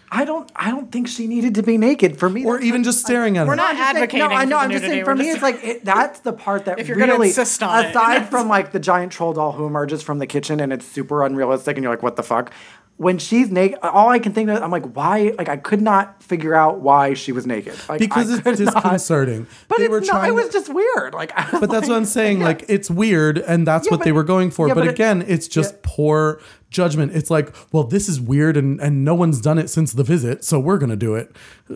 I 0.09 0.23
don't. 0.23 0.49
I 0.55 0.71
don't 0.71 0.89
think 0.89 1.09
she 1.09 1.27
needed 1.27 1.55
to 1.55 1.63
be 1.63 1.77
naked 1.77 2.17
for 2.17 2.29
me. 2.29 2.45
or 2.45 2.61
even 2.61 2.79
like- 2.81 2.85
just 2.85 3.01
staring 3.01 3.37
at 3.37 3.41
her? 3.41 3.47
We're 3.47 3.55
not 3.55 3.71
I'm 3.71 3.75
just 3.75 3.85
saying- 3.91 3.97
advocating 4.03 4.29
No, 4.29 4.35
I 4.35 4.43
for 4.43 4.49
know. 4.49 4.55
the 4.57 4.63
I'm 4.63 4.71
just 4.71 4.85
saying. 4.85 5.03
For 5.03 5.15
me, 5.15 5.25
just- 5.25 5.35
it's 5.35 5.43
like 5.43 5.59
it, 5.65 5.83
that's 5.85 6.19
the 6.21 6.31
part 6.31 6.63
that 6.63 6.79
If 6.79 6.87
you're 6.87 6.95
gonna 6.97 7.11
really, 7.13 7.27
insist 7.27 7.61
on 7.61 7.83
it. 7.83 7.89
aside 7.89 8.29
from 8.29 8.47
like 8.47 8.71
the 8.71 8.79
giant 8.79 9.11
troll 9.11 9.33
doll 9.33 9.51
who 9.51 9.65
emerges 9.65 10.01
from 10.01 10.19
the 10.19 10.25
kitchen 10.27 10.61
and 10.61 10.71
it's 10.71 10.85
super 10.85 11.25
unrealistic, 11.25 11.75
and 11.75 11.83
you're 11.83 11.91
like, 11.91 12.03
what 12.03 12.15
the 12.15 12.23
fuck? 12.23 12.53
When 12.97 13.19
she's 13.19 13.51
naked, 13.51 13.77
all 13.83 14.09
I 14.09 14.17
can 14.17 14.33
think 14.33 14.49
of, 14.49 14.61
I'm 14.63 14.71
like, 14.71 14.95
why? 14.95 15.31
Like, 15.37 15.49
I 15.49 15.57
could 15.57 15.83
not 15.83 16.23
figure 16.23 16.55
out 16.55 16.79
why 16.79 17.13
she 17.13 17.31
was 17.31 17.45
naked. 17.45 17.75
Like, 17.87 17.99
because 17.99 18.31
I 18.31 18.33
it's 18.33 18.41
could 18.41 18.59
not- 18.65 18.73
disconcerting. 18.73 19.45
But 19.67 19.77
they 19.77 19.83
it's 19.85 19.91
were 19.91 19.99
not. 20.01 20.07
trying. 20.07 20.29
It 20.29 20.33
was 20.33 20.49
just 20.49 20.67
weird. 20.73 21.13
Like, 21.13 21.31
but 21.51 21.69
that's 21.69 21.87
what 21.87 21.95
I'm 21.95 22.05
saying. 22.05 22.39
Like 22.39 22.65
it's 22.67 22.89
weird, 22.89 23.37
and 23.37 23.67
that's 23.67 23.85
Yeah, 23.85 23.91
what 23.91 23.97
but- 23.99 24.05
they 24.05 24.11
were 24.13 24.23
going 24.23 24.49
for. 24.49 24.67
yeah, 24.67 24.73
but 24.73 24.81
but 24.81 24.87
it- 24.87 24.93
again, 24.95 25.23
it's 25.27 25.47
just 25.47 25.73
yeah. 25.75 25.79
poor 25.83 26.41
judgment. 26.69 27.15
It's 27.15 27.29
like, 27.29 27.53
well, 27.71 27.83
this 27.83 28.09
is 28.09 28.19
weird, 28.19 28.57
and 28.57 28.79
and 28.81 29.03
no 29.03 29.15
one's 29.15 29.41
done 29.41 29.57
it 29.57 29.69
since 29.69 29.93
the 29.93 30.03
visit, 30.03 30.43
so 30.43 30.59
we're 30.59 30.77
gonna 30.77 30.95
do 30.95 31.15
it. 31.15 31.35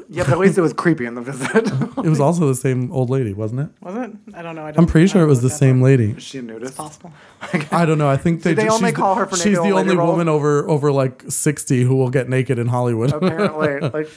yeah, 0.09 0.23
but 0.23 0.33
at 0.33 0.37
least 0.39 0.57
it 0.57 0.61
was 0.61 0.73
creepy 0.73 1.05
in 1.05 1.15
the 1.15 1.21
visit. 1.21 1.71
It 2.01 2.09
was 2.09 2.19
also 2.19 2.47
the 2.47 2.55
same 2.55 2.91
old 2.91 3.09
lady, 3.09 3.31
wasn't 3.33 3.61
it? 3.61 3.69
Was 3.81 3.95
it? 3.95 4.11
I 4.33 4.41
don't 4.41 4.55
know. 4.55 4.65
I 4.65 4.73
I'm 4.75 4.87
pretty 4.87 5.03
I 5.03 5.07
sure 5.13 5.21
it 5.21 5.27
was 5.27 5.41
the 5.41 5.47
look 5.47 5.53
that 5.53 5.57
same 5.59 5.81
lady. 5.81 6.11
Is 6.11 6.23
she 6.23 6.39
a 6.39 6.41
nudist? 6.41 6.75
Possible. 6.75 7.13
I 7.71 7.85
don't 7.85 7.97
know. 7.99 8.09
I 8.09 8.17
think 8.17 8.41
they, 8.41 8.53
they 8.53 8.63
just, 8.63 8.75
only 8.75 8.89
she's 8.89 8.97
call 8.97 9.15
her 9.15 9.27
for 9.27 9.35
She's 9.35 9.45
naked 9.45 9.57
the 9.57 9.71
old 9.71 9.75
lady 9.75 9.89
only 9.91 9.97
roles? 9.97 10.09
woman 10.11 10.29
over 10.29 10.67
over 10.67 10.91
like 10.91 11.23
60 11.29 11.83
who 11.83 11.95
will 11.95 12.09
get 12.09 12.27
naked 12.27 12.57
in 12.57 12.67
Hollywood. 12.67 13.13
Apparently, 13.13 13.79
like 13.89 14.09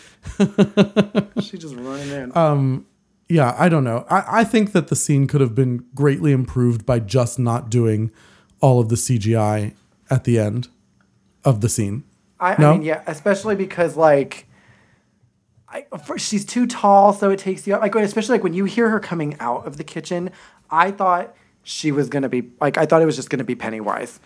she 1.43 1.59
just 1.59 1.75
running 1.77 2.11
in. 2.11 2.37
Um, 2.37 2.87
yeah, 3.29 3.55
I 3.59 3.69
don't 3.69 3.85
know. 3.85 4.07
I, 4.09 4.41
I 4.41 4.45
think 4.45 4.73
that 4.73 4.89
the 4.89 4.97
scene 4.97 5.27
could 5.27 5.41
have 5.41 5.55
been 5.55 5.85
greatly 5.95 6.33
improved 6.33 6.87
by 6.87 7.01
just 7.01 7.39
not 7.39 7.71
doing 7.71 8.11
all 8.61 8.81
of 8.81 8.89
the 8.89 8.97
CGI 8.97 9.75
at 10.15 10.23
the 10.23 10.39
end 10.39 10.69
of 11.45 11.61
the 11.61 11.69
scene. 11.69 12.05
I, 12.39 12.55
No? 12.61 12.71
I 12.71 12.73
mean, 12.75 12.83
yeah, 12.83 13.03
especially 13.07 13.57
because 13.57 13.97
like, 13.97 14.47
I, 15.69 15.87
for, 16.07 16.19
she's 16.19 16.45
too 16.45 16.67
tall, 16.69 17.13
so 17.13 17.31
it 17.31 17.39
takes 17.41 17.67
you 17.67 17.77
like, 17.77 17.95
especially 17.97 18.35
like 18.37 18.45
when 18.45 18.55
you 18.55 18.65
hear 18.65 18.89
her 18.91 19.01
coming 19.01 19.37
out 19.41 19.67
of 19.67 19.77
the 19.77 19.85
kitchen. 19.85 20.31
I 20.71 20.93
thought 20.93 21.35
she 21.65 21.91
was 21.91 22.09
gonna 22.09 22.29
be 22.29 22.51
like, 22.61 22.79
I 22.79 22.87
thought 22.87 23.03
it 23.03 23.07
was 23.07 23.17
just 23.17 23.29
gonna 23.29 23.45
be 23.45 23.57
Pennywise, 23.57 24.21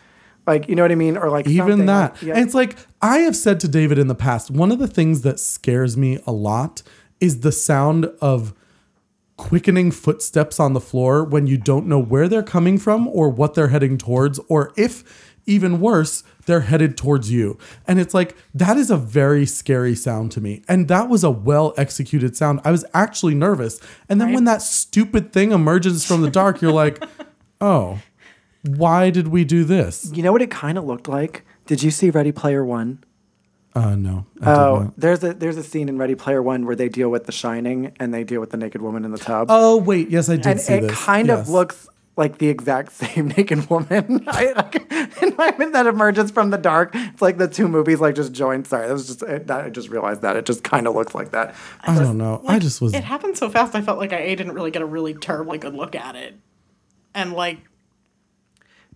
like 0.47 0.68
you 0.68 0.76
know 0.76 0.82
what 0.82 0.93
I 0.93 0.97
mean, 0.97 1.16
or 1.16 1.30
like 1.30 1.47
Even 1.47 1.86
that. 1.86 2.12
like- 2.14 2.22
yeah. 2.22 2.34
And 2.34 2.45
it's 2.45 2.55
like, 2.55 2.76
I 3.01 3.18
have 3.18 3.34
said 3.36 3.61
to 3.61 3.68
David 3.68 3.99
in 3.99 4.09
the 4.09 4.14
past, 4.14 4.51
one 4.51 4.70
of 4.70 4.78
the 4.78 4.89
things 4.89 5.22
that 5.22 5.41
scares 5.41 5.97
me 5.97 6.18
a 6.26 6.32
lot 6.32 6.82
is 7.18 7.41
the 7.41 7.53
sound 7.53 8.07
of 8.20 8.53
quickening 9.39 9.91
footsteps 9.91 10.59
on 10.61 10.74
the 10.74 10.80
floor 10.80 11.24
when 11.24 11.47
you 11.47 11.57
don't 11.57 11.86
know 11.86 11.99
where 12.01 12.28
they're 12.28 12.43
coming 12.43 12.76
from 12.76 13.09
or 13.09 13.30
what 13.30 13.55
they're 13.55 13.68
heading 13.68 13.97
towards, 13.97 14.39
or 14.49 14.72
if 14.76 15.28
even 15.49 15.80
worse, 15.80 16.22
they're 16.46 16.61
headed 16.61 16.96
towards 16.96 17.30
you. 17.32 17.59
And 17.86 17.99
it's 17.99 18.14
like, 18.14 18.36
that 18.55 18.76
is 18.76 18.90
a 18.90 18.96
very 18.96 19.46
scary 19.46 19.94
sound 19.94 20.30
to 20.32 20.40
me. 20.40 20.62
And 20.68 20.88
that 20.88 21.09
was 21.09 21.24
a 21.24 21.30
well 21.30 21.74
executed 21.76 22.36
sound. 22.36 22.61
I 22.64 22.70
was 22.70 22.84
actually 22.94 23.34
nervous. 23.34 23.80
And 24.09 24.20
then 24.20 24.32
when 24.32 24.44
that 24.44 24.62
stupid 24.62 25.32
thing 25.32 25.53
emerges 25.53 26.05
from 26.05 26.22
the 26.22 26.30
dark, 26.30 26.61
you're 26.62 26.72
like, 26.72 27.03
oh, 27.61 27.99
why 28.64 29.11
did 29.11 29.28
we 29.28 29.44
do 29.44 29.64
this? 29.64 30.11
you 30.14 30.22
know 30.22 30.32
what 30.32 30.42
it 30.42 30.51
kind 30.51 30.78
of 30.78 30.84
looked 30.84 31.09
like? 31.09 31.44
Did 31.66 31.82
you 31.82 31.90
see 31.90 32.11
Ready 32.11 32.32
Player 32.32 32.64
One? 32.64 33.03
Uh, 33.74 33.94
no. 33.94 34.26
I 34.42 34.51
Oh, 34.53 34.92
there's 34.96 35.22
a 35.22 35.34
there's 35.34 35.57
a 35.57 35.62
scene 35.62 35.88
in 35.88 35.99
Ready 35.99 36.14
Player 36.14 36.42
One 36.42 36.66
where 36.66 36.74
they 36.74 36.88
deal 36.88 37.11
with 37.11 37.26
The 37.26 37.32
Shining 37.32 37.92
and 38.01 38.12
they 38.12 38.24
deal 38.24 38.40
with 38.40 38.51
the 38.51 38.57
naked 38.57 38.80
woman 38.82 39.05
in 39.05 39.12
the 39.12 39.18
tub. 39.18 39.49
Oh 39.51 39.76
wait, 39.76 40.09
yes, 40.11 40.28
I 40.28 40.36
did 40.36 40.46
and 40.46 40.59
it 40.59 40.88
this. 40.88 40.99
kind 40.99 41.28
Yes. 41.28 41.40
of 41.40 41.49
looks 41.51 41.88
like 42.19 42.39
the 42.39 42.49
exact 42.49 42.93
same 43.03 43.29
naked 43.29 43.71
woman. 43.71 44.25
I, 44.29 44.53
like, 44.53 44.93
in 45.23 45.35
my 45.39 45.55
mind 45.57 45.75
that 45.75 45.87
emerges 45.87 46.31
from 46.31 46.51
the 46.51 46.59
dark. 46.59 46.91
It's 46.95 47.23
like 47.23 47.39
the 47.39 47.49
two 47.49 47.69
movies 47.69 48.01
like 48.01 48.14
just 48.14 48.33
joined. 48.33 48.66
Sorry, 48.66 48.87
that 48.87 48.93
was 48.93 49.07
just 49.07 49.23
it, 49.23 49.47
that, 49.47 49.64
I 49.64 49.71
just 49.71 49.89
realized 49.89 50.23
that 50.23 50.37
it 50.37 50.45
just 50.45 50.62
kind 50.64 50.87
of 50.87 50.95
looks 50.95 51.14
like 51.14 51.31
that. 51.31 51.55
I 51.83 51.99
don't 51.99 52.19
know. 52.19 52.43
I 52.47 52.59
just 52.59 52.81
was. 52.83 52.93
It 52.93 53.05
happened 53.05 53.39
so 53.39 53.49
fast. 53.49 53.75
I 53.75 53.81
felt 53.81 53.99
like 53.99 54.12
I 54.12 54.19
A, 54.19 54.35
didn't 54.37 54.53
really 54.53 54.71
get 54.71 54.83
a 54.83 54.87
really 54.87 55.14
terribly 55.14 55.57
good 55.59 55.75
look 55.75 55.95
at 55.95 56.16
it, 56.16 56.35
and 57.14 57.33
like 57.33 57.59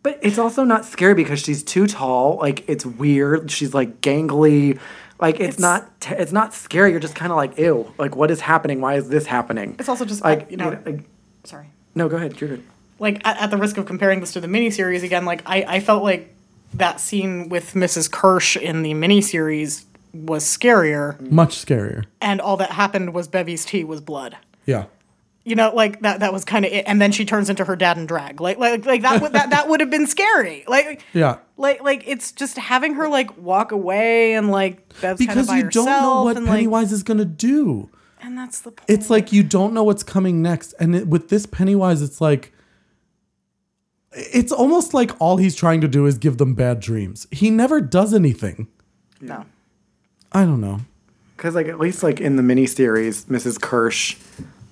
But 0.02 0.18
it's 0.22 0.38
also 0.38 0.64
not 0.64 0.84
scary 0.84 1.14
because 1.14 1.40
she's 1.40 1.62
too 1.62 1.86
tall. 1.86 2.36
Like 2.38 2.68
it's 2.68 2.84
weird. 2.84 3.50
She's 3.50 3.72
like 3.72 4.00
gangly. 4.00 4.78
Like 5.20 5.36
it's, 5.36 5.56
It's- 5.56 5.60
not. 5.60 6.00
T- 6.00 6.14
it's 6.16 6.32
not 6.32 6.52
scary. 6.52 6.90
You're 6.90 6.98
just 6.98 7.14
kind 7.14 7.30
of 7.30 7.36
like, 7.36 7.56
ew. 7.56 7.94
Like 7.98 8.16
what 8.16 8.30
is 8.32 8.40
happening? 8.40 8.80
Why 8.80 8.94
is 8.94 9.08
this 9.08 9.26
happening? 9.26 9.76
it's 9.78 9.88
also 9.88 10.04
just 10.04 10.24
like 10.24 10.50
you 10.50 10.56
know. 10.56 10.76
like, 10.84 11.04
sorry. 11.44 11.70
no, 11.94 12.08
go 12.08 12.16
ahead. 12.16 12.40
You're 12.40 12.50
good. 12.50 12.64
Like 13.02 13.20
at, 13.26 13.36
at 13.42 13.50
the 13.50 13.56
risk 13.58 13.76
of 13.78 13.84
comparing 13.86 14.20
this 14.20 14.32
to 14.34 14.40
the 14.40 14.46
miniseries 14.46 15.02
again, 15.02 15.24
like 15.24 15.42
I, 15.44 15.64
I 15.76 15.80
felt 15.80 16.02
like 16.04 16.34
that 16.74 17.00
scene 17.00 17.48
with 17.48 17.74
Mrs. 17.74 18.08
Kersh 18.08 18.58
in 18.60 18.82
the 18.82 18.92
miniseries 18.94 19.84
was 20.14 20.44
scarier, 20.44 21.20
Much 21.30 21.56
scarier. 21.64 22.04
and 22.20 22.40
all 22.40 22.56
that 22.58 22.70
happened 22.70 23.12
was 23.14 23.28
Bevy's 23.28 23.64
tea 23.64 23.82
was 23.84 24.00
blood. 24.00 24.36
Yeah. 24.66 24.84
You 25.44 25.56
know, 25.56 25.72
like 25.74 26.00
that 26.02 26.20
that 26.20 26.32
was 26.32 26.44
kind 26.44 26.64
of 26.64 26.70
it. 26.72 26.84
And 26.86 27.02
then 27.02 27.10
she 27.10 27.24
turns 27.24 27.50
into 27.50 27.64
her 27.64 27.74
dad 27.74 27.98
in 27.98 28.06
drag. 28.06 28.40
Like 28.40 28.58
like 28.58 28.86
like 28.86 29.02
that 29.02 29.20
would 29.20 29.32
that, 29.32 29.50
that 29.50 29.68
would 29.68 29.80
have 29.80 29.90
been 29.90 30.06
scary. 30.06 30.62
Like 30.68 31.02
Yeah. 31.12 31.38
like 31.56 31.82
like 31.82 32.04
it's 32.06 32.30
just 32.30 32.56
having 32.56 32.94
her 32.94 33.08
like 33.08 33.36
walk 33.36 33.72
away 33.72 34.34
and 34.34 34.50
like 34.50 34.88
Bev's 35.00 35.18
Because 35.18 35.50
you 35.50 35.68
don't 35.68 35.86
know 35.86 36.22
what 36.24 36.36
and, 36.36 36.46
like, 36.46 36.54
Pennywise 36.54 36.92
is 36.92 37.02
gonna 37.02 37.24
do. 37.24 37.90
and 38.20 38.38
that's 38.38 38.60
the 38.60 38.70
point. 38.70 38.88
It's 38.88 39.10
like 39.10 39.32
you 39.32 39.42
don't 39.42 39.74
know 39.74 39.82
what's 39.82 40.04
coming 40.04 40.42
next. 40.42 40.74
And 40.78 40.94
it, 40.94 41.08
with 41.08 41.28
this 41.30 41.44
Pennywise, 41.46 42.02
it's 42.02 42.20
like 42.20 42.52
it's 44.14 44.52
almost 44.52 44.94
like 44.94 45.12
all 45.20 45.36
he's 45.36 45.54
trying 45.54 45.80
to 45.80 45.88
do 45.88 46.06
is 46.06 46.18
give 46.18 46.38
them 46.38 46.54
bad 46.54 46.80
dreams. 46.80 47.26
He 47.30 47.50
never 47.50 47.80
does 47.80 48.14
anything. 48.14 48.68
no. 49.20 49.44
I 50.34 50.44
don't 50.46 50.62
know. 50.62 50.80
Because 51.36 51.54
like 51.54 51.66
at 51.66 51.78
least 51.78 52.02
like 52.02 52.20
in 52.20 52.36
the 52.36 52.42
miniseries, 52.42 53.26
Mrs. 53.26 53.58
Kersh, 53.58 54.16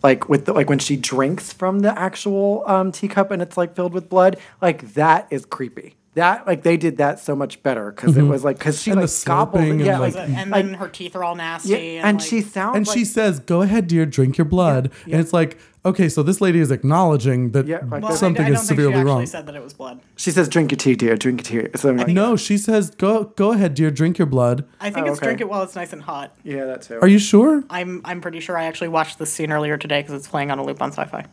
like 0.02 0.28
with 0.28 0.46
the, 0.46 0.54
like 0.54 0.70
when 0.70 0.78
she 0.78 0.96
drinks 0.96 1.52
from 1.52 1.80
the 1.80 1.98
actual 1.98 2.64
um, 2.66 2.92
teacup 2.92 3.30
and 3.30 3.42
it's 3.42 3.58
like 3.58 3.76
filled 3.76 3.92
with 3.92 4.08
blood, 4.08 4.38
like 4.62 4.94
that 4.94 5.26
is 5.30 5.44
creepy. 5.44 5.96
That 6.14 6.44
like 6.44 6.64
they 6.64 6.76
did 6.76 6.96
that 6.96 7.20
so 7.20 7.36
much 7.36 7.62
better 7.62 7.92
because 7.92 8.16
it 8.16 8.22
was 8.22 8.42
like 8.42 8.58
because 8.58 8.82
she 8.82 8.90
Mm-hmm. 8.90 8.98
And 8.98 9.08
like 9.08 9.20
the 9.20 9.26
gobbles, 9.26 9.70
and, 9.70 9.80
yeah, 9.80 9.98
like- 9.98 10.14
like, 10.16 10.28
and 10.28 10.52
then 10.52 10.74
her 10.74 10.88
teeth 10.88 11.14
are 11.14 11.22
all 11.22 11.36
nasty. 11.36 11.68
yeah, 11.70 11.76
and, 11.76 12.06
and 12.08 12.18
like, 12.18 12.28
she 12.28 12.40
sounds 12.40 12.76
And 12.76 12.86
like, 12.88 12.98
she 12.98 13.04
says, 13.04 13.38
"Go 13.38 13.62
ahead, 13.62 13.86
dear, 13.86 14.06
drink 14.06 14.36
your 14.36 14.44
blood." 14.44 14.90
And 15.04 15.14
it's 15.14 15.32
like, 15.32 15.56
okay, 15.84 16.08
so 16.08 16.24
this 16.24 16.40
lady 16.40 16.58
is 16.58 16.72
acknowledging 16.72 17.52
that 17.52 17.68
Yeah, 17.68 17.78
like 17.88 18.02
Well, 18.02 18.16
something 18.16 18.42
I, 18.44 18.48
don't 18.48 18.54
is 18.54 18.60
think 18.62 18.68
severely 18.70 18.92
she 18.94 18.98
actually 18.98 19.12
wrong. 19.12 19.26
said 19.26 19.46
that 19.46 19.54
it 19.54 19.62
was 19.62 19.72
blood. 19.72 20.00
she 20.16 20.32
says, 20.32 20.48
"Drink 20.48 20.72
your 20.72 20.78
tea, 20.78 20.96
dear. 20.96 21.14
Drink 21.16 21.48
your 21.48 21.68
tea." 21.68 21.78
So 21.78 21.92
like, 21.92 22.08
No, 22.08 22.34
she 22.34 22.58
says, 22.58 22.90
"Go, 22.90 23.24
go 23.36 23.52
ahead, 23.52 23.74
dear, 23.74 23.92
drink 23.92 24.18
your 24.18 24.26
blood." 24.26 24.64
I 24.80 24.90
think 24.90 25.06
Oh, 25.06 25.10
it's 25.10 25.18
okay. 25.20 25.26
drink 25.28 25.40
it 25.42 25.48
while 25.48 25.62
it's 25.62 25.76
nice 25.76 25.92
and 25.92 26.02
hot. 26.02 26.34
yeah, 26.42 26.64
that 26.64 26.82
too. 26.82 26.98
Are 27.00 27.06
you 27.08 27.20
sure? 27.20 27.62
I'm 27.70 28.00
I'm 28.04 28.20
pretty 28.20 28.40
sure 28.40 28.58
I 28.58 28.64
actually 28.64 28.88
watched 28.88 29.20
this 29.20 29.32
scene 29.32 29.52
earlier 29.52 29.76
today 29.78 30.00
because 30.02 30.14
it's 30.14 30.26
playing 30.28 30.50
on 30.50 30.58
a 30.58 30.64
loop 30.64 30.82
on 30.82 30.90
Sci-Fi. 30.90 31.24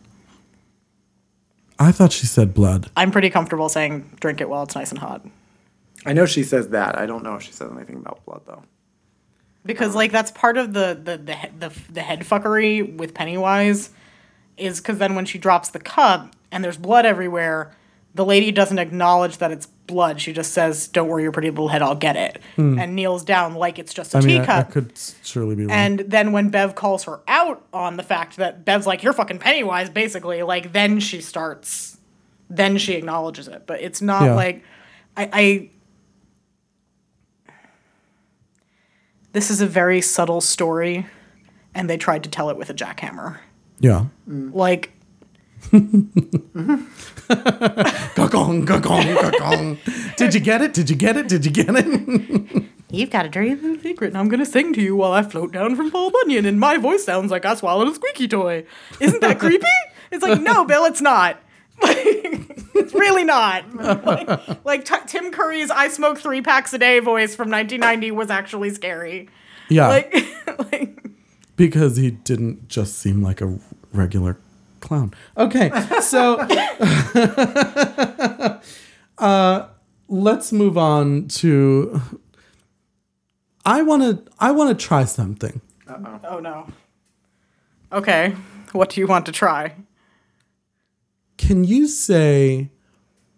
I 1.80 1.91
thought 1.91 2.11
she 2.11 2.25
said 2.25 2.53
blood. 2.53 2.89
I'm 2.95 3.11
pretty 3.11 3.30
comfortable 3.30 3.69
saying 3.69 4.17
drink 4.19 4.41
it 4.41 4.49
while 4.49 4.63
it's 4.63 4.75
nice 4.75 4.89
and 4.89 4.99
hot. 4.99 5.25
I 6.05 6.13
know 6.13 6.25
she 6.25 6.43
says 6.43 6.69
that. 6.69 6.97
I 6.97 7.05
don't 7.05 7.23
know 7.23 7.36
if 7.36 7.43
she 7.43 7.51
says 7.51 7.71
anything 7.71 7.97
about 7.97 8.23
blood 8.25 8.41
though. 8.45 8.63
because 9.65 9.89
uh-huh. 9.89 9.97
like 9.97 10.11
that's 10.11 10.32
part 10.32 10.57
of 10.57 10.73
the 10.73 10.99
the 11.01 11.17
the 11.17 11.49
the, 11.59 11.73
the 11.91 12.01
head 12.01 12.21
fuckery 12.21 12.95
with 12.97 13.13
Pennywise 13.13 13.91
is 14.57 14.80
because 14.80 14.97
then 14.97 15.15
when 15.15 15.25
she 15.25 15.38
drops 15.38 15.69
the 15.69 15.80
cup 15.80 16.36
and 16.51 16.63
there's 16.63 16.78
blood 16.78 17.05
everywhere, 17.05 17.75
the 18.18 18.26
lady 18.26 18.51
doesn't 18.51 18.80
acknowledge 18.80 19.38
that 19.38 19.51
it's 19.51 19.68
blood. 19.68 20.20
She 20.20 20.34
just 20.34 20.51
says, 20.51 20.88
"Don't 20.89 21.07
worry 21.07 21.24
your 21.24 21.32
pretty 21.32 21.49
little 21.49 21.70
head, 21.70 21.82
I'll 21.82 21.95
get 21.95 22.15
it," 22.18 22.41
hmm. 22.57 22.78
and 22.78 22.95
kneels 22.95 23.24
down 23.24 23.53
like 23.55 23.80
it's 23.80 23.93
just 23.93 24.13
a. 24.13 24.22
Mean, 24.22 24.38
I, 24.41 24.43
I 24.43 24.45
teacup. 24.45 24.72
could 24.72 24.93
surely 25.24 25.55
be 25.55 25.63
wrong. 25.63 25.72
and 25.72 25.99
then 25.99 26.34
when 26.34 26.49
Bev 26.49 26.76
calls 26.76 27.05
her 27.05 27.22
out 27.28 27.65
on 27.72 27.95
the 27.95 28.03
fact 28.03 28.36
that 28.38 28.65
Bev's 28.65 28.86
like, 28.86 29.03
"You're 29.03 29.13
fucking 29.13 29.39
Pennywise," 29.39 29.89
basically, 29.89 30.43
like 30.43 30.74
then 30.74 30.99
she 30.99 31.22
starts, 31.22 31.97
then 32.49 32.78
she 32.78 32.93
acknowledges 32.95 33.47
it. 33.47 33.63
But 33.65 33.82
it's 33.82 34.01
not 34.01 34.24
Yeah. 34.24 34.34
like, 34.34 34.63
I, 35.15 35.30
I. 35.32 35.70
This 39.34 39.49
is 39.51 39.61
a 39.61 39.68
very 39.68 40.01
subtle 40.01 40.41
story, 40.41 41.05
and 41.76 41.89
they 41.89 41.97
tried 41.97 42.24
to 42.24 42.30
tell 42.30 42.49
it 42.49 42.57
with 42.57 42.70
a 42.70 42.74
jackhammer. 42.74 43.38
yeah. 43.80 44.05
Mm. 44.28 44.53
Like, 44.53 44.91
Gagong, 47.28 48.66
gagong, 48.66 49.16
gagong. 49.18 50.16
Did 50.16 50.34
you 50.34 50.39
get 50.39 50.62
it? 50.62 50.74
Did 50.74 50.89
you 50.89 50.95
get 50.95 51.18
it? 51.18 51.28
Did 51.28 51.45
you 51.45 51.51
get 51.51 51.70
it? 51.70 52.64
you've 52.89 53.10
got 53.10 53.26
a 53.26 53.30
dirty 53.30 53.55
little 53.55 53.82
secret, 53.82 54.10
and 54.10 54.18
I'm 54.18 54.30
gonna 54.30 54.45
sing 54.45 54.74
to 54.74 54.82
you 54.82 54.95
while 54.95 55.12
I 55.12 55.24
float 55.24 55.51
down 55.51 55.76
from 55.76 55.91
Paul 55.91 56.12
Bunyan, 56.12 56.45
and 56.45 56.60
my 56.60 56.78
voice 56.78 57.03
sounds 57.03 57.32
like 57.32 57.45
I 57.45 57.55
swallowed 57.55 57.89
a 57.89 57.95
squeaky 57.95 58.28
toy. 58.28 58.66
Isn't 58.99 59.22
that 59.22 59.39
creepy? 59.39 59.66
It's 60.12 60.24
like, 60.24 60.41
no, 60.41 60.64
Bill, 60.66 60.86
it's 60.86 61.01
not. 61.01 61.41
it's 61.82 62.93
really 62.93 63.24
not. 63.24 63.76
Like, 63.76 64.66
like 64.66 64.86
t- 64.86 64.95
Tim 65.05 65.32
Curry's 65.32 65.70
"I 65.70 65.89
smoke 65.89 66.18
three 66.18 66.41
packs 66.41 66.74
a 66.74 66.80
day" 66.80 66.99
voice 66.99 67.36
from 67.36 67.49
1990 67.51 68.12
was 68.12 68.30
actually 68.30 68.70
scary. 68.72 69.30
yeah. 69.70 69.88
Like, 69.88 70.16
like 70.72 71.03
because 71.55 71.97
he 71.97 72.12
didn't 72.12 72.70
just 72.70 72.97
seem 72.97 73.22
like 73.22 73.41
a 73.41 73.60
regular 73.91 74.39
clown. 74.80 75.13
Okay, 75.38 75.69
so 76.01 76.38
uh, 79.17 79.67
let's 80.07 80.51
move 80.51 80.78
on 80.78 81.28
to. 81.30 82.01
I 83.65 83.82
want 83.82 84.03
to. 84.03 84.32
I 84.39 84.51
want 84.51 84.78
to 84.78 84.86
try 84.86 85.05
something. 85.05 85.61
oh 85.89 86.39
no. 86.39 86.67
Okay, 87.91 88.36
what 88.71 88.89
do 88.89 89.01
you 89.01 89.07
want 89.07 89.25
to 89.28 89.32
try? 89.32 89.75
Can 91.38 91.63
you 91.63 91.88
say 91.88 92.71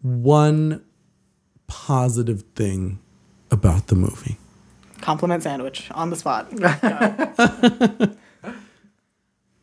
one 0.01 0.83
positive 1.67 2.43
thing 2.55 2.99
about 3.51 3.87
the 3.87 3.95
movie? 3.95 4.37
Compliment 5.01 5.43
sandwich 5.43 5.89
on 5.91 6.09
the 6.09 6.15
spot. 6.15 6.51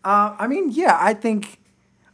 Uh, 0.06 0.36
I 0.38 0.46
mean, 0.46 0.70
yeah, 0.70 0.96
I 1.00 1.14
think, 1.14 1.58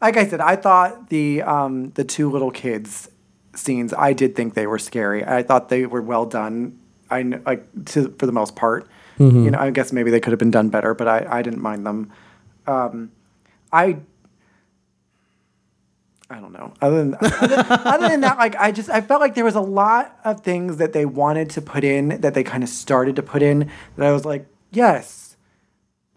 like 0.03 0.16
I 0.16 0.26
said, 0.26 0.40
I 0.40 0.57
thought 0.57 1.09
the 1.09 1.42
um, 1.42 1.90
the 1.90 2.05
two 2.05 2.30
little 2.30 2.50
kids 2.50 3.09
scenes, 3.55 3.92
I 3.92 4.12
did 4.12 4.34
think 4.34 4.55
they 4.55 4.66
were 4.66 4.78
scary. 4.78 5.24
I 5.24 5.42
thought 5.42 5.68
they 5.68 5.86
were 5.86 6.03
well 6.03 6.26
done. 6.26 6.78
I 7.11 7.22
like 7.22 7.84
to 7.86 8.14
for 8.18 8.26
the 8.26 8.32
most 8.32 8.57
part. 8.57 8.88
You 9.44 9.50
know, 9.50 9.59
I 9.59 9.70
guess 9.70 9.92
maybe 9.92 10.11
they 10.11 10.20
could 10.20 10.32
have 10.32 10.38
been 10.38 10.50
done 10.50 10.68
better, 10.68 10.94
but 10.94 11.07
I, 11.07 11.26
I 11.28 11.42
didn't 11.42 11.61
mind 11.61 11.86
them. 11.86 12.11
Um, 12.66 13.12
I 13.72 13.98
I 16.30 16.40
don't 16.40 16.53
know. 16.53 16.72
Other 16.80 17.05
than 17.05 17.16
other, 17.20 17.64
other 17.68 18.09
than 18.09 18.22
that, 18.22 18.38
like 18.38 18.57
I 18.57 18.72
just 18.72 18.88
I 18.88 19.03
felt 19.03 19.20
like 19.20 19.34
there 19.34 19.44
was 19.44 19.55
a 19.55 19.61
lot 19.61 20.18
of 20.24 20.40
things 20.40 20.78
that 20.78 20.94
they 20.94 21.05
wanted 21.05 21.50
to 21.50 21.61
put 21.61 21.84
in 21.84 22.20
that 22.22 22.32
they 22.32 22.42
kind 22.42 22.62
of 22.64 22.70
started 22.70 23.16
to 23.16 23.22
put 23.22 23.42
in 23.42 23.70
that 23.96 24.07
I 24.07 24.12
was 24.12 24.24
like, 24.24 24.46
yes, 24.70 25.36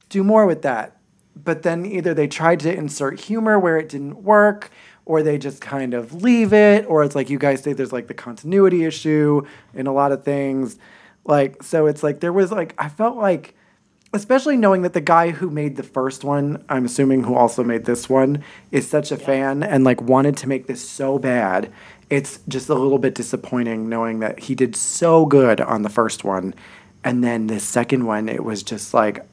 do 0.09 0.23
more 0.23 0.45
with 0.45 0.61
that. 0.61 0.94
But 1.35 1.63
then 1.63 1.85
either 1.85 2.13
they 2.13 2.27
tried 2.27 2.61
to 2.61 2.73
insert 2.73 3.19
humor 3.19 3.59
where 3.59 3.77
it 3.77 3.89
didn't 3.89 4.23
work, 4.23 4.71
or 5.05 5.21
they 5.21 5.37
just 5.37 5.61
kind 5.61 5.93
of 5.93 6.23
leave 6.23 6.53
it, 6.53 6.85
or 6.87 7.03
it's 7.03 7.15
like 7.15 7.29
you 7.29 7.37
guys 7.37 7.61
say 7.61 7.73
there's 7.73 7.93
like 7.93 8.07
the 8.07 8.13
continuity 8.13 8.85
issue 8.85 9.45
in 9.73 9.85
a 9.85 9.93
lot 9.93 10.11
of 10.11 10.23
things. 10.23 10.79
Like, 11.25 11.61
so 11.61 11.87
it's 11.87 12.03
like 12.03 12.19
there 12.19 12.33
was 12.33 12.51
like, 12.51 12.73
I 12.77 12.89
felt 12.89 13.17
like, 13.17 13.53
especially 14.13 14.57
knowing 14.57 14.83
that 14.83 14.93
the 14.93 15.01
guy 15.01 15.31
who 15.31 15.49
made 15.49 15.75
the 15.75 15.83
first 15.83 16.23
one, 16.23 16.63
I'm 16.69 16.85
assuming 16.85 17.23
who 17.23 17.35
also 17.35 17.63
made 17.63 17.85
this 17.85 18.09
one, 18.09 18.43
is 18.71 18.89
such 18.89 19.11
a 19.11 19.17
fan 19.17 19.61
and 19.61 19.83
like 19.83 20.01
wanted 20.01 20.37
to 20.37 20.47
make 20.47 20.67
this 20.67 20.87
so 20.87 21.19
bad. 21.19 21.71
It's 22.09 22.39
just 22.47 22.69
a 22.69 22.75
little 22.75 22.99
bit 22.99 23.13
disappointing 23.15 23.89
knowing 23.89 24.19
that 24.19 24.39
he 24.39 24.55
did 24.55 24.75
so 24.75 25.25
good 25.25 25.59
on 25.59 25.81
the 25.81 25.89
first 25.89 26.23
one. 26.23 26.53
And 27.03 27.23
then 27.23 27.47
the 27.47 27.59
second 27.59 28.05
one, 28.05 28.29
it 28.29 28.43
was 28.43 28.63
just 28.63 28.93
like, 28.93 29.25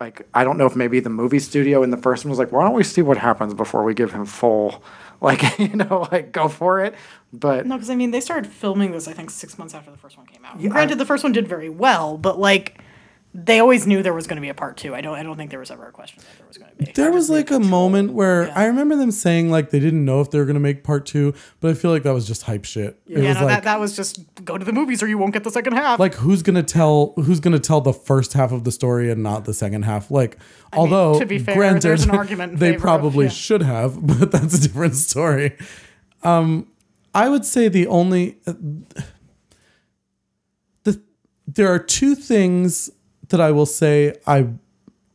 like 0.00 0.28
I 0.34 0.44
don't 0.44 0.58
know 0.58 0.66
if 0.66 0.76
maybe 0.76 1.00
the 1.00 1.10
movie 1.10 1.38
studio 1.38 1.82
in 1.82 1.90
the 1.90 1.96
first 1.96 2.24
one 2.24 2.30
was 2.30 2.38
like, 2.38 2.52
why 2.52 2.64
don't 2.64 2.74
we 2.74 2.84
see 2.84 3.02
what 3.02 3.16
happens 3.18 3.54
before 3.54 3.82
we 3.84 3.94
give 3.94 4.12
him 4.12 4.24
full, 4.26 4.82
like 5.20 5.58
you 5.58 5.68
know, 5.76 6.06
like 6.12 6.32
go 6.32 6.48
for 6.48 6.80
it. 6.84 6.94
But 7.32 7.66
No, 7.66 7.76
because 7.76 7.90
I 7.90 7.94
mean, 7.94 8.10
they 8.10 8.20
started 8.20 8.50
filming 8.50 8.92
this, 8.92 9.08
I 9.08 9.12
think, 9.12 9.30
six 9.30 9.58
months 9.58 9.74
after 9.74 9.90
the 9.90 9.96
first 9.98 10.16
one 10.16 10.26
came 10.26 10.44
out. 10.44 10.60
Yeah, 10.60 10.70
Granted, 10.70 10.94
I- 10.94 10.98
the 10.98 11.06
first 11.06 11.22
one 11.24 11.32
did 11.32 11.48
very 11.48 11.68
well, 11.68 12.16
but 12.18 12.38
like, 12.38 12.80
they 13.38 13.60
always 13.60 13.86
knew 13.86 14.02
there 14.02 14.14
was 14.14 14.26
going 14.26 14.36
to 14.36 14.40
be 14.40 14.48
a 14.48 14.54
part 14.54 14.78
two. 14.78 14.94
I 14.94 15.02
don't. 15.02 15.14
I 15.14 15.22
don't 15.22 15.36
think 15.36 15.50
there 15.50 15.60
was 15.60 15.70
ever 15.70 15.86
a 15.86 15.92
question 15.92 16.20
that 16.22 16.38
there 16.38 16.46
was 16.46 16.56
going 16.56 16.70
to 16.70 16.76
be. 16.86 16.92
There 16.92 17.12
was 17.12 17.28
like 17.28 17.50
a 17.50 17.60
moment 17.60 18.14
where 18.14 18.50
I 18.56 18.64
remember 18.64 18.96
them 18.96 19.10
saying 19.10 19.50
like 19.50 19.70
they 19.70 19.78
didn't 19.78 20.04
know 20.04 20.20
if 20.22 20.30
they 20.30 20.38
were 20.38 20.46
gonna 20.46 20.58
make 20.60 20.82
part 20.84 21.04
two, 21.04 21.34
but 21.60 21.70
I 21.70 21.74
feel 21.74 21.90
like 21.90 22.02
that 22.04 22.14
was 22.14 22.26
just 22.26 22.44
hype 22.44 22.64
shit. 22.64 22.98
It 23.06 23.18
Yeah, 23.22 23.28
was 23.28 23.36
no, 23.38 23.44
like 23.44 23.54
that, 23.56 23.64
that 23.64 23.78
was 23.80 23.94
just 23.94 24.20
go 24.44 24.56
to 24.56 24.64
the 24.64 24.72
movies 24.72 25.02
or 25.02 25.06
you 25.06 25.18
won't 25.18 25.34
get 25.34 25.44
the 25.44 25.50
second 25.50 25.74
half. 25.74 25.98
like 26.00 26.14
who's 26.14 26.42
gonna 26.42 26.62
tell 26.62 27.12
who's 27.16 27.40
gonna 27.40 27.58
tell 27.58 27.80
the 27.82 27.92
first 27.92 28.32
half 28.32 28.52
of 28.52 28.64
the 28.64 28.72
story 28.72 29.10
and 29.10 29.22
not 29.22 29.44
the 29.44 29.52
second 29.54 29.82
half? 29.82 30.10
Like 30.10 30.38
although 30.72 31.18
to 31.18 31.26
be 31.26 31.38
fair, 31.38 31.56
granted, 31.56 31.82
there's 31.82 32.04
an 32.04 32.10
argument 32.22 32.58
they 32.58 32.68
favor 32.72 32.76
of- 32.76 32.82
probably 32.82 33.26
yeah. 33.26 33.30
should 33.32 33.62
have, 33.62 34.04
but 34.18 34.30
that's 34.32 34.54
a 34.54 34.60
different 34.62 34.94
story. 34.94 35.56
Um, 36.22 36.68
I 37.14 37.28
would 37.28 37.44
say 37.44 37.68
the 37.68 37.86
only 37.86 38.38
uh, 38.46 38.54
the 40.84 41.00
there 41.46 41.72
are 41.72 41.78
two 41.78 42.14
things 42.14 42.90
that 43.28 43.40
I 43.40 43.50
will 43.50 43.66
say 43.66 44.14
I 44.26 44.48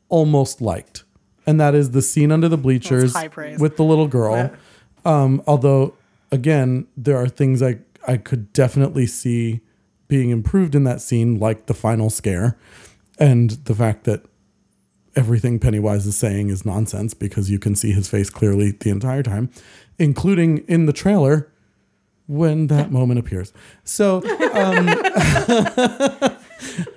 almost 0.09 0.62
liked, 0.62 1.03
and 1.45 1.59
that 1.59 1.76
is 1.76 1.91
the 1.91 2.01
scene 2.01 2.32
under 2.32 2.49
the 2.49 2.57
bleachers 2.57 3.14
with 3.59 3.78
the 3.78 3.84
little 3.84 4.07
girl. 4.07 4.51
Um, 5.03 5.41
although, 5.47 5.95
again, 6.32 6.88
there 6.95 7.18
are 7.18 7.28
things 7.28 7.62
I 7.62 7.80
I 8.07 8.18
could 8.18 8.51
definitely 8.53 9.05
see 9.05 9.62
being 10.07 10.30
improved 10.30 10.76
in 10.76 10.84
that 10.84 11.01
scene, 11.01 11.39
like 11.39 11.68
the 11.68 11.74
final 11.74 12.09
scare, 12.09 12.57
and 13.20 13.51
the 13.51 13.76
fact 13.76 14.03
that 14.03 14.26
everything 15.16 15.59
Pennywise 15.59 16.05
is 16.05 16.18
saying 16.18 16.49
is 16.49 16.66
nonsense 16.66 17.14
because 17.14 17.49
you 17.49 17.59
can 17.59 17.76
see 17.76 17.91
his 17.91 18.07
face 18.09 18.30
clearly 18.30 18.72
the 18.72 18.89
entire 18.89 19.24
time, 19.24 19.49
including 19.97 20.59
in 20.68 20.86
the 20.86 20.93
trailer 20.93 21.51
when 22.28 22.68
that 22.68 22.91
moment 22.91 23.20
appears. 23.20 23.51
So, 23.84 24.24
um, 24.53 24.88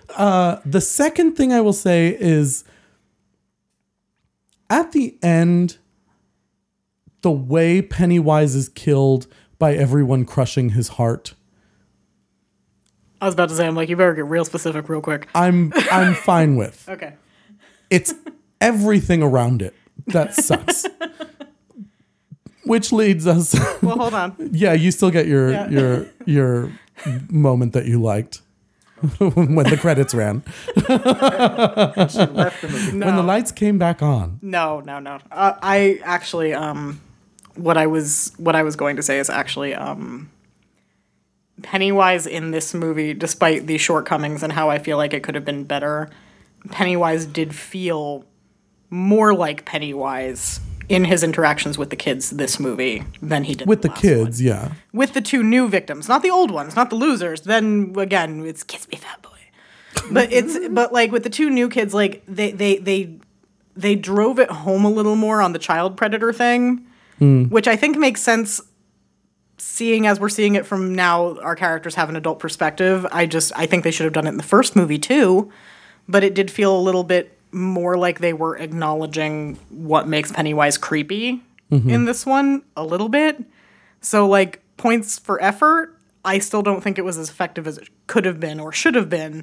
uh, 0.17 0.61
the 0.65 0.81
second 0.81 1.37
thing 1.37 1.53
I 1.53 1.61
will 1.61 1.73
say 1.73 2.17
is 2.19 2.65
at 4.71 4.93
the 4.93 5.17
end, 5.23 5.79
the 7.23 7.31
way 7.31 7.81
Pennywise 7.83 8.55
is 8.55 8.69
killed 8.69 9.27
by 9.59 9.75
everyone 9.75 10.25
crushing 10.25 10.71
his 10.71 10.89
heart. 10.89 11.35
I 13.21 13.27
was 13.27 13.35
about 13.35 13.49
to 13.51 13.55
say, 13.55 13.67
I'm 13.67 13.75
like, 13.75 13.89
you 13.89 13.97
better 13.97 14.13
get 14.15 14.27
real 14.27 14.45
specific 14.45 14.89
real 14.89 15.01
quick. 15.01 15.29
I'm 15.35 15.73
I'm 15.91 16.15
fine 16.27 16.57
with. 16.57 16.87
Okay. 16.89 17.15
It's 17.91 18.13
everything 18.61 19.23
around 19.23 19.63
it 19.63 19.75
that 20.09 20.35
sucks. 20.35 20.85
Which 22.65 22.93
leads 22.93 23.27
us 23.27 23.55
Well, 23.83 23.97
hold 23.99 24.15
on. 24.15 24.35
Yeah, 24.53 24.73
you 24.73 24.91
still 24.91 25.11
get 25.11 25.27
your 25.27 25.51
Yeah. 25.53 25.69
your 25.69 26.07
your 26.27 26.73
moment 27.31 27.73
that 27.75 27.87
you 27.87 28.01
liked 28.01 28.41
when 29.19 29.69
the 29.69 29.77
credits 29.77 30.15
ran. 30.15 30.43
She 30.77 30.83
left 30.83 32.61
the 32.61 32.69
movie. 32.71 32.97
No. 32.97 33.07
When 33.07 33.17
the 33.17 33.23
lights 33.23 33.53
came 33.53 33.79
back 33.79 34.03
on. 34.03 34.39
No, 34.43 34.81
no, 34.81 34.99
no. 34.99 35.19
Uh, 35.31 35.55
I 35.63 36.01
actually, 36.03 36.55
um, 36.55 37.01
what 37.55 37.77
I 37.77 37.87
was, 37.87 38.33
what 38.37 38.57
I 38.57 38.63
was 38.63 38.77
going 38.77 38.97
to 38.97 39.03
say 39.03 39.19
is 39.19 39.29
actually, 39.31 39.75
um, 39.75 40.31
Pennywise 41.63 42.27
in 42.27 42.51
this 42.51 42.75
movie, 42.75 43.15
despite 43.15 43.67
the 43.67 43.79
shortcomings 43.79 44.43
and 44.43 44.53
how 44.53 44.71
I 44.71 44.79
feel 44.79 44.97
like 44.97 45.15
it 45.15 45.23
could 45.23 45.35
have 45.35 45.45
been 45.45 45.65
better, 45.65 46.11
Pennywise 46.71 47.27
did 47.27 47.55
feel 47.55 48.25
more 48.91 49.35
like 49.35 49.65
Pennywise 49.65 50.61
in 50.89 51.05
his 51.05 51.23
interactions 51.23 51.79
with 51.79 51.91
the 51.91 51.97
kids 51.97 52.31
this 52.31 52.61
movie 52.61 53.05
than 53.23 53.45
he 53.45 53.55
did 53.55 53.67
With 53.67 53.83
the 53.83 53.89
last 53.89 54.01
kids, 54.01 54.39
one. 54.41 54.47
yeah. 54.47 54.73
with 54.93 55.15
the 55.15 55.21
two 55.21 55.43
new 55.43 55.69
victims, 55.69 56.09
not 56.09 56.23
the 56.23 56.31
old 56.31 56.51
ones, 56.51 56.77
not 56.77 56.91
the 56.91 56.97
losers. 56.97 57.43
Then 57.43 57.95
again, 57.97 58.45
it's 58.45 58.63
kiss 58.63 58.89
me 58.89 58.97
fat 58.99 59.23
boy. 59.23 59.31
But 60.11 60.33
it's 60.33 60.69
but 60.69 60.93
like 60.93 61.13
with 61.13 61.23
the 61.23 61.31
two 61.31 61.49
new 61.51 61.69
kids, 61.69 61.95
like 61.95 62.23
they 62.27 62.51
they 62.51 62.77
they 62.79 63.17
they 63.77 63.95
drove 63.97 64.39
it 64.39 64.51
home 64.51 64.85
a 64.85 64.91
little 64.91 65.17
more 65.17 65.41
on 65.41 65.53
the 65.53 65.59
child 65.59 65.97
predator 65.97 66.33
thing, 66.33 66.85
mm. 67.21 67.51
which 67.51 67.67
I 67.69 67.77
think 67.77 67.97
makes 67.97 68.21
sense. 68.21 68.61
Seeing 69.57 70.07
as 70.07 70.21
we're 70.21 70.29
seeing 70.29 70.57
it 70.57 70.67
from 70.67 70.95
now, 70.95 71.39
our 71.39 71.55
characters 71.57 71.95
have 71.95 72.09
an 72.09 72.17
adult 72.17 72.39
perspective. 72.39 73.07
I 73.11 73.25
just 73.27 73.53
I 73.57 73.67
think 73.67 73.85
they 73.85 73.91
should 73.91 74.05
have 74.05 74.13
done 74.13 74.27
it 74.27 74.31
in 74.31 74.37
the 74.37 74.43
first 74.43 74.77
movie 74.77 74.99
too, 74.99 75.51
but 76.09 76.23
it 76.25 76.35
did 76.35 76.51
feel 76.51 76.77
a 76.77 76.83
little 76.83 77.05
bit 77.05 77.34
more 77.55 77.97
like 77.97 78.19
they 78.19 78.33
were 78.33 78.57
acknowledging 78.59 79.55
what 79.71 80.09
makes 80.09 80.33
Pennywise 80.33 80.77
creepy 80.77 81.43
in 81.71 82.05
this 82.05 82.25
one 82.25 82.63
a 82.77 82.85
little 82.85 83.09
bit. 83.09 83.43
So 84.01 84.29
like 84.29 84.63
points 84.77 85.19
for 85.19 85.43
effort, 85.43 85.99
I 86.25 86.39
still 86.39 86.63
don't 86.63 86.83
think 86.83 86.99
it 86.99 87.05
was 87.05 87.19
as 87.19 87.29
effective 87.29 87.67
as 87.67 87.79
it 87.79 87.89
could 88.07 88.25
have 88.27 88.39
been 88.39 88.61
or 88.61 88.71
should 88.71 88.95
have 88.95 89.11
been, 89.11 89.43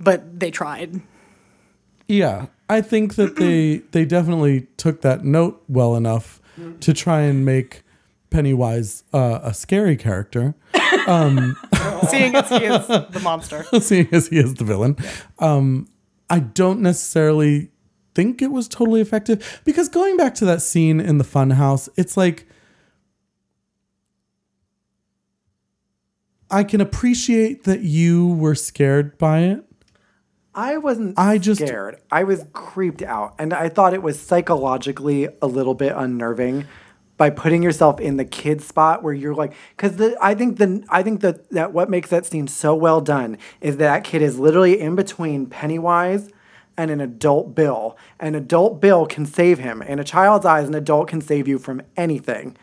but 0.00 0.40
they 0.40 0.50
tried. 0.50 1.02
Yeah. 2.08 2.46
I 2.70 2.80
think 2.80 3.16
that 3.16 3.36
they 3.36 3.76
they 3.92 4.04
definitely 4.06 4.68
took 4.78 5.02
that 5.02 5.24
note 5.24 5.62
well 5.68 5.96
enough 5.96 6.40
to 6.80 6.94
try 6.94 7.20
and 7.20 7.44
make 7.44 7.82
Pennywise 8.30 9.04
uh, 9.12 9.40
a 9.42 9.52
scary 9.52 9.96
character. 9.96 10.54
Seeing 12.10 12.34
as 12.34 12.48
he 12.48 12.64
is 12.64 12.86
the 12.88 13.20
monster. 13.22 13.64
seeing 13.80 14.08
as 14.12 14.28
he 14.28 14.38
is 14.38 14.54
the 14.54 14.64
villain. 14.64 14.96
Um, 15.38 15.88
I 16.28 16.40
don't 16.40 16.80
necessarily 16.80 17.70
think 18.14 18.40
it 18.42 18.50
was 18.50 18.66
totally 18.68 19.00
effective 19.00 19.60
because 19.64 19.88
going 19.88 20.16
back 20.16 20.34
to 20.36 20.44
that 20.46 20.62
scene 20.62 21.00
in 21.00 21.18
the 21.18 21.24
funhouse, 21.24 21.88
it's 21.96 22.16
like 22.16 22.46
I 26.50 26.64
can 26.64 26.80
appreciate 26.80 27.64
that 27.64 27.80
you 27.80 28.28
were 28.34 28.54
scared 28.54 29.18
by 29.18 29.40
it. 29.40 29.64
I 30.54 30.78
wasn't 30.78 31.18
I 31.18 31.38
just- 31.38 31.60
scared. 31.60 31.96
I 32.10 32.24
was 32.24 32.44
creeped 32.52 33.02
out. 33.02 33.34
And 33.38 33.52
I 33.52 33.68
thought 33.68 33.92
it 33.94 34.02
was 34.02 34.18
psychologically 34.18 35.28
a 35.42 35.46
little 35.46 35.74
bit 35.74 35.92
unnerving 35.94 36.64
by 37.16 37.30
putting 37.30 37.62
yourself 37.62 38.00
in 38.00 38.16
the 38.16 38.24
kid 38.24 38.60
spot 38.60 39.02
where 39.02 39.14
you're 39.14 39.34
like 39.34 39.54
because 39.76 39.96
the 39.96 40.16
I 40.20 40.34
think 40.34 40.58
the 40.58 40.84
I 40.88 41.02
think 41.02 41.20
that 41.22 41.48
that 41.50 41.72
what 41.72 41.88
makes 41.88 42.10
that 42.10 42.26
scene 42.26 42.46
so 42.46 42.74
well 42.74 43.00
done 43.00 43.38
is 43.60 43.78
that 43.78 44.04
kid 44.04 44.22
is 44.22 44.38
literally 44.38 44.80
in 44.80 44.94
between 44.94 45.46
Pennywise 45.46 46.30
and 46.76 46.90
an 46.90 47.00
adult 47.00 47.54
Bill. 47.54 47.96
An 48.20 48.34
adult 48.34 48.80
Bill 48.80 49.06
can 49.06 49.24
save 49.24 49.58
him. 49.58 49.80
In 49.82 49.98
a 49.98 50.04
child's 50.04 50.44
eyes, 50.44 50.68
an 50.68 50.74
adult 50.74 51.08
can 51.08 51.20
save 51.20 51.48
you 51.48 51.58
from 51.58 51.82
anything. 51.96 52.56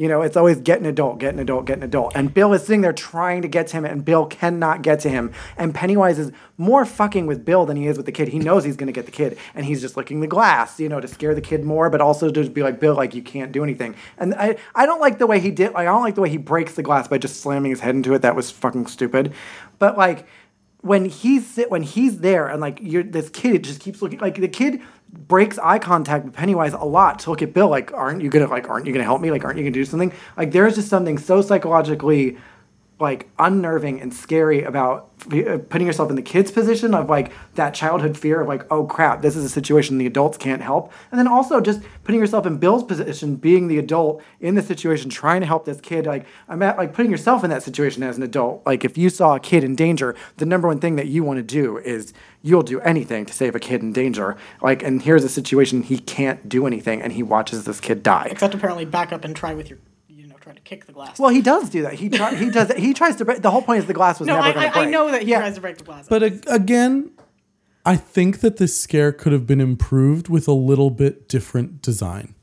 You 0.00 0.08
know, 0.08 0.22
it's 0.22 0.34
always 0.34 0.58
get 0.62 0.80
an 0.80 0.86
adult, 0.86 1.18
get 1.18 1.34
an 1.34 1.40
adult, 1.40 1.66
get 1.66 1.76
an 1.76 1.82
adult. 1.82 2.12
And 2.14 2.32
Bill 2.32 2.54
is 2.54 2.62
sitting 2.62 2.80
there 2.80 2.94
trying 2.94 3.42
to 3.42 3.48
get 3.48 3.66
to 3.66 3.76
him, 3.76 3.84
and 3.84 4.02
Bill 4.02 4.24
cannot 4.24 4.80
get 4.80 5.00
to 5.00 5.10
him. 5.10 5.30
And 5.58 5.74
Pennywise 5.74 6.18
is 6.18 6.32
more 6.56 6.86
fucking 6.86 7.26
with 7.26 7.44
Bill 7.44 7.66
than 7.66 7.76
he 7.76 7.86
is 7.86 7.98
with 7.98 8.06
the 8.06 8.12
kid. 8.12 8.28
He 8.28 8.38
knows 8.38 8.64
he's 8.64 8.78
gonna 8.78 8.92
get 8.92 9.04
the 9.04 9.12
kid, 9.12 9.36
and 9.54 9.66
he's 9.66 9.82
just 9.82 9.98
licking 9.98 10.20
the 10.20 10.26
glass, 10.26 10.80
you 10.80 10.88
know, 10.88 11.00
to 11.00 11.06
scare 11.06 11.34
the 11.34 11.42
kid 11.42 11.64
more, 11.64 11.90
but 11.90 12.00
also 12.00 12.30
to 12.30 12.48
be 12.48 12.62
like, 12.62 12.80
Bill, 12.80 12.94
like 12.94 13.14
you 13.14 13.20
can't 13.20 13.52
do 13.52 13.62
anything. 13.62 13.94
And 14.16 14.32
I, 14.36 14.56
I 14.74 14.86
don't 14.86 15.02
like 15.02 15.18
the 15.18 15.26
way 15.26 15.38
he 15.38 15.50
did. 15.50 15.72
Like, 15.72 15.86
I 15.86 15.92
don't 15.92 16.02
like 16.02 16.14
the 16.14 16.22
way 16.22 16.30
he 16.30 16.38
breaks 16.38 16.76
the 16.76 16.82
glass 16.82 17.06
by 17.06 17.18
just 17.18 17.42
slamming 17.42 17.68
his 17.68 17.80
head 17.80 17.94
into 17.94 18.14
it. 18.14 18.22
That 18.22 18.34
was 18.34 18.50
fucking 18.50 18.86
stupid. 18.86 19.34
But 19.78 19.98
like, 19.98 20.26
when 20.82 21.04
he's 21.04 21.58
when 21.68 21.82
he's 21.82 22.20
there 22.20 22.48
and 22.48 22.60
like 22.60 22.78
you're 22.80 23.02
this 23.02 23.28
kid 23.28 23.64
just 23.64 23.80
keeps 23.80 24.00
looking 24.00 24.18
like 24.18 24.36
the 24.36 24.48
kid 24.48 24.80
breaks 25.12 25.58
eye 25.58 25.78
contact 25.78 26.24
with 26.24 26.34
Pennywise 26.34 26.72
a 26.72 26.78
lot 26.78 27.18
to 27.20 27.30
look 27.30 27.42
at 27.42 27.52
Bill 27.52 27.68
like 27.68 27.92
aren't 27.92 28.22
you 28.22 28.30
gonna 28.30 28.46
like 28.46 28.68
aren't 28.68 28.86
you 28.86 28.92
gonna 28.92 29.04
help 29.04 29.20
me? 29.20 29.30
Like 29.30 29.44
aren't 29.44 29.58
you 29.58 29.64
gonna 29.64 29.72
do 29.72 29.84
something? 29.84 30.12
Like 30.36 30.52
there's 30.52 30.74
just 30.74 30.88
something 30.88 31.18
so 31.18 31.42
psychologically 31.42 32.36
like 33.00 33.28
unnerving 33.38 34.00
and 34.00 34.12
scary 34.12 34.62
about 34.62 35.10
uh, 35.32 35.58
putting 35.68 35.86
yourself 35.86 36.10
in 36.10 36.16
the 36.16 36.22
kid's 36.22 36.50
position 36.50 36.94
of 36.94 37.08
like 37.08 37.32
that 37.54 37.74
childhood 37.74 38.16
fear 38.16 38.40
of 38.40 38.48
like 38.48 38.64
oh 38.70 38.84
crap 38.84 39.22
this 39.22 39.36
is 39.36 39.44
a 39.44 39.48
situation 39.48 39.98
the 39.98 40.06
adults 40.06 40.36
can't 40.36 40.62
help. 40.62 40.92
And 41.10 41.18
then 41.18 41.26
also 41.26 41.60
just 41.60 41.80
putting 42.04 42.20
yourself 42.20 42.46
in 42.46 42.58
bill's 42.58 42.84
position 42.84 43.36
being 43.36 43.68
the 43.68 43.78
adult 43.78 44.22
in 44.40 44.54
the 44.54 44.62
situation 44.62 45.10
trying 45.10 45.40
to 45.40 45.46
help 45.46 45.64
this 45.64 45.80
kid 45.80 46.06
like 46.06 46.26
i'm 46.48 46.62
at 46.62 46.76
like 46.76 46.92
putting 46.92 47.10
yourself 47.10 47.44
in 47.44 47.50
that 47.50 47.62
situation 47.62 48.02
as 48.02 48.16
an 48.16 48.22
adult. 48.22 48.64
Like 48.66 48.84
if 48.84 48.98
you 48.98 49.10
saw 49.10 49.36
a 49.36 49.40
kid 49.40 49.64
in 49.64 49.74
danger 49.74 50.14
the 50.36 50.46
number 50.46 50.68
one 50.68 50.78
thing 50.78 50.96
that 50.96 51.06
you 51.06 51.24
want 51.24 51.38
to 51.38 51.42
do 51.42 51.78
is 51.78 52.12
you'll 52.42 52.62
do 52.62 52.80
anything 52.80 53.26
to 53.26 53.32
save 53.32 53.54
a 53.54 53.60
kid 53.60 53.82
in 53.82 53.92
danger. 53.92 54.36
Like 54.62 54.82
and 54.82 55.02
here's 55.02 55.24
a 55.24 55.28
situation 55.28 55.82
he 55.82 55.98
can't 55.98 56.48
do 56.48 56.66
anything 56.66 57.02
and 57.02 57.12
he 57.12 57.22
watches 57.22 57.64
this 57.64 57.80
kid 57.80 58.02
die. 58.02 58.28
Except 58.30 58.54
apparently 58.54 58.84
back 58.84 59.12
up 59.12 59.24
and 59.24 59.34
try 59.34 59.54
with 59.54 59.70
your, 59.70 59.78
you 60.08 60.26
know, 60.26 60.36
try 60.36 60.52
to 60.52 60.59
kick 60.70 60.86
the 60.86 60.92
glass. 60.92 61.18
well 61.18 61.30
he 61.30 61.42
does 61.42 61.68
do 61.68 61.82
that 61.82 61.94
he 61.94 62.08
try, 62.08 62.32
he 62.32 62.48
does 62.48 62.70
he 62.76 62.94
tries 62.94 63.16
to 63.16 63.24
break 63.24 63.42
the 63.42 63.50
whole 63.50 63.60
point 63.60 63.80
is 63.80 63.86
the 63.86 63.92
glass 63.92 64.20
was 64.20 64.28
no, 64.28 64.36
never 64.36 64.52
going 64.52 64.54
to 64.54 64.70
I, 64.70 64.72
break 64.72 64.86
I 64.86 64.90
know 64.90 65.10
that 65.10 65.22
he 65.22 65.30
yeah. 65.30 65.40
tries 65.40 65.56
to 65.56 65.60
break 65.60 65.78
the 65.78 65.84
glass. 65.84 66.06
But 66.08 66.22
ag- 66.22 66.44
again, 66.46 67.10
I 67.84 67.96
think 67.96 68.38
that 68.38 68.58
this 68.58 68.80
scare 68.80 69.10
could 69.10 69.32
have 69.32 69.48
been 69.48 69.60
improved 69.60 70.28
with 70.28 70.46
a 70.46 70.52
little 70.52 70.90
bit 70.90 71.28
different 71.28 71.82
design. 71.82 72.36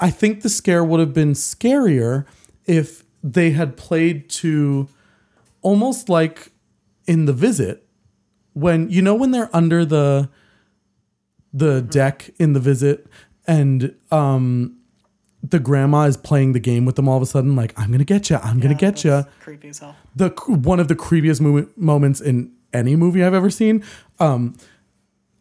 I 0.00 0.08
think 0.08 0.40
the 0.40 0.48
scare 0.48 0.82
would 0.82 0.98
have 0.98 1.12
been 1.12 1.32
scarier 1.32 2.24
if 2.64 3.04
they 3.22 3.50
had 3.50 3.76
played 3.76 4.30
to 4.30 4.88
almost 5.60 6.08
like 6.08 6.52
in 7.06 7.26
the 7.26 7.34
visit 7.34 7.86
when 8.54 8.88
you 8.88 9.02
know 9.02 9.14
when 9.14 9.30
they're 9.32 9.54
under 9.54 9.84
the 9.84 10.30
the 11.52 11.82
deck 11.82 12.30
in 12.38 12.54
the 12.54 12.60
visit 12.60 13.06
and 13.46 13.94
um 14.10 14.77
the 15.42 15.58
grandma 15.58 16.02
is 16.04 16.16
playing 16.16 16.52
the 16.52 16.60
game 16.60 16.84
with 16.84 16.96
them 16.96 17.08
all 17.08 17.16
of 17.16 17.22
a 17.22 17.26
sudden 17.26 17.54
like 17.54 17.72
i'm 17.78 17.90
gonna 17.92 18.04
get 18.04 18.28
you 18.28 18.36
i'm 18.38 18.58
gonna 18.60 18.74
get 18.74 19.04
you 19.04 19.24
Creepy 19.40 19.68
as 19.68 19.78
hell. 19.78 19.94
the 20.16 20.28
one 20.46 20.80
of 20.80 20.88
the 20.88 20.96
creepiest 20.96 21.40
mo- 21.40 21.68
moments 21.76 22.20
in 22.20 22.52
any 22.72 22.96
movie 22.96 23.24
I've 23.24 23.32
ever 23.34 23.48
seen. 23.48 23.82
Um, 24.20 24.54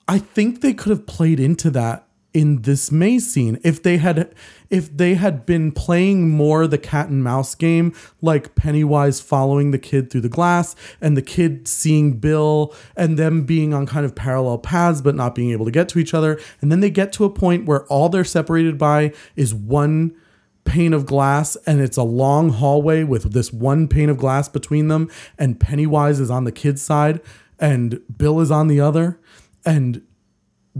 I 0.07 0.17
think 0.19 0.61
they 0.61 0.73
could 0.73 0.91
have 0.91 1.05
played 1.05 1.39
into 1.41 1.69
that 1.71 2.06
in 2.37 2.61
this 2.61 2.91
maze 2.91 3.33
scene 3.33 3.59
if 3.63 3.81
they 3.81 3.97
had 3.97 4.31
if 4.69 4.95
they 4.95 5.15
had 5.15 5.43
been 5.43 5.71
playing 5.71 6.29
more 6.29 6.67
the 6.67 6.77
cat 6.77 7.09
and 7.09 7.23
mouse 7.23 7.55
game 7.55 7.91
like 8.21 8.53
Pennywise 8.53 9.19
following 9.19 9.71
the 9.71 9.79
kid 9.79 10.11
through 10.11 10.21
the 10.21 10.29
glass 10.29 10.75
and 11.01 11.17
the 11.17 11.23
kid 11.23 11.67
seeing 11.67 12.19
Bill 12.19 12.75
and 12.95 13.17
them 13.17 13.43
being 13.43 13.73
on 13.73 13.87
kind 13.87 14.05
of 14.05 14.13
parallel 14.13 14.59
paths 14.59 15.01
but 15.01 15.15
not 15.15 15.33
being 15.33 15.49
able 15.49 15.65
to 15.65 15.71
get 15.71 15.89
to 15.89 15.97
each 15.97 16.13
other. 16.13 16.39
And 16.61 16.71
then 16.71 16.79
they 16.79 16.91
get 16.91 17.11
to 17.13 17.25
a 17.25 17.29
point 17.31 17.65
where 17.65 17.87
all 17.87 18.07
they're 18.07 18.23
separated 18.23 18.77
by 18.77 19.13
is 19.35 19.55
one 19.55 20.15
pane 20.63 20.93
of 20.93 21.07
glass 21.07 21.55
and 21.65 21.81
it's 21.81 21.97
a 21.97 22.03
long 22.03 22.49
hallway 22.49 23.03
with 23.03 23.33
this 23.33 23.51
one 23.51 23.87
pane 23.87 24.09
of 24.09 24.17
glass 24.17 24.47
between 24.47 24.89
them 24.89 25.09
and 25.39 25.59
Pennywise 25.59 26.19
is 26.19 26.29
on 26.29 26.43
the 26.43 26.51
kid's 26.51 26.83
side 26.83 27.19
and 27.57 27.99
Bill 28.15 28.39
is 28.41 28.51
on 28.51 28.67
the 28.67 28.79
other 28.79 29.19
and 29.65 30.03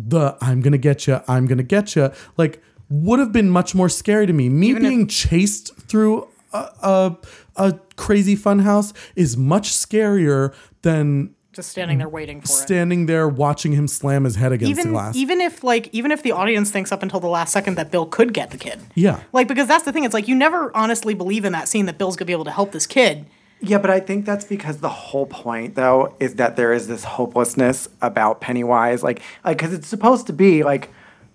the 0.07 0.37
I'm 0.41 0.61
going 0.61 0.73
to 0.73 0.77
get 0.77 1.07
you 1.07 1.21
I'm 1.27 1.45
going 1.47 1.57
to 1.57 1.63
get 1.63 1.95
you 1.95 2.11
like 2.37 2.61
would 2.89 3.19
have 3.19 3.31
been 3.31 3.49
much 3.49 3.73
more 3.75 3.89
scary 3.89 4.25
to 4.27 4.33
me 4.33 4.47
me 4.49 4.69
Even 4.69 4.85
if- 4.85 4.89
being 4.89 5.07
chased 5.07 5.75
through 5.75 6.27
a, 6.53 6.57
a 6.81 7.17
a 7.55 7.79
crazy 7.95 8.35
funhouse 8.37 8.93
is 9.15 9.35
much 9.35 9.69
scarier 9.71 10.53
than 10.83 11.33
just 11.53 11.69
standing 11.71 11.97
there 11.97 12.07
waiting 12.07 12.39
for 12.39 12.45
it. 12.45 12.49
standing 12.49 13.07
there 13.07 13.27
watching 13.27 13.71
him 13.71 13.87
slam 13.87 14.23
his 14.25 14.35
head 14.35 14.51
against 14.51 14.75
the 14.75 14.79
Even 14.81 14.91
glass. 14.91 15.15
even 15.15 15.41
if 15.41 15.63
like 15.63 15.89
even 15.91 16.11
if 16.11 16.21
the 16.21 16.31
audience 16.31 16.69
thinks 16.69 16.91
up 16.91 17.01
until 17.01 17.19
the 17.19 17.27
last 17.27 17.51
second 17.51 17.75
that 17.75 17.89
Bill 17.89 18.05
could 18.05 18.31
get 18.33 18.51
the 18.51 18.57
kid. 18.57 18.79
yeah. 18.93 19.21
Like 19.33 19.47
because 19.47 19.67
that's 19.67 19.83
the 19.83 19.91
thing. 19.91 20.03
It's 20.03 20.13
like 20.13 20.27
you 20.27 20.35
never 20.35 20.75
honestly 20.77 21.15
believe 21.15 21.45
in 21.45 21.53
that 21.53 21.67
scene 21.67 21.87
that 21.87 21.97
Bill's 21.97 22.15
gonna 22.15 22.27
be 22.27 22.33
able 22.33 22.45
to 22.45 22.51
help 22.51 22.71
this 22.71 22.85
kid. 22.85 23.25
Yeah, 23.59 23.79
but 23.79 23.89
I 23.89 23.99
think 23.99 24.25
that's 24.25 24.45
because 24.45 24.77
the 24.77 24.89
whole 24.89 25.25
point, 25.25 25.75
though, 25.75 26.15
is 26.19 26.35
that 26.35 26.55
there 26.57 26.73
is 26.73 26.87
this 26.87 27.03
hopelessness 27.03 27.89
about 28.01 28.39
Pennywise, 28.39 29.01
like, 29.03 29.21
like 29.43 29.57
because 29.57 29.73
it's 29.73 29.87
supposed 29.87 30.27
to 30.27 30.33
be 30.33 30.63
like 30.63 30.89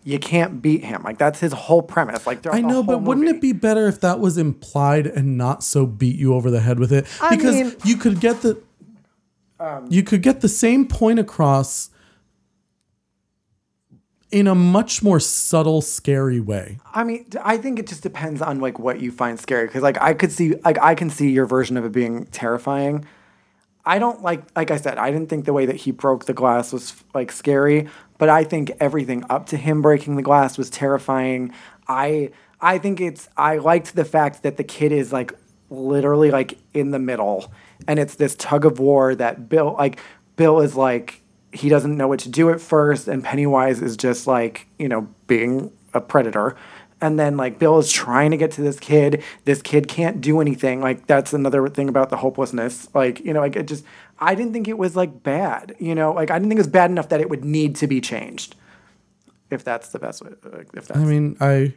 you 0.05 0.19
can't 0.19 0.61
beat 0.63 0.85
him, 0.85 1.03
like 1.05 1.19
that's 1.19 1.41
his 1.41 1.53
whole 1.53 1.83
premise. 1.83 2.27
Like, 2.27 2.45
I 2.47 2.61
know, 2.61 2.83
but 2.83 2.95
whole 2.95 3.03
wouldn't 3.03 3.27
movie. 3.27 3.39
it 3.39 3.41
be 3.41 3.53
better 3.53 3.87
if 3.87 4.01
that 4.01 4.19
was 4.21 4.37
implied 4.39 5.07
and 5.07 5.37
not 5.39 5.63
so 5.63 5.87
beat 5.87 6.17
you 6.17 6.35
over 6.35 6.51
the 6.51 6.61
head 6.61 6.79
with 6.81 6.93
it? 6.93 7.07
I 7.21 7.37
Because 7.37 7.55
mean- 7.57 7.77
you 7.85 7.97
could 7.97 8.21
get 8.21 8.43
the 8.43 8.61
um, 9.61 9.87
you 9.91 10.03
could 10.03 10.23
get 10.23 10.41
the 10.41 10.49
same 10.49 10.87
point 10.89 11.21
across 11.21 11.91
in 14.33 14.47
a 14.47 14.55
much 14.55 15.03
more 15.03 15.21
subtle, 15.21 15.83
scary 15.83 16.41
way. 16.41 16.79
I 16.93 17.05
mean, 17.05 17.27
i 17.45 17.59
think 17.59 17.79
it 17.79 17.87
just 17.87 18.03
depends 18.03 18.41
on 18.41 18.61
like 18.61 18.79
what 18.79 19.01
you 19.01 19.13
find 19.13 19.39
scary. 19.39 19.67
Because 19.67 19.83
like 19.83 20.01
I 20.01 20.15
could 20.15 20.33
see, 20.33 20.55
like 20.65 20.79
I 20.81 20.95
can 20.95 21.11
see 21.11 21.31
your 21.31 21.47
version 21.47 21.77
of 21.77 21.85
it 21.85 21.93
being 21.93 22.25
terrifying. 22.27 23.05
I 23.85 23.99
don't 23.99 24.23
like, 24.23 24.45
like 24.57 24.71
I 24.71 24.79
said, 24.79 24.97
I 24.97 25.11
didn't 25.11 25.29
think 25.29 25.45
the 25.45 25.53
way 25.53 25.67
that 25.67 25.77
he 25.77 25.91
broke 25.91 26.25
the 26.25 26.33
glass 26.33 26.73
was 26.73 26.95
like 27.15 27.31
scary, 27.31 27.89
but 28.17 28.29
I 28.29 28.45
think 28.45 28.73
everything 28.81 29.25
up 29.29 29.47
to 29.47 29.57
him 29.57 29.83
breaking 29.83 30.17
the 30.17 30.23
glass 30.23 30.57
was 30.57 30.71
terrifying. 30.71 31.53
I, 31.87 32.31
I 32.61 32.79
think 32.79 33.01
it's, 33.01 33.29
I 33.37 33.59
liked 33.59 33.95
the 33.95 34.05
fact 34.05 34.45
that 34.45 34.57
the 34.57 34.65
kid 34.65 34.93
is 34.93 35.13
like 35.13 35.33
literally 35.69 36.31
like 36.31 36.59
in 36.73 36.93
the 36.93 37.01
middle, 37.01 37.53
and 37.89 37.99
it's 37.99 38.15
this 38.15 38.37
tug 38.37 38.65
of 38.65 38.79
war 38.79 39.15
that 39.17 39.49
Bill, 39.49 39.75
like 39.77 39.99
Bill 40.37 40.61
is 40.61 40.77
like 40.77 41.22
he 41.53 41.69
doesn't 41.69 41.97
know 41.97 42.09
what 42.09 42.21
to 42.21 42.29
do 42.29 42.51
at 42.51 42.61
first, 42.61 43.09
and 43.09 43.23
Pennywise 43.23 43.81
is 43.81 43.97
just 43.97 44.27
like 44.27 44.67
you 44.79 44.89
know 44.89 45.09
being 45.27 45.73
a 45.95 46.01
predator. 46.01 46.57
And 47.01 47.19
then 47.19 47.37
like 47.37 47.59
Bill 47.59 47.79
is 47.79 47.91
trying 47.91 48.31
to 48.31 48.37
get 48.37 48.53
to 48.53 48.63
this 48.63 48.79
kid. 48.79 49.25
This 49.45 49.61
kid 49.61 49.89
can't 49.89 50.21
do 50.21 50.41
anything. 50.41 50.81
Like 50.81 51.07
that's 51.09 51.33
another 51.33 51.69
thing 51.69 51.89
about 51.89 52.11
the 52.11 52.17
hopelessness. 52.17 52.89
Like 52.95 53.21
you 53.21 53.33
know, 53.33 53.41
like 53.41 53.57
it 53.57 53.67
just 53.67 53.85
I 54.21 54.35
didn't 54.35 54.53
think 54.53 54.69
it 54.69 54.79
was 54.79 54.95
like 54.95 55.23
bad. 55.23 55.75
You 55.81 55.95
know, 55.95 56.13
like 56.13 56.31
I 56.31 56.39
didn't 56.39 56.49
think 56.49 56.59
it 56.59 56.63
was 56.63 56.69
bad 56.69 56.91
enough 56.91 57.09
that 57.09 57.21
it 57.21 57.29
would 57.29 57.45
need 57.45 57.77
to 57.77 57.87
be 57.87 58.01
changed. 58.01 58.55
If 59.51 59.65
that's 59.65 59.89
the 59.89 59.99
best 59.99 60.25
way. 60.25 60.31
If 60.75 60.87
that's 60.87 60.99
I 60.99 61.05
mean, 61.05 61.37
I 61.41 61.75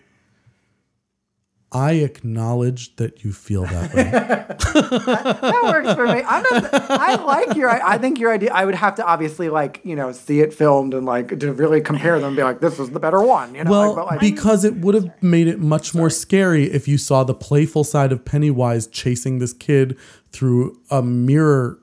I 1.75 1.91
acknowledge 1.95 2.95
that 2.95 3.25
you 3.25 3.33
feel 3.33 3.63
that 3.65 3.93
way. 3.93 4.03
that 4.09 5.59
works 5.63 5.93
for 5.93 6.05
me. 6.05 6.23
I'm 6.25 6.41
not. 6.43 6.73
I 6.89 7.15
like 7.15 7.57
your. 7.57 7.69
I 7.69 7.97
think 7.97 8.17
your 8.17 8.31
idea. 8.31 8.53
I 8.53 8.63
would 8.63 8.75
have 8.75 8.95
to 8.95 9.05
obviously 9.05 9.49
like 9.49 9.81
you 9.83 9.93
know 9.93 10.13
see 10.13 10.39
it 10.39 10.53
filmed 10.53 10.93
and 10.93 11.05
like 11.05 11.37
to 11.37 11.51
really 11.51 11.81
compare 11.81 12.17
them. 12.17 12.29
and 12.29 12.37
Be 12.37 12.43
like, 12.43 12.61
this 12.61 12.79
is 12.79 12.91
the 12.91 12.99
better 13.01 13.21
one. 13.21 13.53
You 13.55 13.65
know. 13.65 13.71
Well, 13.71 13.95
like, 13.95 14.05
like, 14.11 14.19
because 14.21 14.63
it 14.63 14.77
would 14.77 14.95
have 14.95 15.21
made 15.21 15.49
it 15.49 15.59
much 15.59 15.93
more 15.93 16.09
scary 16.09 16.71
if 16.71 16.87
you 16.87 16.97
saw 16.97 17.25
the 17.25 17.35
playful 17.35 17.83
side 17.83 18.13
of 18.13 18.23
Pennywise 18.23 18.87
chasing 18.87 19.39
this 19.39 19.51
kid 19.51 19.97
through 20.31 20.79
a 20.89 21.01
mirror, 21.01 21.77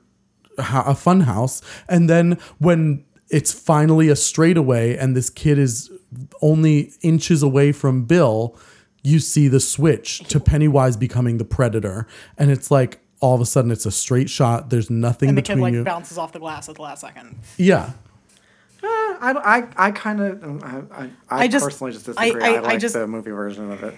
a 0.57 0.95
fun 0.95 1.21
house, 1.21 1.61
and 1.87 2.09
then 2.09 2.39
when 2.57 3.05
it's 3.29 3.53
finally 3.53 4.09
a 4.09 4.15
straightaway 4.15 4.97
and 4.97 5.15
this 5.15 5.29
kid 5.29 5.59
is 5.59 5.91
only 6.41 6.93
inches 7.03 7.43
away 7.43 7.71
from 7.71 8.05
Bill, 8.05 8.57
you 9.03 9.19
see 9.19 9.47
the 9.47 9.59
switch 9.59 10.19
to 10.29 10.39
Pennywise 10.39 10.95
becoming 10.97 11.37
the 11.37 11.45
predator, 11.45 12.07
and 12.37 12.49
it's 12.49 12.71
like 12.71 12.99
all 13.19 13.35
of 13.35 13.41
a 13.41 13.45
sudden 13.45 13.69
it's 13.71 13.85
a 13.85 13.91
straight 13.91 14.29
shot. 14.29 14.69
There's 14.69 14.89
nothing 14.89 15.29
And 15.29 15.37
the 15.37 15.41
kid 15.41 15.53
between 15.55 15.61
like 15.61 15.73
you. 15.73 15.83
bounces 15.83 16.17
off 16.17 16.31
the 16.33 16.39
glass 16.39 16.67
at 16.69 16.75
the 16.75 16.81
last 16.81 17.01
second. 17.01 17.37
Yeah. 17.57 17.91
Uh, 18.81 18.87
I, 18.87 19.33
I, 19.77 19.87
I 19.87 19.91
kind 19.91 20.19
of. 20.21 20.43
Um, 20.43 20.59
I, 20.91 21.03
I, 21.03 21.03
I, 21.29 21.43
I 21.43 21.47
just- 21.47 21.63
personally 21.63 21.93
just 21.93 22.05
disagree. 22.05 22.41
I, 22.43 22.47
I- 22.47 22.55
I 22.55 22.59
like 22.59 22.79
just- 22.79 22.93
the 22.93 23.07
movie 23.07 23.31
version 23.31 23.71
of 23.71 23.83
it. 23.83 23.95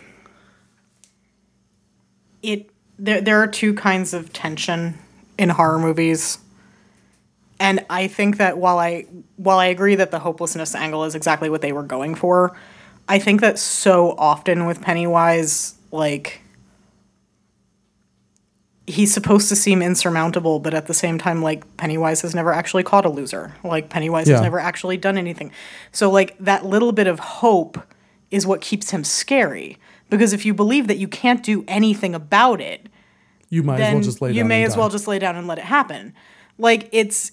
it 2.43 2.69
there 2.97 3.21
there 3.21 3.41
are 3.41 3.47
two 3.47 3.73
kinds 3.73 4.13
of 4.13 4.31
tension 4.33 4.97
in 5.37 5.49
horror 5.49 5.79
movies. 5.79 6.39
And 7.59 7.85
I 7.89 8.07
think 8.07 8.37
that 8.37 8.57
while 8.57 8.79
I 8.79 9.05
while 9.37 9.59
I 9.59 9.65
agree 9.67 9.95
that 9.95 10.11
the 10.11 10.19
hopelessness 10.19 10.75
angle 10.75 11.03
is 11.05 11.15
exactly 11.15 11.49
what 11.49 11.61
they 11.61 11.71
were 11.71 11.83
going 11.83 12.13
for, 12.15 12.55
I 13.07 13.19
think 13.19 13.41
that 13.41 13.59
so 13.59 14.15
often 14.17 14.65
with 14.65 14.81
Pennywise 14.81 15.75
like 15.91 16.41
he's 18.87 19.11
supposed 19.13 19.49
to 19.49 19.55
seem 19.55 19.81
insurmountable, 19.81 20.59
but 20.59 20.73
at 20.73 20.85
the 20.87 20.93
same 20.93 21.17
time, 21.17 21.41
like 21.41 21.63
Pennywise 21.77 22.21
has 22.21 22.35
never 22.35 22.53
actually 22.53 22.83
caught 22.83 23.05
a 23.05 23.09
loser. 23.09 23.53
Like 23.63 23.89
Pennywise 23.89 24.27
Yeah. 24.27 24.35
has 24.35 24.41
never 24.43 24.59
actually 24.59 24.97
done 24.97 25.17
anything. 25.17 25.51
So 25.91 26.11
like 26.11 26.37
that 26.39 26.65
little 26.65 26.91
bit 26.91 27.07
of 27.07 27.19
hope 27.19 27.79
is 28.31 28.45
what 28.45 28.61
keeps 28.61 28.91
him 28.91 29.03
scary. 29.03 29.77
Because 30.09 30.33
if 30.33 30.45
you 30.45 30.53
believe 30.53 30.87
that 30.87 30.97
you 30.97 31.07
can't 31.07 31.41
do 31.41 31.63
anything 31.67 32.13
about 32.13 32.61
it, 32.61 32.87
You 33.49 33.63
might 33.63 33.79
as 33.81 33.93
well 33.93 34.03
just 34.03 34.21
lay 34.21 34.29
down. 34.29 34.35
you 34.35 34.45
may 34.45 34.63
as 34.63 34.73
die. 34.73 34.79
well 34.79 34.89
just 34.89 35.07
lay 35.07 35.17
down 35.19 35.35
and 35.35 35.47
let 35.47 35.57
it 35.57 35.63
happen. 35.65 36.13
Like 36.59 36.87
it's 36.91 37.31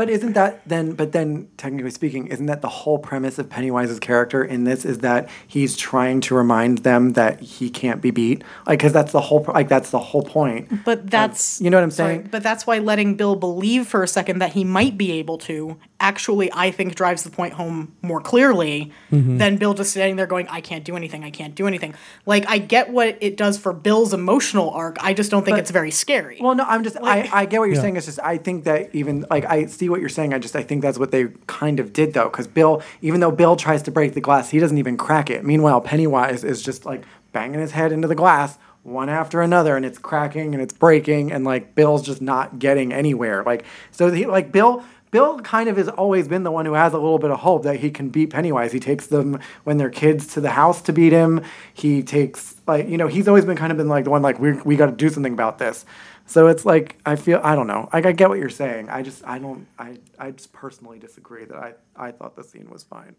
But 0.00 0.08
isn't 0.08 0.32
that 0.32 0.66
then? 0.66 0.92
But 0.92 1.12
then, 1.12 1.48
technically 1.58 1.90
speaking, 1.90 2.28
isn't 2.28 2.46
that 2.46 2.62
the 2.62 2.70
whole 2.70 2.98
premise 2.98 3.38
of 3.38 3.50
Pennywise's 3.50 4.00
character 4.00 4.42
in 4.42 4.64
this? 4.64 4.86
Is 4.86 5.00
that 5.00 5.28
he's 5.46 5.76
trying 5.76 6.22
to 6.22 6.34
remind 6.34 6.78
them 6.78 7.12
that 7.12 7.40
he 7.40 7.68
can't 7.68 8.00
be 8.00 8.10
beat? 8.10 8.42
Like, 8.66 8.78
because 8.78 8.94
that's 8.94 9.12
the 9.12 9.20
whole. 9.20 9.44
Like, 9.46 9.68
that's 9.68 9.90
the 9.90 9.98
whole 9.98 10.22
point. 10.22 10.86
But 10.86 11.10
that's 11.10 11.60
you 11.60 11.68
know 11.68 11.76
what 11.76 11.84
I'm 11.84 11.90
sorry, 11.90 12.14
saying? 12.14 12.28
but 12.30 12.42
that's 12.42 12.66
why 12.66 12.78
letting 12.78 13.16
Bill 13.16 13.36
believe 13.36 13.86
for 13.88 14.02
a 14.02 14.08
second 14.08 14.38
that 14.38 14.52
he 14.54 14.64
might 14.64 14.96
be 14.96 15.12
able 15.12 15.36
to 15.38 15.76
actually, 16.02 16.50
I 16.54 16.70
think, 16.70 16.94
drives 16.94 17.22
the 17.24 17.30
point 17.30 17.52
home 17.52 17.94
more 18.00 18.22
clearly 18.22 18.92
Mm-hmm. 19.12 19.36
than 19.36 19.56
Bill 19.58 19.74
just 19.74 19.90
standing 19.90 20.16
there 20.16 20.26
going, 20.26 20.48
"I 20.48 20.62
can't 20.62 20.82
do 20.84 20.96
anything. 20.96 21.24
I 21.24 21.30
can't 21.30 21.54
do 21.54 21.66
anything." 21.66 21.94
Like 22.24 22.46
I 22.48 22.56
get 22.56 22.88
what 22.88 23.18
it 23.20 23.36
does 23.36 23.58
for 23.58 23.74
Bill's 23.74 24.14
emotional 24.14 24.70
arc. 24.70 24.96
I 25.04 25.12
just 25.12 25.30
don't 25.30 25.44
think 25.44 25.58
it's 25.58 25.70
very 25.70 25.90
scary. 25.90 26.38
Well, 26.40 26.54
no, 26.54 26.64
I'm 26.64 26.84
just. 26.84 26.96
Like- 26.98 27.30
I, 27.34 27.40
I 27.42 27.44
get 27.44 27.58
what 27.58 27.66
you're 27.66 27.74
Yeah. 27.74 27.82
saying. 27.82 27.96
It's 27.96 28.06
just 28.06 28.20
I 28.20 28.38
think 28.38 28.64
that 28.64 28.94
even 28.94 29.26
like 29.28 29.44
I 29.44 29.66
see 29.66 29.89
what 29.90 30.00
you're 30.00 30.08
saying. 30.08 30.32
I 30.32 30.38
just 30.38 30.56
I 30.56 30.62
think 30.62 30.82
that's 30.82 30.98
what 30.98 31.10
they 31.10 31.28
kind 31.46 31.80
of 31.80 31.92
did 31.92 32.14
though, 32.14 32.28
because 32.28 32.46
Bill, 32.46 32.82
even 33.02 33.20
though 33.20 33.30
Bill 33.30 33.56
tries 33.56 33.82
to 33.82 33.90
break 33.90 34.14
the 34.14 34.20
glass, 34.20 34.50
he 34.50 34.58
doesn't 34.58 34.78
even 34.78 34.96
crack 34.96 35.30
it. 35.30 35.44
Meanwhile, 35.44 35.80
Pennywise 35.82 36.44
is 36.44 36.62
just 36.62 36.86
like 36.86 37.04
banging 37.32 37.60
his 37.60 37.72
head 37.72 37.92
into 37.92 38.08
the 38.08 38.14
glass 38.14 38.58
one 38.82 39.08
after 39.08 39.42
another, 39.42 39.76
and 39.76 39.84
it's 39.84 39.98
cracking 39.98 40.54
and 40.54 40.62
it's 40.62 40.72
breaking, 40.72 41.32
and 41.32 41.44
like 41.44 41.74
Bill's 41.74 42.02
just 42.02 42.22
not 42.22 42.58
getting 42.58 42.92
anywhere. 42.92 43.42
Like 43.42 43.64
so, 43.90 44.10
he 44.10 44.26
like 44.26 44.52
Bill. 44.52 44.84
Bill 45.10 45.40
kind 45.40 45.68
of 45.68 45.76
has 45.76 45.88
always 45.88 46.28
been 46.28 46.44
the 46.44 46.52
one 46.52 46.66
who 46.66 46.74
has 46.74 46.92
a 46.92 46.96
little 46.96 47.18
bit 47.18 47.32
of 47.32 47.40
hope 47.40 47.64
that 47.64 47.80
he 47.80 47.90
can 47.90 48.10
beat 48.10 48.30
Pennywise. 48.30 48.70
He 48.70 48.78
takes 48.78 49.08
them 49.08 49.40
when 49.64 49.76
they're 49.76 49.90
kids 49.90 50.28
to 50.34 50.40
the 50.40 50.50
house 50.50 50.80
to 50.82 50.92
beat 50.92 51.12
him. 51.12 51.42
He 51.74 52.04
takes 52.04 52.60
like 52.68 52.88
you 52.88 52.96
know 52.96 53.08
he's 53.08 53.26
always 53.26 53.44
been 53.44 53.56
kind 53.56 53.72
of 53.72 53.78
been 53.78 53.88
like 53.88 54.04
the 54.04 54.10
one 54.10 54.22
like 54.22 54.38
we 54.38 54.52
we 54.62 54.76
got 54.76 54.86
to 54.86 54.92
do 54.92 55.08
something 55.08 55.32
about 55.32 55.58
this. 55.58 55.84
So 56.30 56.46
it's 56.46 56.64
like 56.64 56.96
I 57.04 57.16
feel 57.16 57.40
I 57.42 57.56
don't 57.56 57.66
know. 57.66 57.88
Like 57.92 58.06
I 58.06 58.12
get 58.12 58.28
what 58.28 58.38
you're 58.38 58.50
saying. 58.50 58.88
I 58.88 59.02
just 59.02 59.26
I 59.26 59.40
don't 59.40 59.66
I 59.80 59.98
I 60.16 60.30
just 60.30 60.52
personally 60.52 61.00
disagree 61.00 61.44
that 61.44 61.56
I 61.56 61.74
I 61.96 62.12
thought 62.12 62.36
the 62.36 62.44
scene 62.44 62.70
was 62.70 62.84
fine. 62.84 63.16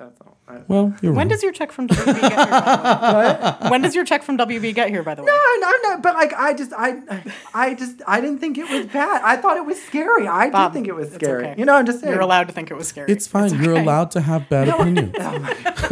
That's 0.00 0.18
all. 0.22 0.38
I, 0.48 0.60
Well, 0.66 0.94
you're 1.02 1.12
when 1.12 1.18
wrong. 1.26 1.28
does 1.28 1.42
your 1.42 1.52
check 1.52 1.70
from 1.72 1.86
WB 1.86 2.20
get 2.22 2.32
here? 2.32 2.46
By 2.50 3.12
the 3.12 3.18
way? 3.60 3.68
When 3.70 3.82
does 3.82 3.94
your 3.94 4.04
check 4.06 4.22
from 4.22 4.38
WB 4.38 4.74
get 4.74 4.88
here? 4.88 5.02
By 5.02 5.14
the 5.14 5.22
way, 5.22 5.26
no, 5.30 5.38
no, 5.60 5.70
no, 5.84 6.00
but 6.00 6.14
like 6.14 6.32
I 6.32 6.54
just 6.54 6.72
I 6.74 7.02
I 7.54 7.74
just 7.74 8.00
I 8.06 8.20
didn't 8.22 8.38
think 8.38 8.56
it 8.56 8.68
was 8.70 8.86
bad. 8.86 9.20
I 9.22 9.36
thought 9.36 9.58
it 9.58 9.66
was 9.66 9.78
scary. 9.80 10.26
I 10.26 10.48
Bob, 10.48 10.72
did 10.72 10.76
think 10.78 10.88
it 10.88 10.94
was 10.94 11.12
scary. 11.12 11.48
okay. 11.48 11.54
You 11.58 11.66
know, 11.66 11.74
I'm 11.76 11.84
just 11.84 12.00
saying. 12.00 12.10
you're 12.12 12.22
allowed 12.22 12.46
to 12.48 12.54
think 12.54 12.70
it 12.70 12.74
was 12.74 12.88
scary. 12.88 13.12
It's 13.12 13.26
fine. 13.26 13.50
You're 13.62 13.74
okay. 13.74 13.82
allowed 13.82 14.10
to 14.12 14.20
have 14.22 14.48
bad 14.48 14.68
opinions. 14.68 15.14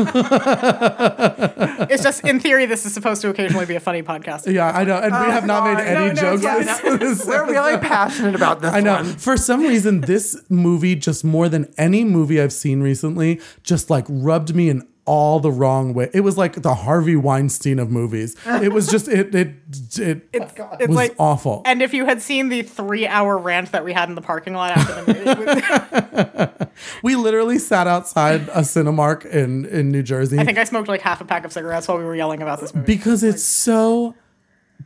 Oh 0.00 1.86
it's 1.90 2.02
just 2.02 2.24
in 2.24 2.38
theory, 2.40 2.66
this 2.66 2.86
is 2.86 2.92
supposed 2.94 3.20
to 3.22 3.28
occasionally 3.30 3.66
be 3.66 3.74
a 3.74 3.80
funny 3.80 4.02
podcast. 4.02 4.50
Yeah, 4.52 4.70
I 4.70 4.84
know. 4.84 4.96
And 4.96 5.12
we 5.12 5.30
have 5.32 5.44
not 5.46 5.64
made 5.64 5.74
oh, 5.82 5.84
sorry. 5.84 5.88
any 5.88 6.14
No, 6.14 6.22
no, 6.22 6.36
jokes. 6.36 6.42
yeah, 6.42 6.58
this- 6.58 6.84
no. 6.84 6.96
this 6.96 7.26
We're 7.26 7.46
really 7.46 7.78
passionate 7.78 8.34
about 8.34 8.60
this 8.60 8.72
I 8.72 8.80
know. 8.80 8.94
one. 8.94 9.04
For 9.16 9.36
some 9.36 9.62
reason, 9.62 10.02
this 10.02 10.36
movie, 10.48 10.94
just 10.94 11.24
more 11.24 11.48
than 11.48 11.72
any 11.76 12.04
movie 12.04 12.40
I've 12.40 12.52
seen 12.52 12.80
recently, 12.80 13.40
just 13.62 13.90
like 13.90 13.97
rubbed 14.08 14.54
me 14.54 14.68
in 14.68 14.86
all 15.04 15.40
the 15.40 15.50
wrong 15.50 15.94
way. 15.94 16.10
It 16.12 16.20
was 16.20 16.36
like 16.36 16.60
the 16.60 16.74
Harvey 16.74 17.16
Weinstein 17.16 17.78
of 17.78 17.90
movies. 17.90 18.36
It 18.44 18.74
was 18.74 18.86
just 18.88 19.08
it 19.08 19.34
it 19.34 19.54
it 19.98 20.28
It's 20.34 20.54
was 20.86 20.90
like 20.90 21.14
awful. 21.18 21.62
And 21.64 21.80
if 21.80 21.94
you 21.94 22.04
had 22.04 22.20
seen 22.20 22.50
the 22.50 22.60
three-hour 22.60 23.38
rant 23.38 23.72
that 23.72 23.86
we 23.86 23.94
had 23.94 24.10
in 24.10 24.14
the 24.16 24.20
parking 24.20 24.52
lot 24.52 24.76
after 24.76 25.12
the 25.12 26.56
movie, 26.60 26.70
we 27.02 27.16
literally 27.16 27.58
sat 27.58 27.86
outside 27.86 28.42
a 28.50 28.60
Cinemark 28.60 29.24
in 29.24 29.64
in 29.66 29.90
New 29.90 30.02
Jersey 30.02 30.38
I 30.38 30.44
think 30.44 30.58
I 30.58 30.64
smoked 30.64 30.88
like 30.88 31.00
half 31.00 31.22
a 31.22 31.24
pack 31.24 31.46
of 31.46 31.52
cigarettes 31.54 31.88
while 31.88 31.96
we 31.96 32.04
were 32.04 32.14
yelling 32.16 32.42
about 32.42 32.60
this 32.60 32.74
movie. 32.74 32.86
because 32.86 33.22
it's 33.22 33.42
so 33.42 34.14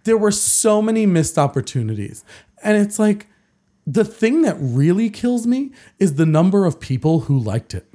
there 0.04 0.16
were 0.16 0.30
so 0.30 0.80
many 0.80 1.04
missed 1.04 1.36
opportunities. 1.36 2.24
And 2.62 2.76
it's 2.76 2.98
like 2.98 3.26
the 3.86 4.04
thing 4.04 4.42
that 4.42 4.56
really 4.58 5.10
kills 5.10 5.46
me 5.48 5.72
is 5.98 6.14
the 6.14 6.26
number 6.26 6.64
of 6.64 6.78
people 6.78 7.20
who 7.20 7.36
liked 7.38 7.74
it. 7.74 7.91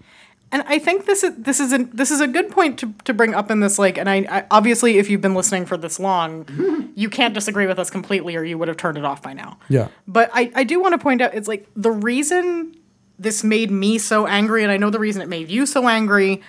And 0.52 0.64
I 0.66 0.80
think 0.80 1.06
this 1.06 1.24
is 1.24 1.36
this 1.38 1.60
is 1.60 1.74
a 1.74 1.80
this 1.80 2.10
is 2.10 2.22
a 2.22 2.28
good 2.28 2.50
point 2.50 2.80
to, 2.80 2.94
to 3.04 3.14
bring 3.14 3.34
up 3.36 3.52
in 3.52 3.60
this 3.60 3.78
like 3.78 3.98
and 3.98 4.10
I, 4.10 4.26
I 4.30 4.46
obviously 4.50 4.98
if 4.98 5.10
you've 5.10 5.20
been 5.22 5.34
listening 5.36 5.66
for 5.66 5.76
this 5.78 6.00
long, 6.00 6.92
you 6.96 7.10
can't 7.10 7.34
disagree 7.34 7.68
with 7.68 7.80
us 7.80 7.90
completely 7.90 8.36
or 8.38 8.44
you 8.44 8.58
would 8.58 8.70
have 8.70 8.78
turned 8.78 8.98
it 8.98 9.04
off 9.04 9.22
by 9.22 9.34
now. 9.34 9.58
Yeah. 9.68 9.90
But 10.08 10.30
I, 10.34 10.52
I 10.56 10.64
do 10.64 10.80
want 10.82 10.94
to 10.94 11.00
point 11.00 11.22
out 11.22 11.34
it's 11.34 11.48
like 11.50 11.68
the 11.76 11.92
reason 11.92 12.76
this 13.20 13.44
made 13.44 13.72
me 13.72 13.98
so 13.98 14.28
angry, 14.28 14.62
and 14.64 14.72
I 14.72 14.78
know 14.78 14.90
the 14.90 15.00
reason 15.00 15.22
it 15.24 15.28
made 15.28 15.50
you 15.50 15.66
so 15.66 15.88
angry, 15.88 16.42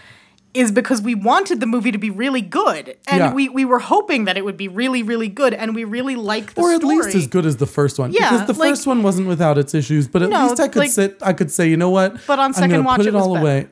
is 0.55 0.71
because 0.71 1.01
we 1.01 1.15
wanted 1.15 1.61
the 1.61 1.67
movie 1.67 1.91
to 1.91 1.97
be 1.99 2.11
really 2.11 2.43
good. 2.43 2.97
And 3.09 3.19
Yeah. 3.19 3.33
we, 3.33 3.49
we 3.49 3.65
were 3.65 3.79
hoping 3.79 4.27
that 4.27 4.37
it 4.37 4.45
would 4.45 4.59
be 4.59 4.69
really, 4.69 5.03
really 5.03 5.29
good, 5.29 5.55
and 5.55 5.75
we 5.75 5.85
really 5.85 6.15
like 6.15 6.53
the 6.55 6.61
or 6.61 6.73
at 6.73 6.85
least 6.85 7.15
as 7.15 7.27
good 7.27 7.47
as 7.47 7.57
the 7.57 7.67
first 7.67 7.99
one. 7.99 8.13
Yeah, 8.13 8.31
because 8.33 8.47
the 8.47 8.61
like- 8.61 8.71
first 8.73 8.87
one 8.87 9.03
wasn't 9.03 9.29
without 9.29 9.57
its 9.57 9.75
issues, 9.75 10.07
but 10.09 10.23
at 10.23 10.29
No, 10.29 10.49
least 10.49 10.61
I 10.61 10.69
could 10.69 10.81
like- 10.81 10.91
sit. 10.91 11.17
I 11.23 11.33
could 11.33 11.51
say, 11.51 11.69
you 11.71 11.77
know 11.79 11.91
what? 11.91 12.19
But 12.27 12.39
on 12.39 12.53
second 12.53 12.85
watch, 12.85 12.99
put 12.99 13.07
it 13.07 13.15
it, 13.15 13.15
all 13.15 13.35
away. 13.37 13.69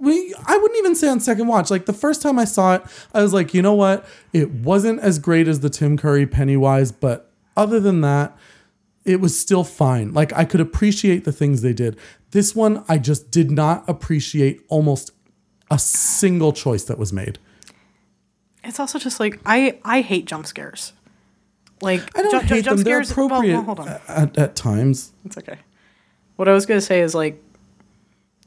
We, 0.00 0.34
I 0.46 0.56
wouldn't 0.56 0.78
even 0.78 0.94
say 0.94 1.08
on 1.08 1.18
second 1.20 1.48
watch. 1.48 1.70
Like 1.70 1.86
the 1.86 1.92
first 1.92 2.22
time 2.22 2.38
I 2.38 2.44
saw 2.44 2.74
it, 2.74 2.82
I 3.12 3.22
was 3.22 3.34
like, 3.34 3.52
you 3.52 3.62
know 3.62 3.74
what? 3.74 4.06
It 4.32 4.50
wasn't 4.50 5.00
as 5.00 5.18
great 5.18 5.48
as 5.48 5.60
the 5.60 5.70
Tim 5.70 5.96
Curry 5.96 6.26
Pennywise, 6.26 6.92
but 6.92 7.32
other 7.56 7.80
than 7.80 8.00
that, 8.02 8.36
it 9.04 9.20
was 9.20 9.38
still 9.38 9.64
fine. 9.64 10.12
Like 10.12 10.32
I 10.34 10.44
could 10.44 10.60
appreciate 10.60 11.24
the 11.24 11.32
things 11.32 11.62
they 11.62 11.72
did. 11.72 11.98
This 12.30 12.54
one, 12.54 12.84
I 12.88 12.98
just 12.98 13.30
did 13.30 13.50
not 13.50 13.88
appreciate 13.88 14.64
almost 14.68 15.10
a 15.70 15.78
single 15.78 16.52
choice 16.52 16.84
that 16.84 16.98
was 16.98 17.12
made. 17.12 17.38
It's 18.62 18.78
also 18.78 18.98
just 18.98 19.18
like 19.18 19.40
I 19.46 19.78
I 19.84 20.02
hate 20.02 20.26
jump 20.26 20.46
scares. 20.46 20.92
Like 21.80 22.02
I 22.18 22.22
don't 22.22 22.42
ju- 22.46 22.54
hate 22.54 22.64
jump 22.64 22.76
them. 22.76 22.84
They're 22.84 23.02
scares. 23.02 23.16
well, 23.16 23.26
appropriate 23.26 23.54
well, 23.54 23.62
hold 23.62 23.80
on. 23.80 23.88
At, 24.08 24.36
at 24.38 24.56
times. 24.56 25.12
It's 25.24 25.38
okay. 25.38 25.58
What 26.36 26.48
I 26.48 26.52
was 26.52 26.66
gonna 26.66 26.80
say 26.80 27.00
is 27.00 27.14
like, 27.14 27.42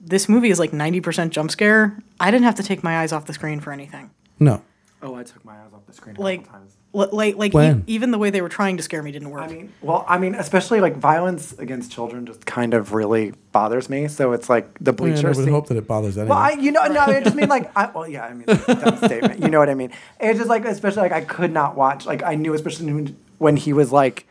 this 0.03 0.27
movie 0.27 0.49
is 0.49 0.59
like 0.59 0.73
ninety 0.73 0.99
percent 1.01 1.31
jump 1.33 1.51
scare. 1.51 1.97
I 2.19 2.31
didn't 2.31 2.45
have 2.45 2.55
to 2.55 2.63
take 2.63 2.83
my 2.83 2.99
eyes 2.99 3.11
off 3.11 3.25
the 3.25 3.33
screen 3.33 3.59
for 3.59 3.71
anything. 3.71 4.09
No. 4.39 4.61
Oh, 5.03 5.15
I 5.15 5.23
took 5.23 5.43
my 5.43 5.53
eyes 5.53 5.71
off 5.73 5.85
the 5.87 5.93
screen 5.93 6.15
a 6.15 6.21
Like, 6.21 6.43
couple 6.45 6.59
times. 6.59 6.77
li- 6.93 7.07
like, 7.11 7.35
like 7.35 7.53
When? 7.55 7.79
e- 7.79 7.83
even 7.87 8.11
the 8.11 8.19
way 8.19 8.29
they 8.29 8.41
were 8.41 8.49
trying 8.49 8.77
to 8.77 8.83
scare 8.83 9.01
me 9.01 9.11
didn't 9.11 9.31
work. 9.31 9.41
I 9.41 9.47
mean, 9.47 9.73
well, 9.81 10.05
I 10.07 10.19
mean, 10.19 10.35
especially 10.35 10.79
like 10.79 10.95
violence 10.95 11.53
against 11.57 11.91
children 11.91 12.27
just 12.27 12.45
kind 12.45 12.75
of 12.75 12.93
really 12.93 13.33
bothers 13.51 13.89
me. 13.89 14.07
So 14.07 14.31
it's 14.33 14.47
like 14.47 14.71
the 14.79 14.93
bleachers. 14.93 15.23
mean, 15.23 15.23
bleacher 15.23 15.27
I 15.27 15.29
would 15.37 15.43
scene. 15.45 15.53
hope 15.53 15.67
that 15.69 15.77
it 15.77 15.87
bothers 15.87 16.19
anyone. 16.19 16.37
Well, 16.37 16.45
I, 16.45 16.51
you 16.51 16.71
know, 16.71 16.85
no, 16.85 16.99
I 16.99 17.19
just 17.21 17.35
mean 17.35 17.49
like, 17.49 17.71
I, 17.75 17.87
well, 17.89 18.07
yeah, 18.07 18.25
I 18.25 18.33
mean, 18.35 18.45
dumb 18.45 18.97
statement. 19.03 19.39
You 19.41 19.47
know 19.49 19.57
what 19.57 19.69
I 19.71 19.73
mean? 19.73 19.91
It's 20.19 20.37
just 20.37 20.49
like, 20.49 20.65
especially 20.65 21.01
like, 21.01 21.11
I 21.13 21.21
could 21.21 21.51
not 21.51 21.75
watch. 21.75 22.05
Like, 22.05 22.21
I 22.21 22.35
knew, 22.35 22.53
especially 22.53 22.93
when, 22.93 23.17
when 23.39 23.57
he 23.57 23.73
was 23.73 23.91
like, 23.91 24.27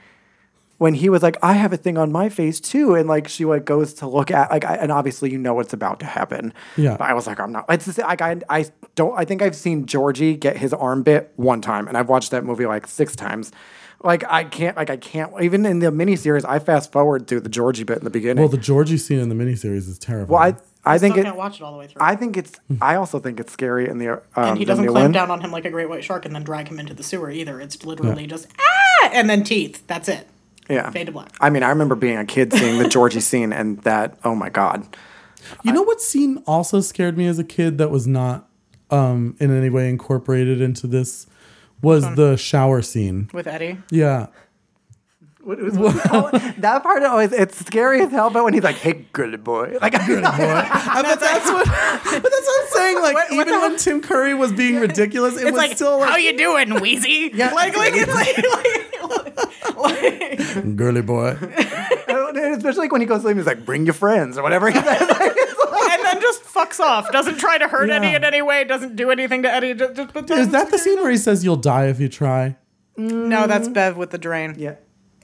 when 0.81 0.95
he 0.95 1.11
was 1.11 1.23
like, 1.23 1.37
I 1.43 1.53
have 1.53 1.75
a 1.75 1.77
thing 1.77 1.99
on 1.99 2.11
my 2.11 2.31
face 2.31 2.59
too, 2.59 2.95
and 2.95 3.07
like 3.07 3.29
she 3.29 3.45
like 3.45 3.67
goes 3.67 3.93
to 3.95 4.09
look 4.09 4.31
at 4.31 4.51
like, 4.51 4.65
I, 4.65 4.77
and 4.77 4.91
obviously 4.91 5.31
you 5.31 5.37
know 5.37 5.53
what's 5.53 5.75
about 5.75 6.01
to 6.01 6.07
happen. 6.07 6.55
Yeah. 6.79 6.97
But 6.97 7.05
I 7.05 7.13
was 7.13 7.27
like, 7.27 7.39
I'm 7.39 7.53
not. 7.53 7.67
It's 7.69 7.85
just, 7.85 7.99
like 7.99 8.23
I, 8.23 8.41
I 8.49 8.65
don't. 8.95 9.13
I 9.15 9.27
think 9.27 9.43
I've 9.43 9.55
seen 9.55 9.85
Georgie 9.85 10.39
get 10.39 10.57
his 10.57 10.73
arm 10.73 11.03
bit 11.03 11.35
one 11.37 11.61
time, 11.61 11.87
and 11.87 11.99
I've 11.99 12.09
watched 12.09 12.31
that 12.31 12.45
movie 12.45 12.65
like 12.65 12.87
six 12.87 13.15
times. 13.15 13.53
Like 14.03 14.25
I 14.27 14.45
can't, 14.45 14.75
like 14.75 14.89
I 14.89 14.97
can't. 14.97 15.31
Even 15.43 15.67
in 15.67 15.81
the 15.81 15.89
miniseries, 15.89 16.47
I 16.49 16.59
fast 16.59 16.93
forward 16.93 17.27
through 17.27 17.41
the 17.41 17.51
Georgie 17.51 17.85
bit 17.85 17.99
in 17.99 18.05
the 18.05 18.09
beginning. 18.09 18.41
well, 18.41 18.49
the 18.49 18.57
Georgie 18.57 18.97
scene 18.97 19.19
in 19.19 19.29
the 19.29 19.35
miniseries 19.35 19.87
is 19.87 19.99
terrible. 19.99 20.37
well, 20.37 20.43
I, 20.43 20.57
I 20.87 20.97
think 20.97 21.13
Still 21.13 21.21
it. 21.21 21.25
can't 21.25 21.37
watch 21.37 21.57
it 21.57 21.63
all 21.63 21.73
the 21.73 21.79
way 21.79 21.89
through. 21.89 22.01
I 22.01 22.17
think 22.17 22.39
it's. 22.39 22.59
I 22.81 22.95
also 22.95 23.19
think 23.19 23.39
it's 23.39 23.53
scary 23.53 23.87
in 23.87 23.99
the. 23.99 24.13
Um, 24.13 24.23
and 24.35 24.59
he 24.59 24.65
doesn't 24.65 24.87
new 24.87 24.93
climb 24.93 25.13
down 25.13 25.31
on 25.31 25.43
him 25.43 25.51
like 25.51 25.67
a 25.67 25.71
great 25.71 25.91
white 25.91 26.05
shark 26.05 26.25
and 26.25 26.35
then 26.35 26.43
drag 26.43 26.69
him 26.69 26.81
into 26.81 26.95
the 26.95 27.03
sewer 27.03 27.31
either. 27.31 27.61
It's 27.61 27.85
literally 27.85 28.27
just 28.27 28.47
ah, 28.59 29.11
and 29.13 29.29
then 29.29 29.45
teeth. 29.45 29.87
That's 29.87 30.09
it. 30.09 30.27
Yeah. 30.71 30.91
Fade 30.91 31.07
to 31.07 31.13
black. 31.13 31.35
I 31.41 31.51
mean, 31.51 31.63
I 31.63 31.71
remember 31.71 31.95
being 31.95 32.17
a 32.17 32.25
kid 32.25 32.53
seeing 32.53 32.79
the 32.79 32.89
Georgie 32.89 33.21
scene, 33.31 33.53
and 33.53 33.81
that. 33.83 34.19
Oh 34.25 34.35
my 34.35 34.49
god. 34.49 34.87
You 35.65 35.73
know 35.73 35.83
what 35.83 36.01
scene 36.01 36.43
also 36.47 36.81
scared 36.81 37.17
me 37.19 37.27
as 37.27 37.39
a 37.39 37.45
kid 37.45 37.79
that 37.79 37.91
was 37.91 38.07
not 38.07 38.49
um, 38.91 39.37
in 39.41 39.57
any 39.57 39.71
way 39.71 39.89
incorporated 39.89 40.61
into 40.61 40.87
this 40.87 41.27
was 41.83 42.15
the 42.15 42.37
shower 42.37 42.83
scene. 42.83 43.31
With 43.33 43.47
Eddie. 43.47 43.79
Yeah. 43.91 44.27
that 45.47 46.81
part 46.83 47.03
always 47.03 47.33
it's 47.33 47.57
scary 47.65 48.03
as 48.03 48.11
hell. 48.11 48.29
But 48.31 48.45
when 48.45 48.53
he's 48.53 48.63
like, 48.63 48.77
"Hey, 48.77 49.07
girly 49.13 49.39
boy," 49.39 49.77
like, 49.81 49.95
Uh, 49.99 51.03
but 51.03 51.21
that's 51.21 51.47
what 51.51 51.67
but 51.67 52.23
that's 52.23 52.47
what 52.47 52.61
I'm 52.63 52.69
saying. 52.73 52.97
Like 53.03 53.15
What- 53.15 53.31
what 53.31 53.49
even 53.49 53.61
when 53.61 53.77
Tim 53.79 54.01
Curry 54.03 54.35
was 54.35 54.53
being 54.53 54.77
ridiculous, 54.81 55.35
it 55.37 55.43
It's 55.43 55.53
was 55.53 55.55
like, 55.55 55.73
still 55.77 55.99
like, 55.99 56.11
how 56.11 56.17
you 56.17 56.37
doing, 56.37 56.81
Wheezy? 56.81 57.31
Yeah. 57.33 57.53
Like, 57.55 57.75
like, 57.77 57.93
it's 57.95 58.13
like, 58.15 58.37
like, 59.77 59.77
like, 59.77 60.77
girly 60.77 61.03
boy. 61.03 61.37
especially 61.39 62.81
like 62.81 62.93
when 62.93 63.01
he 63.01 63.07
goes 63.07 63.19
to 63.19 63.23
sleep, 63.23 63.37
he's 63.37 63.47
like, 63.47 63.65
"Bring 63.65 63.85
your 63.87 63.95
friends" 63.95 64.37
or 64.37 64.43
whatever. 64.43 64.71
He 64.71 64.79
says. 64.79 65.01
and 65.01 66.05
then 66.05 66.21
just 66.21 66.43
fucks 66.45 66.81
off. 66.81 67.11
Doesn't 67.13 67.39
try 67.39 67.59
to 67.59 67.67
hurt 67.69 67.89
Yeah. 67.89 67.97
Eddie 67.97 68.15
in 68.15 68.25
any 68.25 68.43
way. 68.43 68.65
Doesn't 68.65 68.97
do 68.97 69.11
anything 69.11 69.43
to 69.43 69.51
Eddie. 69.53 69.75
Just, 69.75 69.95
just 69.97 70.13
pretends 70.13 70.47
Is 70.47 70.53
that 70.53 70.71
the 70.71 70.79
scene 70.79 70.99
where 71.01 71.11
he 71.11 71.17
says 71.17 71.45
you'll 71.45 71.57
die 71.57 71.87
if 71.87 71.99
you 71.99 72.09
try? 72.09 72.57
No, 72.97 73.47
that's 73.47 73.69
Bev 73.69 73.97
with 73.97 74.11
the 74.11 74.19
drain. 74.19 74.55
yeah. 74.59 74.75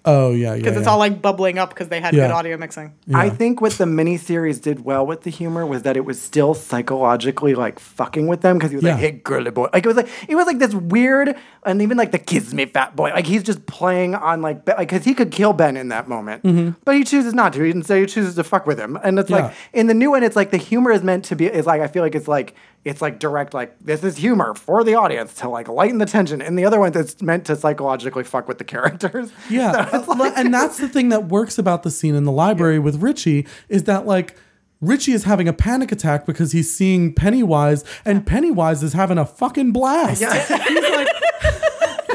Oh 0.09 0.31
yeah, 0.31 0.51
yeah. 0.51 0.57
Because 0.57 0.77
it's 0.77 0.87
yeah. 0.87 0.93
all 0.93 0.99
like 0.99 1.21
bubbling 1.21 1.59
up 1.59 1.71
because 1.71 1.89
they 1.89 2.01
had 2.01 2.15
Yeah. 2.15 2.29
good 2.29 2.35
audio 2.35 2.57
mixing. 2.57 2.95
Yeah. 3.07 3.19
I 3.19 3.29
think 3.29 3.61
what 3.61 3.73
the 3.73 3.85
miniseries 3.85 4.63
did 4.63 4.85
well 4.85 5.05
with 5.05 5.23
the 5.23 5.31
humor 5.31 5.67
was 5.67 5.83
that 5.83 5.97
it 5.97 6.05
was 6.05 6.21
still 6.23 6.55
psychologically 6.55 7.55
like 7.55 7.79
fucking 7.79 8.27
with 8.27 8.41
them 8.43 8.57
because 8.59 8.71
he 8.71 8.77
was 8.77 8.85
Yeah. 8.85 8.93
like, 8.93 9.01
"Hey, 9.01 9.11
girly 9.13 9.51
boy," 9.51 9.69
like 9.73 9.85
it 9.85 9.89
was 9.89 9.97
like 9.97 10.09
it 10.29 10.35
was 10.37 10.47
like 10.47 10.59
this 10.59 10.75
weird, 10.75 11.35
and 11.65 11.83
even 11.83 11.97
like 11.97 12.13
the 12.13 12.19
kiss 12.19 12.53
me 12.55 12.67
fat 12.67 12.95
boy, 12.95 13.11
like 13.11 13.27
he's 13.27 13.43
just 13.43 13.67
playing 13.67 14.15
on 14.15 14.43
like 14.43 14.65
Be- 14.65 14.73
like 14.73 14.89
because 14.89 15.05
he 15.05 15.15
could 15.15 15.31
kill 15.33 15.53
Ben 15.53 15.77
in 15.77 15.89
that 15.89 16.09
moment, 16.09 16.43
but 16.85 16.95
he 16.95 17.03
chooses 17.05 17.35
not 17.35 17.53
to. 17.55 17.63
He 17.63 17.73
didn't 17.73 17.87
say 17.87 18.01
he 18.01 18.07
chooses 18.07 18.35
to 18.37 18.45
fuck 18.45 18.67
with 18.67 18.79
him, 18.79 18.99
and 19.03 19.19
it's 19.19 19.27
Mm-hmm. 19.31 19.39
Yeah. 19.39 19.47
like 19.47 19.55
in 19.73 19.87
the 19.89 19.95
new 19.95 20.13
one, 20.13 20.23
it's 20.23 20.37
like 20.37 20.51
the 20.53 20.57
humor 20.57 20.93
is 20.93 21.03
meant 21.03 21.25
to 21.27 21.35
be. 21.37 21.47
It's 21.47 21.67
like 21.67 21.81
I 21.83 21.89
feel 21.89 22.03
like 22.05 22.15
it's 22.15 22.29
like 22.29 22.55
it's 22.87 23.03
like 23.03 23.19
direct, 23.19 23.53
like 23.53 23.77
this 23.81 24.03
is 24.05 24.17
humor 24.17 24.55
for 24.55 24.85
the 24.85 24.95
audience 24.95 25.35
to 25.35 25.49
like 25.49 25.69
lighten 25.69 25.99
the 25.99 26.07
tension. 26.07 26.41
and 26.41 26.59
the 26.59 26.65
other 26.65 26.79
one, 26.79 26.93
it's 26.97 27.21
meant 27.21 27.45
to 27.47 27.57
psychologically 27.57 28.23
fuck 28.25 28.47
with 28.49 28.59
the 28.59 28.65
characters. 28.65 29.33
Yeah, 29.51 29.89
but- 30.07 30.39
and 30.39 30.55
that's 30.55 30.79
the 30.79 30.89
thing 30.89 31.09
that 31.11 31.27
works 31.27 31.59
about 31.59 31.83
the 31.83 31.91
scene 31.91 32.15
in 32.15 32.25
the 32.25 32.33
library 32.33 32.79
with 32.79 33.03
Richie 33.03 33.47
is 33.69 33.85
that 33.85 34.07
like 34.07 34.37
Richie 34.81 35.13
is 35.13 35.25
having 35.25 35.49
a 35.49 35.53
panic 35.53 35.91
attack 35.91 36.27
because 36.27 36.53
he's 36.53 36.75
seeing 36.75 37.13
Pennywise, 37.15 37.83
and 38.05 38.27
Pennywise 38.27 38.83
is 38.83 38.93
having 38.93 39.19
a 39.19 39.25
fucking 39.27 39.73
blast. 39.73 40.21
Yeah. 40.21 40.35
he's 40.69 40.91
like. 40.91 41.09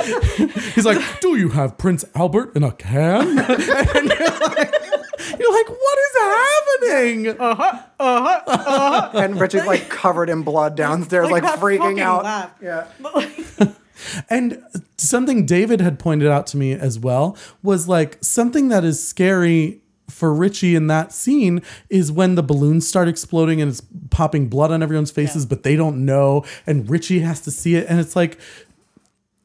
He's 0.73 0.85
like, 0.85 0.97
do 1.19 1.37
you 1.37 1.49
have 1.49 1.77
Prince 1.77 2.03
Albert 2.15 2.55
in 2.55 2.63
a 2.63 2.71
can? 2.71 3.37
and 3.37 4.09
like, 4.09 4.73
you're 5.39 5.53
like, 5.53 5.69
what 5.69 5.99
is 5.99 6.17
happening? 6.19 7.27
Uh-huh. 7.39 7.79
Uh-huh. 7.99 8.41
Uh 8.47 8.57
huh. 8.57 9.11
And 9.19 9.39
Richie's 9.39 9.65
like 9.65 9.89
covered 9.89 10.29
in 10.29 10.43
blood 10.43 10.75
downstairs, 10.75 11.29
like, 11.29 11.43
that 11.43 11.59
freaking 11.59 11.99
out. 11.99 12.23
laugh. 12.23 12.51
Yeah. 12.61 12.87
And 14.29 14.63
something 14.97 15.45
David 15.45 15.79
had 15.79 15.99
pointed 15.99 16.27
out 16.27 16.47
to 16.47 16.57
me 16.57 16.71
as 16.73 16.97
well 16.97 17.37
was 17.61 17.87
like 17.87 18.17
something 18.21 18.69
that 18.69 18.83
is 18.83 19.05
scary 19.05 19.79
for 20.09 20.33
Richie 20.33 20.73
in 20.75 20.87
that 20.87 21.13
scene 21.13 21.61
is 21.87 22.11
when 22.11 22.33
the 22.33 22.41
balloons 22.41 22.87
start 22.87 23.07
exploding 23.07 23.61
and 23.61 23.69
it's 23.69 23.83
popping 24.09 24.47
blood 24.49 24.71
on 24.71 24.81
everyone's 24.81 25.11
faces, 25.11 25.43
Yeah. 25.43 25.49
but 25.49 25.61
they 25.61 25.75
don't 25.75 26.03
know. 26.03 26.43
And 26.65 26.89
Richie 26.89 27.19
has 27.19 27.41
to 27.41 27.51
see 27.51 27.75
it. 27.75 27.85
And 27.87 27.99
it's 27.99 28.15
like, 28.15 28.39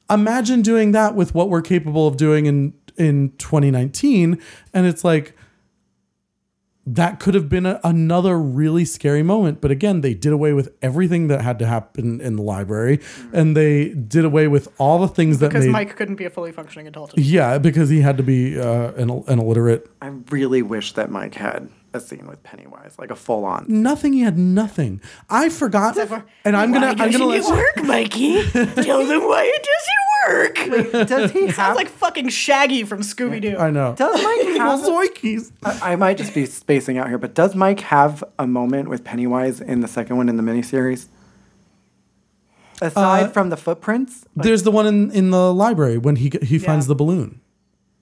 imagine 0.09 0.62
doing 0.62 0.93
that 0.93 1.15
with 1.15 1.35
what 1.35 1.51
we're 1.51 1.61
capable 1.62 2.07
of 2.09 2.16
doing 2.16 2.47
in, 2.47 2.73
in 2.97 3.32
2019. 3.39 4.40
And 4.73 4.86
it's 4.86 5.05
like, 5.05 5.36
that 6.86 7.18
could 7.18 7.34
have 7.34 7.48
been 7.48 7.66
a, 7.66 7.80
another 7.82 8.38
really 8.38 8.84
scary 8.84 9.22
moment. 9.22 9.60
But 9.60 9.70
again, 9.70 10.00
they 10.02 10.14
did 10.14 10.32
away 10.32 10.52
with 10.52 10.72
everything 10.82 11.26
that 11.28 11.40
had 11.42 11.58
to 11.58 11.66
happen 11.66 12.20
in 12.20 12.36
the 12.36 12.42
library, 12.42 13.00
and 13.32 13.56
they 13.56 13.88
did 13.90 14.24
away 14.24 14.46
with 14.48 14.68
all 14.78 14.98
the 15.00 15.08
things 15.08 15.40
that 15.40 15.48
Because 15.48 15.66
made. 15.66 15.72
Mike 15.72 15.96
couldn't 15.96 16.14
be 16.16 16.24
a 16.24 16.30
fully 16.30 16.52
functioning 16.52 16.86
adult. 16.86 17.16
yeah, 17.18 17.58
because 17.58 17.88
he 17.88 18.00
had 18.00 18.16
to 18.16 18.22
be 18.22 18.58
uh, 18.58 18.92
an, 18.92 19.10
an 19.26 19.38
illiterate. 19.40 19.90
I 20.00 20.08
really 20.30 20.62
wish 20.62 20.92
that 20.92 21.10
Mike 21.10 21.34
had 21.34 21.68
a 21.92 22.00
scene 22.00 22.26
with 22.26 22.42
Pennywise, 22.42 22.94
like 22.98 23.10
a 23.10 23.16
full 23.16 23.44
on. 23.44 23.64
Nothing. 23.68 24.12
He 24.12 24.20
had 24.20 24.38
nothing. 24.38 25.00
I 25.28 25.48
forgot, 25.48 25.96
and 26.44 26.56
I'm 26.56 26.72
gonna. 26.72 26.88
I'm 26.98 27.10
gonna 27.10 27.24
let 27.24 27.42
you, 27.42 27.50
work, 27.50 27.82
Mikey? 27.84 28.42
Tell 28.50 29.04
them 29.06 29.22
why 29.22 29.42
it 30.28 30.93
doesn't. 30.93 31.09
Does 31.09 31.32
he 31.32 31.47
have 31.47 31.55
Sounds 31.55 31.77
like 31.77 31.89
fucking 31.89 32.28
Shaggy 32.28 32.85
from 32.85 33.01
Scooby 33.01 33.40
Doo. 33.40 33.57
I 33.59 33.70
know. 33.70 33.94
Does 33.97 34.15
Mike 34.23 34.57
have? 34.59 34.81
Zoikies. 34.81 35.53
I, 35.65 35.93
I 35.93 35.97
might 35.97 36.16
just 36.19 36.35
be 36.35 36.47
spacing 36.47 36.98
out 36.98 37.09
here, 37.09 37.19
but 37.19 37.35
does 37.35 37.55
Mike 37.55 37.81
have 37.81 38.23
a 38.39 38.47
moment 38.47 38.89
with 38.89 39.05
Pennywise 39.05 39.61
in 39.61 39.81
the 39.81 39.89
second 39.89 40.16
one 40.16 40.28
in 40.28 40.36
the 40.36 40.43
miniseries? 40.43 41.07
Aside 42.82 43.24
Uh, 43.24 43.28
from 43.28 43.48
the 43.48 43.57
footprints, 43.57 44.27
Like, 44.35 44.44
There's 44.44 44.62
the 44.65 44.70
one 44.70 44.86
in, 44.86 45.11
in 45.12 45.31
the 45.31 45.53
library 45.53 45.97
when 45.97 46.16
he 46.16 46.31
he 46.43 46.59
finds 46.59 46.86
the 46.86 46.94
balloon. 46.94 47.40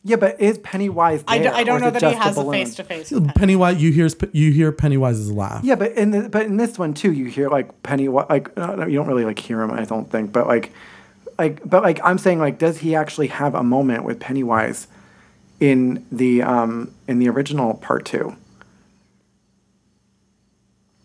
yeah, 0.03 0.17
but 0.17 0.41
is 0.41 0.59
Pennywise 0.59 1.23
there? 1.23 1.37
I, 1.37 1.39
d- 1.39 1.47
I 1.47 1.61
or 1.63 1.65
don't 1.65 1.77
is 1.77 1.83
know 1.83 1.89
it 1.89 1.93
that 1.93 2.03
he 2.03 2.11
just 2.11 2.23
has 2.23 2.37
a 2.37 2.41
balloon? 2.43 2.53
face 2.53 2.75
to 2.75 2.85
face. 2.85 3.13
Pennywise, 3.37 3.81
you 3.81 3.93
hear 3.93 4.09
you 4.33 4.51
hear 4.51 4.73
Pennywise's 4.73 5.31
laugh. 5.31 5.63
Yeah, 5.63 5.77
but 5.77 5.93
in 5.93 6.11
the 6.11 6.29
but 6.29 6.47
in 6.47 6.57
this 6.57 6.77
one 6.77 6.93
too, 6.93 7.13
you 7.13 7.27
hear 7.27 7.49
like 7.49 7.83
Pennywise. 7.85 8.27
Like 8.29 8.51
uh, 8.59 8.85
you 8.87 8.97
don't 8.99 9.07
really 9.07 9.25
like 9.25 9.39
hear 9.39 9.63
him, 9.63 9.71
I 9.71 9.85
don't 9.85 10.11
think, 10.11 10.33
but 10.33 10.49
like, 10.49 10.73
like 11.39 11.69
but 11.69 11.83
like 11.83 12.01
I'm 12.05 12.19
saying, 12.19 12.39
like, 12.39 12.59
does 12.59 12.79
he 12.79 12.95
actually 12.95 13.29
have 13.29 13.55
a 13.55 13.63
moment 13.63 14.05
with 14.05 14.21
Pennywise 14.21 14.87
in 15.61 16.05
the 16.11 16.43
um 16.43 16.93
in 17.09 17.19
the 17.19 17.29
original 17.29 17.75
part 17.75 18.05
two? 18.05 18.37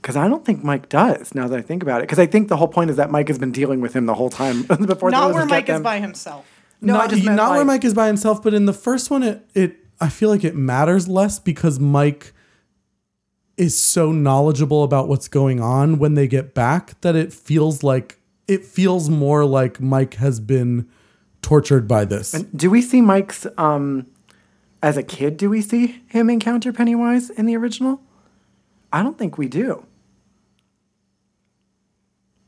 Because 0.02 0.16
I 0.16 0.28
don't 0.28 0.46
think 0.46 0.64
Mike 0.64 0.90
does. 0.90 1.36
Now 1.36 1.48
that 1.48 1.60
I 1.60 1.62
think 1.62 1.84
about 1.84 2.02
it, 2.02 2.04
because 2.04 2.20
I 2.20 2.26
think 2.26 2.48
the 2.48 2.58
whole 2.58 2.68
point 2.68 2.90
is 2.90 2.96
that 2.96 3.12
Mike 3.12 3.28
has 3.28 3.38
been 3.38 3.52
dealing 3.52 3.82
with 3.82 3.94
him 3.94 4.06
the 4.06 4.16
whole 4.16 4.30
time 4.30 4.64
before. 4.86 5.12
the 5.12 5.18
Not 5.18 5.34
where 5.34 5.46
Mike 5.46 5.70
is 5.70 5.82
by 5.82 6.00
himself. 6.00 6.46
No, 6.82 6.96
I 6.96 6.98
not, 7.00 7.10
just 7.10 7.26
meant, 7.26 7.36
not 7.36 7.52
where 7.52 7.66
Mike 7.66 7.84
is 7.84 7.94
by 7.94 8.08
himself, 8.08 8.42
but 8.42 8.54
in 8.54 8.66
the 8.66 8.74
first 8.74 9.12
one, 9.12 9.24
it 9.24 9.46
it 9.54 9.78
I 10.00 10.10
feel 10.10 10.30
like 10.30 10.44
it 10.44 10.56
matters 10.56 11.08
less 11.08 11.40
because 11.40 11.80
Mike 11.80 12.34
is 13.58 13.78
so 13.78 14.14
knowledgeable 14.14 14.84
about 14.84 15.10
what's 15.10 15.28
going 15.28 15.60
on 15.60 16.00
when 16.00 16.14
they 16.14 16.28
get 16.28 16.54
back 16.54 17.00
that 17.02 17.16
it 17.18 17.34
feels 17.34 17.84
like 17.84 18.19
it 18.50 18.66
feels 18.66 19.10
more 19.10 19.46
like 19.46 19.80
Mike 19.80 20.16
has 20.16 20.40
been 20.40 20.88
tortured 21.42 21.88
by 21.88 22.04
this. 22.06 22.34
And 22.34 22.56
Do 22.58 22.70
we 22.70 22.82
see 22.82 23.02
Mike's 23.02 23.46
um 23.58 24.08
as 24.82 24.98
a 24.98 25.04
kid? 25.04 25.38
Do 25.38 25.50
we 25.50 25.62
see 25.62 26.02
him 26.08 26.30
encounter 26.30 26.74
Pennywise 26.74 27.30
in 27.30 27.46
the 27.46 27.56
original? 27.56 28.02
I 28.92 29.04
don't 29.04 29.18
think 29.18 29.38
we 29.38 29.48
do. 29.48 29.86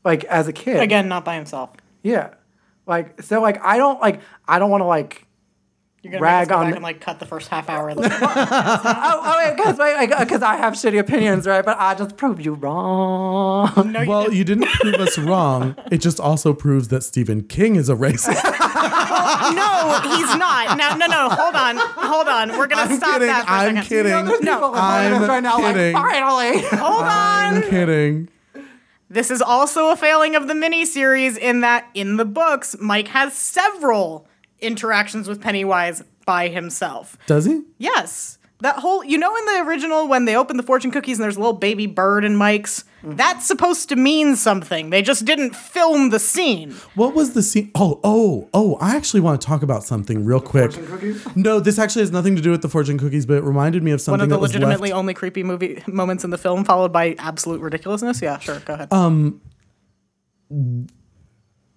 Like 0.04 0.24
as 0.24 0.48
a 0.48 0.52
kid, 0.52 0.80
Again, 0.82 1.08
not 1.08 1.24
by 1.24 1.36
himself. 1.36 1.70
yeah. 2.02 2.34
Like 2.84 3.22
so, 3.22 3.40
like 3.40 3.62
I 3.64 3.76
don't 3.76 4.00
like 4.00 4.20
I 4.48 4.58
don't 4.58 4.68
want 4.70 4.80
to 4.80 4.86
like 4.86 5.24
You're 6.02 6.10
gonna 6.12 6.22
Rag 6.22 6.40
make 6.40 6.42
us 6.42 6.48
go 6.48 6.56
on 6.56 6.62
back 6.64 6.70
the- 6.72 6.76
and 6.76 6.82
like 6.82 7.00
cut 7.00 7.20
the 7.20 7.26
first 7.26 7.48
half 7.48 7.70
hour. 7.70 7.88
Of 7.90 7.98
the 7.98 8.02
oh 8.10 9.20
oh 9.24 9.54
because 9.54 9.78
because 10.18 10.42
I 10.42 10.56
have 10.56 10.72
shitty 10.74 10.98
opinions 10.98 11.46
right, 11.46 11.64
but 11.64 11.78
I 11.78 11.94
just 11.94 12.16
proved 12.16 12.44
you 12.44 12.54
wrong. 12.54 13.92
no, 13.92 14.00
you 14.00 14.08
well, 14.08 14.22
didn't. 14.24 14.36
you 14.36 14.44
didn't 14.44 14.66
prove 14.68 14.94
us 14.96 15.16
wrong. 15.18 15.76
It 15.92 15.98
just 15.98 16.18
also 16.18 16.54
proves 16.54 16.88
that 16.88 17.04
Stephen 17.04 17.42
King 17.44 17.76
is 17.76 17.88
a 17.88 17.94
racist. 17.94 18.42
no, 18.42 20.16
he's 20.16 20.36
not. 20.36 20.76
No, 20.76 20.96
no, 20.96 21.06
no. 21.06 21.28
Hold 21.30 21.54
on, 21.54 21.76
hold 21.78 22.26
on. 22.28 22.58
We're 22.58 22.66
gonna 22.66 22.90
I'm 22.90 22.96
stop 22.96 23.12
kidding. 23.12 23.28
that 23.28 23.44
for 23.46 23.50
a 23.52 23.54
I'm 23.54 23.76
second. 23.76 23.88
kidding. 23.88 24.12
There's 24.26 24.38
people 24.40 24.70
listening 24.70 24.72
to 24.72 24.78
I'm 24.80 25.20
this 25.20 25.28
right 25.28 25.42
now, 25.42 25.56
kidding. 25.58 25.92
like 25.94 26.02
finally. 26.04 26.62
Hold 26.78 27.02
on. 27.02 27.54
I'm 27.54 27.62
kidding. 27.62 28.28
This 29.08 29.30
is 29.30 29.42
also 29.42 29.90
a 29.90 29.96
failing 29.96 30.34
of 30.34 30.48
the 30.48 30.54
miniseries 30.54 31.36
in 31.38 31.60
that 31.60 31.86
in 31.94 32.16
the 32.16 32.24
books, 32.24 32.74
Mike 32.80 33.08
has 33.08 33.34
several 33.34 34.26
interactions 34.62 35.28
with 35.28 35.40
Pennywise 35.40 36.02
by 36.24 36.48
himself. 36.48 37.18
Does 37.26 37.44
he? 37.44 37.62
Yes. 37.78 38.38
That 38.60 38.76
whole, 38.76 39.04
you 39.04 39.18
know, 39.18 39.34
in 39.34 39.44
the 39.46 39.64
original, 39.66 40.06
when 40.06 40.24
they 40.24 40.36
open 40.36 40.56
the 40.56 40.62
fortune 40.62 40.92
cookies 40.92 41.18
and 41.18 41.24
there's 41.24 41.34
a 41.34 41.40
little 41.40 41.52
baby 41.52 41.88
bird 41.88 42.24
in 42.24 42.36
Mike's, 42.36 42.84
mm-hmm. 43.02 43.16
that's 43.16 43.44
supposed 43.44 43.88
to 43.88 43.96
mean 43.96 44.36
something. 44.36 44.90
They 44.90 45.02
just 45.02 45.24
didn't 45.24 45.56
film 45.56 46.10
the 46.10 46.20
scene. 46.20 46.70
What 46.94 47.12
was 47.12 47.32
the 47.32 47.42
scene? 47.42 47.72
Oh, 47.74 47.98
oh, 48.04 48.48
oh! 48.54 48.76
I 48.80 48.94
actually 48.94 49.18
want 49.18 49.40
to 49.40 49.44
talk 49.44 49.64
about 49.64 49.82
something 49.82 50.24
real 50.24 50.38
quick. 50.38 50.70
No, 51.34 51.58
this 51.58 51.76
actually 51.76 52.02
has 52.02 52.12
nothing 52.12 52.36
to 52.36 52.42
do 52.42 52.52
with 52.52 52.62
the 52.62 52.68
fortune 52.68 52.98
cookies, 52.98 53.26
but 53.26 53.38
it 53.38 53.42
reminded 53.42 53.82
me 53.82 53.90
of 53.90 54.00
something. 54.00 54.12
One 54.12 54.20
of 54.20 54.28
the 54.28 54.36
that 54.36 54.40
was 54.40 54.52
legitimately 54.52 54.90
left. 54.90 54.98
only 54.98 55.14
creepy 55.14 55.42
movie 55.42 55.82
moments 55.88 56.22
in 56.22 56.30
the 56.30 56.38
film, 56.38 56.64
followed 56.64 56.92
by 56.92 57.16
absolute 57.18 57.60
ridiculousness. 57.60 58.22
Yeah, 58.22 58.38
sure, 58.38 58.60
go 58.60 58.74
ahead. 58.74 58.92
Um, 58.92 59.40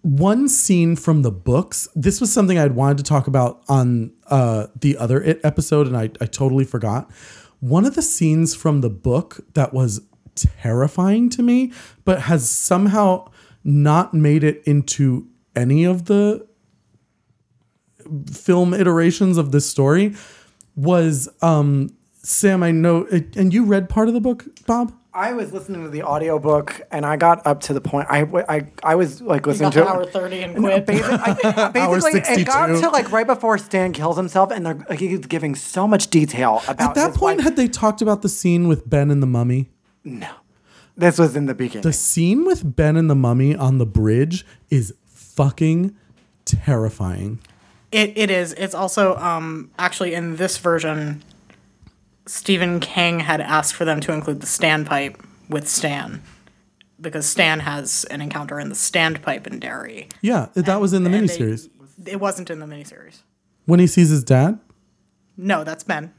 One 0.06 0.48
scene 0.48 0.96
from 0.96 1.24
the 1.24 1.32
books. 1.32 1.88
This 1.96 2.22
was 2.22 2.32
something 2.32 2.60
I'd 2.60 2.76
wanted 2.76 2.98
to 2.98 3.04
talk 3.04 3.26
about 3.26 3.64
on 3.68 4.14
uh, 4.28 4.68
the 4.80 4.98
other 4.98 5.20
It 5.20 5.42
episode, 5.44 5.88
and 5.88 5.98
I, 5.98 6.12
I 6.22 6.28
totally 6.28 6.64
forgot. 6.64 7.12
One 7.60 7.86
of 7.86 7.96
the 7.96 8.04
scenes 8.04 8.54
from 8.54 8.82
the 8.82 8.90
book 8.92 9.40
that 9.56 9.74
was 9.74 10.02
terrifying 10.36 11.32
to 11.32 11.42
me, 11.42 11.74
but 12.04 12.22
has 12.22 12.48
somehow 12.48 13.32
not 13.64 14.14
made 14.14 14.44
it 14.44 14.62
into 14.68 15.28
any 15.56 15.86
of 15.86 16.06
the 16.06 16.46
film 18.32 18.76
iterations 18.76 19.40
of 19.40 19.52
this 19.52 19.68
story 19.68 20.16
was 20.76 21.28
um 21.42 21.90
Sam 22.22 22.62
I 22.62 22.70
know 22.70 23.08
and 23.10 23.52
you 23.52 23.64
read 23.66 23.90
part 23.90 24.08
of 24.08 24.14
the 24.14 24.22
book 24.22 24.46
Bob 24.68 24.94
I 25.16 25.32
was 25.34 25.54
listening 25.54 25.84
to 25.84 25.90
the 25.90 26.04
audiobook 26.04 26.82
and 26.92 27.06
I 27.06 27.16
got 27.16 27.48
up 27.48 27.62
to 27.62 27.74
the 27.74 27.80
point 27.82 28.08
I 28.10 28.22
I, 28.50 28.68
I 28.84 28.96
was 28.96 29.22
like 29.22 29.48
listening 29.48 29.72
got 29.72 29.74
to 29.74 29.80
to 29.80 29.86
it. 29.86 29.90
hour 29.90 30.06
30 30.06 30.42
and 30.44 30.58
quit. 30.58 30.86
basi- 30.86 31.04
I- 31.56 31.70
basically, 31.74 32.20
it 32.20 32.46
got 32.46 32.68
to 32.68 32.90
like 32.90 33.12
right 33.12 33.26
before 33.26 33.58
Stan 33.58 33.94
kills 33.94 34.18
himself, 34.18 34.52
and 34.52 34.66
they're, 34.66 34.86
like, 34.90 35.00
he's 35.00 35.26
giving 35.26 35.56
so 35.56 35.88
much 35.88 36.10
detail 36.10 36.62
about. 36.68 36.90
at 36.90 36.96
that 36.96 37.08
his 37.12 37.18
point 37.18 37.38
wife. 37.38 37.46
had 37.46 37.56
they 37.56 37.68
talked 37.70 38.02
about 38.02 38.22
the 38.24 38.30
scene 38.30 38.68
with 38.68 38.90
Ben 38.90 39.10
and 39.10 39.24
the 39.24 39.28
mummy 39.28 39.70
no, 40.04 40.28
this 40.98 41.18
was 41.18 41.36
in 41.36 41.46
the 41.46 41.56
beginning. 41.56 41.84
the 41.84 41.94
scene 41.94 42.46
with 42.46 42.76
Ben 42.76 42.96
and 42.98 43.10
the 43.10 43.16
mummy 43.16 43.56
on 43.56 43.78
the 43.78 43.86
bridge 43.86 44.46
is 44.70 44.94
fucking 45.08 45.96
terrifying 46.44 47.40
It 47.92 48.18
it 48.18 48.30
is. 48.30 48.54
It's 48.54 48.76
also 48.76 49.16
um 49.16 49.72
actually 49.80 50.14
in 50.14 50.36
this 50.36 50.58
version, 50.58 51.24
Stephen 52.26 52.80
King 52.80 53.20
had 53.22 53.42
asked 53.42 53.74
for 53.76 53.86
them 53.86 54.00
to 54.02 54.12
include 54.14 54.42
the 54.42 54.48
standpipe 54.48 55.20
with 55.50 55.68
Stan. 55.68 56.22
Because 57.00 57.26
Stan 57.28 57.60
has 57.60 58.04
an 58.06 58.22
encounter 58.22 58.60
in 58.60 58.70
the 58.70 58.76
standpipe 58.76 59.46
in 59.48 59.60
Derry. 59.60 60.08
yeah 60.22 60.48
that 60.56 60.80
was 60.82 60.94
in 60.94 61.04
the 61.04 61.12
And 61.12 61.28
they- 61.30 61.38
miniseries 61.38 61.70
It 62.06 62.20
wasn't 62.20 62.50
in 62.50 62.60
the 62.60 62.66
miniseries. 62.66 63.18
when 63.66 63.80
he 63.80 63.88
sees 63.88 64.10
his 64.10 64.24
dad 64.24 64.60
No, 65.38 65.64
that's 65.64 65.84
Ben. 65.84 66.14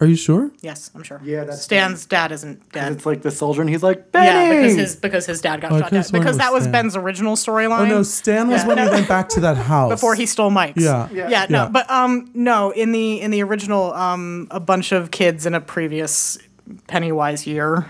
Are 0.00 0.06
you 0.06 0.16
sure 0.16 0.50
Yes, 0.62 0.90
I'm 0.94 1.02
sure. 1.02 1.20
Yeah, 1.24 1.44
that's 1.44 1.62
Stan's 1.62 2.06
dad 2.06 2.32
isn't 2.32 2.72
dead. 2.72 2.92
it's 2.92 3.04
like 3.06 3.22
the 3.22 3.30
soldier, 3.30 3.60
and 3.60 3.68
he's 3.70 3.82
like, 3.82 4.10
Benny! 4.12 4.26
Yeah, 4.26 4.60
because 4.62 4.76
his 4.76 4.96
because 4.96 5.26
his 5.26 5.40
dad 5.40 5.60
got 5.60 5.72
Oh, 5.72 5.76
I 5.76 5.80
shot 5.80 5.88
could've 5.90 6.02
dead. 6.04 6.08
sworn 6.08 6.22
it 6.22 6.24
Because 6.24 6.32
was 6.34 6.38
that 6.38 6.52
was 6.52 6.62
Stan. 6.64 6.72
Ben's 6.72 6.96
original 6.96 7.36
storyline. 7.36 7.80
oh 7.80 7.84
no 7.86 8.02
Stan 8.02 8.48
was 8.48 8.62
Yeah. 8.62 8.68
when 8.68 8.78
he 8.78 8.88
went 8.88 9.08
back 9.08 9.28
to 9.30 9.40
that 9.40 9.56
house 9.72 9.90
before 9.90 10.14
he 10.14 10.26
stole 10.26 10.50
Mike's. 10.50 10.82
Yeah. 10.82 11.08
yeah, 11.12 11.28
Yeah. 11.28 11.46
no, 11.50 11.64
Yeah. 11.64 11.68
but 11.68 11.90
um, 11.90 12.30
no, 12.34 12.70
in 12.70 12.92
the 12.92 13.20
in 13.20 13.30
the 13.30 13.42
original, 13.42 13.92
um, 13.94 14.48
a 14.50 14.60
bunch 14.60 14.92
of 14.92 15.10
kids 15.10 15.44
in 15.46 15.54
a 15.54 15.60
previous 15.60 16.38
Pennywise 16.86 17.46
year, 17.46 17.86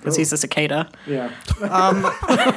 because 0.00 0.16
he's 0.16 0.32
a 0.32 0.36
cicada. 0.36 0.90
yeah. 1.06 1.28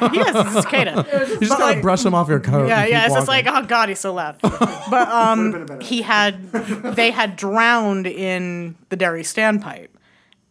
He 0.09 0.19
is 0.19 0.27
he's 0.27 0.55
a 0.55 0.61
cicada. 0.61 1.27
you 1.29 1.47
just 1.47 1.59
gotta 1.59 1.81
brush 1.81 2.05
him 2.05 2.13
off 2.13 2.27
your 2.27 2.39
coat 2.39 2.67
Yeah, 2.67 2.85
yeah. 2.85 3.05
It's 3.05 3.13
just 3.13 3.27
like, 3.27 3.45
walking. 3.45 3.63
oh 3.63 3.67
god, 3.67 3.89
he's 3.89 3.99
so 3.99 4.13
loud. 4.13 4.37
But 4.41 5.07
um, 5.09 5.79
he 5.81 6.01
had 6.01 6.51
they 6.51 7.11
had 7.11 7.35
drowned 7.35 8.07
in 8.07 8.75
the 8.89 8.95
Derry 8.95 9.23
standpipe, 9.23 9.89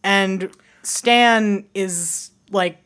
and 0.03 0.49
Stan 0.83 1.65
is 1.73 2.31
like 2.51 2.83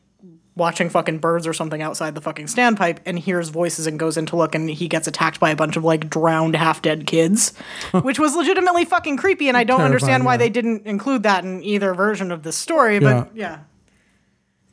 watching 0.58 0.90
fucking 0.90 1.20
birds 1.20 1.46
or 1.46 1.54
something 1.54 1.84
outside 1.84 2.16
the 2.16 2.22
fucking 2.22 2.48
standpipe 2.48 2.98
and 3.06 3.20
hears 3.20 3.50
voices 3.50 3.86
and 3.86 4.00
goes 4.00 4.18
in 4.18 4.26
to 4.26 4.36
look 4.36 4.56
and 4.56 4.70
he 4.70 4.88
gets 4.88 5.08
attacked 5.08 5.40
by 5.40 5.52
a 5.52 5.56
bunch 5.56 5.78
of 5.78 5.84
like 5.84 6.10
drowned 6.10 6.56
half 6.56 6.82
dead 6.82 7.06
kids 7.06 7.54
which 8.02 8.18
was 8.18 8.36
legitimately 8.36 8.84
fucking 8.84 9.16
creepy 9.18 9.48
and 9.48 9.56
i 9.56 9.64
don't 9.64 9.82
understand 9.82 10.26
why 10.26 10.34
yeah. 10.34 10.38
they 10.38 10.50
didn't 10.50 10.86
include 10.88 11.22
that 11.22 11.46
in 11.46 11.62
either 11.64 11.94
version 11.94 12.32
of 12.32 12.42
this 12.42 12.58
story 12.58 13.00
but 13.00 13.30
yeah, 13.36 13.60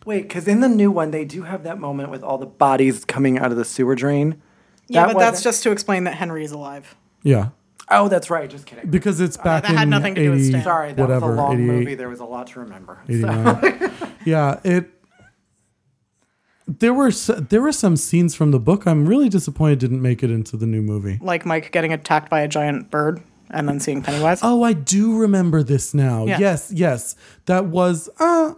Wait, 0.05 0.23
because 0.23 0.47
in 0.47 0.61
the 0.61 0.69
new 0.69 0.91
one, 0.91 1.11
they 1.11 1.25
do 1.25 1.43
have 1.43 1.63
that 1.65 1.79
moment 1.79 2.11
with 2.11 2.23
all 2.23 2.37
the 2.39 2.47
bodies 2.47 3.05
coming 3.05 3.39
out 3.39 3.51
of 3.51 3.57
the 3.57 3.65
sewer 3.65 3.95
drain. 3.95 4.41
yeah 4.89 5.07
That 5.07 5.15
but 5.15 5.19
that's 5.21 5.31
wasn't- 5.37 5.45
just 5.45 5.63
to 5.63 5.71
explain 5.73 6.05
that 6.05 6.15
henry 6.15 6.45
is 6.45 6.53
alive 6.53 6.95
yeah 7.23 7.49
Oh, 7.91 8.09
that's 8.09 8.31
right. 8.31 8.49
Just 8.49 8.65
kidding. 8.65 8.89
because 8.91 9.21
it's 9.21 9.37
back 9.37 9.65
that 9.65 9.73
had 9.73 9.83
in 9.83 9.91
nothing 9.91 10.15
to 10.15 10.23
do 10.23 10.31
with 10.31 10.41
80 10.41 10.49
Stan. 10.49 10.63
Sorry, 10.65 10.93
that 10.95 11.03
whatever 11.03 11.27
was 11.27 11.35
a 11.35 11.43
long 11.43 11.53
88 11.53 11.67
movie. 11.67 11.95
There 11.95 12.09
was 12.09 12.21
a 12.21 12.25
lot 12.25 12.47
to 12.49 12.61
remember. 12.61 12.99
So- 13.07 13.13
89. 13.13 13.93
yeah, 14.25 14.61
it. 14.65 14.91
There 16.67 16.95
were 16.95 17.09
s- 17.09 17.31
there 17.51 17.61
were 17.61 17.73
some 17.73 17.97
scenes 17.97 18.35
from 18.35 18.53
the 18.53 18.59
book. 18.59 18.87
I'm 18.87 19.05
really 19.07 19.29
disappointed 19.29 19.81
didn't 19.81 20.01
make 20.01 20.23
it 20.23 20.31
into 20.31 20.57
the 20.57 20.67
new 20.67 20.81
movie. 20.81 21.19
like 21.21 21.45
mike 21.45 21.73
getting 21.73 21.93
attacked 21.93 22.31
by 22.31 22.41
a 22.41 22.49
giant 22.49 22.91
bird 22.91 23.21
and 23.51 23.69
then 23.69 23.79
seeing 23.81 24.01
pennywise 24.03 24.41
Oh, 24.43 24.63
I 24.63 24.73
do 24.73 25.19
remember 25.19 25.63
this 25.63 25.93
now. 25.93 26.25
Yeah. 26.25 26.39
Yes, 26.39 26.73
yes, 26.75 27.17
that 27.47 27.67
was. 27.67 28.09
Uh, 28.19 28.55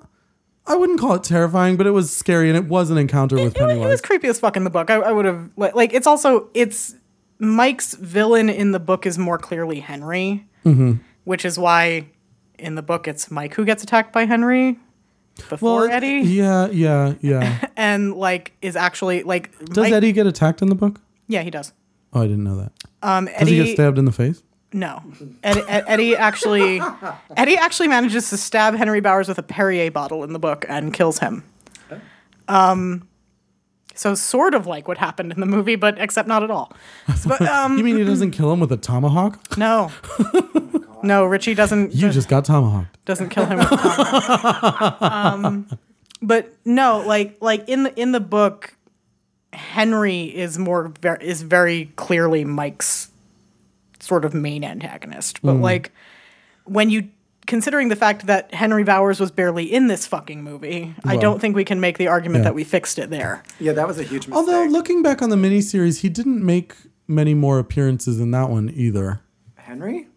I 0.69 0.75
wouldn't 0.77 0.99
call 1.01 1.15
it 1.15 1.23
terrifying, 1.25 1.77
but 1.77 1.87
it 1.87 1.91
was 1.93 2.15
scary, 2.15 2.49
and 2.49 2.57
it 2.57 2.65
was 2.67 2.91
an 2.91 2.99
encounter 2.99 3.37
with 3.37 3.45
it, 3.45 3.47
was- 3.47 3.55
it 3.55 3.59
Pennywise. 3.69 3.89
was 3.91 4.01
creepy 4.01 4.29
as 4.29 4.41
fuck 4.41 4.57
in 4.57 4.65
the 4.65 4.71
book. 4.71 4.91
I, 4.91 4.97
I 4.97 5.13
would 5.13 5.25
have 5.25 5.51
like, 5.57 5.75
like 5.75 5.95
it's 5.95 6.07
also 6.07 6.49
it's 6.55 6.95
Mike's 7.39 7.95
villain 7.95 8.49
in 8.49 8.73
the 8.73 8.81
book 8.81 9.07
is 9.07 9.19
more 9.19 9.39
clearly 9.39 9.81
Henry, 9.81 10.47
Mm-hmm. 10.65 10.95
which 11.25 11.45
is 11.45 11.59
why 11.59 12.07
in 12.59 12.75
the 12.75 12.83
book 12.83 13.07
it's 13.07 13.31
Mike 13.31 13.55
who 13.55 13.65
gets 13.65 13.83
attacked 13.83 14.13
by 14.13 14.25
Henry 14.25 14.79
before 15.51 15.89
Eddie, 15.91 16.23
Yeah, 16.27 16.69
yeah, 16.69 17.15
yeah. 17.21 17.69
and 17.77 18.15
like 18.15 18.53
is 18.63 18.75
actually 18.75 19.23
like 19.23 19.57
Does 19.67 19.77
Mike- 19.85 19.93
Eddie 19.93 20.13
get 20.13 20.27
attacked 20.27 20.63
in 20.63 20.69
the 20.69 20.75
book? 20.75 21.01
Yeah, 21.29 21.43
he 21.43 21.51
does. 21.51 21.73
Oh, 22.13 22.23
I 22.23 22.27
didn't 22.27 22.45
know 22.45 22.57
that. 22.57 22.73
Um, 23.03 23.27
Does 23.39 23.49
he 23.49 23.57
get 23.57 23.75
stabbed 23.75 23.99
in 23.99 24.05
the 24.07 24.13
face? 24.13 24.43
No, 24.73 25.03
Ed, 25.43 25.59
Ed, 25.69 25.85
Eddie 25.87 26.17
actually 26.17 26.81
Eddie 27.37 27.57
actually 27.57 27.89
manages 27.89 28.29
to 28.31 28.37
stab 28.37 28.75
Henry 28.75 29.01
Bowers 29.01 29.29
with 29.29 29.39
a 29.39 29.43
Perrier 29.43 29.91
bottle 29.91 30.23
in 30.25 30.33
the 30.33 30.39
book 30.39 30.65
and 30.69 30.93
kills 30.93 31.19
him. 31.21 31.45
Um, 32.49 33.09
so 33.95 34.15
sort 34.15 34.55
of 34.55 34.67
like 34.67 34.87
what 34.89 34.99
happened 34.99 35.33
in 35.33 35.41
the 35.41 35.47
movie, 35.47 35.77
but 35.77 35.99
except 35.99 36.29
not 36.29 36.43
at 36.43 36.51
all. 36.51 36.73
But 37.27 37.41
um, 37.43 37.79
You 37.79 37.85
mean 37.85 37.97
he 37.97 38.05
doesn't 38.05 38.33
kill 38.33 38.53
him 38.53 38.61
with 38.61 38.71
a 38.73 38.77
tomahawk? 38.77 39.57
no, 39.57 39.91
no, 41.03 41.25
Richie 41.25 41.55
doesn't 41.55 41.95
You 41.95 42.11
just 42.11 42.29
got 42.29 42.45
tomahawked. 42.45 43.05
doesn't 43.05 43.31
kill 43.31 43.47
him. 43.47 43.59
With 43.59 43.73
a 43.73 43.77
tomahawk. 43.77 45.03
um, 45.03 45.69
but 46.21 46.55
no, 46.65 47.03
like 47.07 47.37
like 47.41 47.69
in 47.69 47.85
the 47.85 47.99
in 48.01 48.13
the 48.13 48.21
book, 48.21 48.77
Henry 49.53 50.25
is 50.25 50.59
more 50.59 50.93
ver- 51.01 51.17
is 51.17 51.43
very 51.43 51.87
clearly 51.97 52.45
Mike's 52.45 53.11
sort 54.07 54.25
of 54.25 54.33
main 54.33 54.65
antagonist. 54.65 55.43
But 55.43 55.57
mm. 55.57 55.63
like 55.63 55.93
when 56.65 56.91
you 56.91 57.09
considering 57.47 57.89
the 57.89 57.97
fact 57.97 58.27
that 58.27 58.53
Henry 58.53 58.85
Bowers 58.85 59.21
was 59.21 59.31
barely 59.31 59.65
in 59.73 59.87
this 59.87 60.07
fucking 60.07 60.43
movie, 60.43 60.95
I 61.05 61.17
don't 61.17 61.41
think 61.41 61.55
we 61.55 61.65
can 61.65 61.81
make 61.81 61.97
the 61.97 62.09
argument 62.09 62.41
yeah. 62.41 62.51
that 62.51 62.55
we 62.55 62.65
fixed 62.65 62.99
it 62.99 63.11
there. 63.11 63.43
Yeah, 63.61 63.73
that 63.73 63.87
was 63.87 63.99
a 63.99 64.03
huge 64.03 64.27
mistake. 64.27 64.35
Although 64.35 64.65
looking 64.65 65.03
back 65.03 65.23
on 65.23 65.31
the 65.31 65.37
miniseries, 65.37 66.01
he 66.01 66.09
didn't 66.09 66.45
make 66.45 66.75
many 67.07 67.35
more 67.35 67.59
appearances 67.59 68.19
in 68.19 68.33
that 68.33 68.51
one 68.51 68.71
either. 68.75 69.21
Henry? 69.55 70.09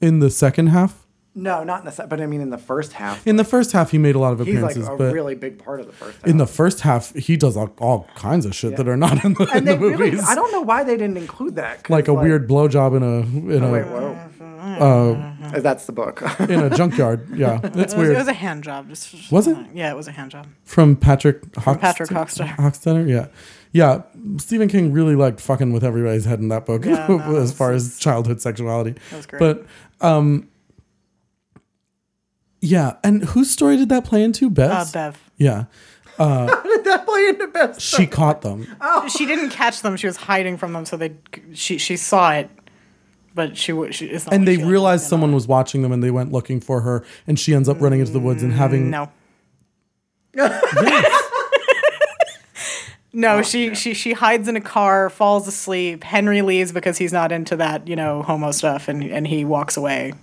In 0.00 0.18
the 0.18 0.30
second 0.30 0.68
half, 0.68 1.03
No, 1.36 1.64
not 1.64 1.80
in 1.80 1.86
the 1.86 1.90
second, 1.90 2.10
but 2.10 2.20
I 2.20 2.26
mean 2.26 2.40
in 2.40 2.50
the 2.50 2.58
first 2.58 2.92
half. 2.92 3.26
in 3.26 3.34
the 3.36 3.44
first 3.44 3.72
half, 3.72 3.90
he 3.90 3.98
made 3.98 4.14
a 4.14 4.18
lot 4.20 4.32
of 4.32 4.38
He's 4.46 4.60
like 4.60 4.72
appearances, 4.76 4.88
a 4.88 4.96
but 4.96 5.12
really 5.12 5.34
big 5.34 5.58
part 5.58 5.80
of 5.80 5.86
the 5.86 5.92
first 5.92 6.16
half. 6.18 6.26
in 6.28 6.36
the 6.36 6.46
first 6.46 6.80
half, 6.82 7.12
he 7.14 7.36
does 7.36 7.56
all, 7.56 7.72
all 7.78 8.06
kinds 8.14 8.46
of 8.46 8.54
shit 8.54 8.76
that 8.76 8.86
are 8.86 8.96
not 8.96 9.24
in 9.24 9.34
the, 9.34 9.42
in 9.44 9.50
and 9.50 9.66
the 9.68 9.72
they 9.72 9.78
really, 9.78 10.10
movies. 10.12 10.24
I 10.28 10.34
don't 10.36 10.52
know 10.52 10.60
why 10.60 10.84
they 10.84 10.96
didn't 10.96 11.16
include 11.16 11.56
that. 11.56 11.82
'cause, 11.82 11.90
like 11.90 12.06
a 12.08 12.14
weird 12.14 12.48
blowjob 12.48 12.96
in 12.96 13.02
a 13.02 13.52
in 13.54 13.64
Oh, 13.64 13.68
a 13.68 13.72
wait, 13.72 13.84
whoa. 13.86 14.16
uh, 14.62 15.58
That's 15.60 15.86
the 15.86 15.92
book. 15.92 16.22
in 16.40 16.60
a 16.60 16.70
junkyard. 16.70 17.28
Yeah, 17.36 17.58
it's 17.64 17.76
It 17.76 17.80
was, 17.80 17.94
weird. 17.96 18.12
it 18.12 18.18
was 18.18 18.28
a 18.28 18.32
hand 18.32 18.62
job. 18.64 18.88
Just, 18.88 19.30
Was 19.32 19.46
it? 19.46 19.56
Yeah, 19.74 19.90
it 19.90 19.96
was 19.96 20.08
a 20.08 20.12
hand 20.12 20.30
job. 20.30 20.46
From 20.64 20.96
Patrick 20.96 21.42
Hox- 21.56 21.80
Patrick 21.80 22.10
Hockstetter. 22.10 22.56
Hockstetter, 22.56 23.08
yeah. 23.08 23.26
Yeah, 23.72 24.02
Stephen 24.36 24.68
King 24.68 24.92
really 24.92 25.16
liked 25.16 25.40
fucking 25.40 25.72
with 25.72 25.82
everybody's 25.82 26.26
head 26.26 26.38
in 26.38 26.48
that 26.48 26.64
book 26.64 26.84
Yeah, 26.84 27.06
no, 27.08 27.36
as 27.36 27.52
far 27.52 27.72
as 27.72 27.98
childhood 27.98 28.40
sexuality. 28.40 28.94
That 29.10 29.16
was 29.16 29.26
great. 29.26 29.40
But 29.40 29.66
um 30.00 30.48
yeah, 32.64 32.96
and 33.04 33.22
whose 33.24 33.50
story 33.50 33.76
did 33.76 33.88
that 33.90 34.04
play 34.04 34.22
into? 34.22 34.46
uh, 34.46 34.50
Bev's? 34.50 34.92
Bev. 34.92 35.30
Yeah. 35.36 35.64
Did 36.16 36.84
that 36.84 37.04
play 37.06 37.26
into 37.28 37.48
best? 37.48 37.80
She 37.80 38.06
caught 38.06 38.42
them. 38.42 38.68
Oh. 38.80 39.08
She 39.08 39.26
didn't 39.26 39.50
catch 39.50 39.82
them. 39.82 39.96
She 39.96 40.06
was 40.06 40.16
hiding 40.16 40.56
from 40.56 40.72
them, 40.72 40.84
so 40.84 40.96
they 40.96 41.16
she 41.54 41.76
she 41.76 41.96
saw 41.96 42.30
it, 42.34 42.48
but 43.34 43.56
she 43.56 43.72
wa- 43.72 43.90
she 43.90 44.06
it's 44.06 44.24
not 44.26 44.32
And 44.34 44.46
like 44.46 44.56
they 44.56 44.62
she, 44.62 44.68
realized 44.68 45.06
someone 45.08 45.34
was 45.34 45.48
watching 45.48 45.82
them 45.82 45.90
and 45.90 46.04
they 46.04 46.12
went 46.12 46.30
looking 46.30 46.60
for 46.60 46.82
her 46.82 47.04
and 47.26 47.36
she 47.36 47.52
ends 47.52 47.68
up 47.68 47.80
running 47.80 47.98
into 47.98 48.12
the 48.12 48.20
woods 48.20 48.44
and 48.44 48.52
having 48.52 48.90
no. 48.90 49.10
No, 53.16 53.42
she, 53.42 53.76
she 53.76 53.94
she 53.94 54.12
hides 54.12 54.48
in 54.48 54.56
a 54.56 54.60
car, 54.60 55.08
falls 55.08 55.46
asleep. 55.46 56.02
Henry 56.02 56.42
leaves 56.42 56.72
because 56.72 56.98
he's 56.98 57.12
not 57.12 57.30
into 57.30 57.54
that, 57.56 57.86
you 57.86 57.94
know, 57.94 58.22
homo 58.22 58.50
stuff, 58.50 58.88
and, 58.88 59.04
and 59.04 59.24
he 59.24 59.44
walks 59.44 59.76
away. 59.76 60.14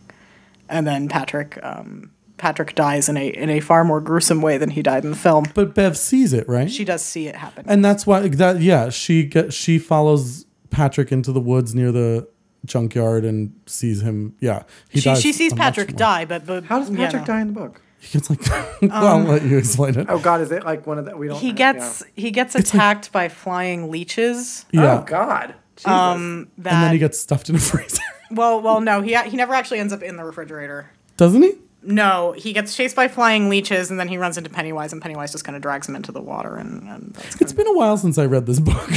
And 0.67 0.85
then 0.85 1.07
Patrick 1.07 1.57
um, 1.63 2.11
Patrick 2.41 2.73
dies 2.73 3.07
in 3.07 3.17
a 3.17 3.27
in 3.27 3.51
a 3.51 3.59
far 3.59 3.83
more 3.83 4.01
gruesome 4.01 4.41
way 4.41 4.57
than 4.57 4.71
he 4.71 4.81
died 4.81 5.03
in 5.03 5.11
the 5.11 5.15
film. 5.15 5.45
But 5.53 5.75
Bev 5.75 5.95
sees 5.95 6.33
it, 6.33 6.49
right? 6.49 6.71
She 6.71 6.83
does 6.83 7.03
see 7.03 7.27
it 7.27 7.35
happen. 7.35 7.65
and 7.67 7.85
that's 7.85 8.07
why 8.07 8.27
that 8.27 8.61
yeah, 8.61 8.89
she 8.89 9.25
get 9.25 9.53
she 9.53 9.77
follows 9.77 10.47
Patrick 10.71 11.11
into 11.11 11.31
the 11.31 11.39
woods 11.39 11.75
near 11.75 11.91
the 11.91 12.27
junkyard 12.65 13.25
and 13.25 13.53
sees 13.67 14.01
him. 14.01 14.35
Yeah. 14.39 14.63
He 14.89 15.01
she, 15.01 15.09
dies 15.09 15.21
she 15.21 15.33
sees 15.33 15.53
Patrick 15.53 15.95
die, 15.95 16.25
but 16.25 16.47
but 16.47 16.63
How 16.63 16.79
does 16.79 16.89
yeah, 16.89 17.05
Patrick 17.05 17.21
no. 17.21 17.27
die 17.27 17.41
in 17.41 17.47
the 17.47 17.53
book? 17.53 17.79
He 17.99 18.17
gets 18.17 18.31
like 18.31 18.41
I'll 18.91 19.19
let 19.19 19.43
you 19.43 19.59
explain 19.59 19.99
it. 19.99 20.07
Oh 20.09 20.17
God, 20.17 20.41
is 20.41 20.51
it 20.51 20.65
like 20.65 20.87
one 20.87 20.97
of 20.97 21.05
the 21.05 21.15
we 21.15 21.27
don't? 21.27 21.39
He 21.39 21.49
yeah. 21.49 21.53
gets 21.73 22.03
he 22.15 22.31
gets 22.31 22.55
attacked 22.55 23.11
by 23.11 23.29
flying 23.29 23.91
leeches. 23.91 24.65
Yeah. 24.71 25.01
Oh 25.01 25.03
God. 25.03 25.53
Jesus. 25.75 25.91
Um, 25.91 26.49
that 26.57 26.73
and 26.73 26.83
then 26.85 26.93
he 26.93 26.97
gets 26.97 27.19
stuffed 27.19 27.49
in 27.49 27.55
a 27.55 27.59
freezer. 27.59 28.01
well 28.31 28.61
well 28.61 28.81
no 28.81 29.03
he 29.03 29.15
he 29.29 29.37
never 29.37 29.53
actually 29.53 29.77
ends 29.77 29.93
up 29.93 30.01
in 30.01 30.15
the 30.15 30.23
refrigerator. 30.23 30.89
Doesn't 31.17 31.43
he? 31.43 31.53
No, 31.83 32.33
he 32.37 32.53
gets 32.53 32.75
chased 32.75 32.95
by 32.95 33.07
flying 33.07 33.49
leeches, 33.49 33.89
and 33.89 33.99
then 33.99 34.07
he 34.07 34.17
runs 34.17 34.37
into 34.37 34.49
Pennywise, 34.51 34.93
and 34.93 35.01
Pennywise 35.01 35.31
just 35.31 35.43
kind 35.43 35.55
of 35.55 35.61
drags 35.63 35.89
him 35.89 35.95
into 35.95 36.11
the 36.11 36.21
water, 36.21 36.55
and, 36.55 36.83
and 36.87 37.13
that's 37.15 37.41
It's 37.41 37.53
been 37.53 37.65
a 37.67 37.73
while 37.73 37.97
since 37.97 38.17
I 38.19 38.25
read 38.27 38.45
this 38.45 38.59
book. 38.59 38.75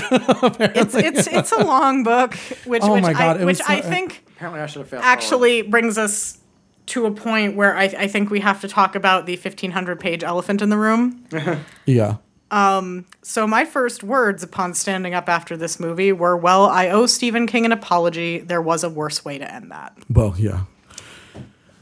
it's 0.61 0.95
it's 0.95 1.27
it's 1.27 1.53
a 1.53 1.65
long 1.65 2.03
book, 2.05 2.35
which 2.67 2.83
Oh 2.85 2.93
which 2.93 3.03
my 3.03 3.13
God, 3.15 3.41
I, 3.41 3.45
which 3.45 3.57
so- 3.59 3.65
I 3.69 3.81
think 3.81 4.25
Apparently, 4.37 4.61
I 4.61 4.67
should 4.67 4.81
have 4.81 4.89
failed. 4.91 5.03
actually 5.03 5.63
brings 5.63 5.97
us 5.97 6.39
to 6.87 7.07
a 7.07 7.11
point 7.11 7.57
where 7.57 7.75
I, 7.75 7.85
I 7.85 8.07
think 8.09 8.29
we 8.31 8.41
have 8.41 8.61
to 8.61 8.69
talk 8.69 8.95
about 8.95 9.25
the 9.25 9.37
fifteen 9.37 9.71
hundred 9.71 9.99
page 9.99 10.23
elephant 10.23 10.61
in 10.61 10.69
the 10.69 10.77
room. 10.77 11.25
yeah. 11.87 12.17
Um, 12.51 13.07
So 13.23 13.47
my 13.47 13.65
first 13.65 14.03
words 14.05 14.43
upon 14.43 14.75
standing 14.75 15.15
up 15.15 15.29
after 15.31 15.57
this 15.57 15.81
movie 15.81 16.13
were, 16.13 16.37
"Well, 16.37 16.67
I 16.67 16.91
owe 16.91 17.07
Stephen 17.07 17.47
King 17.47 17.65
an 17.65 17.73
apology. 17.73 18.41
There 18.41 18.61
was 18.61 18.85
a 18.85 18.91
worse 18.91 19.25
way 19.25 19.39
to 19.39 19.51
end 19.51 19.71
that." 19.71 19.97
Well, 20.11 20.35
yeah. 20.37 20.65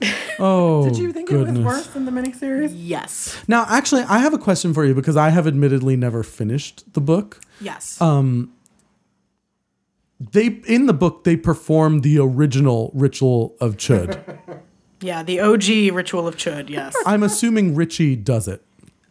Oh, 0.39 0.89
Did 0.89 0.99
you 0.99 1.13
think 1.13 1.29
goodness. 1.29 1.57
it 1.57 1.59
was 1.59 1.65
worse 1.65 1.87
than 1.89 2.05
the 2.05 2.11
miniseries? 2.11 2.73
Yes, 2.75 3.41
Now, 3.47 3.65
actually, 3.69 4.03
I 4.03 4.19
have 4.19 4.35
a 4.35 4.39
question 4.39 4.75
for 4.75 4.85
you 4.85 4.95
because 4.95 5.17
I 5.17 5.29
have 5.31 5.47
admittedly 5.47 5.95
never 5.97 6.23
finished 6.23 6.93
the 6.95 7.01
book. 7.01 7.41
yes. 7.61 8.01
Um, 8.01 8.53
they 10.33 10.47
in 10.67 10.87
the 10.87 10.93
book 10.93 11.25
they 11.25 11.37
perform 11.37 12.01
the 12.03 12.19
original 12.19 12.91
ritual 12.95 13.57
of 13.61 13.77
Chud. 13.77 14.39
yeah, 15.01 15.23
the 15.25 15.41
OG 15.41 15.95
ritual 15.95 16.29
of 16.29 16.37
Chud. 16.37 16.69
Yes. 16.71 16.95
I'm 17.07 17.23
assuming 17.25 17.75
Richie 17.75 18.15
does 18.17 18.47
it. 18.47 18.63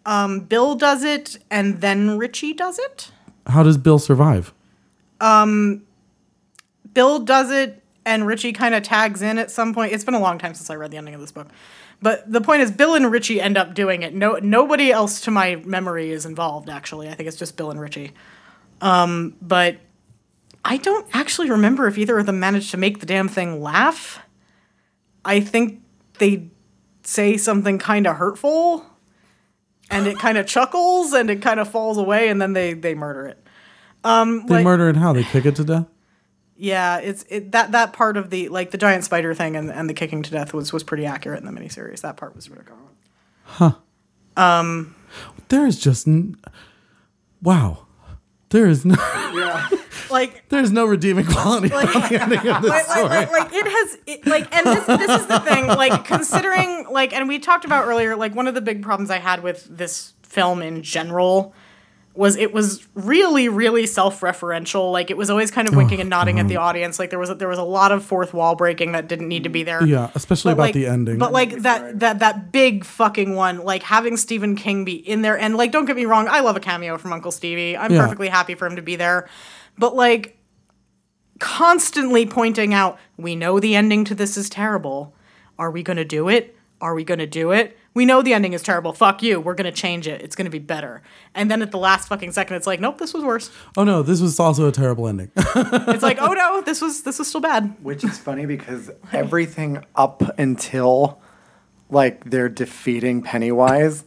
Um, 0.06 0.40
Bill 0.42 0.76
does 0.76 1.04
it, 1.04 1.38
and 1.52 1.82
then 1.82 2.18
Richie 2.18 2.54
does 2.54 2.80
it. 2.80 3.12
How 3.48 3.62
does 3.62 3.78
Bill 3.78 4.00
survive? 4.00 4.54
Um, 5.20 5.84
Bill 6.94 7.20
does 7.20 7.52
it, 7.52 7.81
and 8.06 8.26
Richie 8.26 8.54
kind 8.54 8.74
of 8.76 8.84
tags 8.84 9.22
in 9.22 9.38
at 9.38 9.52
some 9.52 9.74
point. 9.74 9.94
It's 9.94 10.04
been 10.04 10.14
a 10.16 10.20
long 10.20 10.38
time 10.38 10.54
since 10.54 10.70
I 10.70 10.76
read 10.76 10.92
the 10.92 10.98
ending 10.98 11.14
of 11.14 11.22
this 11.22 11.32
book, 11.32 11.48
but 12.02 12.30
the 12.32 12.42
point 12.42 12.62
is, 12.62 12.72
Bill 12.72 12.96
and 12.96 13.12
Richie 13.12 13.40
end 13.42 13.58
up 13.58 13.74
doing 13.74 14.02
it. 14.02 14.14
No, 14.14 14.36
nobody 14.42 14.92
else 14.92 15.22
to 15.22 15.32
my 15.32 15.58
memory 15.58 16.12
is 16.12 16.26
involved. 16.26 16.70
Actually, 16.70 17.10
I 17.10 17.14
think 17.14 17.28
it's 17.28 17.38
just 17.38 17.58
Bill 17.58 17.72
and 17.72 17.80
Richie. 17.80 18.12
Um, 18.82 19.36
but 19.42 19.78
I 20.66 20.78
don't 20.78 21.08
actually 21.14 21.50
remember 21.52 21.88
if 21.88 21.98
either 21.98 22.18
of 22.18 22.26
them 22.26 22.40
managed 22.40 22.72
to 22.72 22.78
make 22.78 23.00
the 23.00 23.06
damn 23.06 23.28
thing 23.28 23.62
laugh. 23.62 24.20
I 25.24 25.40
think 25.40 25.82
they 26.18 26.48
say 27.04 27.38
something 27.38 27.78
kind 27.78 28.08
of 28.08 28.16
hurtful, 28.18 28.86
and 29.92 30.08
it 30.08 30.18
kind 30.18 30.38
of 30.40 30.48
chuckles, 30.48 31.14
and 31.14 31.30
it 31.30 31.42
kind 31.42 31.60
of 31.60 31.70
falls 31.70 31.98
away, 32.00 32.30
and 32.30 32.42
then 32.42 32.54
they 32.54 32.74
they 32.74 32.96
murder 32.96 33.28
it. 33.28 33.44
Um, 34.04 34.46
They 34.48 34.56
like- 34.56 34.64
murder 34.64 34.90
it 34.90 34.96
how? 34.98 35.14
They 35.14 35.24
kick 35.24 35.46
it 35.46 35.56
to 35.58 35.64
death? 35.64 35.86
Yeah, 36.62 37.00
it's 37.00 37.26
it 37.28 37.54
that 37.54 37.72
that 37.72 37.92
part 37.92 38.18
of 38.18 38.30
the 38.30 38.48
like 38.50 38.70
the 38.70 38.78
giant 38.78 39.04
spider 39.04 39.34
thing 39.34 39.56
and, 39.56 39.72
and 39.72 39.90
the 39.90 39.96
kicking 39.96 40.22
to 40.22 40.30
death 40.30 40.54
was 40.54 40.72
was 40.72 40.84
pretty 40.84 41.08
accurate 41.08 41.44
in 41.44 41.52
the 41.52 41.60
miniseries. 41.60 42.02
That 42.02 42.18
part 42.18 42.36
was 42.36 42.52
really 42.52 42.64
good. 42.64 42.76
Huh. 43.46 43.72
Um, 44.38 44.96
there 45.50 45.66
is 45.66 45.80
just 45.80 46.08
n- 46.08 46.38
wow. 47.42 47.88
There 48.50 48.68
is 48.68 48.86
no 48.86 48.96
Like 50.12 50.48
there's 50.50 50.72
no 50.72 50.86
redeeming 50.86 51.26
quality 51.26 51.68
about 51.68 52.10
the 52.10 52.22
ending 52.22 52.48
of 52.48 52.62
this 52.62 52.70
like, 52.70 52.86
story. 52.86 53.08
like, 53.08 53.32
like, 53.32 53.52
like 53.52 53.54
it 53.54 53.66
has 53.66 53.98
it, 54.06 54.28
like 54.28 54.56
and 54.56 54.68
this 54.68 54.86
this 54.86 55.22
is 55.22 55.26
the 55.26 55.40
thing 55.40 55.66
like 55.66 56.06
considering 56.06 56.86
like 56.92 57.12
and 57.12 57.28
we 57.28 57.40
talked 57.40 57.66
about 57.66 57.88
earlier 57.88 58.16
like 58.16 58.36
one 58.36 58.46
of 58.46 58.54
the 58.54 58.62
big 58.62 58.84
problems 58.84 59.10
I 59.10 59.18
had 59.18 59.42
with 59.42 59.66
this 59.66 60.14
film 60.22 60.62
in 60.62 60.84
general 60.84 61.56
was 62.14 62.36
it 62.36 62.54
was 62.54 62.86
really 62.94 63.48
really 63.48 63.86
self-referential 63.86 64.92
like 64.92 65.10
it 65.10 65.16
was 65.16 65.30
always 65.30 65.50
kind 65.50 65.68
of 65.68 65.76
winking 65.76 66.02
and 66.02 66.14
oh, 66.14 66.18
nodding 66.18 66.40
at 66.40 66.48
the 66.50 66.58
audience 66.58 67.00
like 67.00 67.10
there 67.10 67.18
was 67.20 67.30
a, 67.30 67.36
there 67.36 67.48
was 67.48 67.58
a 67.58 67.64
lot 67.64 67.92
of 67.94 68.04
fourth 68.04 68.34
wall 68.34 68.54
breaking 68.54 68.92
that 68.92 69.08
didn't 69.08 69.30
need 69.30 69.44
to 69.44 69.50
be 69.50 69.64
there 69.64 69.82
yeah, 69.86 70.12
especially 70.14 70.50
But, 70.50 70.54
about 70.56 70.64
like- 70.64 70.74
the 70.74 70.88
ending. 70.88 71.18
But 71.18 71.32
like 71.32 71.62
that 71.62 72.00
that 72.02 72.20
that 72.20 72.52
big 72.52 72.84
fucking 72.84 73.36
one, 73.36 73.60
like 73.60 73.84
having 73.84 74.18
Stephen 74.18 74.56
King 74.58 74.84
be 74.84 74.94
in 74.96 75.22
there, 75.22 75.38
and 75.38 75.56
like 75.56 75.72
don't 75.72 75.86
get 75.86 75.96
me 75.96 76.06
wrong, 76.06 76.28
I 76.28 76.42
love 76.42 76.58
a 76.58 76.60
cameo 76.60 76.98
from 76.98 77.14
Uncle 77.14 77.32
Stevie. 77.32 77.78
I'm 77.78 77.92
Yeah. 77.94 78.02
perfectly 78.04 78.28
happy 78.28 78.56
for 78.56 78.66
him 78.68 78.76
to 78.76 78.82
be 78.82 78.98
there, 78.98 79.30
but 79.78 79.96
like 79.96 80.38
constantly 81.40 82.26
pointing 82.26 82.74
out, 82.74 83.00
we 83.18 83.36
know 83.36 83.60
the 83.60 83.76
ending 83.76 84.04
to 84.06 84.16
this 84.16 84.38
is 84.38 84.50
terrible. 84.50 85.16
Are 85.58 85.72
we 85.72 85.82
gonna 85.84 86.06
do 86.06 86.28
it? 86.30 86.56
Are 86.80 86.94
we 86.94 87.04
gonna 87.04 87.28
do 87.28 87.52
it? 87.52 87.78
We 87.94 88.06
know 88.06 88.22
the 88.22 88.34
ending 88.34 88.54
is 88.54 88.62
terrible. 88.62 88.94
Fuck 88.94 89.22
you. 89.22 89.40
We're 89.42 89.54
gonna 89.54 89.72
change 89.72 90.08
it. 90.08 90.22
It's 90.22 90.36
gonna 90.36 90.50
be 90.50 90.60
better. 90.60 91.02
And 91.36 91.52
then 91.52 91.62
at 91.62 91.72
the 91.72 91.78
last 91.78 92.08
fucking 92.08 92.32
second, 92.32 92.56
it's 92.56 92.68
like, 92.68 92.80
nope, 92.80 92.98
this 92.98 93.14
was 93.14 93.24
worse. 93.24 93.52
oh 93.78 93.84
no, 93.84 94.02
this 94.02 94.22
was 94.22 94.40
also 94.40 94.68
a 94.68 94.72
terrible 94.72 95.08
ending. 95.08 95.32
It's 95.56 96.04
like, 96.04 96.18
oh 96.22 96.34
no, 96.34 96.62
this 96.62 96.82
was 96.82 97.04
this 97.04 97.20
was 97.20 97.28
still 97.28 97.42
bad. 97.42 97.76
Which 97.82 98.04
is 98.04 98.18
funny 98.18 98.46
because 98.46 98.90
everything 99.12 99.84
up 99.96 100.22
until 100.40 101.22
like 101.90 102.30
they're 102.30 102.50
defeating 102.50 103.22
Pennywise 103.22 104.06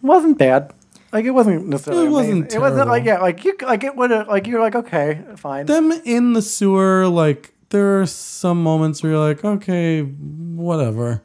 wasn't 0.00 0.38
bad. 0.38 0.72
Like 1.12 1.24
it 1.26 1.32
wasn't 1.32 1.66
necessarily. 1.66 2.06
It 2.06 2.10
wasn't 2.10 2.38
amazing. 2.38 2.56
It 2.56 2.60
wasn't 2.60 2.88
like 2.88 3.04
yeah, 3.04 3.18
like 3.20 3.44
you 3.44 3.56
like 3.62 3.84
it 3.84 3.94
would 3.96 4.10
have 4.10 4.28
like 4.28 4.46
you're 4.46 4.60
like 4.60 4.74
okay, 4.74 5.22
fine. 5.36 5.66
Them 5.66 5.92
in 6.04 6.32
the 6.32 6.40
sewer, 6.42 7.08
like 7.08 7.52
there 7.68 8.00
are 8.00 8.06
some 8.06 8.62
moments 8.62 9.02
where 9.02 9.12
you're 9.12 9.20
like, 9.20 9.44
okay, 9.44 10.00
whatever. 10.00 11.22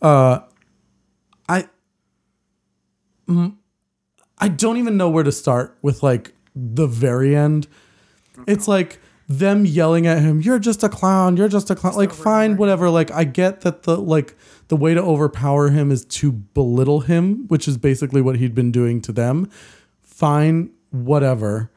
Uh 0.00 0.40
I 0.40 0.42
I 4.38 4.48
don't 4.48 4.76
even 4.76 4.96
know 4.96 5.08
where 5.08 5.24
to 5.24 5.32
start 5.32 5.76
with 5.82 6.02
like 6.02 6.32
the 6.54 6.86
very 6.86 7.36
end. 7.36 7.68
It's 8.46 8.66
like 8.66 8.98
them 9.28 9.64
yelling 9.64 10.06
at 10.06 10.18
him, 10.18 10.40
"You're 10.40 10.58
just 10.58 10.82
a 10.82 10.88
clown. 10.88 11.36
You're 11.36 11.48
just 11.48 11.70
a 11.70 11.74
clown." 11.74 11.94
Like 11.94 12.12
fine, 12.12 12.56
whatever. 12.56 12.90
Like 12.90 13.10
I 13.10 13.24
get 13.24 13.62
that 13.62 13.84
the 13.84 13.96
like 13.96 14.36
the 14.68 14.76
way 14.76 14.94
to 14.94 15.00
overpower 15.00 15.70
him 15.70 15.90
is 15.90 16.04
to 16.06 16.32
belittle 16.32 17.00
him, 17.00 17.46
which 17.48 17.68
is 17.68 17.78
basically 17.78 18.20
what 18.20 18.36
he'd 18.36 18.54
been 18.54 18.72
doing 18.72 19.00
to 19.02 19.12
them. 19.12 19.48
Fine, 20.02 20.70
whatever. 20.90 21.70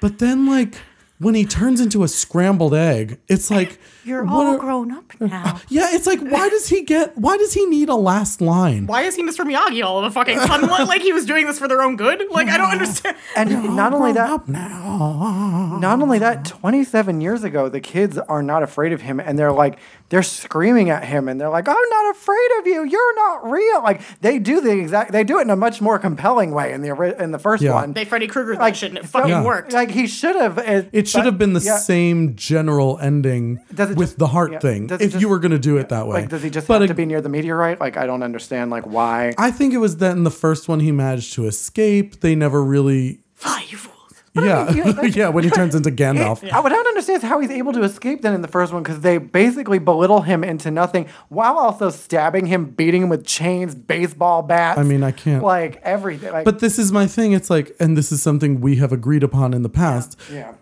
But 0.00 0.18
then 0.18 0.46
like 0.46 0.76
when 1.22 1.34
he 1.34 1.44
turns 1.44 1.80
into 1.80 2.02
a 2.02 2.08
scrambled 2.08 2.74
egg, 2.74 3.18
it's 3.28 3.50
like 3.50 3.78
You're 4.04 4.26
all 4.26 4.54
are- 4.54 4.58
grown 4.58 4.90
up 4.92 5.12
now. 5.20 5.60
Yeah, 5.68 5.88
it's 5.92 6.06
like 6.06 6.20
why 6.20 6.48
does 6.48 6.68
he 6.68 6.82
get? 6.82 7.16
Why 7.16 7.36
does 7.36 7.52
he 7.54 7.64
need 7.66 7.88
a 7.88 7.94
last 7.94 8.40
line? 8.40 8.86
Why 8.86 9.02
is 9.02 9.14
he 9.16 9.22
Mr. 9.22 9.44
Miyagi 9.44 9.84
all 9.84 9.98
of 9.98 10.04
a 10.04 10.10
fucking 10.10 10.38
sudden? 10.40 10.68
like 10.68 11.02
he 11.02 11.12
was 11.12 11.24
doing 11.24 11.46
this 11.46 11.58
for 11.58 11.68
their 11.68 11.82
own 11.82 11.96
good? 11.96 12.22
Like 12.30 12.48
I 12.48 12.56
don't 12.58 12.70
understand. 12.70 13.16
And 13.36 13.50
not 13.76 13.94
only 13.94 14.12
Grown 14.12 14.26
that, 14.26 14.30
up 14.30 14.48
now. 14.48 15.78
not 15.80 16.00
only 16.02 16.18
that, 16.18 16.44
27 16.44 17.20
years 17.20 17.44
ago, 17.44 17.68
the 17.68 17.80
kids 17.80 18.18
are 18.18 18.42
not 18.42 18.62
afraid 18.62 18.92
of 18.92 19.00
him, 19.00 19.20
and 19.20 19.38
they're 19.38 19.52
like, 19.52 19.78
they're 20.10 20.22
screaming 20.22 20.90
at 20.90 21.04
him, 21.04 21.28
and 21.28 21.40
they're 21.40 21.48
like, 21.48 21.66
"I'm 21.68 21.88
not 21.90 22.10
afraid 22.10 22.48
of 22.60 22.66
you. 22.66 22.84
You're 22.84 23.14
not 23.14 23.50
real." 23.50 23.82
Like 23.82 24.02
they 24.20 24.38
do 24.38 24.60
the 24.60 24.70
exact, 24.78 25.12
they 25.12 25.24
do 25.24 25.38
it 25.38 25.42
in 25.42 25.50
a 25.50 25.56
much 25.56 25.80
more 25.80 25.98
compelling 25.98 26.50
way 26.50 26.72
in 26.72 26.82
the 26.82 27.22
in 27.22 27.30
the 27.32 27.38
first 27.38 27.62
Yeah. 27.62 27.74
one. 27.74 27.92
They 27.94 28.04
Freddy 28.04 28.26
Krueger 28.26 28.52
that 28.52 28.60
Like, 28.60 28.74
shit 28.74 28.90
and 28.90 28.98
it 28.98 29.04
so- 29.04 29.08
fucking 29.20 29.30
Yeah. 29.30 29.42
worked. 29.44 29.72
Like 29.72 29.90
he 29.90 30.06
should 30.06 30.36
have. 30.36 30.58
It, 30.58 30.90
It 30.92 31.08
should 31.12 31.24
have 31.26 31.38
been 31.38 31.52
the 31.52 31.60
yeah. 31.60 31.76
same 31.78 32.34
general 32.36 32.98
ending 33.00 33.60
Does 33.74 33.90
with 33.90 33.98
just- 34.08 34.18
the 34.18 34.26
heart 34.28 34.52
yeah. 34.52 34.58
thing. 34.58 34.86
Does 34.88 35.00
If 35.00 35.12
just- 35.12 35.20
you 35.22 35.28
were 35.28 35.38
going 35.38 35.52
to 35.52 35.58
do 35.58 35.76
it 35.76 35.88
that 35.90 36.06
way, 36.06 36.20
Like, 36.22 36.28
does 36.30 36.42
he 36.42 36.50
just 36.50 36.66
But 36.68 36.80
have 36.80 36.88
to 36.88 36.94
be 36.94 37.06
near 37.06 37.20
the 37.20 37.28
meteorite? 37.28 37.80
Like, 37.80 37.96
I 37.96 38.06
don't 38.06 38.22
understand. 38.22 38.70
Like, 38.70 38.84
why? 38.86 39.34
I 39.38 39.50
think 39.50 39.72
it 39.74 39.78
was 39.78 39.98
that 39.98 40.12
in 40.16 40.24
the 40.24 40.30
first 40.30 40.68
one 40.68 40.80
he 40.80 40.92
managed 40.92 41.34
to 41.34 41.46
escape. 41.46 42.20
They 42.20 42.34
never 42.34 42.62
really. 42.64 43.20
Fly, 43.34 43.64
you 43.68 43.76
fools. 43.76 43.92
Yeah, 44.34 44.72
yeah. 45.04 45.28
When 45.28 45.44
he 45.44 45.50
turns 45.60 45.74
into 45.74 45.90
Gandalf. 45.90 46.42
I, 46.50 46.60
what 46.60 46.72
I 46.72 46.76
don't 46.76 46.86
understand 46.86 47.22
is 47.22 47.28
how 47.28 47.38
he's 47.40 47.50
able 47.50 47.74
to 47.74 47.82
escape 47.82 48.22
then 48.22 48.32
in 48.32 48.40
the 48.40 48.48
first 48.48 48.72
one 48.72 48.82
because 48.82 49.00
they 49.00 49.18
basically 49.18 49.78
belittle 49.78 50.22
him 50.22 50.42
into 50.42 50.70
nothing 50.70 51.06
while 51.28 51.58
also 51.58 51.90
stabbing 51.90 52.46
him, 52.46 52.64
beating 52.64 53.02
him 53.02 53.08
with 53.10 53.26
chains, 53.26 53.74
baseball 53.74 54.40
bats. 54.42 54.78
I 54.78 54.84
mean, 54.84 55.02
I 55.02 55.10
can't- 55.10 55.42
like 55.44 55.80
everything. 55.82 56.32
Like, 56.32 56.46
But 56.46 56.60
this 56.60 56.78
is 56.78 56.90
my 56.92 57.06
thing. 57.06 57.32
It's 57.32 57.50
like, 57.50 57.76
and 57.78 57.94
this 57.94 58.10
is 58.10 58.22
something 58.22 58.62
we 58.62 58.76
have 58.76 58.90
agreed 58.90 59.22
upon 59.22 59.52
in 59.52 59.62
the 59.62 59.68
past. 59.68 60.18
yeah, 60.32 60.52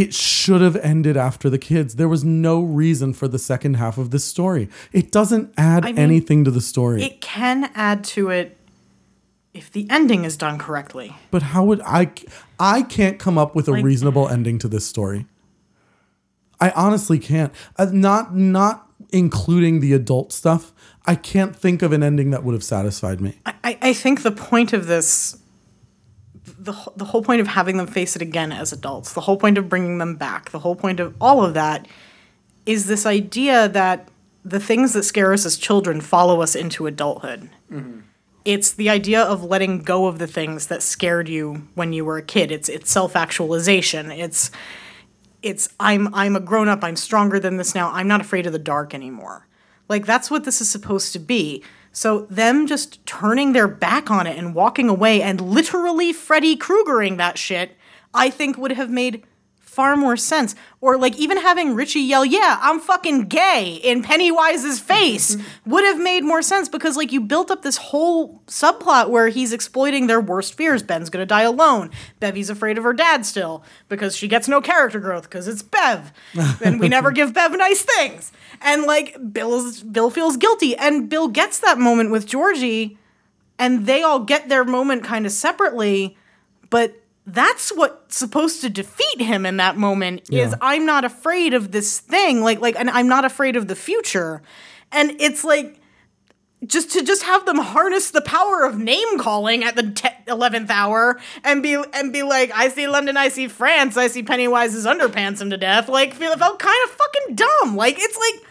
It 0.00 0.14
should 0.14 0.60
have 0.60 0.76
ended 0.76 1.16
after 1.16 1.50
the 1.50 1.58
kids. 1.58 1.96
There 1.96 2.08
was 2.08 2.22
no 2.24 2.60
reason 2.60 3.12
for 3.12 3.26
the 3.26 3.38
second 3.38 3.74
half 3.74 3.98
of 3.98 4.10
this 4.10 4.24
story. 4.24 4.68
It 4.92 5.10
doesn't 5.10 5.52
add 5.56 5.84
mean, 5.84 5.98
anything 5.98 6.44
to 6.44 6.50
the 6.50 6.60
story. 6.60 7.02
It 7.02 7.20
can 7.20 7.70
add 7.74 8.04
to 8.14 8.30
it 8.30 8.56
if 9.54 9.72
the 9.72 9.86
ending 9.90 10.24
is 10.24 10.36
done 10.36 10.58
correctly. 10.58 11.16
but 11.30 11.42
how 11.42 11.64
would 11.64 11.80
I? 11.82 12.12
I 12.60 12.82
can't 12.82 13.18
come 13.18 13.36
up 13.38 13.56
with 13.56 13.66
a 13.66 13.72
Like- 13.72 13.84
reasonable 13.84 14.28
ending 14.28 14.58
to 14.60 14.68
this 14.68 14.86
story. 14.86 15.26
I 16.60 16.70
honestly 16.70 17.18
can't. 17.18 17.52
Uh, 17.76 17.86
not 17.92 18.36
not 18.36 18.86
including 19.10 19.80
the 19.80 19.92
adult 19.94 20.32
stuff. 20.32 20.72
I 21.06 21.14
can't 21.14 21.56
think 21.56 21.82
of 21.82 21.92
an 21.92 22.02
ending 22.02 22.30
that 22.32 22.44
would 22.44 22.52
have 22.52 22.64
satisfied 22.64 23.20
me. 23.20 23.38
I, 23.64 23.78
I 23.80 23.92
think 23.94 24.22
the 24.22 24.30
point 24.32 24.72
of 24.72 24.86
this, 24.86 25.38
the, 26.58 26.74
the 26.96 27.04
whole 27.04 27.22
point 27.22 27.40
of 27.40 27.46
having 27.46 27.76
them 27.76 27.86
face 27.86 28.16
it 28.16 28.22
again 28.22 28.52
as 28.52 28.72
adults, 28.72 29.12
the 29.12 29.20
whole 29.20 29.36
point 29.36 29.58
of 29.58 29.68
bringing 29.68 29.98
them 29.98 30.16
back, 30.16 30.50
the 30.50 30.58
whole 30.58 30.74
point 30.74 31.00
of 31.00 31.14
all 31.20 31.44
of 31.44 31.54
that 31.54 31.86
is 32.66 32.86
this 32.86 33.06
idea 33.06 33.68
that 33.68 34.08
the 34.44 34.60
things 34.60 34.92
that 34.92 35.04
scare 35.04 35.32
us 35.32 35.46
as 35.46 35.56
children 35.56 36.00
follow 36.00 36.40
us 36.40 36.54
into 36.54 36.86
adulthood. 36.86 37.50
Mm-hmm. 37.70 38.00
It's 38.44 38.72
the 38.72 38.88
idea 38.88 39.22
of 39.22 39.44
letting 39.44 39.82
go 39.82 40.06
of 40.06 40.18
the 40.18 40.26
things 40.26 40.68
that 40.68 40.82
scared 40.82 41.28
you 41.28 41.68
when 41.74 41.92
you 41.92 42.04
were 42.04 42.16
a 42.16 42.22
kid. 42.22 42.50
It's 42.50 42.68
it's 42.68 42.90
self-actualization. 42.90 44.10
It's 44.10 44.50
it's 45.42 45.68
I'm 45.78 46.12
I'm 46.14 46.34
a 46.34 46.40
grown 46.40 46.68
up. 46.68 46.82
I'm 46.82 46.96
stronger 46.96 47.38
than 47.38 47.58
this 47.58 47.74
now. 47.74 47.90
I'm 47.92 48.08
not 48.08 48.22
afraid 48.22 48.46
of 48.46 48.52
the 48.52 48.58
dark 48.58 48.94
anymore. 48.94 49.46
Like 49.88 50.06
that's 50.06 50.30
what 50.30 50.44
this 50.44 50.60
is 50.60 50.70
supposed 50.70 51.12
to 51.12 51.18
be. 51.18 51.62
So 51.98 52.28
them 52.30 52.68
just 52.68 53.04
turning 53.06 53.54
their 53.54 53.66
back 53.66 54.08
on 54.08 54.28
it 54.28 54.38
and 54.38 54.54
walking 54.54 54.88
away 54.88 55.20
and 55.20 55.40
literally 55.40 56.12
Freddy 56.12 56.56
Kruegering 56.56 57.16
that 57.16 57.38
shit, 57.38 57.76
I 58.14 58.30
think 58.30 58.56
would 58.56 58.70
have 58.70 58.88
made 58.88 59.24
far 59.78 59.96
more 59.96 60.16
sense. 60.16 60.56
Or 60.80 60.98
like 60.98 61.16
even 61.18 61.36
having 61.36 61.76
Richie 61.76 62.00
yell, 62.00 62.24
"Yeah, 62.24 62.58
I'm 62.60 62.80
fucking 62.80 63.26
gay" 63.28 63.74
in 63.84 64.02
Pennywise's 64.02 64.80
face 64.80 65.36
mm-hmm. 65.36 65.70
would 65.70 65.84
have 65.84 66.00
made 66.00 66.24
more 66.24 66.42
sense 66.42 66.68
because 66.68 66.96
like 66.96 67.12
you 67.12 67.20
built 67.20 67.48
up 67.48 67.62
this 67.62 67.76
whole 67.76 68.42
subplot 68.48 69.08
where 69.08 69.28
he's 69.28 69.52
exploiting 69.52 70.08
their 70.08 70.20
worst 70.20 70.54
fears. 70.54 70.82
Ben's 70.82 71.10
gonna 71.10 71.26
die 71.26 71.42
alone. 71.42 71.90
Bevy's 72.18 72.50
afraid 72.50 72.76
of 72.76 72.82
her 72.82 72.92
dad 72.92 73.24
still 73.24 73.62
because 73.88 74.16
she 74.16 74.26
gets 74.26 74.48
no 74.48 74.60
character 74.60 74.98
growth 74.98 75.30
because 75.30 75.46
it's 75.46 75.62
Bev, 75.62 76.12
and 76.64 76.80
we 76.80 76.88
never 76.88 77.12
give 77.12 77.32
Bev 77.32 77.52
nice 77.56 77.82
things. 77.82 78.32
And 78.60 78.82
like 78.82 79.16
Bill's 79.32 79.84
Bill 79.84 80.10
feels 80.10 80.36
guilty, 80.36 80.74
and 80.76 81.08
Bill 81.08 81.28
gets 81.28 81.60
that 81.60 81.78
moment 81.78 82.10
with 82.10 82.26
Georgie, 82.26 82.98
and 83.60 83.86
they 83.86 84.02
all 84.02 84.18
get 84.18 84.48
their 84.48 84.64
moment 84.64 85.04
kind 85.04 85.24
of 85.24 85.30
separately, 85.30 86.16
but 86.68 87.00
that's 87.32 87.70
what's 87.70 88.16
supposed 88.16 88.62
to 88.62 88.70
defeat 88.70 89.20
him 89.20 89.44
in 89.44 89.58
that 89.58 89.76
moment 89.76 90.30
is 90.30 90.54
I'm 90.60 90.86
not 90.86 91.04
afraid 91.04 91.52
of 91.52 91.72
this 91.72 92.00
thing 92.00 92.40
like 92.40 92.60
like 92.60 92.76
and 92.76 92.88
I'm 92.88 93.08
not 93.08 93.24
afraid 93.24 93.56
of 93.56 93.68
the 93.68 93.76
future. 93.76 94.42
And 94.92 95.20
it's 95.20 95.44
like 95.44 95.78
just 96.66 96.90
to 96.92 97.04
just 97.04 97.22
have 97.22 97.46
them 97.46 97.58
harness 97.58 98.10
the 98.10 98.22
power 98.22 98.64
of 98.64 98.78
name 98.78 99.18
calling 99.18 99.62
at 99.62 99.76
the 99.76 99.90
te- 99.90 100.08
11th 100.26 100.70
hour 100.70 101.20
and 101.44 101.62
be 101.62 101.82
and 101.92 102.12
be 102.12 102.22
like 102.22 102.50
I 102.54 102.68
see 102.68 102.88
London 102.88 103.16
I 103.16 103.28
see 103.28 103.46
France 103.46 103.96
I 103.96 104.08
see 104.08 104.22
Pennywise's 104.22 104.86
underpants 104.86 105.40
him 105.40 105.50
to 105.50 105.56
death 105.56 105.88
like 105.88 106.14
feel 106.14 106.36
felt 106.36 106.58
kind 106.58 106.78
of 106.84 106.90
fucking 106.90 107.36
dumb 107.36 107.76
like 107.76 107.96
it's 107.98 108.16
like 108.18 108.48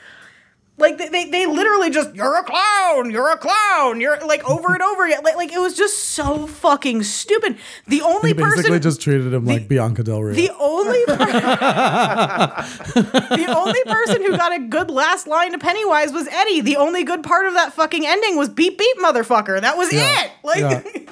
like 0.80 0.98
they, 1.00 1.10
they, 1.10 1.26
they 1.30 1.46
literally 1.48 1.90
just 1.90 2.14
you're 2.16 2.38
a 2.38 2.44
clown 2.44 3.10
you're 3.12 3.32
a 3.32 3.38
clown 3.38 4.00
you're 4.00 4.18
like 4.28 4.48
over 4.50 4.74
and 4.74 4.82
over 4.84 5.06
again 5.06 5.22
like, 5.24 5.36
like 5.36 5.52
it 5.52 5.60
was 5.60 5.76
just 5.76 5.98
so 6.10 6.46
fucking 6.48 7.04
stupid 7.04 7.58
the 7.88 8.02
only 8.02 8.34
basically 8.34 8.64
person 8.64 8.82
just 8.82 9.02
treated 9.02 9.34
him 9.34 9.46
like 9.46 9.68
Bianca 9.68 10.04
Del 10.04 10.22
Rio. 10.22 10.36
the 10.36 10.52
only 10.60 11.04
per- 11.06 11.18
the 13.38 13.54
only 13.56 13.84
person 13.86 14.22
who 14.24 14.38
got 14.38 14.54
a 14.56 14.60
good 14.60 14.90
last 14.90 15.28
line 15.28 15.52
to 15.54 15.58
Pennywise 15.58 16.12
was 16.12 16.28
Eddie. 16.28 16.62
The 16.62 16.78
only 16.78 17.04
good 17.04 17.24
part 17.24 17.46
of 17.48 17.54
that 17.54 17.74
fucking 17.74 18.06
ending 18.06 18.38
was 18.38 18.50
beep 18.50 18.78
beep 18.78 18.98
motherfucker. 19.00 19.60
That 19.62 19.78
was 19.78 19.92
Yeah. 19.94 20.26
it. 20.26 20.32
Like 20.44 20.60
Yeah. 20.60 20.84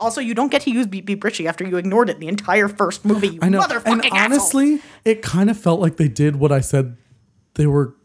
Also, 0.00 0.20
you 0.20 0.32
don't 0.32 0.52
get 0.52 0.62
to 0.62 0.70
use 0.70 0.86
beep 0.86 1.06
beep 1.06 1.24
Richie 1.24 1.48
after 1.48 1.66
you 1.66 1.76
ignored 1.76 2.08
it 2.08 2.20
the 2.20 2.28
entire 2.28 2.68
first 2.68 3.04
movie, 3.04 3.30
you 3.30 3.38
I 3.42 3.48
know. 3.48 3.60
And 3.84 4.04
asshole. 4.04 4.16
honestly, 4.20 4.80
it 5.04 5.22
kind 5.22 5.50
of 5.50 5.58
felt 5.58 5.80
like 5.80 5.96
they 5.96 6.06
did 6.06 6.36
what 6.36 6.52
I 6.52 6.60
said 6.60 6.96
they 7.54 7.66
were. 7.66 7.96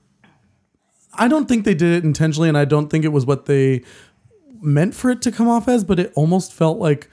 I 1.16 1.28
don't 1.28 1.48
think 1.48 1.66
they 1.66 1.76
did 1.76 1.92
it 1.98 2.04
intentionally, 2.04 2.50
and 2.50 2.58
I 2.58 2.66
don't 2.66 2.90
think 2.90 3.06
it 3.06 3.10
was 3.10 3.26
what 3.26 3.46
they 3.46 3.84
meant 4.62 4.96
for 4.96 5.10
it 5.10 5.22
to 5.24 5.32
come 5.32 5.48
off 5.48 5.68
as, 5.68 5.84
but 5.84 6.00
it 6.00 6.12
almost 6.16 6.54
felt 6.54 6.78
like 6.80 7.10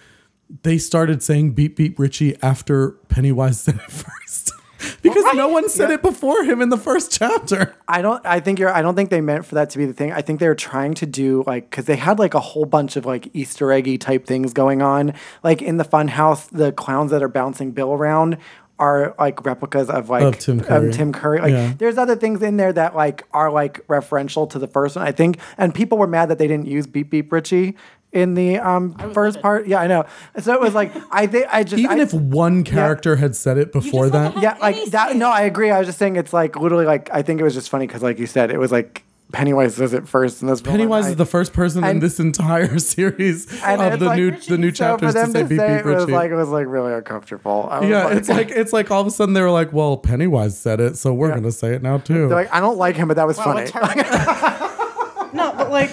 they 0.62 0.78
started 0.78 1.22
saying 1.22 1.52
beep 1.52 1.76
beep 1.76 1.98
Richie 1.98 2.36
after 2.42 2.92
Pennywise 3.08 3.60
said 3.60 3.76
it 3.76 3.80
first. 3.90 4.52
because 5.02 5.24
no 5.34 5.46
one 5.46 5.68
said 5.68 5.90
Yeah. 5.90 5.96
it 5.96 6.02
before 6.02 6.42
him 6.42 6.62
in 6.62 6.70
the 6.70 6.78
first 6.78 7.12
chapter. 7.12 7.74
I 7.86 8.00
don't. 8.00 8.24
I 8.24 8.40
think 8.40 8.58
you're. 8.58 8.72
I 8.72 8.80
don't 8.80 8.94
think 8.94 9.10
they 9.10 9.20
meant 9.20 9.44
for 9.44 9.54
that 9.56 9.68
to 9.70 9.78
be 9.78 9.84
the 9.84 9.92
thing. 9.92 10.10
I 10.10 10.22
think 10.22 10.40
they 10.40 10.48
were 10.48 10.54
trying 10.54 10.94
to 10.94 11.06
do 11.06 11.44
like 11.46 11.68
because 11.68 11.84
they 11.84 11.96
had 11.96 12.18
like 12.18 12.32
a 12.32 12.40
whole 12.40 12.64
bunch 12.64 12.96
of 12.96 13.04
like 13.04 13.28
Easter 13.34 13.70
eggy 13.72 13.98
type 13.98 14.24
things 14.26 14.54
going 14.54 14.80
on. 14.80 15.12
Like 15.42 15.60
in 15.60 15.76
the 15.76 15.84
fun 15.84 16.08
house, 16.08 16.46
the 16.46 16.72
clowns 16.72 17.10
that 17.10 17.22
are 17.22 17.28
bouncing 17.28 17.72
Bill 17.72 17.92
around 17.92 18.38
are 18.80 19.14
like 19.18 19.44
replicas 19.44 19.88
of 19.90 20.08
like 20.10 20.22
Of 20.24 20.38
Tim 20.38 20.60
Curry. 20.60 20.92
Tim 20.92 21.12
Curry. 21.12 21.40
Like 21.40 21.52
Yeah. 21.52 21.72
there's 21.78 21.98
other 21.98 22.16
things 22.16 22.42
in 22.42 22.56
there 22.56 22.72
that 22.72 22.96
like 22.96 23.24
are 23.32 23.52
like 23.52 23.86
referential 23.86 24.50
to 24.50 24.58
the 24.58 24.66
first 24.66 24.96
one. 24.96 25.06
I 25.06 25.12
think, 25.12 25.38
and 25.58 25.72
people 25.74 25.98
were 25.98 26.06
mad 26.08 26.30
that 26.30 26.38
they 26.38 26.48
didn't 26.48 26.66
use 26.66 26.86
Beep 26.88 27.10
Beep 27.10 27.30
Richie 27.30 27.76
in 28.12 28.34
the 28.34 28.58
um 28.58 28.94
first 29.12 29.36
livid. 29.36 29.42
part. 29.42 29.66
Yeah, 29.68 29.80
I 29.80 29.86
know. 29.86 30.04
So 30.40 30.52
it 30.54 30.60
was 30.60 30.74
like 30.74 30.90
I 31.12 31.28
think 31.28 31.46
I 31.52 31.62
just 31.62 31.78
Even 31.80 32.00
I- 32.00 32.02
if 32.02 32.12
one 32.14 32.64
character 32.64 33.16
had 33.16 33.36
said 33.36 33.58
it 33.58 33.70
before 33.70 34.08
just 34.08 34.12
that, 34.34 34.42
yeah, 34.42 34.56
like 34.60 34.74
Penny 34.76 34.88
that. 34.90 35.14
No, 35.16 35.30
I 35.30 35.42
agree. 35.42 35.70
I 35.70 35.78
was 35.78 35.86
just 35.86 35.98
saying 35.98 36.16
it's 36.16 36.32
like 36.32 36.56
literally 36.56 36.86
like 36.86 37.08
I 37.12 37.22
think 37.22 37.40
it 37.40 37.44
was 37.44 37.54
just 37.54 37.68
funny 37.68 37.86
because 37.86 38.02
like 38.02 38.18
you 38.18 38.26
said, 38.26 38.50
it 38.50 38.58
was 38.58 38.72
like 38.72 39.04
Pennywise 39.32 39.76
does 39.76 39.92
it 39.92 40.08
first 40.08 40.42
in 40.42 40.48
this. 40.48 40.60
film, 40.60 40.72
Pennywise 40.76 41.04
and 41.06 41.12
is 41.12 41.16
the 41.16 41.26
first 41.26 41.52
person 41.52 41.84
in 41.84 41.90
and- 41.90 42.02
this 42.02 42.18
entire 42.18 42.78
series 42.80 43.46
and 43.62 43.80
of 43.80 44.00
the 44.00 44.06
like- 44.06 44.16
new 44.16 44.30
the 44.32 44.58
new 44.58 44.70
So 44.70 44.76
chapters 44.98 45.14
to 45.14 45.26
say 45.26 45.42
to 45.42 45.48
beep 45.48 45.58
say 45.58 45.76
beep 45.76 45.86
it 45.86 45.88
was 45.88 46.04
Richie. 46.04 46.12
like 46.12 46.30
it 46.30 46.34
was 46.36 46.48
like 46.48 46.66
really 46.66 46.92
uncomfortable. 46.92 47.68
I 47.70 47.80
was 47.80 47.88
Yeah, 47.88 48.08
it's 48.10 48.28
like 48.28 48.50
it's 48.50 48.72
like 48.72 48.90
all 48.90 49.00
of 49.00 49.06
a 49.06 49.10
sudden 49.10 49.34
they 49.34 49.42
were 49.42 49.50
like, 49.50 49.72
"Well, 49.72 49.96
Pennywise 49.96 50.58
said 50.58 50.80
it, 50.80 50.96
so 50.96 51.12
we're 51.14 51.32
gonna 51.32 51.52
say 51.52 51.74
it 51.74 51.82
now 51.82 51.98
too." 51.98 52.28
they're 52.28 52.36
like 52.36 52.52
I 52.52 52.60
don't 52.60 52.76
like 52.78 52.96
him, 52.96 53.08
but 53.08 53.14
that 53.18 53.26
was 53.26 53.36
Wow, 53.38 53.44
funny. 53.44 53.62
it's 53.62 53.74
no, 55.34 55.52
but 55.56 55.70
like 55.70 55.90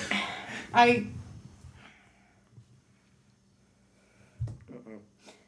I 0.73 1.05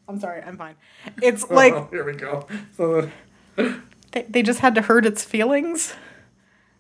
I'm 0.08 0.20
sorry, 0.20 0.42
I'm 0.42 0.58
fine. 0.58 0.76
It's 1.22 1.46
oh, 1.50 1.54
like 1.54 1.90
Here 1.92 2.04
we 2.04 2.14
go. 2.14 2.48
So 2.76 3.10
they, 3.56 4.24
they 4.28 4.42
just 4.42 4.60
had 4.60 4.76
to 4.76 4.82
hurt 4.82 5.06
its 5.06 5.24
feelings. 5.24 5.94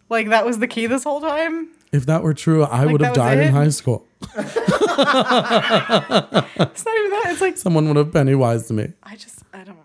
Like 0.09 0.29
that 0.29 0.45
was 0.45 0.59
the 0.59 0.67
key 0.67 0.87
this 0.87 1.03
whole 1.03 1.21
time. 1.21 1.69
if 1.91 2.05
that 2.07 2.23
were 2.23 2.33
true, 2.33 2.63
I 2.63 2.85
would 2.85 3.01
have 3.01 3.13
that 3.15 3.19
was 3.19 3.35
died 3.35 3.39
in 3.39 3.53
high 3.53 3.69
school. 3.69 4.05
It's 5.51 6.85
not 6.85 6.97
even 6.97 7.11
that. 7.11 7.23
It's 7.27 7.41
like 7.41 7.57
Someone 7.57 7.87
would 7.87 7.97
have 7.97 8.11
Pennywise 8.11 8.67
to 8.67 8.73
me. 8.73 8.93
I 9.03 9.15
just 9.15 9.39
I 9.53 9.63
don't. 9.63 9.77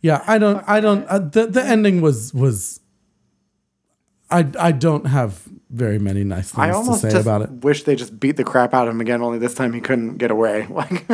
Yeah, 0.00 0.24
I 0.26 0.38
don't. 0.38 0.64
I 0.68 0.80
don't. 0.80 1.04
Uh, 1.06 1.18
the 1.20 1.46
the 1.46 1.64
ending 1.64 2.00
was 2.00 2.34
was. 2.34 2.80
I 4.30 4.46
I 4.58 4.72
don't 4.72 5.06
have 5.06 5.42
very 5.70 5.98
many 5.98 6.24
nice 6.24 6.56
I 6.58 6.72
things 6.72 6.88
to 6.88 6.94
say 6.94 7.10
just 7.10 7.22
about 7.22 7.42
it. 7.42 7.50
wish 7.50 7.84
they 7.84 7.94
just 7.96 8.18
beat 8.18 8.36
the 8.36 8.44
crap 8.44 8.74
out 8.74 8.88
of 8.88 8.94
him 8.94 9.00
again. 9.00 9.22
Only 9.22 9.38
this 9.38 9.54
time 9.54 9.72
he 9.72 9.80
couldn't 9.80 10.16
get 10.16 10.30
away. 10.30 10.66
Like 10.70 11.06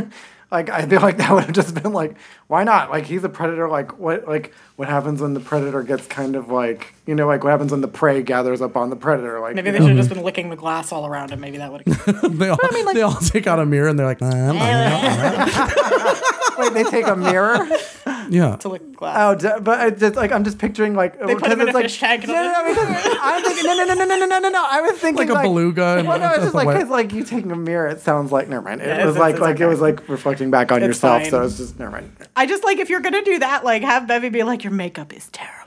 Like 0.50 0.70
I 0.70 0.86
feel 0.86 1.02
like 1.02 1.18
that 1.18 1.30
would 1.30 1.44
have 1.44 1.52
just 1.52 1.74
been 1.74 1.92
like, 1.92 2.16
why 2.46 2.64
not? 2.64 2.90
Like 2.90 3.04
he's 3.04 3.22
a 3.22 3.28
predator. 3.28 3.68
Like 3.68 3.98
what? 3.98 4.26
Like 4.26 4.54
what 4.76 4.88
happens 4.88 5.20
when 5.20 5.34
the 5.34 5.40
predator 5.40 5.82
gets 5.82 6.06
kind 6.06 6.36
of 6.36 6.48
like 6.48 6.94
you 7.06 7.14
know 7.14 7.26
like 7.26 7.44
what 7.44 7.50
happens 7.50 7.70
when 7.70 7.82
the 7.82 7.88
prey 7.88 8.22
gathers 8.22 8.62
up 8.62 8.74
on 8.74 8.88
the 8.88 8.96
predator? 8.96 9.40
Like 9.40 9.54
Maybe 9.56 9.70
they 9.70 9.78
should 9.78 9.88
have 9.88 9.96
just 9.96 10.08
mm-hmm. 10.08 10.16
been 10.16 10.24
licking 10.24 10.48
the 10.48 10.56
glass 10.56 10.90
all 10.90 11.06
around 11.06 11.32
him. 11.32 11.40
Maybe 11.40 11.58
that 11.58 11.70
would 11.70 11.86
have. 11.86 12.38
they 12.38 12.48
all 12.48 12.58
they 12.94 13.02
all 13.02 13.14
take 13.16 13.46
out 13.46 13.58
a 13.58 13.66
mirror 13.66 13.88
and 13.88 13.98
they're 13.98 14.06
like, 14.06 14.22
"Nah, 14.22 14.52
nah." 14.52 16.20
wait 16.58 16.74
they 16.74 16.84
take 16.84 17.06
a 17.06 17.16
mirror. 17.16 17.66
yeah. 18.30 18.56
to 18.56 18.68
lick 18.68 18.82
the 18.90 18.96
glass. 18.96 19.16
Oh, 19.18 19.34
d- 19.34 19.60
but 19.62 19.80
I 19.80 19.90
just 19.90 20.16
like 20.16 20.32
I'm 20.32 20.44
just 20.44 20.58
picturing 20.58 20.94
like 20.94 21.18
They 21.18 21.34
put 21.34 21.50
him 21.50 21.60
in 21.60 21.68
a 21.68 21.72
like, 21.72 21.84
fish 21.84 22.00
tank 22.00 22.24
and 22.24 22.32
No, 22.32 22.42
no, 22.42 22.52
no, 22.52 22.68
because 22.68 23.18
I'm 23.22 23.42
thinking 23.44 23.64
no, 23.66 23.74
no, 23.74 23.84
no, 23.84 23.94
no, 23.94 24.04
no, 24.04 24.16
no, 24.16 24.26
no, 24.26 24.38
no, 24.38 24.48
no. 24.48 24.66
I 24.68 24.80
was 24.80 24.98
thinking 24.98 25.28
Like 25.28 25.44
a 25.44 25.48
beluga 25.48 25.96
and 25.98 26.08
Well, 26.08 26.18
no, 26.18 26.30
it's 26.32 26.42
just 26.44 26.54
like 26.54 26.66
white- 26.66 26.74
because 26.74 26.88
like 26.90 27.12
you 27.12 27.24
taking 27.24 27.50
a 27.52 27.56
mirror. 27.56 27.88
It 27.88 28.00
sounds 28.00 28.32
like 28.32 28.48
never 28.48 28.62
mind. 28.62 28.80
It 28.82 28.86
Yeah, 28.88 29.04
was 29.06 29.16
it's- 29.16 29.20
like 29.20 29.34
it's 29.34 29.40
like 29.42 29.60
it 29.60 29.66
was 29.66 29.80
like 29.80 30.08
reflecting 30.08 30.50
back 30.50 30.72
on 30.72 30.78
It's 30.82 30.86
yourself. 30.88 31.22
fine. 31.22 31.30
So 31.30 31.42
it's 31.42 31.56
just 31.58 31.78
never 31.78 31.90
mind. 31.92 32.10
I 32.36 32.46
just 32.46 32.64
like 32.64 32.78
if 32.78 32.88
you're 32.90 33.00
gonna 33.00 33.22
do 33.24 33.38
that, 33.40 33.64
like 33.64 33.82
have 33.82 34.06
Bevy 34.06 34.28
be 34.28 34.42
like, 34.42 34.64
your 34.64 34.72
makeup 34.72 35.12
is 35.12 35.28
terrible. 35.28 35.57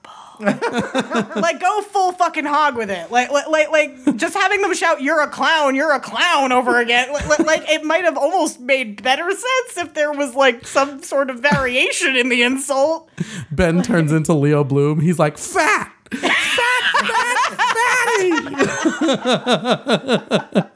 Like 0.41 1.59
go 1.59 1.81
full 1.81 2.11
fucking 2.13 2.45
hog 2.45 2.76
with 2.76 2.89
it. 2.89 3.11
Like 3.11 3.31
like 3.31 3.47
like, 3.47 3.72
like 3.72 4.15
just 4.18 4.35
having 4.35 4.61
them 4.61 4.73
shout, 4.73 5.01
"You're 5.01 5.22
a 5.22 5.30
clown! 5.30 5.76
You're 5.76 5.93
a 5.93 5.99
clown!" 5.99 6.51
over 6.51 6.80
again. 6.80 7.11
Like, 7.11 7.27
like, 7.27 7.39
like, 7.39 7.69
it 7.69 7.84
might 7.84 8.03
have 8.03 8.18
almost 8.18 8.59
made 8.59 9.01
better 9.03 9.30
sense 9.30 9.77
if 9.77 9.93
there 9.93 10.11
was 10.11 10.35
like 10.35 10.65
some 10.65 11.01
sort 11.03 11.30
of 11.30 11.39
variation 11.39 12.15
in 12.15 12.30
the 12.30 12.43
insult. 12.43 13.09
Ben 13.51 13.81
turns 13.84 14.11
into 14.11 14.34
Leo 14.34 14.63
Bloom. 14.63 14.99
He's 14.99 15.19
like, 15.19 15.38
fat, 15.38 15.91
fat, 16.11 16.38
fat, 16.99 17.57
fatty. 20.57 20.72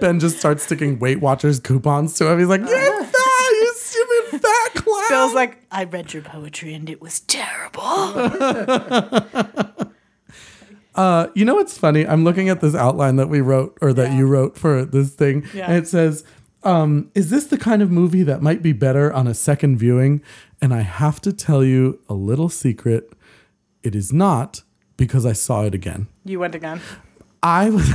ben 0.00 0.20
just 0.20 0.38
starts 0.38 0.62
sticking 0.62 0.98
Weight 0.98 1.20
Watchers 1.20 1.60
coupons 1.60 2.14
to 2.14 2.30
him. 2.30 2.38
He's 2.38 2.48
like, 2.48 2.60
you're 2.60 2.68
fat, 2.68 2.74
you 2.76 3.04
stupid 3.04 3.05
fat 5.08 5.14
clown. 5.14 5.34
Like, 5.34 5.58
I 5.70 5.84
read 5.84 6.12
your 6.14 6.22
poetry 6.22 6.74
and 6.74 6.88
it 6.90 7.00
was 7.00 7.20
terrible. 7.20 7.82
Uh, 10.94 11.26
you 11.34 11.44
know 11.44 11.56
what's 11.56 11.76
funny? 11.76 12.06
I'm 12.06 12.24
looking 12.24 12.48
at 12.48 12.62
this 12.62 12.74
outline 12.74 13.16
that 13.16 13.28
we 13.28 13.42
wrote 13.42 13.76
or 13.82 13.92
that 13.92 14.12
Yeah. 14.12 14.16
you 14.16 14.26
wrote 14.26 14.56
for 14.56 14.82
this 14.86 15.10
thing, 15.10 15.44
Yeah. 15.52 15.66
and 15.66 15.76
it 15.76 15.86
says, 15.86 16.24
um, 16.62 17.10
"Is 17.14 17.28
this 17.28 17.44
the 17.44 17.58
kind 17.58 17.82
of 17.82 17.90
movie 17.90 18.22
that 18.22 18.40
might 18.40 18.62
be 18.62 18.72
better 18.72 19.12
on 19.12 19.26
a 19.26 19.34
second 19.34 19.76
viewing?" 19.76 20.22
And 20.62 20.72
I 20.72 20.80
have 20.80 21.20
to 21.20 21.34
tell 21.34 21.62
you 21.62 21.98
a 22.08 22.14
little 22.14 22.48
secret: 22.48 23.12
it 23.82 23.94
is 23.94 24.10
not 24.10 24.62
because 24.96 25.26
I 25.26 25.34
saw 25.34 25.64
it 25.64 25.74
again. 25.74 26.06
you 26.24 26.40
went 26.40 26.54
again. 26.54 26.80
I 27.46 27.70
was 27.70 27.88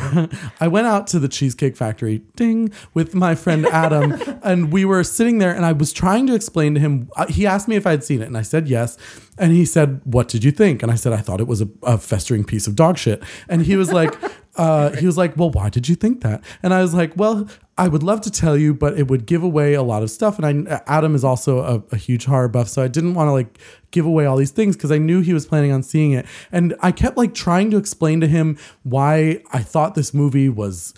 I 0.61 0.69
went 0.69 0.87
out 0.87 1.07
to 1.07 1.19
the 1.19 1.27
Cheesecake 1.27 1.75
Factory, 1.75 2.19
ding, 2.37 2.71
with 2.93 3.13
my 3.13 3.35
friend 3.35 3.65
Adam, 3.65 4.13
and 4.43 4.71
we 4.71 4.85
were 4.85 5.03
sitting 5.03 5.39
there, 5.39 5.53
and 5.53 5.65
I 5.65 5.73
was 5.73 5.91
trying 5.91 6.25
to 6.27 6.33
explain 6.33 6.73
to 6.75 6.79
him. 6.79 7.09
Uh, 7.17 7.27
he 7.27 7.45
asked 7.45 7.67
me 7.67 7.75
if 7.75 7.85
I'd 7.85 8.03
seen 8.03 8.21
it, 8.21 8.27
and 8.27 8.37
I 8.37 8.43
said 8.43 8.69
yes. 8.69 8.97
And 9.37 9.51
he 9.51 9.65
said, 9.65 9.99
"What 10.05 10.29
did 10.29 10.45
you 10.45 10.51
think?" 10.51 10.81
And 10.81 10.89
I 10.89 10.95
said, 10.95 11.11
"I 11.11 11.17
thought 11.17 11.41
it 11.41 11.47
was 11.47 11.61
a, 11.61 11.67
a 11.83 11.97
festering 11.97 12.45
piece 12.45 12.65
of 12.65 12.77
dog 12.77 12.97
shit." 12.97 13.21
And 13.49 13.65
he 13.65 13.75
was 13.75 13.91
like, 13.91 14.15
uh, 14.55 14.91
"He 14.91 15.05
was 15.05 15.17
like, 15.17 15.35
well, 15.35 15.51
why 15.51 15.67
did 15.67 15.89
you 15.89 15.95
think 15.95 16.21
that?" 16.21 16.41
And 16.63 16.73
I 16.73 16.81
was 16.81 16.93
like, 16.93 17.11
"Well." 17.17 17.49
I 17.77 17.87
would 17.87 18.03
love 18.03 18.21
to 18.21 18.29
tell 18.29 18.55
you, 18.55 18.75
but 18.75 18.99
it 18.99 19.07
would 19.07 19.25
give 19.25 19.41
away 19.41 19.73
a 19.73 19.81
lot 19.81 20.03
of 20.03 20.11
stuff. 20.11 20.37
And 20.37 20.69
I, 20.69 20.81
Adam 20.85 21.15
is 21.15 21.23
also 21.23 21.59
a, 21.61 21.95
a 21.95 21.97
huge 21.97 22.25
horror 22.25 22.47
buff, 22.47 22.67
so 22.67 22.83
I 22.83 22.87
didn't 22.87 23.15
want 23.15 23.29
to 23.29 23.31
like 23.31 23.57
give 23.91 24.05
away 24.05 24.25
all 24.25 24.37
these 24.37 24.51
things 24.51 24.75
because 24.75 24.91
I 24.91 24.97
knew 24.97 25.21
he 25.21 25.33
was 25.33 25.45
planning 25.45 25.71
on 25.71 25.83
seeing 25.83 26.11
it. 26.11 26.25
And 26.51 26.75
I 26.81 26.91
kept 26.91 27.17
like 27.17 27.33
trying 27.33 27.71
to 27.71 27.77
explain 27.77 28.21
to 28.21 28.27
him 28.27 28.57
why 28.83 29.43
I 29.51 29.59
thought 29.59 29.95
this 29.95 30.13
movie 30.13 30.49
was 30.49 30.93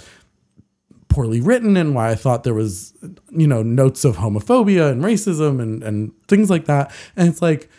poorly 1.09 1.41
written 1.41 1.77
and 1.77 1.93
why 1.93 2.09
I 2.09 2.15
thought 2.15 2.43
there 2.43 2.53
was, 2.53 2.93
you 3.29 3.47
know, 3.47 3.61
notes 3.61 4.03
of 4.03 4.17
homophobia 4.17 4.91
and 4.91 5.03
racism 5.03 5.61
and, 5.61 5.83
and 5.83 6.11
things 6.27 6.49
like 6.49 6.65
that. 6.65 6.91
And 7.15 7.27
it's 7.29 7.41
like, 7.41 7.69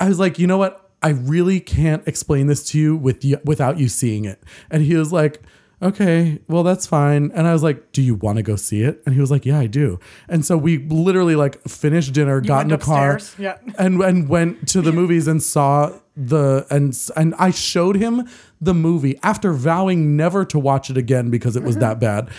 I 0.00 0.08
was 0.08 0.18
like, 0.18 0.38
you 0.38 0.46
know 0.46 0.58
what? 0.58 0.90
I 1.02 1.10
really 1.10 1.60
can't 1.60 2.06
explain 2.08 2.46
this 2.46 2.64
to 2.70 2.78
you 2.78 2.96
with 2.96 3.24
you 3.24 3.38
without 3.44 3.78
you 3.78 3.88
seeing 3.88 4.24
it. 4.24 4.42
And 4.70 4.82
he 4.82 4.96
was 4.96 5.12
like, 5.12 5.42
okay, 5.80 6.40
well, 6.48 6.62
that's 6.62 6.86
fine. 6.86 7.30
And 7.34 7.46
I 7.46 7.52
was 7.52 7.62
like, 7.62 7.92
do 7.92 8.02
you 8.02 8.14
want 8.14 8.36
to 8.36 8.42
go 8.42 8.56
see 8.56 8.82
it? 8.82 9.02
And 9.06 9.14
he 9.14 9.20
was 9.20 9.30
like, 9.30 9.46
yeah, 9.46 9.58
I 9.58 9.66
do. 9.66 9.98
And 10.28 10.44
so 10.44 10.56
we 10.56 10.78
literally 10.78 11.36
like 11.36 11.62
finished 11.62 12.12
dinner, 12.12 12.40
got 12.40 12.62
in 12.62 12.68
the 12.68 12.78
car, 12.78 13.14
upstairs? 13.14 13.38
Yeah. 13.66 13.72
and 13.78 14.00
and 14.02 14.28
went 14.28 14.68
to 14.68 14.82
the 14.82 14.92
movies 14.92 15.26
and 15.26 15.42
saw 15.42 15.92
the 16.16 16.66
and 16.70 16.98
and 17.16 17.34
I 17.38 17.50
showed 17.50 17.96
him 17.96 18.28
the 18.60 18.74
movie 18.74 19.18
after 19.22 19.52
vowing 19.52 20.16
never 20.16 20.44
to 20.46 20.58
watch 20.58 20.90
it 20.90 20.96
again 20.96 21.30
because 21.30 21.56
it 21.56 21.62
was 21.62 21.76
mm-hmm. 21.76 21.80
that 21.82 22.00
bad. 22.00 22.30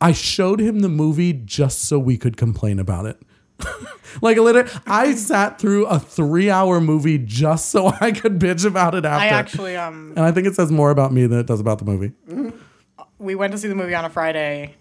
I 0.00 0.12
showed 0.12 0.60
him 0.60 0.80
the 0.80 0.88
movie 0.90 1.32
just 1.32 1.84
so 1.84 1.98
we 1.98 2.18
could 2.18 2.36
complain 2.36 2.78
about 2.78 3.06
it. 3.06 3.18
like 4.22 4.36
literally, 4.38 4.70
I 4.86 5.14
sat 5.14 5.58
through 5.58 5.86
a 5.86 5.98
three-hour 5.98 6.80
movie 6.80 7.18
just 7.18 7.70
so 7.70 7.88
I 8.00 8.12
could 8.12 8.38
bitch 8.38 8.64
about 8.66 8.94
it 8.94 9.04
after. 9.04 9.22
I 9.22 9.26
actually 9.28 9.76
um 9.76 10.10
and 10.16 10.20
I 10.24 10.32
think 10.32 10.46
it 10.46 10.54
says 10.54 10.70
more 10.70 10.90
about 10.90 11.12
me 11.12 11.26
than 11.26 11.38
it 11.38 11.46
does 11.46 11.60
about 11.60 11.78
the 11.78 11.84
movie. 11.84 12.12
we 13.18 13.34
went 13.34 13.52
to 13.52 13.58
see 13.58 13.68
the 13.68 13.74
movie 13.74 13.94
on 13.94 14.04
a 14.04 14.10
Friday. 14.10 14.74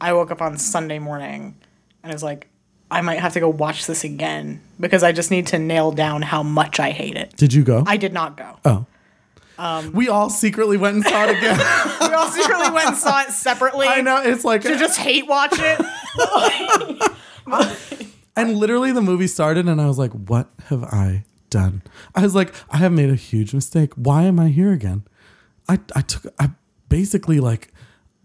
I 0.00 0.12
woke 0.12 0.30
up 0.30 0.40
on 0.40 0.56
Sunday 0.58 0.98
morning 0.98 1.56
and 2.02 2.12
I 2.12 2.14
was 2.14 2.22
like, 2.22 2.48
I 2.90 3.00
might 3.02 3.18
have 3.20 3.34
to 3.34 3.40
go 3.40 3.48
watch 3.48 3.86
this 3.86 4.04
again 4.04 4.62
because 4.80 5.02
I 5.02 5.12
just 5.12 5.30
need 5.30 5.48
to 5.48 5.58
nail 5.58 5.90
down 5.92 6.22
how 6.22 6.42
much 6.42 6.80
I 6.80 6.90
hate 6.92 7.16
it. 7.16 7.36
Did 7.36 7.52
you 7.52 7.62
go? 7.64 7.84
I 7.86 7.96
did 7.96 8.12
not 8.12 8.36
go. 8.36 8.58
oh. 8.64 8.86
Um, 9.58 9.90
we 9.90 10.08
all 10.08 10.30
secretly 10.30 10.76
went 10.76 10.94
and 10.94 11.04
saw 11.04 11.24
it 11.24 11.36
again. 11.36 11.58
We 12.00 12.14
all 12.14 12.28
secretly 12.30 12.70
went 12.70 12.86
and 12.90 12.96
saw 12.96 13.22
it 13.22 13.30
separately 13.30 13.86
I 13.88 14.00
know 14.02 14.22
it's 14.22 14.44
like 14.44 14.62
to 14.62 14.78
just 14.78 14.96
hate 14.98 15.26
watch 15.26 15.50
it. 15.52 15.80
And 18.38 18.56
literally 18.56 18.92
the 18.92 19.02
movie 19.02 19.26
started 19.26 19.66
and 19.66 19.80
I 19.80 19.86
was 19.86 19.98
like, 19.98 20.12
what 20.12 20.48
have 20.66 20.84
I 20.84 21.24
done? 21.50 21.82
I 22.14 22.22
was 22.22 22.36
like, 22.36 22.54
I 22.70 22.76
have 22.76 22.92
made 22.92 23.10
a 23.10 23.16
huge 23.16 23.52
mistake. 23.52 23.92
Why 23.96 24.22
am 24.22 24.38
I 24.38 24.48
here 24.48 24.72
again? 24.72 25.02
I, 25.68 25.80
I 25.96 26.02
took, 26.02 26.32
I 26.38 26.50
basically 26.88 27.40
like, 27.40 27.72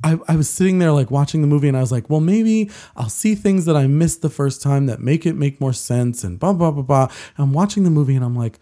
I, 0.04 0.20
I 0.28 0.36
was 0.36 0.48
sitting 0.48 0.78
there 0.78 0.92
like 0.92 1.10
watching 1.10 1.42
the 1.42 1.48
movie 1.48 1.68
and 1.68 1.76
I 1.76 1.80
was 1.82 1.92
like, 1.92 2.12
well, 2.12 2.20
maybe 2.20 2.70
I'll 2.96 3.10
see 3.10 3.34
things 3.34 3.66
that 3.66 3.76
I 3.76 3.88
missed 3.88 4.22
the 4.22 4.30
first 4.30 4.62
time 4.62 4.86
that 4.86 5.00
make 5.00 5.26
it 5.26 5.34
make 5.34 5.60
more 5.60 5.74
sense 5.74 6.24
and 6.24 6.40
blah, 6.40 6.54
blah, 6.54 6.70
blah, 6.70 6.84
blah. 6.84 7.08
I'm 7.40 7.52
watching 7.52 7.84
the 7.84 7.90
movie 7.90 8.16
and 8.16 8.24
I'm 8.24 8.36
like, 8.36 8.60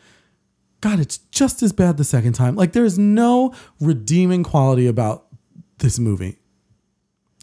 God, 0.80 1.00
it's 1.00 1.18
just 1.18 1.62
as 1.62 1.74
bad 1.74 1.98
the 1.98 2.06
second 2.06 2.34
time. 2.34 2.56
Like, 2.56 2.72
there's 2.72 2.98
no 2.98 3.54
redeeming 3.82 4.44
quality 4.44 4.88
about 4.88 5.28
this 5.80 6.00
movie. 6.00 6.41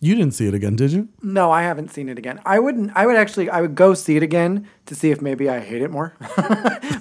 You 0.01 0.15
didn't 0.15 0.35
see 0.35 0.47
it 0.47 0.55
again, 0.55 0.77
did 0.77 0.93
you? 0.93 1.09
No, 1.23 1.51
I 1.51 1.62
haven't 1.62 1.91
seen 1.91 2.09
it 2.09 2.19
again. 2.19 2.41
I 2.47 2.61
wouldn't. 2.61 2.93
I 2.95 3.05
would 3.05 3.16
actually. 3.16 3.51
I 3.51 3.61
would 3.61 3.75
go 3.75 3.95
see 3.95 4.16
it 4.16 4.23
again 4.23 4.69
to 4.87 4.95
see 4.95 5.11
if 5.11 5.20
maybe 5.20 5.49
I 5.49 5.59
hate 5.59 5.83
it 5.83 5.91
more. 5.91 6.15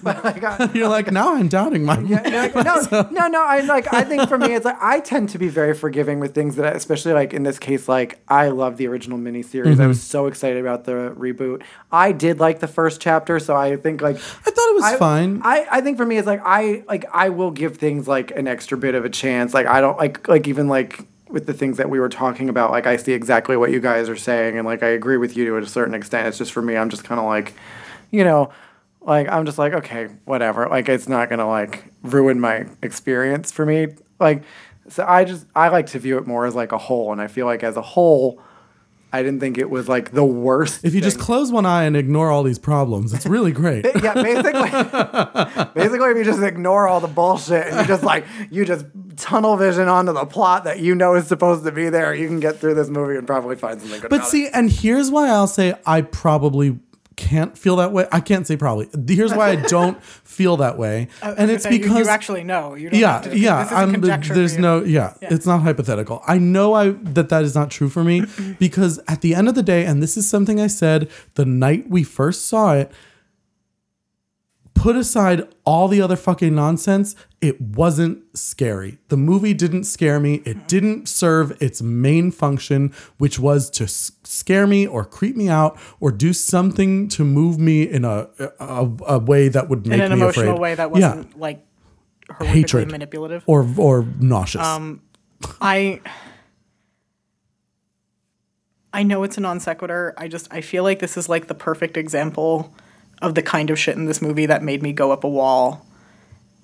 but 0.01 0.23
like, 0.23 0.43
I, 0.43 0.71
You're 0.73 0.87
like, 0.87 1.11
now 1.11 1.35
I'm 1.35 1.47
doubting 1.47 1.85
my. 1.85 1.99
Yeah, 1.99 2.23
no, 2.23 2.81
no, 2.91 3.09
no, 3.11 3.27
no. 3.27 3.43
I 3.45 3.59
like. 3.59 3.93
I 3.93 4.03
think 4.03 4.27
for 4.27 4.39
me, 4.39 4.55
it's 4.55 4.65
like 4.65 4.81
I 4.81 4.99
tend 4.99 5.29
to 5.29 5.37
be 5.37 5.47
very 5.47 5.75
forgiving 5.75 6.19
with 6.19 6.33
things 6.33 6.55
that, 6.55 6.65
I, 6.65 6.71
especially 6.71 7.13
like 7.13 7.35
in 7.35 7.43
this 7.43 7.59
case, 7.59 7.87
like 7.87 8.19
I 8.27 8.47
love 8.47 8.77
the 8.77 8.87
original 8.87 9.19
miniseries. 9.19 9.65
I 9.67 9.75
mm-hmm. 9.75 9.89
was 9.89 10.01
so 10.01 10.25
excited 10.25 10.57
about 10.57 10.85
the 10.85 11.13
reboot. 11.15 11.61
I 11.91 12.13
did 12.13 12.39
like 12.39 12.61
the 12.61 12.67
first 12.67 12.99
chapter, 12.99 13.39
so 13.39 13.55
I 13.55 13.75
think 13.75 14.01
like 14.01 14.15
I 14.15 14.19
thought 14.19 14.69
it 14.69 14.75
was 14.75 14.83
I, 14.83 14.97
fine. 14.97 15.41
I, 15.43 15.67
I 15.69 15.81
think 15.81 15.97
for 15.97 16.05
me, 16.05 16.17
it's 16.17 16.25
like 16.25 16.41
I 16.43 16.83
like 16.87 17.05
I 17.13 17.29
will 17.29 17.51
give 17.51 17.77
things 17.77 18.07
like 18.07 18.31
an 18.31 18.47
extra 18.47 18.75
bit 18.75 18.95
of 18.95 19.05
a 19.05 19.09
chance. 19.09 19.53
Like 19.53 19.67
I 19.67 19.81
don't 19.81 19.99
like 19.99 20.27
like 20.27 20.47
even 20.47 20.67
like 20.67 21.05
with 21.29 21.45
the 21.45 21.53
things 21.53 21.77
that 21.77 21.89
we 21.89 21.99
were 21.99 22.09
talking 22.09 22.49
about. 22.49 22.71
Like 22.71 22.87
I 22.87 22.97
see 22.97 23.13
exactly 23.13 23.57
what 23.57 23.71
you 23.71 23.79
guys 23.79 24.09
are 24.09 24.15
saying, 24.15 24.57
and 24.57 24.65
like 24.65 24.83
I 24.83 24.89
agree 24.89 25.17
with 25.17 25.35
you 25.35 25.45
to 25.45 25.57
a 25.57 25.65
certain 25.65 25.93
extent. 25.93 26.27
It's 26.27 26.37
just 26.37 26.51
for 26.51 26.61
me, 26.61 26.77
I'm 26.77 26.89
just 26.89 27.03
kind 27.03 27.19
of 27.19 27.25
like, 27.25 27.53
you 28.11 28.23
know, 28.23 28.51
like 29.01 29.27
I'm 29.29 29.45
just 29.45 29.57
like 29.57 29.73
okay, 29.73 30.07
whatever. 30.25 30.67
Like 30.67 30.89
it's 30.89 31.07
not 31.07 31.29
gonna 31.29 31.47
like 31.47 31.85
ruin 32.03 32.39
my 32.39 32.65
experience 32.81 33.51
for 33.51 33.65
me. 33.65 33.87
Like 34.19 34.43
so, 34.89 35.05
I 35.07 35.25
just 35.25 35.45
I 35.55 35.69
like 35.69 35.87
to 35.87 35.99
view 35.99 36.17
it 36.17 36.27
more 36.27 36.45
as 36.45 36.55
like 36.55 36.71
a 36.71 36.77
whole, 36.77 37.11
and 37.11 37.21
I 37.21 37.27
feel 37.27 37.45
like 37.45 37.63
as 37.63 37.77
a 37.77 37.81
whole. 37.81 38.41
I 39.11 39.23
didn't 39.23 39.39
think 39.39 39.57
it 39.57 39.69
was 39.69 39.87
like 39.87 40.11
the 40.11 40.25
worst. 40.25 40.83
if 40.83 40.93
you 40.93 40.99
just 40.99 41.19
close 41.19 41.51
one 41.51 41.65
eye 41.65 41.83
and 41.83 41.95
ignore 41.95 42.29
all 42.29 42.43
these 42.43 42.59
problems, 42.59 43.13
it's 43.13 43.25
really 43.25 43.51
great. 43.53 43.85
yeah, 44.03 44.13
basically, 44.13 44.69
basically, 45.73 46.09
if 46.11 46.17
you 46.17 46.23
just 46.25 46.41
ignore 46.41 46.87
all 46.87 46.99
the 46.99 47.07
bullshit 47.07 47.67
and 47.67 47.79
you 47.79 47.85
just 47.85 48.03
like 48.03 48.25
you 48.51 48.65
just 48.65 48.85
tunnel 49.15 49.55
vision 49.55 49.87
onto 49.87 50.13
the 50.13 50.25
plot 50.25 50.65
that 50.65 50.79
you 50.79 50.93
know 50.93 51.15
is 51.15 51.25
supposed 51.27 51.63
to 51.63 51.71
be 51.71 51.89
there, 51.89 52.13
you 52.13 52.27
can 52.27 52.39
get 52.39 52.59
through 52.59 52.75
this 52.75 52.89
movie 52.89 53.15
and 53.15 53.25
probably 53.25 53.55
find 53.55 53.79
something 53.79 54.01
good. 54.01 54.09
But 54.09 54.25
see, 54.25 54.49
and 54.49 54.69
here's 54.69 55.09
why 55.09 55.29
I'll 55.29 55.47
say 55.47 55.73
I 55.85 56.01
probably 56.01 56.77
can't 57.17 57.57
feel 57.57 57.75
that 57.77 57.91
way. 57.91 58.07
I 58.11 58.21
can't 58.21 58.47
say 58.47 58.55
probably. 58.55 58.87
Here's 59.07 59.33
why 59.33 59.49
I 59.49 59.55
don't 59.67 60.01
feel 60.03 60.55
that 60.57 60.77
way, 60.77 61.09
and 61.21 61.51
it's 61.51 61.63
So 61.63 61.69
you- 61.69 61.79
because 61.79 62.05
you, 62.05 62.11
actually 62.11 62.43
know. 62.45 62.75
You 62.75 62.89
don't 62.91 62.99
yeah, 62.99 63.19
to, 63.21 63.37
yeah. 63.37 63.85
There's 64.33 64.57
no, 64.57 64.83
yeah, 64.83 65.13
It's 65.21 65.45
not 65.45 65.61
hypothetical. 65.63 66.21
I 66.25 66.37
know 66.37 66.73
I 66.73 66.91
that 66.91 67.27
that 67.29 67.43
is 67.43 67.55
not 67.55 67.69
true 67.71 67.89
for 67.89 68.03
me 68.03 68.23
because 68.59 68.99
at 69.09 69.21
the 69.21 69.35
end 69.35 69.49
of 69.49 69.55
the 69.55 69.63
day, 69.63 69.85
and 69.85 70.01
this 70.01 70.15
is 70.15 70.29
something 70.29 70.61
I 70.61 70.67
said 70.67 71.09
the 71.33 71.43
night 71.45 71.89
we 71.89 72.03
first 72.03 72.45
saw 72.45 72.73
it. 72.73 72.91
Put 74.77 74.95
aside 74.95 75.47
all 75.65 75.87
the 75.87 76.01
other 76.01 76.15
fucking 76.15 76.53
nonsense, 76.53 77.15
it 77.41 77.59
wasn't 77.59 78.23
scary. 78.37 78.99
The 79.09 79.17
movie 79.17 79.53
didn't 79.53 79.85
scare 79.85 80.19
me. 80.19 80.35
It 80.45 80.67
didn't 80.67 81.07
serve 81.09 81.61
its 81.61 81.81
main 81.81 82.31
function, 82.31 82.93
which 83.17 83.39
was 83.39 83.69
to 83.71 83.87
scare 83.87 84.67
me 84.67 84.87
or 84.87 85.03
creep 85.03 85.35
me 85.35 85.49
out 85.49 85.77
or 85.99 86.11
do 86.11 86.31
something 86.33 87.07
to 87.09 87.23
move 87.23 87.59
me 87.59 87.83
in 87.83 88.05
a 88.05 88.29
a, 88.59 88.89
a 89.07 89.19
way 89.19 89.49
that 89.49 89.67
would 89.69 89.85
make 89.85 89.97
me 89.99 90.05
afraid. 90.05 90.05
in 90.05 90.11
an 90.11 90.17
emotional 90.17 90.49
afraid. 90.49 90.61
way 90.61 90.75
that 90.75 90.91
wasn't 90.91 91.39
like 91.39 91.65
horrifically 92.29 92.45
Hatred. 92.45 92.91
manipulative. 92.91 93.43
or 93.47 93.67
or 93.77 94.05
nauseous. 94.19 94.65
Um, 94.65 95.01
I 95.59 96.01
I 98.93 99.03
know 99.03 99.23
it's 99.23 99.37
a 99.37 99.41
non 99.41 99.59
sequitur. 99.59 100.13
I 100.17 100.27
just 100.27 100.47
I 100.51 100.61
feel 100.61 100.83
like 100.83 100.99
this 100.99 101.17
is 101.17 101.27
like 101.27 101.47
the 101.47 101.55
perfect 101.55 101.97
example 101.97 102.73
of 103.21 103.35
the 103.35 103.41
kind 103.41 103.69
of 103.69 103.79
shit 103.79 103.95
in 103.95 104.05
this 104.05 104.21
movie 104.21 104.45
that 104.45 104.63
made 104.63 104.81
me 104.81 104.93
go 104.93 105.11
up 105.11 105.23
a 105.23 105.29
wall. 105.29 105.85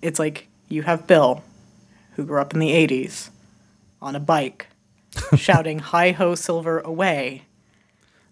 It's 0.02 0.20
like 0.20 0.48
you 0.70 0.84
have 0.84 1.08
Bill, 1.08 1.44
who 2.16 2.26
grew 2.26 2.42
up 2.42 2.54
in 2.54 2.60
the 2.60 2.72
80s, 2.72 3.30
on 4.02 4.16
a 4.16 4.20
bike, 4.20 4.68
shouting 5.36 5.80
"Hi 5.80 6.12
ho, 6.12 6.36
silver 6.36 6.80
away." 6.80 7.44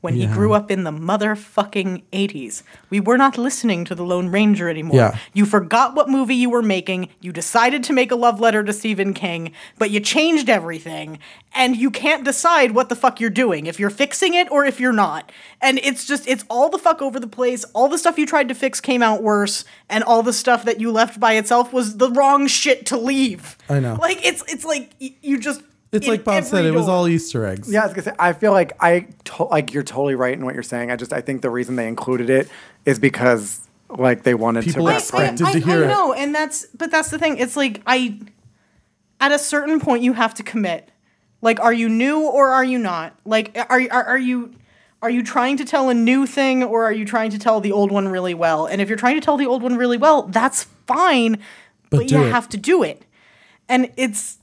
When 0.01 0.15
he 0.15 0.25
grew 0.25 0.53
up 0.53 0.71
in 0.71 0.83
the 0.83 0.91
motherfucking 0.91 2.01
80s, 2.11 2.63
we 2.89 2.99
were 2.99 3.17
not 3.17 3.37
listening 3.37 3.85
to 3.85 3.93
the 3.95 4.03
Lone 4.03 4.29
Ranger 4.29 4.67
anymore. 4.69 4.97
Yeah. 4.97 5.17
You 5.33 5.45
forgot 5.45 5.93
what 5.95 6.09
movie 6.09 6.35
you 6.35 6.49
were 6.49 6.63
making. 6.63 7.09
You 7.19 7.31
decided 7.31 7.83
to 7.83 7.93
make 7.93 8.11
a 8.11 8.15
love 8.15 8.39
letter 8.39 8.63
to 8.63 8.73
Stephen 8.73 9.13
King, 9.13 9.51
but 9.77 9.91
you 9.91 9.99
changed 9.99 10.49
everything. 10.49 11.19
And 11.53 11.75
you 11.75 11.91
can't 11.91 12.23
decide 12.23 12.71
what 12.71 12.89
the 12.89 12.95
fuck 12.95 13.19
you're 13.19 13.29
doing, 13.29 13.65
if 13.65 13.79
you're 13.79 13.89
fixing 13.89 14.33
it 14.33 14.49
or 14.51 14.65
if 14.65 14.79
you're 14.79 14.93
not. 14.93 15.31
And 15.61 15.79
it's 15.83 16.05
just, 16.05 16.27
it's 16.27 16.45
all 16.49 16.69
the 16.69 16.77
fuck 16.77 17.01
over 17.01 17.19
the 17.19 17.27
place. 17.27 17.65
All 17.73 17.87
the 17.89 17.97
stuff 17.97 18.17
you 18.17 18.25
tried 18.25 18.47
to 18.47 18.55
fix 18.55 18.79
came 18.79 19.03
out 19.03 19.21
worse, 19.21 19.65
and 19.89 20.03
all 20.03 20.23
the 20.23 20.33
stuff 20.33 20.63
that 20.65 20.79
you 20.79 20.91
left 20.91 21.19
by 21.19 21.33
itself 21.33 21.73
was 21.73 21.97
the 21.97 22.09
wrong 22.09 22.47
shit 22.47 22.85
to 22.87 22.97
leave. 22.97 23.57
I 23.69 23.79
know. 23.81 23.95
Like, 24.01 24.25
it's, 24.25 24.43
it's 24.51 24.65
like 24.65 24.93
y- 24.99 25.13
you 25.21 25.37
just. 25.39 25.61
It's 25.91 26.07
like 26.07 26.23
Bob 26.23 26.43
said, 26.43 26.59
every 26.59 26.69
it 26.71 26.73
was 26.73 26.87
all 26.87 27.07
Easter 27.07 27.45
eggs. 27.45 27.71
Yeah, 27.71 27.81
I 27.81 27.85
was 27.85 27.93
gonna 27.93 28.03
say. 28.03 28.13
I 28.17 28.33
feel 28.33 28.51
like 28.51 28.73
I 28.79 29.07
to- 29.25 29.43
like 29.45 29.73
you're 29.73 29.83
totally 29.83 30.15
right 30.15 30.33
in 30.33 30.45
what 30.45 30.53
you're 30.53 30.63
saying. 30.63 30.91
I 30.91 30.95
just 30.95 31.11
I 31.13 31.21
think 31.21 31.41
the 31.41 31.49
reason 31.49 31.75
they 31.75 31.87
included 31.87 32.29
it 32.29 32.47
is 32.85 32.97
because 32.99 33.59
like 33.89 34.23
they 34.23 34.33
wanted 34.33 34.63
People 34.63 34.87
to 34.87 34.93
expect- 34.95 35.39
reference. 35.41 35.53
to 35.53 35.59
hear 35.59 35.83
it. 35.83 35.87
I 35.87 35.91
it. 35.91 35.93
know, 35.93 36.13
and 36.13 36.33
that's 36.33 36.65
but 36.67 36.91
that's 36.91 37.09
the 37.09 37.19
thing. 37.19 37.37
It's 37.37 37.57
like 37.57 37.81
I 37.85 38.19
at 39.19 39.31
a 39.31 39.39
certain 39.39 39.79
point 39.79 40.03
you 40.03 40.13
have 40.13 40.33
to 40.35 40.43
commit. 40.43 40.89
Like, 41.43 41.59
are 41.59 41.73
you 41.73 41.89
new 41.89 42.21
or 42.21 42.49
are 42.49 42.63
you 42.63 42.77
not? 42.77 43.15
Like, 43.25 43.57
are 43.69 43.81
are, 43.91 44.03
are 44.03 44.17
you 44.17 44.53
are 45.01 45.09
you 45.09 45.23
trying 45.23 45.57
to 45.57 45.65
tell 45.65 45.89
a 45.89 45.93
new 45.95 46.27
thing 46.27 46.63
or 46.63 46.83
are 46.85 46.91
you 46.93 47.03
trying 47.05 47.31
to 47.31 47.39
tell 47.39 47.59
the 47.59 47.71
old 47.71 47.91
one 47.91 48.07
really 48.07 48.35
well? 48.35 48.67
And 48.67 48.79
if 48.81 48.87
you're 48.87 48.97
trying 48.97 49.15
to 49.15 49.21
tell 49.21 49.35
the 49.37 49.47
old 49.47 49.63
one 49.63 49.75
really 49.75 49.97
well, 49.97 50.23
that's 50.23 50.65
fine, 50.85 51.39
but, 51.89 52.07
do 52.07 52.15
you 52.15 52.23
it. 52.25 52.31
have 52.31 52.47
to 52.49 52.57
do 52.57 52.83
it. 52.83 53.01
And 53.67 53.91
it's 53.97 54.37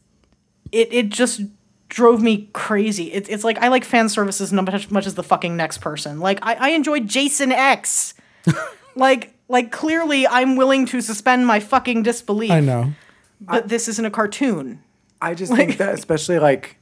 it 0.72 0.92
it 0.92 1.08
just 1.08 1.42
drove 1.88 2.22
me 2.22 2.48
crazy. 2.52 3.12
It's 3.12 3.28
it's 3.28 3.44
like 3.44 3.58
I 3.58 3.68
like 3.68 3.84
fan 3.84 4.08
services 4.08 4.52
not 4.52 4.72
as 4.72 4.90
much 4.90 5.06
as 5.06 5.14
the 5.14 5.22
fucking 5.22 5.56
next 5.56 5.78
person. 5.78 6.20
Like 6.20 6.38
I, 6.42 6.54
I 6.54 6.68
enjoyed 6.70 7.08
Jason 7.08 7.52
X. 7.52 8.14
like 8.94 9.34
like 9.48 9.72
clearly 9.72 10.26
I'm 10.26 10.56
willing 10.56 10.86
to 10.86 11.00
suspend 11.00 11.46
my 11.46 11.60
fucking 11.60 12.02
disbelief. 12.02 12.50
I 12.50 12.60
know. 12.60 12.92
But 13.40 13.68
this 13.68 13.88
isn't 13.88 14.04
a 14.04 14.10
cartoon. 14.10 14.82
I 15.20 15.34
just 15.34 15.52
think 15.56 15.78
that 15.78 15.94
especially 15.94 16.38
like 16.38 16.76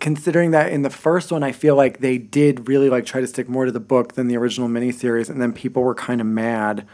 considering 0.00 0.50
that 0.50 0.72
in 0.72 0.82
the 0.82 0.90
first 0.90 1.32
one 1.32 1.42
I 1.42 1.52
feel 1.52 1.76
like 1.76 2.00
they 2.00 2.18
did 2.18 2.68
really 2.68 2.90
like 2.90 3.06
try 3.06 3.20
to 3.20 3.26
stick 3.26 3.48
more 3.48 3.64
to 3.64 3.72
the 3.72 3.80
book 3.80 4.14
than 4.14 4.28
the 4.28 4.36
original 4.36 4.68
miniseries 4.68 5.30
and 5.30 5.40
then 5.40 5.52
people 5.52 5.82
were 5.82 5.94
kind 5.94 6.20
of 6.20 6.26
mad 6.26 6.86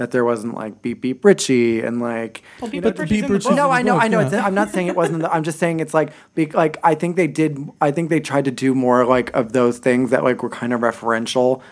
that 0.00 0.10
there 0.10 0.24
wasn't 0.24 0.54
like 0.54 0.82
beep 0.82 1.00
beep 1.00 1.24
Richie 1.24 1.80
and 1.80 2.00
like 2.00 2.42
Well, 2.60 2.70
Beep 2.70 2.82
know, 2.82 2.90
Beep 2.90 2.98
Richie's 3.00 3.16
Beep 3.18 3.24
in 3.26 3.28
the 3.28 3.34
Richie's 3.34 3.44
book. 3.44 3.52
in 3.52 3.56
no, 3.56 3.70
I 3.70 3.82
know, 3.82 3.94
book, 3.94 4.02
I 4.02 4.08
know. 4.08 4.20
yeah. 4.20 4.26
It's, 4.26 4.34
I'm 4.36 4.54
not 4.54 4.70
saying 4.70 4.88
it 4.88 4.96
wasn't. 4.96 5.22
The, 5.22 5.32
I'm 5.32 5.42
just 5.44 5.58
saying 5.58 5.80
it's 5.80 5.94
like, 5.94 6.12
be, 6.34 6.46
like 6.46 6.78
I 6.82 6.94
think 6.94 7.16
they 7.16 7.26
did. 7.26 7.58
I 7.80 7.90
think 7.92 8.10
they 8.10 8.20
tried 8.20 8.46
to 8.46 8.50
do 8.50 8.74
more 8.74 9.04
like 9.04 9.30
of 9.34 9.52
those 9.52 9.78
things 9.78 10.10
that 10.10 10.24
like 10.24 10.42
were 10.42 10.50
kind 10.50 10.72
of 10.72 10.80
referential, 10.80 11.62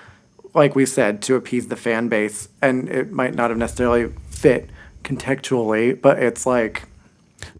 like 0.54 0.74
we 0.76 0.86
said, 0.86 1.22
to 1.22 1.34
appease 1.34 1.68
the 1.68 1.76
fan 1.76 2.08
base, 2.08 2.48
and 2.62 2.88
it 2.88 3.10
might 3.12 3.34
not 3.34 3.50
have 3.50 3.58
necessarily 3.58 4.12
fit 4.30 4.70
contextually, 5.04 6.00
but 6.00 6.18
it's 6.22 6.44
like 6.46 6.84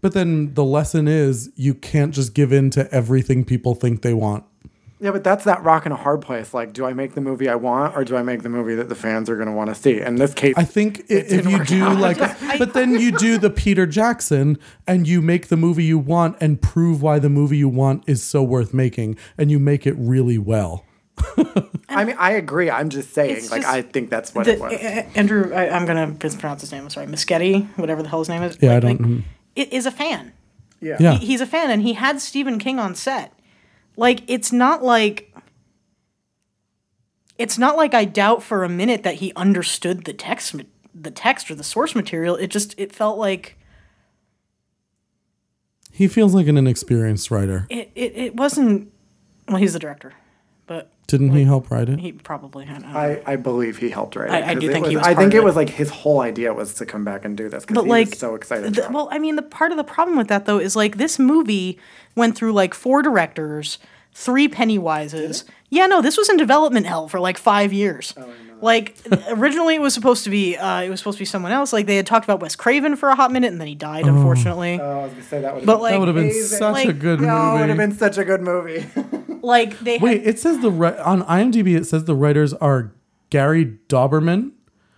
But 0.01 0.13
then 0.13 0.53
the 0.53 0.63
lesson 0.63 1.07
is 1.07 1.51
you 1.55 1.73
can't 1.73 2.13
just 2.13 2.33
give 2.33 2.51
in 2.53 2.69
to 2.71 2.91
everything 2.93 3.43
people 3.45 3.75
think 3.75 4.01
they 4.01 4.13
want. 4.13 4.43
Yeah, 5.01 5.11
but 5.11 5.23
that's 5.23 5.45
that 5.45 5.63
rock 5.63 5.85
in 5.85 5.93
a 5.93 5.95
hard 5.95 6.21
place. 6.21 6.53
Like, 6.53 6.73
do 6.73 6.85
I 6.85 6.91
make 6.91 7.13
the 7.15 7.21
movie 7.21 7.47
I 7.47 7.55
want, 7.55 7.95
or 7.95 8.03
do 8.03 8.17
I 8.17 8.21
make 8.21 8.43
the 8.43 8.49
movie 8.49 8.75
that 8.75 8.89
the 8.89 8.95
fans 8.95 9.29
are 9.29 9.35
going 9.37 9.47
to 9.47 9.53
want 9.53 9.69
to 9.69 9.75
see? 9.75 10.01
In 10.01 10.15
this 10.17 10.33
case, 10.33 10.55
I 10.57 10.65
think 10.65 10.99
i- 11.09 11.13
if 11.13 11.45
you 11.49 11.63
do 11.63 11.89
like, 11.93 12.17
but 12.59 12.73
then 12.73 12.91
you 12.99 13.13
do 13.13 13.37
the 13.37 13.49
Peter 13.49 13.85
Jackson 13.85 14.57
and 14.85 15.07
you 15.07 15.21
make 15.21 15.47
the 15.47 15.55
movie 15.55 15.85
you 15.85 15.97
want 15.97 16.35
and 16.41 16.61
prove 16.61 17.01
why 17.01 17.17
the 17.17 17.29
movie 17.29 17.55
you 17.57 17.69
want 17.69 18.03
is 18.07 18.21
so 18.21 18.43
worth 18.43 18.73
making, 18.73 19.15
and 19.37 19.49
you 19.49 19.57
make 19.57 19.87
it 19.87 19.95
really 19.97 20.37
well. 20.37 20.83
I 21.89 22.05
mean, 22.05 22.15
I 22.19 22.31
agree. 22.31 22.69
I'm 22.69 22.89
just 22.89 23.13
saying, 23.13 23.37
It's 23.37 23.51
like, 23.51 23.61
just- 23.61 23.73
I 23.73 23.81
think 23.81 24.09
that's 24.09 24.33
what 24.35 24.45
The- 24.45 24.53
it 24.53 24.59
was. 24.59 24.73
A- 24.73 24.99
A- 24.99 25.17
Andrew, 25.17 25.53
I, 25.53 25.69
I'm 25.69 25.85
gonna 25.85 26.15
mispronounce 26.21 26.61
his 26.61 26.71
name. 26.71 26.83
I'm 26.83 26.89
sorry, 26.89 27.07
Muschietti, 27.07 27.67
whatever 27.77 28.03
the 28.03 28.09
hell 28.09 28.19
his 28.19 28.29
name 28.29 28.43
is. 28.43 28.57
Yeah, 28.61 28.75
I 28.75 28.79
don't- 28.79 28.99
Like, 29.01 29.09
mhm. 29.09 29.23
it 29.55 29.71
is 29.73 29.85
a 29.85 29.91
fan. 29.91 30.33
yeah. 30.81 30.97
Yeah. 30.99 31.13
He- 31.17 31.27
he's 31.27 31.41
a 31.41 31.45
fan, 31.45 31.69
and 31.71 31.81
he 31.83 31.93
had 31.93 32.19
Stephen 32.21 32.59
King 32.59 32.79
on 32.79 32.95
set. 32.95 33.33
Like, 33.99 34.21
it's 34.27 34.51
not 34.53 34.81
like. 34.83 35.25
It's 37.37 37.57
not 37.57 37.77
like 37.77 37.93
I 37.93 38.05
doubt 38.05 38.43
for 38.43 38.63
a 38.63 38.69
minute 38.69 39.03
that 39.03 39.15
he 39.15 39.31
understood 39.35 40.03
the 40.05 40.13
text, 40.13 40.55
the 40.93 41.11
text 41.11 41.49
or 41.51 41.55
the 41.55 41.63
source 41.63 41.95
material. 41.95 42.35
It 42.35 42.47
just 42.47 42.75
it 42.77 42.91
felt 42.93 43.17
like 43.17 43.57
He 45.91 46.07
feels 46.07 46.33
like 46.33 46.47
an 46.47 46.57
inexperienced 46.57 47.29
writer. 47.31 47.65
it. 47.69 47.91
It, 47.95 48.15
it 48.15 48.35
wasn't. 48.35 48.91
Well, 49.47 49.57
he's 49.57 49.73
the 49.73 49.79
director, 49.79 50.13
but 50.69 50.87
Didn't 51.07 51.31
he 51.31 51.43
help 51.43 51.71
write 51.71 51.89
it? 51.89 51.99
he 51.99 52.11
probably. 52.11 52.65
I. 52.69 52.75
Uh, 52.75 52.81
I, 53.25 53.33
I 53.33 53.35
believe 53.35 53.77
he 53.79 53.89
helped 53.89 54.15
write 54.15 54.29
it. 54.29 54.33
I- 54.33 54.51
I 54.51 54.53
'cause 54.53 54.61
do 54.61 54.69
it 54.69 54.73
think 54.73 54.85
he 54.85 54.95
was 54.95 55.03
I 55.05 55.13
part 55.13 55.17
think 55.23 55.33
of 55.33 55.37
it 55.39 55.41
it. 55.41 55.43
was 55.43 55.55
like 55.55 55.69
his 55.69 55.89
whole 55.89 56.21
idea 56.21 56.53
was 56.53 56.75
to 56.75 56.85
come 56.85 57.03
back 57.03 57.25
and 57.25 57.35
do 57.35 57.49
this 57.49 57.63
because 57.65 57.75
but 57.75 57.83
he 57.85 57.89
like 57.89 58.09
was 58.11 58.19
so 58.19 58.35
excited. 58.35 58.75
the- 58.75 58.87
well 58.91 59.09
i 59.11 59.17
mean 59.19 59.35
the 59.35 59.41
part 59.41 59.71
of 59.71 59.77
the 59.77 59.83
problem 59.83 60.15
with 60.17 60.27
that 60.27 60.45
though 60.45 60.59
is 60.59 60.75
like 60.75 60.97
this 60.97 61.17
movie 61.19 61.79
went 62.15 62.35
through 62.37 62.53
like 62.53 62.73
four 62.75 63.01
directors 63.01 63.79
three 64.13 64.47
pennywises 64.47 65.43
yeah 65.69 65.87
no 65.87 66.01
this 66.01 66.17
was 66.17 66.29
in 66.29 66.37
development 66.37 66.85
hell 66.85 67.07
for 67.07 67.19
like 67.19 67.37
five 67.39 67.73
years 67.73 68.13
Oh, 68.17 68.29
like 68.61 68.95
originally 69.29 69.75
it 69.75 69.81
was 69.81 69.93
supposed 69.93 70.23
to 70.25 70.29
be 70.29 70.55
uh, 70.57 70.81
it 70.81 70.89
was 70.89 70.99
supposed 70.99 71.17
to 71.17 71.21
be 71.21 71.25
someone 71.25 71.51
else 71.51 71.71
like 71.73 71.85
they 71.85 71.95
had 71.95 72.05
talked 72.05 72.25
about 72.25 72.39
wes 72.41 72.55
craven 72.55 72.95
for 72.95 73.09
a 73.09 73.15
hot 73.15 73.31
minute 73.31 73.51
and 73.51 73.59
then 73.61 73.67
he 73.67 73.75
died 73.75 74.05
unfortunately 74.05 74.79
Oh, 74.81 74.99
I 74.99 75.03
was 75.03 75.11
gonna 75.13 75.23
say 75.23 75.41
that 75.41 75.55
would. 75.55 75.65
but 75.65 75.81
like 75.81 75.93
That 75.93 75.99
would 75.99 76.07
have 76.09 76.15
been 76.15 76.25
amazing. 76.25 76.57
such 76.57 76.83
a 76.85 76.87
Like, 76.87 76.99
good 76.99 77.21
no, 77.21 77.55
it 77.55 77.59
would 77.61 77.69
have 77.69 77.77
been 77.77 77.93
such 77.97 78.17
a 78.17 78.25
good 78.25 78.41
movie. 78.41 78.85
like 79.41 79.79
they 79.79 79.93
had, 79.93 80.01
Wait, 80.01 80.25
it 80.27 80.39
says 80.39 80.59
the 80.59 80.69
on 81.05 81.23
IMDb 81.23 81.75
it 81.77 81.85
says 81.85 82.05
the 82.05 82.15
writers 82.15 82.53
are 82.55 82.91
Gary 83.29 83.77
Dauberman, 83.87 84.51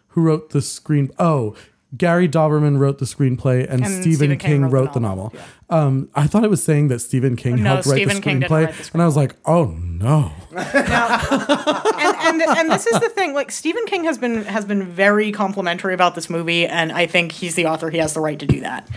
who 0.10 0.22
wrote 0.22 0.52
the 0.52 0.62
screen. 0.62 1.12
Oh, 1.20 1.56
Gary 1.98 2.30
Dauberman 2.30 2.80
wrote 2.80 3.00
the 3.00 3.06
screenplay, 3.06 3.68
and, 3.70 3.84
And 3.84 4.02
Stephen, 4.02 4.38
King, 4.38 4.70
wrote, 4.70 4.94
the 4.94 5.02
novel. 5.02 5.34
Um, 5.72 6.10
I 6.14 6.27
thought 6.27 6.43
it 6.43 6.49
was 6.49 6.61
saying 6.61 6.89
that 6.89 6.99
Stephen 6.99 7.38
King 7.38 7.64
No, 7.64 7.76
helped 7.76 7.88
write 7.88 7.95
Stephen 7.95 8.18
the 8.18 8.22
King 8.22 8.39
didn't 8.41 8.52
screenplay, 8.52 8.65
write 8.65 8.76
the 8.76 8.89
and 8.93 9.02
I 9.02 9.06
was 9.06 9.15
like, 9.15 9.35
oh 9.45 9.68
no. 9.68 10.34
and, 10.52 12.41
and 12.41 12.41
and 12.41 12.69
this 12.69 12.85
is 12.85 12.99
the 12.99 13.10
thing 13.10 13.34
like 13.34 13.52
Stephen 13.52 13.85
King 13.85 14.03
has 14.03 14.18
been 14.18 14.43
has 14.43 14.65
been 14.65 14.84
very 14.84 15.31
complimentary 15.31 15.93
about 15.93 16.14
this 16.14 16.30
movie 16.30 16.68
and 16.68 16.91
I 16.91 17.06
think 17.06 17.31
he's 17.31 17.56
the 17.56 17.68
author 17.68 17.89
he 17.89 17.99
has 17.99 18.14
the 18.14 18.19
right 18.19 18.38
to 18.38 18.45
do 18.45 18.60
that. 18.60 18.89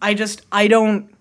I 0.00 0.14
just 0.14 0.40
I 0.50 0.68
don't 0.68 1.14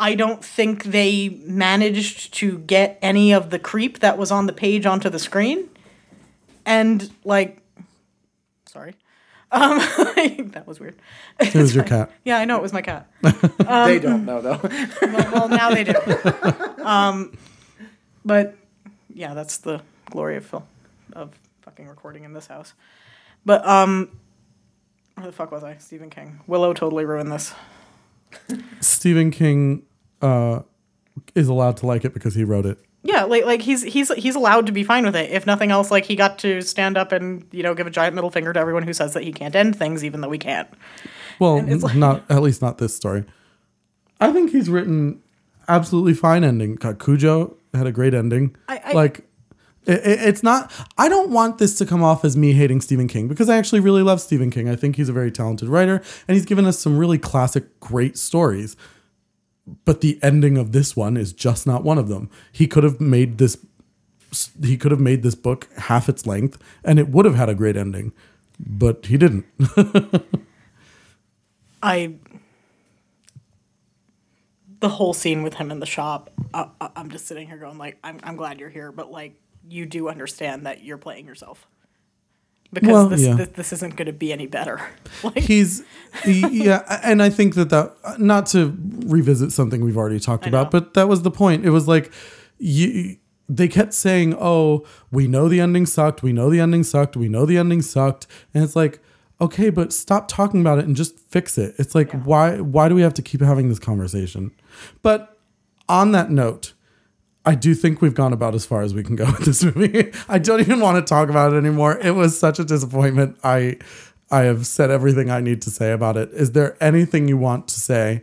I 0.00 0.14
don't 0.14 0.42
think 0.42 0.84
they 0.84 1.28
managed 1.28 2.32
to 2.34 2.58
get 2.60 2.98
any 3.02 3.34
of 3.34 3.50
the 3.50 3.58
creep 3.58 3.98
that 3.98 4.16
was 4.16 4.30
on 4.30 4.46
the 4.46 4.52
page 4.54 4.86
onto 4.86 5.10
the 5.10 5.18
screen. 5.18 5.68
And 6.64 7.10
like 7.24 7.62
sorry. 8.66 8.94
Um 9.50 9.78
that 10.52 10.64
was 10.66 10.78
weird. 10.80 10.96
It 11.40 11.54
was 11.54 11.74
your 11.74 11.84
cat. 11.84 12.10
Yeah, 12.24 12.38
I 12.38 12.44
know 12.44 12.56
it 12.56 12.62
was 12.62 12.72
my 12.72 12.82
cat. 12.82 13.10
they 13.22 13.98
don't 13.98 14.24
know 14.24 14.40
though. 14.40 14.60
well, 15.02 15.32
well, 15.32 15.48
now 15.48 15.70
they 15.70 15.84
do. 15.84 15.94
Um, 16.88 17.36
but 18.24 18.56
yeah, 19.12 19.34
that's 19.34 19.58
the 19.58 19.82
glory 20.10 20.36
of 20.36 20.46
film 20.46 20.62
of 21.12 21.38
fucking 21.60 21.86
recording 21.86 22.24
in 22.24 22.32
this 22.32 22.46
house. 22.46 22.72
But 23.44 23.66
um, 23.66 24.08
where 25.16 25.26
the 25.26 25.32
fuck 25.32 25.52
was 25.52 25.62
I? 25.62 25.76
Stephen 25.76 26.08
King. 26.08 26.40
Willow 26.46 26.72
totally 26.72 27.04
ruined 27.04 27.30
this. 27.30 27.52
Stephen 28.80 29.30
King 29.30 29.82
uh, 30.22 30.60
is 31.34 31.48
allowed 31.48 31.76
to 31.78 31.86
like 31.86 32.06
it 32.06 32.14
because 32.14 32.34
he 32.34 32.44
wrote 32.44 32.64
it. 32.64 32.78
Yeah, 33.02 33.24
like 33.24 33.44
like 33.44 33.62
he's 33.62 33.82
he's 33.84 34.12
he's 34.14 34.34
allowed 34.34 34.66
to 34.66 34.72
be 34.72 34.82
fine 34.82 35.04
with 35.04 35.14
it. 35.14 35.30
If 35.30 35.46
nothing 35.46 35.70
else, 35.70 35.90
like 35.90 36.04
he 36.04 36.16
got 36.16 36.38
to 36.40 36.60
stand 36.62 36.96
up 36.96 37.12
and 37.12 37.44
you 37.52 37.62
know 37.62 37.74
give 37.74 37.86
a 37.86 37.90
giant 37.90 38.14
middle 38.14 38.30
finger 38.30 38.52
to 38.52 38.58
everyone 38.58 38.82
who 38.82 38.92
says 38.92 39.14
that 39.14 39.22
he 39.22 39.32
can't 39.32 39.54
end 39.54 39.76
things, 39.76 40.04
even 40.04 40.20
though 40.20 40.30
he 40.30 40.38
can't. 40.38 40.68
Well, 41.38 41.62
like- 41.62 41.94
not 41.94 42.24
at 42.28 42.42
least 42.42 42.60
not 42.60 42.78
this 42.78 42.94
story. 42.96 43.24
I 44.20 44.32
think 44.32 44.50
he's 44.50 44.68
written 44.68 45.22
absolutely 45.68 46.14
fine 46.14 46.42
ending. 46.42 46.76
Cujo 46.76 47.56
had 47.72 47.86
a 47.86 47.92
great 47.92 48.14
ending. 48.14 48.56
I- 48.68 48.80
I- 48.86 48.92
like 48.92 49.18
it- 49.86 50.00
it's 50.04 50.42
not. 50.42 50.72
I 50.98 51.08
don't 51.08 51.30
want 51.30 51.58
this 51.58 51.78
to 51.78 51.86
come 51.86 52.02
off 52.02 52.24
as 52.24 52.36
me 52.36 52.52
hating 52.52 52.80
Stephen 52.80 53.06
King 53.06 53.28
because 53.28 53.48
I 53.48 53.56
actually 53.56 53.80
really 53.80 54.02
love 54.02 54.20
Stephen 54.20 54.50
King. 54.50 54.68
I 54.68 54.74
think 54.74 54.96
he's 54.96 55.08
a 55.08 55.12
very 55.12 55.30
talented 55.30 55.68
writer, 55.68 56.02
and 56.26 56.34
he's 56.36 56.44
given 56.44 56.64
us 56.66 56.78
some 56.80 56.98
really 56.98 57.16
classic, 57.18 57.78
great 57.78 58.18
stories. 58.18 58.76
But 59.84 60.00
the 60.00 60.18
ending 60.22 60.56
of 60.56 60.72
this 60.72 60.96
one 60.96 61.16
is 61.16 61.32
just 61.32 61.66
not 61.66 61.84
one 61.84 61.98
of 61.98 62.08
them. 62.08 62.30
He 62.52 62.66
could 62.66 62.84
have 62.84 63.00
made 63.00 63.38
this. 63.38 63.58
He 64.62 64.76
could 64.76 64.90
have 64.90 65.00
made 65.00 65.22
this 65.22 65.34
book 65.34 65.68
half 65.76 66.08
its 66.08 66.26
length, 66.26 66.58
and 66.84 66.98
it 66.98 67.08
would 67.08 67.24
have 67.24 67.34
had 67.34 67.48
a 67.48 67.54
great 67.54 67.76
ending, 67.76 68.12
but 68.58 69.06
he 69.06 69.16
didn't. 69.16 69.46
I 71.82 72.14
the 74.80 74.88
whole 74.88 75.14
scene 75.14 75.42
with 75.42 75.54
him 75.54 75.70
in 75.70 75.80
the 75.80 75.86
shop. 75.86 76.30
I, 76.54 76.68
I'm 76.94 77.10
just 77.10 77.26
sitting 77.26 77.48
here 77.48 77.56
going 77.58 77.78
like, 77.78 77.98
I'm 78.04 78.20
I'm 78.22 78.36
glad 78.36 78.60
you're 78.60 78.68
here, 78.70 78.92
but 78.92 79.10
like 79.10 79.34
you 79.68 79.86
do 79.86 80.08
understand 80.08 80.66
that 80.66 80.82
you're 80.84 80.98
playing 80.98 81.26
yourself 81.26 81.66
because 82.72 82.88
Well, 82.88 83.08
this, 83.08 83.22
yeah. 83.22 83.34
this 83.34 83.48
this 83.48 83.72
isn't 83.74 83.96
going 83.96 84.06
to 84.06 84.12
be 84.12 84.32
any 84.32 84.46
better. 84.46 84.80
like 85.22 85.38
he's 85.38 85.82
he- 86.24 86.64
yeah 86.64 87.00
and 87.02 87.22
i 87.22 87.30
think 87.30 87.54
that 87.54 87.70
that 87.70 87.94
not 88.18 88.46
to 88.46 88.76
revisit 89.06 89.52
something 89.52 89.84
we've 89.84 89.96
already 89.96 90.20
talked 90.20 90.44
know. 90.44 90.48
about 90.48 90.70
but 90.70 90.94
that 90.94 91.08
was 91.08 91.22
the 91.22 91.30
point 91.30 91.64
it 91.64 91.70
was 91.70 91.86
like 91.88 92.12
you 92.58 93.16
they 93.48 93.68
kept 93.68 93.94
saying 93.94 94.34
oh 94.38 94.84
we 95.10 95.26
know 95.26 95.48
the 95.48 95.60
ending 95.60 95.86
sucked 95.86 96.22
we 96.22 96.32
know 96.32 96.50
the 96.50 96.60
ending 96.60 96.82
sucked 96.84 97.16
we 97.16 97.28
know 97.28 97.46
the 97.46 97.56
ending 97.56 97.80
sucked 97.82 98.26
and 98.52 98.62
it's 98.62 98.76
like 98.76 99.00
okay 99.40 99.70
but 99.70 99.92
stop 99.92 100.28
talking 100.28 100.60
about 100.60 100.78
it 100.78 100.84
and 100.84 100.96
just 100.96 101.18
fix 101.30 101.56
it 101.58 101.74
it's 101.78 101.94
like 101.94 102.10
why 102.24 102.60
why 102.60 102.88
do 102.88 102.94
we 102.94 103.02
have 103.02 103.14
to 103.14 103.22
keep 103.22 103.40
having 103.40 103.68
this 103.68 103.78
conversation 103.78 104.50
but 105.02 105.38
on 105.88 106.12
that 106.12 106.30
note 106.30 106.74
I 107.48 107.54
do 107.54 107.74
think 107.74 108.02
we've 108.02 108.14
gone 108.14 108.34
about 108.34 108.54
as 108.54 108.66
far 108.66 108.82
as 108.82 108.92
we 108.92 109.02
can 109.02 109.16
go 109.16 109.24
with 109.38 109.46
this 109.46 109.64
movie. 109.64 110.12
I 110.28 110.38
don't 110.38 110.60
even 110.60 110.80
want 110.80 110.98
to 110.98 111.02
talk 111.02 111.30
about 111.30 111.54
it 111.54 111.56
anymore. 111.56 111.98
It 111.98 112.10
was 112.10 112.38
such 112.38 112.58
a 112.58 112.64
disappointment. 112.64 113.38
I 113.42 113.78
I 114.30 114.42
have 114.42 114.66
said 114.66 114.90
everything 114.90 115.30
I 115.30 115.40
need 115.40 115.62
to 115.62 115.70
say 115.70 115.92
about 115.92 116.18
it. 116.18 116.30
Is 116.32 116.52
there 116.52 116.76
anything 116.78 117.26
you 117.26 117.38
want 117.38 117.66
to 117.68 117.80
say 117.80 118.22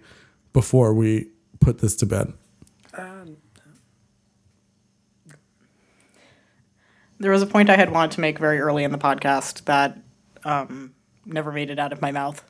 before 0.54 0.94
we 0.94 1.30
put 1.60 1.80
this 1.80 1.96
to 1.98 2.06
bed? 2.06 2.34
there 7.18 7.32
was 7.32 7.42
a 7.42 7.48
point 7.48 7.70
I 7.70 7.78
had 7.78 7.92
wanted 7.92 8.12
to 8.12 8.22
make 8.22 8.38
very 8.38 8.60
early 8.60 8.84
in 8.84 8.92
the 8.92 8.98
podcast 8.98 9.64
that 9.66 9.98
um, 10.44 10.94
never 11.26 11.52
made 11.52 11.70
it 11.70 11.80
out 11.80 11.94
of 11.94 12.02
my 12.02 12.12
mouth 12.12 12.44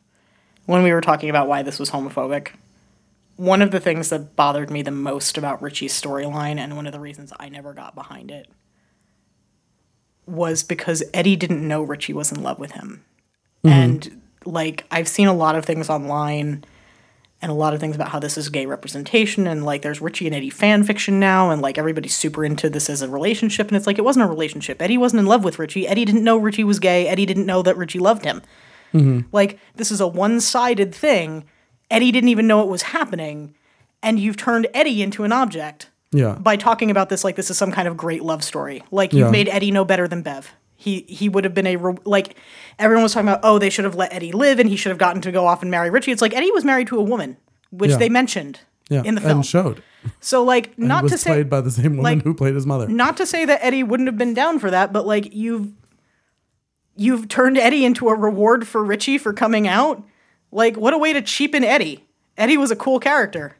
when 0.65 0.83
we 0.83 0.91
were 0.91 1.01
talking 1.01 1.29
about 1.29 1.47
why 1.47 1.61
this 1.61 1.79
was 1.79 1.91
homophobic. 1.91 2.49
One 3.35 3.61
of 3.61 3.71
the 3.71 3.79
things 3.79 4.09
that 4.09 4.35
bothered 4.35 4.69
me 4.69 4.81
the 4.81 4.91
most 4.91 5.37
about 5.37 5.61
Richie's 5.61 5.99
storyline, 5.99 6.57
and 6.57 6.75
one 6.75 6.87
of 6.87 6.93
the 6.93 6.99
reasons 6.99 7.33
I 7.39 7.49
never 7.49 7.73
got 7.73 7.95
behind 7.95 8.31
it, 8.31 8.47
was 10.25 10.63
because 10.63 11.03
Eddie 11.13 11.35
didn't 11.35 11.67
know 11.67 11.83
Richie 11.83 12.13
was 12.13 12.31
in 12.31 12.41
love 12.41 12.59
with 12.59 12.71
him. 12.71 13.03
Mm-hmm. 13.63 13.67
And 13.67 14.21
like, 14.45 14.85
I've 14.89 15.07
seen 15.07 15.27
a 15.27 15.33
lot 15.33 15.55
of 15.55 15.65
things 15.65 15.89
online 15.89 16.63
and 17.41 17.51
a 17.51 17.55
lot 17.55 17.73
of 17.73 17.79
things 17.79 17.95
about 17.95 18.09
how 18.09 18.19
this 18.19 18.37
is 18.37 18.49
gay 18.49 18.65
representation 18.65 19.45
and 19.45 19.65
like 19.65 19.81
there's 19.81 20.01
Richie 20.01 20.25
and 20.25 20.35
Eddie 20.35 20.49
fan 20.49 20.83
fiction 20.83 21.19
now 21.19 21.51
and 21.51 21.61
like 21.61 21.77
everybody's 21.77 22.15
super 22.15 22.45
into 22.45 22.69
this 22.69 22.89
as 22.89 23.01
a 23.01 23.09
relationship 23.09 23.67
and 23.67 23.77
it's 23.77 23.85
like 23.85 23.99
it 23.99 24.03
wasn't 24.03 24.25
a 24.25 24.29
relationship. 24.29 24.81
Eddie 24.81 24.97
wasn't 24.97 25.19
in 25.19 25.25
love 25.25 25.43
with 25.43 25.59
Richie. 25.59 25.87
Eddie 25.87 26.05
didn't 26.05 26.23
know 26.23 26.37
Richie 26.37 26.63
was 26.63 26.79
gay. 26.79 27.07
Eddie 27.07 27.25
didn't 27.25 27.45
know 27.45 27.61
that 27.61 27.77
Richie 27.77 27.99
loved 27.99 28.23
him. 28.23 28.41
Mm-hmm. 28.93 29.27
Like 29.31 29.59
this 29.75 29.91
is 29.91 30.01
a 30.01 30.07
one-sided 30.07 30.95
thing. 30.95 31.43
Eddie 31.91 32.11
didn't 32.11 32.29
even 32.29 32.47
know 32.47 32.61
it 32.61 32.67
was 32.67 32.81
happening 32.83 33.53
and 34.03 34.19
you've 34.19 34.37
turned 34.37 34.67
Eddie 34.73 35.01
into 35.01 35.23
an 35.23 35.31
object 35.31 35.89
Yeah. 36.11 36.33
by 36.39 36.55
talking 36.57 36.91
about 36.91 37.09
this 37.09 37.23
like 37.23 37.35
this 37.35 37.49
is 37.49 37.57
some 37.57 37.71
kind 37.71 37.87
of 37.87 37.95
great 37.97 38.23
love 38.23 38.43
story. 38.43 38.83
Like 38.91 39.13
you've 39.13 39.27
Yeah. 39.27 39.31
made 39.31 39.49
Eddie 39.49 39.71
no 39.71 39.85
better 39.85 40.07
than 40.07 40.21
Bev. 40.21 40.51
He 40.75 41.05
he 41.07 41.29
would 41.29 41.43
have 41.45 41.53
been 41.53 41.67
a 41.67 41.75
re- 41.77 41.97
like 42.03 42.35
everyone 42.77 43.03
was 43.03 43.13
talking 43.13 43.29
about. 43.29 43.39
Oh, 43.43 43.57
they 43.59 43.69
should 43.69 43.85
have 43.85 43.95
let 43.95 44.13
Eddie 44.13 44.33
live, 44.33 44.59
and 44.59 44.69
he 44.69 44.75
should 44.75 44.89
have 44.89 44.97
gotten 44.99 45.21
to 45.21 45.31
go 45.31 45.47
off 45.47 45.61
and 45.61 45.71
marry 45.71 45.89
Richie. 45.89 46.11
It's 46.11 46.21
like 46.21 46.35
Eddie 46.35 46.51
was 46.51 46.65
married 46.65 46.87
to 46.87 46.97
a 46.99 47.01
woman, 47.03 47.37
which 47.71 47.91
Yeah. 47.91 47.97
they 47.97 48.09
mentioned 48.09 48.59
yeah. 48.89 49.01
in 49.05 49.15
the 49.15 49.21
film. 49.21 49.37
And 49.37 49.45
showed. 49.45 49.81
so 50.19 50.43
like 50.43 50.73
And 50.77 50.87
not 50.89 51.03
was 51.03 51.13
to 51.13 51.17
say 51.17 51.29
played 51.31 51.49
by 51.49 51.61
the 51.61 51.71
same 51.71 51.95
woman 51.97 52.03
like- 52.03 52.23
who 52.23 52.33
played 52.33 52.55
his 52.55 52.65
mother. 52.65 52.87
not 52.87 53.15
to 53.17 53.25
say 53.25 53.45
that 53.45 53.59
Eddie 53.63 53.83
wouldn't 53.83 54.07
have 54.07 54.17
been 54.17 54.33
down 54.33 54.59
for 54.59 54.69
that, 54.69 54.91
but 54.91 55.07
like 55.07 55.33
you've 55.33 55.71
you've 56.97 57.27
turned 57.27 57.57
Eddie 57.57 57.85
into 57.85 58.09
a 58.09 58.15
reward 58.15 58.67
for 58.67 58.83
Richie 58.83 59.17
for 59.17 59.33
coming 59.33 59.67
out. 59.67 60.03
Like 60.51 60.75
what 60.75 60.93
a 60.93 60.97
way 60.97 61.13
to 61.13 61.21
cheapen 61.21 61.63
Eddie. 61.63 62.05
Eddie 62.37 62.57
was 62.57 62.71
a 62.71 62.75
cool 62.75 62.99
character. 62.99 63.55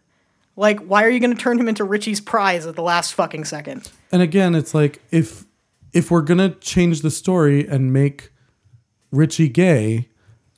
Like 0.55 0.79
why 0.79 1.03
are 1.03 1.09
you 1.09 1.19
going 1.19 1.35
to 1.35 1.41
turn 1.41 1.59
him 1.59 1.67
into 1.67 1.83
Richie's 1.83 2.21
prize 2.21 2.65
at 2.65 2.75
the 2.75 2.81
last 2.81 3.13
fucking 3.13 3.45
second? 3.45 3.91
And 4.11 4.21
again, 4.21 4.55
it's 4.55 4.73
like 4.73 5.01
if 5.11 5.45
if 5.93 6.11
we're 6.11 6.21
gonna 6.21 6.49
change 6.55 7.01
the 7.01 7.11
story 7.11 7.67
and 7.67 7.93
make 7.93 8.31
Richie 9.11 9.49
gay, 9.49 10.09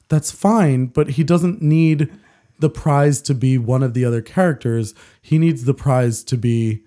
that's 0.09 0.31
fine, 0.31 0.87
but 0.87 1.11
he 1.11 1.23
doesn't 1.23 1.61
need 1.61 2.09
the 2.59 2.69
prize 2.69 3.21
to 3.21 3.35
be 3.35 3.57
one 3.57 3.83
of 3.83 3.93
the 3.93 4.03
other 4.03 4.21
characters. 4.21 4.95
He 5.21 5.37
needs 5.37 5.65
the 5.65 5.73
prize 5.73 6.23
to 6.25 6.37
be 6.37 6.83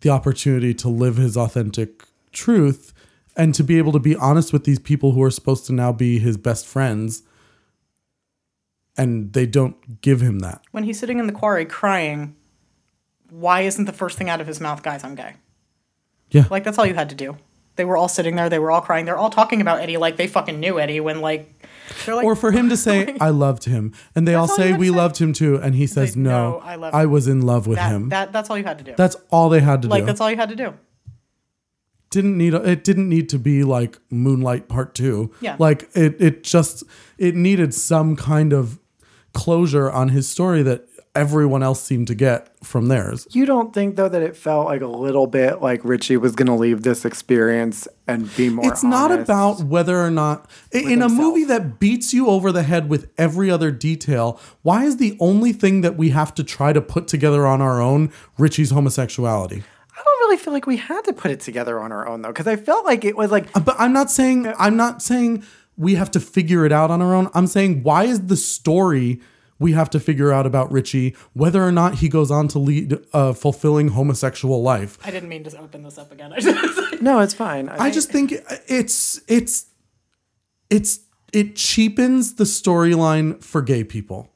the 0.00 0.10
opportunity 0.10 0.72
to 0.74 0.88
live 0.88 1.16
his 1.16 1.36
authentic 1.36 2.04
truth 2.32 2.92
and 3.36 3.54
to 3.54 3.64
be 3.64 3.78
able 3.78 3.92
to 3.92 3.98
be 3.98 4.16
honest 4.16 4.52
with 4.52 4.64
these 4.64 4.78
people 4.78 5.12
who 5.12 5.22
are 5.22 5.30
supposed 5.30 5.66
to 5.66 5.72
now 5.72 5.92
be 5.92 6.18
his 6.18 6.36
best 6.36 6.66
friends. 6.66 7.22
And 8.96 9.32
they 9.32 9.46
don't 9.46 10.00
give 10.00 10.20
him 10.20 10.38
that. 10.40 10.62
when 10.70 10.84
he's 10.84 10.98
sitting 10.98 11.18
in 11.18 11.26
the 11.26 11.32
quarry 11.32 11.64
crying, 11.64 12.36
why 13.30 13.62
isn't 13.62 13.86
the 13.86 13.92
first 13.92 14.16
thing 14.16 14.28
out 14.30 14.40
of 14.40 14.46
his 14.46 14.60
mouth, 14.60 14.82
guys, 14.82 15.02
I'm 15.02 15.14
gay? 15.16 15.34
Yeah. 16.30 16.44
Like, 16.50 16.62
that's 16.64 16.78
all 16.78 16.86
you 16.86 16.94
had 16.94 17.08
to 17.10 17.14
do. 17.16 17.36
They 17.76 17.84
were 17.84 17.96
all 17.96 18.08
sitting 18.08 18.36
there, 18.36 18.48
they 18.48 18.60
were 18.60 18.70
all 18.70 18.80
crying, 18.80 19.04
they're 19.04 19.16
all 19.18 19.30
talking 19.30 19.60
about 19.60 19.80
Eddie 19.80 19.96
like 19.96 20.16
they 20.16 20.28
fucking 20.28 20.60
knew 20.60 20.78
Eddie 20.78 21.00
when, 21.00 21.20
like, 21.20 21.52
they're 22.06 22.14
like, 22.14 22.24
or 22.24 22.36
for 22.36 22.52
him 22.52 22.68
to 22.68 22.76
say 22.76 23.16
I 23.20 23.30
loved 23.30 23.64
him, 23.64 23.92
and 24.14 24.28
they 24.28 24.34
all 24.34 24.46
say 24.48 24.72
we 24.74 24.86
say. 24.88 24.94
loved 24.94 25.18
him 25.18 25.32
too, 25.32 25.56
and 25.56 25.74
he 25.74 25.86
says 25.88 26.12
Say, 26.14 26.20
no, 26.20 26.52
"No, 26.52 26.58
I 26.60 26.76
loved 26.76 26.94
I 26.94 27.06
was 27.06 27.26
in 27.26 27.42
love 27.42 27.66
with 27.66 27.78
that, 27.78 27.90
him. 27.90 28.08
that, 28.10 28.32
that's 28.32 28.48
all 28.48 28.56
you 28.56 28.64
had 28.64 28.78
to 28.78 28.84
do. 28.84 28.94
That's 28.96 29.16
all 29.30 29.48
they 29.48 29.60
had 29.60 29.82
to 29.82 29.88
like, 29.88 29.98
do. 29.98 30.02
Like, 30.02 30.06
that's 30.06 30.20
all 30.20 30.30
you 30.30 30.36
had 30.36 30.48
to 30.50 30.56
do. 30.56 30.72
didn't 32.10 32.38
need 32.38 32.54
it 32.54 32.84
didn't 32.84 33.08
need 33.08 33.28
to 33.30 33.38
be 33.38 33.64
like 33.64 33.98
Moonlight 34.08 34.68
Part 34.68 34.94
Two. 34.94 35.32
Yeah. 35.40 35.56
like 35.58 35.90
it 35.94 36.14
it 36.20 36.44
just 36.44 36.84
it 37.18 37.34
needed 37.34 37.74
some 37.74 38.14
kind 38.16 38.52
of 38.52 38.78
closure 39.34 39.90
on 39.90 40.08
his 40.08 40.28
story 40.28 40.62
that 40.62 40.88
everyone 41.14 41.62
else 41.62 41.80
seemed 41.80 42.08
to 42.08 42.14
get 42.14 42.50
from 42.64 42.88
theirs. 42.88 43.28
You 43.30 43.46
don't 43.46 43.72
think 43.72 43.96
though 43.96 44.08
that 44.08 44.22
it 44.22 44.36
felt 44.36 44.66
like 44.66 44.80
a 44.80 44.88
little 44.88 45.26
bit 45.26 45.62
like 45.62 45.80
Richie 45.84 46.16
was 46.16 46.34
going 46.34 46.48
to 46.48 46.54
leave 46.54 46.82
this 46.82 47.04
experience 47.04 47.86
and 48.08 48.34
be 48.36 48.48
more? 48.48 48.66
It's 48.66 48.82
not 48.82 49.12
about 49.12 49.62
whether 49.62 50.00
or 50.00 50.10
not 50.10 50.50
in 50.72 51.02
a 51.02 51.08
movie 51.08 51.44
that 51.44 51.78
beats 51.78 52.12
you 52.12 52.26
over 52.26 52.50
the 52.50 52.64
head 52.64 52.88
with 52.88 53.10
every 53.16 53.50
other 53.50 53.70
detail. 53.70 54.40
Why 54.62 54.84
is 54.84 54.96
the 54.96 55.16
only 55.20 55.52
thing 55.52 55.82
that 55.82 55.96
we 55.96 56.10
have 56.10 56.34
to 56.34 56.44
try 56.44 56.72
to 56.72 56.80
put 56.80 57.06
together 57.06 57.46
on 57.46 57.62
our 57.62 57.80
own 57.80 58.12
Richie's 58.36 58.70
homosexuality? 58.70 59.62
I 59.96 60.02
don't 60.04 60.18
really 60.28 60.36
feel 60.36 60.52
like 60.52 60.66
we 60.66 60.78
had 60.78 61.02
to 61.02 61.12
put 61.12 61.30
it 61.30 61.38
together 61.38 61.78
on 61.78 61.92
our 61.92 62.08
own 62.08 62.22
though, 62.22 62.28
because 62.28 62.48
I 62.48 62.56
felt 62.56 62.84
like 62.84 63.04
it 63.04 63.16
was 63.16 63.30
like 63.30 63.56
uh, 63.56 63.60
But 63.60 63.76
I'm 63.78 63.92
not 63.92 64.10
saying 64.10 64.52
I'm 64.58 64.76
not 64.76 65.00
saying 65.00 65.44
we 65.76 65.94
have 65.94 66.10
to 66.12 66.20
figure 66.20 66.64
it 66.64 66.72
out 66.72 66.90
on 66.90 67.02
our 67.02 67.14
own. 67.14 67.30
I'm 67.34 67.46
saying 67.46 67.82
why 67.82 68.04
is 68.04 68.26
the 68.26 68.36
story 68.36 69.20
we 69.58 69.72
have 69.72 69.88
to 69.90 70.00
figure 70.00 70.32
out 70.32 70.46
about 70.46 70.70
Richie 70.72 71.14
whether 71.32 71.62
or 71.62 71.72
not 71.72 71.96
he 71.96 72.08
goes 72.08 72.30
on 72.30 72.48
to 72.48 72.58
lead 72.58 72.98
a 73.12 73.34
fulfilling 73.34 73.88
homosexual 73.88 74.62
life. 74.62 74.98
I 75.04 75.10
didn't 75.10 75.28
mean 75.28 75.44
to 75.44 75.58
open 75.58 75.82
this 75.82 75.98
up 75.98 76.12
again. 76.12 76.32
I 76.36 76.40
just, 76.40 77.02
no, 77.02 77.20
it's 77.20 77.34
fine. 77.34 77.68
I 77.68 77.90
just 77.90 78.10
think 78.10 78.34
it's 78.68 79.20
it's 79.28 79.70
it's 80.70 81.00
it 81.32 81.56
cheapens 81.56 82.34
the 82.34 82.44
storyline 82.44 83.42
for 83.42 83.62
gay 83.62 83.84
people. 83.84 84.30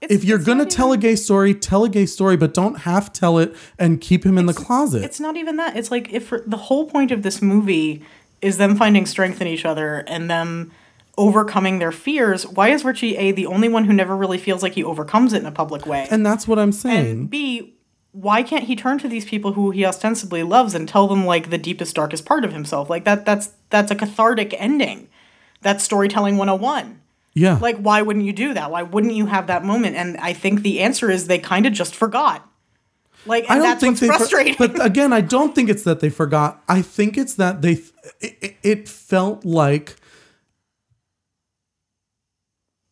It's, 0.00 0.12
if 0.12 0.24
you're 0.24 0.38
gonna 0.38 0.64
not 0.64 0.70
tell 0.70 0.92
a 0.92 0.96
gay 0.96 1.14
story, 1.14 1.54
tell 1.54 1.84
a 1.84 1.88
gay 1.88 2.06
story, 2.06 2.36
but 2.36 2.52
don't 2.54 2.80
half 2.80 3.12
tell 3.12 3.38
it 3.38 3.54
and 3.78 4.00
keep 4.00 4.24
him 4.24 4.36
in 4.36 4.46
the 4.46 4.54
closet. 4.54 5.04
it's 5.04 5.20
not 5.20 5.36
even 5.36 5.56
that. 5.56 5.76
It's 5.76 5.90
like 5.90 6.12
if 6.12 6.32
the 6.46 6.56
whole 6.56 6.86
point 6.86 7.12
of 7.12 7.22
this 7.22 7.40
movie 7.40 8.02
is 8.42 8.58
them 8.58 8.76
finding 8.76 9.06
strength 9.06 9.40
in 9.40 9.46
each 9.46 9.64
other 9.64 9.98
and 10.06 10.28
them 10.28 10.72
overcoming 11.16 11.78
their 11.78 11.92
fears, 11.92 12.46
why 12.46 12.68
is 12.68 12.84
Richie 12.84 13.16
A 13.16 13.32
the 13.32 13.46
only 13.46 13.68
one 13.68 13.84
who 13.84 13.92
never 13.92 14.16
really 14.16 14.38
feels 14.38 14.62
like 14.62 14.74
he 14.74 14.82
overcomes 14.84 15.32
it 15.32 15.38
in 15.38 15.46
a 15.46 15.52
public 15.52 15.86
way? 15.86 16.06
and 16.10 16.24
that's 16.26 16.48
what 16.48 16.58
I'm 16.58 16.72
saying. 16.72 17.10
And 17.10 17.30
B, 17.30 17.74
why 18.12 18.42
can't 18.42 18.64
he 18.64 18.76
turn 18.76 18.98
to 18.98 19.08
these 19.08 19.24
people 19.24 19.52
who 19.54 19.70
he 19.70 19.84
ostensibly 19.86 20.42
loves 20.42 20.74
and 20.74 20.88
tell 20.88 21.06
them 21.08 21.24
like 21.24 21.48
the 21.50 21.58
deepest, 21.58 21.94
darkest 21.94 22.26
part 22.26 22.44
of 22.44 22.52
himself? 22.52 22.90
Like 22.90 23.04
that 23.04 23.24
that's 23.24 23.52
that's 23.70 23.90
a 23.90 23.94
cathartic 23.94 24.54
ending. 24.58 25.08
That's 25.60 25.84
storytelling 25.84 26.36
101. 26.38 27.00
yeah. 27.34 27.58
Like 27.60 27.78
why 27.78 28.02
wouldn't 28.02 28.24
you 28.24 28.32
do 28.32 28.52
that? 28.54 28.70
Why 28.70 28.82
wouldn't 28.82 29.14
you 29.14 29.26
have 29.26 29.46
that 29.46 29.64
moment? 29.64 29.96
And 29.96 30.16
I 30.16 30.32
think 30.32 30.62
the 30.62 30.80
answer 30.80 31.10
is 31.10 31.26
they 31.26 31.38
kind 31.38 31.66
of 31.66 31.72
just 31.72 31.94
forgot. 31.94 32.48
Like 33.26 33.44
and 33.44 33.52
I 33.52 33.56
don't 33.58 33.64
that's 33.68 33.80
think 33.80 33.98
they 34.00 34.06
for- 34.08 34.58
but 34.58 34.84
again, 34.84 35.12
I 35.12 35.20
don't 35.20 35.54
think 35.54 35.68
it's 35.68 35.84
that 35.84 36.00
they 36.00 36.10
forgot. 36.10 36.62
I 36.68 36.82
think 36.82 37.16
it's 37.16 37.34
that 37.34 37.62
they 37.62 37.80
it, 38.20 38.56
it- 38.62 38.88
felt 38.88 39.44
like 39.44 39.96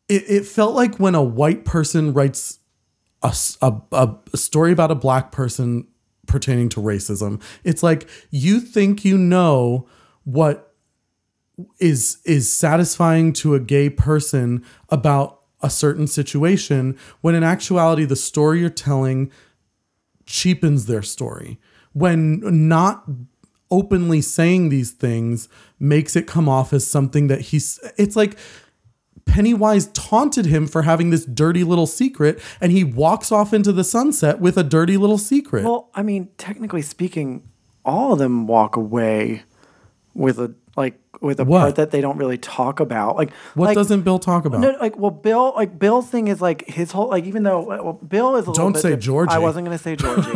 it, 0.08 0.24
it 0.28 0.46
felt 0.46 0.74
like 0.74 0.98
when 0.98 1.14
a 1.14 1.22
white 1.22 1.64
person 1.64 2.12
writes 2.12 2.58
a 3.22 3.32
a 3.92 4.14
story 4.36 4.72
about 4.72 4.90
a 4.90 4.94
black 4.94 5.30
person 5.32 5.86
pertaining 6.26 6.68
to 6.70 6.80
racism. 6.80 7.42
It's 7.64 7.82
like 7.82 8.08
you 8.30 8.60
think 8.60 9.04
you 9.04 9.18
know 9.18 9.86
what 10.24 10.74
is 11.78 12.18
is 12.24 12.50
satisfying 12.54 13.32
to 13.34 13.54
a 13.54 13.60
gay 13.60 13.90
person 13.90 14.64
about 14.88 15.40
a 15.62 15.68
certain 15.68 16.06
situation 16.06 16.96
when 17.20 17.34
in 17.34 17.42
actuality 17.42 18.04
the 18.06 18.16
story 18.16 18.60
you're 18.60 18.70
telling 18.70 19.30
cheapens 20.30 20.86
their 20.86 21.02
story 21.02 21.58
when 21.92 22.40
not 22.68 23.04
openly 23.70 24.20
saying 24.20 24.68
these 24.68 24.92
things 24.92 25.48
makes 25.78 26.16
it 26.16 26.26
come 26.26 26.48
off 26.48 26.72
as 26.72 26.86
something 26.86 27.26
that 27.26 27.40
he's 27.40 27.78
it's 27.96 28.16
like 28.16 28.38
Pennywise 29.26 29.86
taunted 29.88 30.46
him 30.46 30.66
for 30.66 30.82
having 30.82 31.10
this 31.10 31.24
dirty 31.24 31.62
little 31.62 31.86
secret 31.86 32.40
and 32.60 32.72
he 32.72 32.82
walks 32.82 33.30
off 33.30 33.52
into 33.52 33.72
the 33.72 33.84
sunset 33.84 34.40
with 34.40 34.56
a 34.56 34.64
dirty 34.64 34.96
little 34.96 35.18
secret. 35.18 35.64
Well, 35.64 35.88
I 35.94 36.02
mean, 36.02 36.30
technically 36.36 36.82
speaking, 36.82 37.48
all 37.84 38.14
of 38.14 38.18
them 38.18 38.48
walk 38.48 38.74
away 38.76 39.44
with 40.14 40.38
a 40.40 40.54
like 40.76 40.98
with 41.20 41.40
a 41.40 41.44
What? 41.44 41.60
part 41.60 41.76
that 41.76 41.90
they 41.90 42.00
don't 42.00 42.16
really 42.16 42.38
talk 42.38 42.80
about. 42.80 43.16
Like 43.16 43.32
what 43.54 43.66
like, 43.66 43.74
doesn't 43.74 44.02
Bill 44.02 44.18
talk 44.18 44.44
about? 44.44 44.60
No, 44.60 44.70
like 44.80 44.96
well, 44.98 45.10
Bill, 45.10 45.52
like 45.56 45.78
Bill's 45.78 46.08
thing 46.08 46.28
is 46.28 46.40
like 46.40 46.66
his 46.68 46.92
whole 46.92 47.08
like 47.08 47.24
even 47.24 47.42
though 47.42 47.60
well, 47.62 47.92
Bill 47.94 48.36
is 48.36 48.46
a 48.46 48.50
little 48.50 48.64
Don't 48.64 48.72
bit 48.74 48.82
say 48.82 48.90
diff- 48.90 49.00
Georgie. 49.00 49.32
I 49.32 49.38
wasn't 49.38 49.66
gonna 49.66 49.78
say 49.78 49.96
Georgie. 49.96 50.30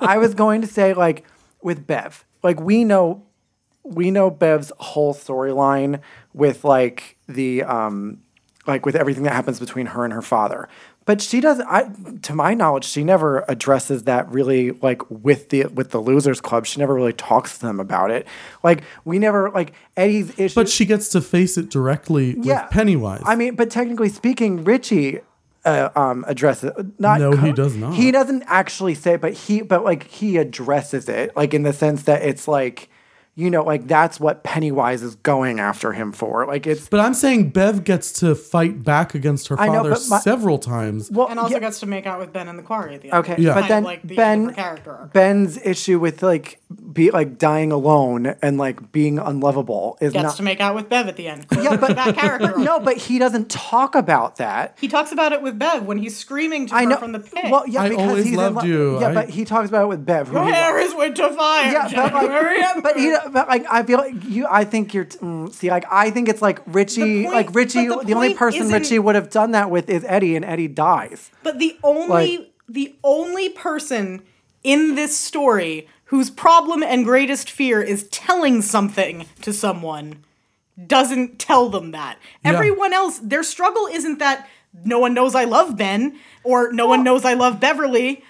I 0.00 0.18
was 0.18 0.34
going 0.34 0.60
to 0.62 0.66
say 0.66 0.94
like 0.94 1.24
with 1.62 1.86
Bev, 1.86 2.24
like 2.42 2.60
we 2.60 2.84
know, 2.84 3.22
we 3.84 4.10
know 4.10 4.30
Bev's 4.30 4.72
whole 4.78 5.14
storyline 5.14 6.00
with 6.32 6.64
like 6.64 7.16
the 7.28 7.62
um 7.64 8.18
like 8.66 8.84
with 8.84 8.96
everything 8.96 9.22
that 9.24 9.32
happens 9.34 9.58
between 9.60 9.86
her 9.86 10.04
and 10.04 10.12
her 10.12 10.22
father. 10.22 10.68
But 11.08 11.22
she 11.22 11.40
doesn't. 11.40 11.66
I, 11.66 11.90
to 12.20 12.34
my 12.34 12.52
knowledge, 12.52 12.84
she 12.84 13.02
never 13.02 13.42
addresses 13.48 14.04
that 14.04 14.30
really 14.30 14.72
like 14.72 15.10
with 15.10 15.48
the 15.48 15.64
with 15.64 15.90
the 15.90 16.00
losers 16.00 16.38
club. 16.38 16.66
She 16.66 16.78
never 16.78 16.92
really 16.92 17.14
talks 17.14 17.56
to 17.56 17.64
them 17.64 17.80
about 17.80 18.10
it. 18.10 18.26
Like 18.62 18.82
we 19.06 19.18
never 19.18 19.48
like 19.48 19.72
Eddie's 19.96 20.38
issue. 20.38 20.54
but 20.54 20.68
she 20.68 20.84
gets 20.84 21.08
to 21.12 21.22
face 21.22 21.56
it 21.56 21.70
directly 21.70 22.34
with 22.34 22.60
Pennywise. 22.70 23.22
I 23.24 23.36
mean, 23.36 23.54
but 23.54 23.70
technically 23.70 24.10
speaking, 24.10 24.64
Richie 24.64 25.20
uh, 25.64 25.88
um, 25.96 26.26
addresses 26.28 26.72
not. 26.98 27.20
No, 27.20 27.32
he 27.32 27.52
does 27.52 27.74
not. 27.74 27.94
He 27.94 28.10
doesn't 28.10 28.44
actually 28.46 28.94
say, 28.94 29.14
it, 29.14 29.22
but 29.22 29.32
he 29.32 29.62
but 29.62 29.84
like 29.84 30.02
he 30.08 30.36
addresses 30.36 31.08
it, 31.08 31.34
like 31.34 31.54
in 31.54 31.62
the 31.62 31.72
sense 31.72 32.02
that 32.02 32.20
it's 32.20 32.46
like, 32.46 32.90
you 33.38 33.50
know, 33.50 33.62
like 33.62 33.86
that's 33.86 34.18
what 34.18 34.42
Pennywise 34.42 35.00
is 35.02 35.14
going 35.14 35.60
after 35.60 35.92
him 35.92 36.10
for. 36.10 36.44
Like 36.44 36.66
it's 36.66 36.88
but 36.88 36.98
I'm 36.98 37.14
saying 37.14 37.50
Bev 37.50 37.84
gets 37.84 38.12
to 38.20 38.34
fight 38.34 38.82
back 38.82 39.14
against 39.14 39.46
her 39.46 39.58
I 39.60 39.68
know, 39.68 39.74
father 39.74 39.90
but 39.90 40.02
my- 40.08 40.18
several 40.18 40.58
times. 40.58 41.08
well, 41.10 41.28
And 41.28 41.38
also 41.38 41.54
yeah, 41.54 41.60
gets 41.60 41.78
to 41.80 41.86
make 41.86 42.04
out 42.04 42.18
with 42.18 42.32
Ben 42.32 42.48
in 42.48 42.56
the 42.56 42.64
quarry 42.64 42.96
at 42.96 43.02
the 43.02 43.12
end. 43.12 43.18
okay, 43.24 43.36
Yeah. 43.40 43.54
but 43.54 43.68
then 43.68 43.78
of 43.78 43.84
like 43.84 44.02
the 44.02 44.16
Ben 44.16 44.52
character. 44.54 45.08
Ben's 45.12 45.56
issue 45.64 46.00
with 46.00 46.20
like 46.22 46.60
be 46.92 47.12
like 47.12 47.38
dying 47.38 47.70
alone 47.70 48.34
and 48.42 48.58
like 48.58 48.90
being 48.90 49.20
unlovable 49.20 49.96
is 50.00 50.12
not 50.14 50.22
Gets 50.22 50.32
not. 50.32 50.36
to 50.38 50.42
make 50.42 50.60
out 50.60 50.74
with 50.74 50.88
Bev 50.88 51.06
at 51.06 51.14
the 51.16 51.28
end. 51.28 51.46
yeah, 51.62 51.76
but 51.76 51.94
that 51.96 52.16
character. 52.16 52.48
arc. 52.48 52.58
no, 52.58 52.80
but 52.80 52.96
he 52.96 53.20
doesn't 53.20 53.48
talk 53.50 53.94
about 53.94 54.36
that. 54.36 54.76
He 54.80 54.88
talks 54.88 55.12
about 55.12 55.32
it 55.32 55.42
with 55.42 55.58
Bev 55.58 55.84
when 55.86 55.98
he's 55.98 56.16
screaming 56.16 56.66
to 56.66 56.74
I 56.74 56.84
her 56.86 56.96
from 56.96 57.12
the 57.12 57.20
pit. 57.20 57.50
Well, 57.52 57.68
yeah, 57.68 57.82
I 57.82 57.88
because 57.90 58.08
always 58.08 58.24
he's 58.24 58.32
in 58.34 58.38
loved 58.40 58.56
lo- 58.56 58.62
you. 58.64 59.00
Yeah, 59.00 59.08
I- 59.10 59.14
but 59.14 59.30
he 59.30 59.44
talks 59.44 59.68
about 59.68 59.84
it 59.84 59.88
with 59.88 60.04
Bev. 60.04 60.26
who 60.28 60.34
Your 60.34 60.46
he 60.46 60.50
hair 60.52 60.78
is 60.80 60.92
winter 60.96 61.30
fire. 61.32 61.72
Yeah, 61.72 62.10
but 62.10 62.12
like, 62.12 62.82
but 62.82 62.96
he, 62.98 63.14
but 63.32 63.48
like, 63.48 63.64
I 63.70 63.82
feel 63.82 63.98
like 63.98 64.14
you. 64.24 64.46
I 64.48 64.64
think 64.64 64.94
you're. 64.94 65.04
t- 65.04 65.18
Mm, 65.18 65.52
see, 65.52 65.70
like, 65.70 65.84
I 65.90 66.10
think 66.10 66.28
it's 66.28 66.42
like 66.42 66.60
Richie. 66.66 67.24
point- 67.24 67.34
like 67.34 67.54
Richie, 67.54 67.86
the, 67.88 68.02
the 68.04 68.14
only 68.14 68.34
person 68.34 68.68
Richie 68.68 68.98
would 68.98 69.14
have 69.14 69.30
done 69.30 69.52
that 69.52 69.70
with 69.70 69.88
is 69.88 70.04
Eddie, 70.06 70.36
and 70.36 70.44
Eddie 70.44 70.68
dies. 70.68 71.30
But 71.42 71.58
the 71.58 71.76
only 71.82 72.38
Like- 72.38 72.52
the 72.68 72.94
only 73.02 73.48
person 73.48 74.22
in 74.62 74.94
this 74.94 75.16
story 75.16 75.88
whose 76.06 76.30
problem 76.30 76.82
and 76.82 77.04
greatest 77.04 77.50
fear 77.50 77.80
is 77.82 78.08
telling 78.08 78.60
something 78.62 79.26
to 79.42 79.52
someone 79.52 80.24
doesn't 80.86 81.38
tell 81.38 81.68
them 81.68 81.90
that. 81.92 82.18
Yeah. 82.44 82.52
Everyone 82.52 82.92
else, 82.92 83.18
their 83.22 83.42
struggle 83.42 83.86
isn't 83.90 84.18
that 84.18 84.48
no 84.84 84.98
one 84.98 85.12
knows 85.14 85.34
I 85.34 85.44
love 85.44 85.76
Ben 85.76 86.18
or 86.44 86.72
no 86.72 86.86
one 86.86 87.02
knows 87.02 87.24
I 87.24 87.34
love 87.34 87.58
Beverly 87.60 88.22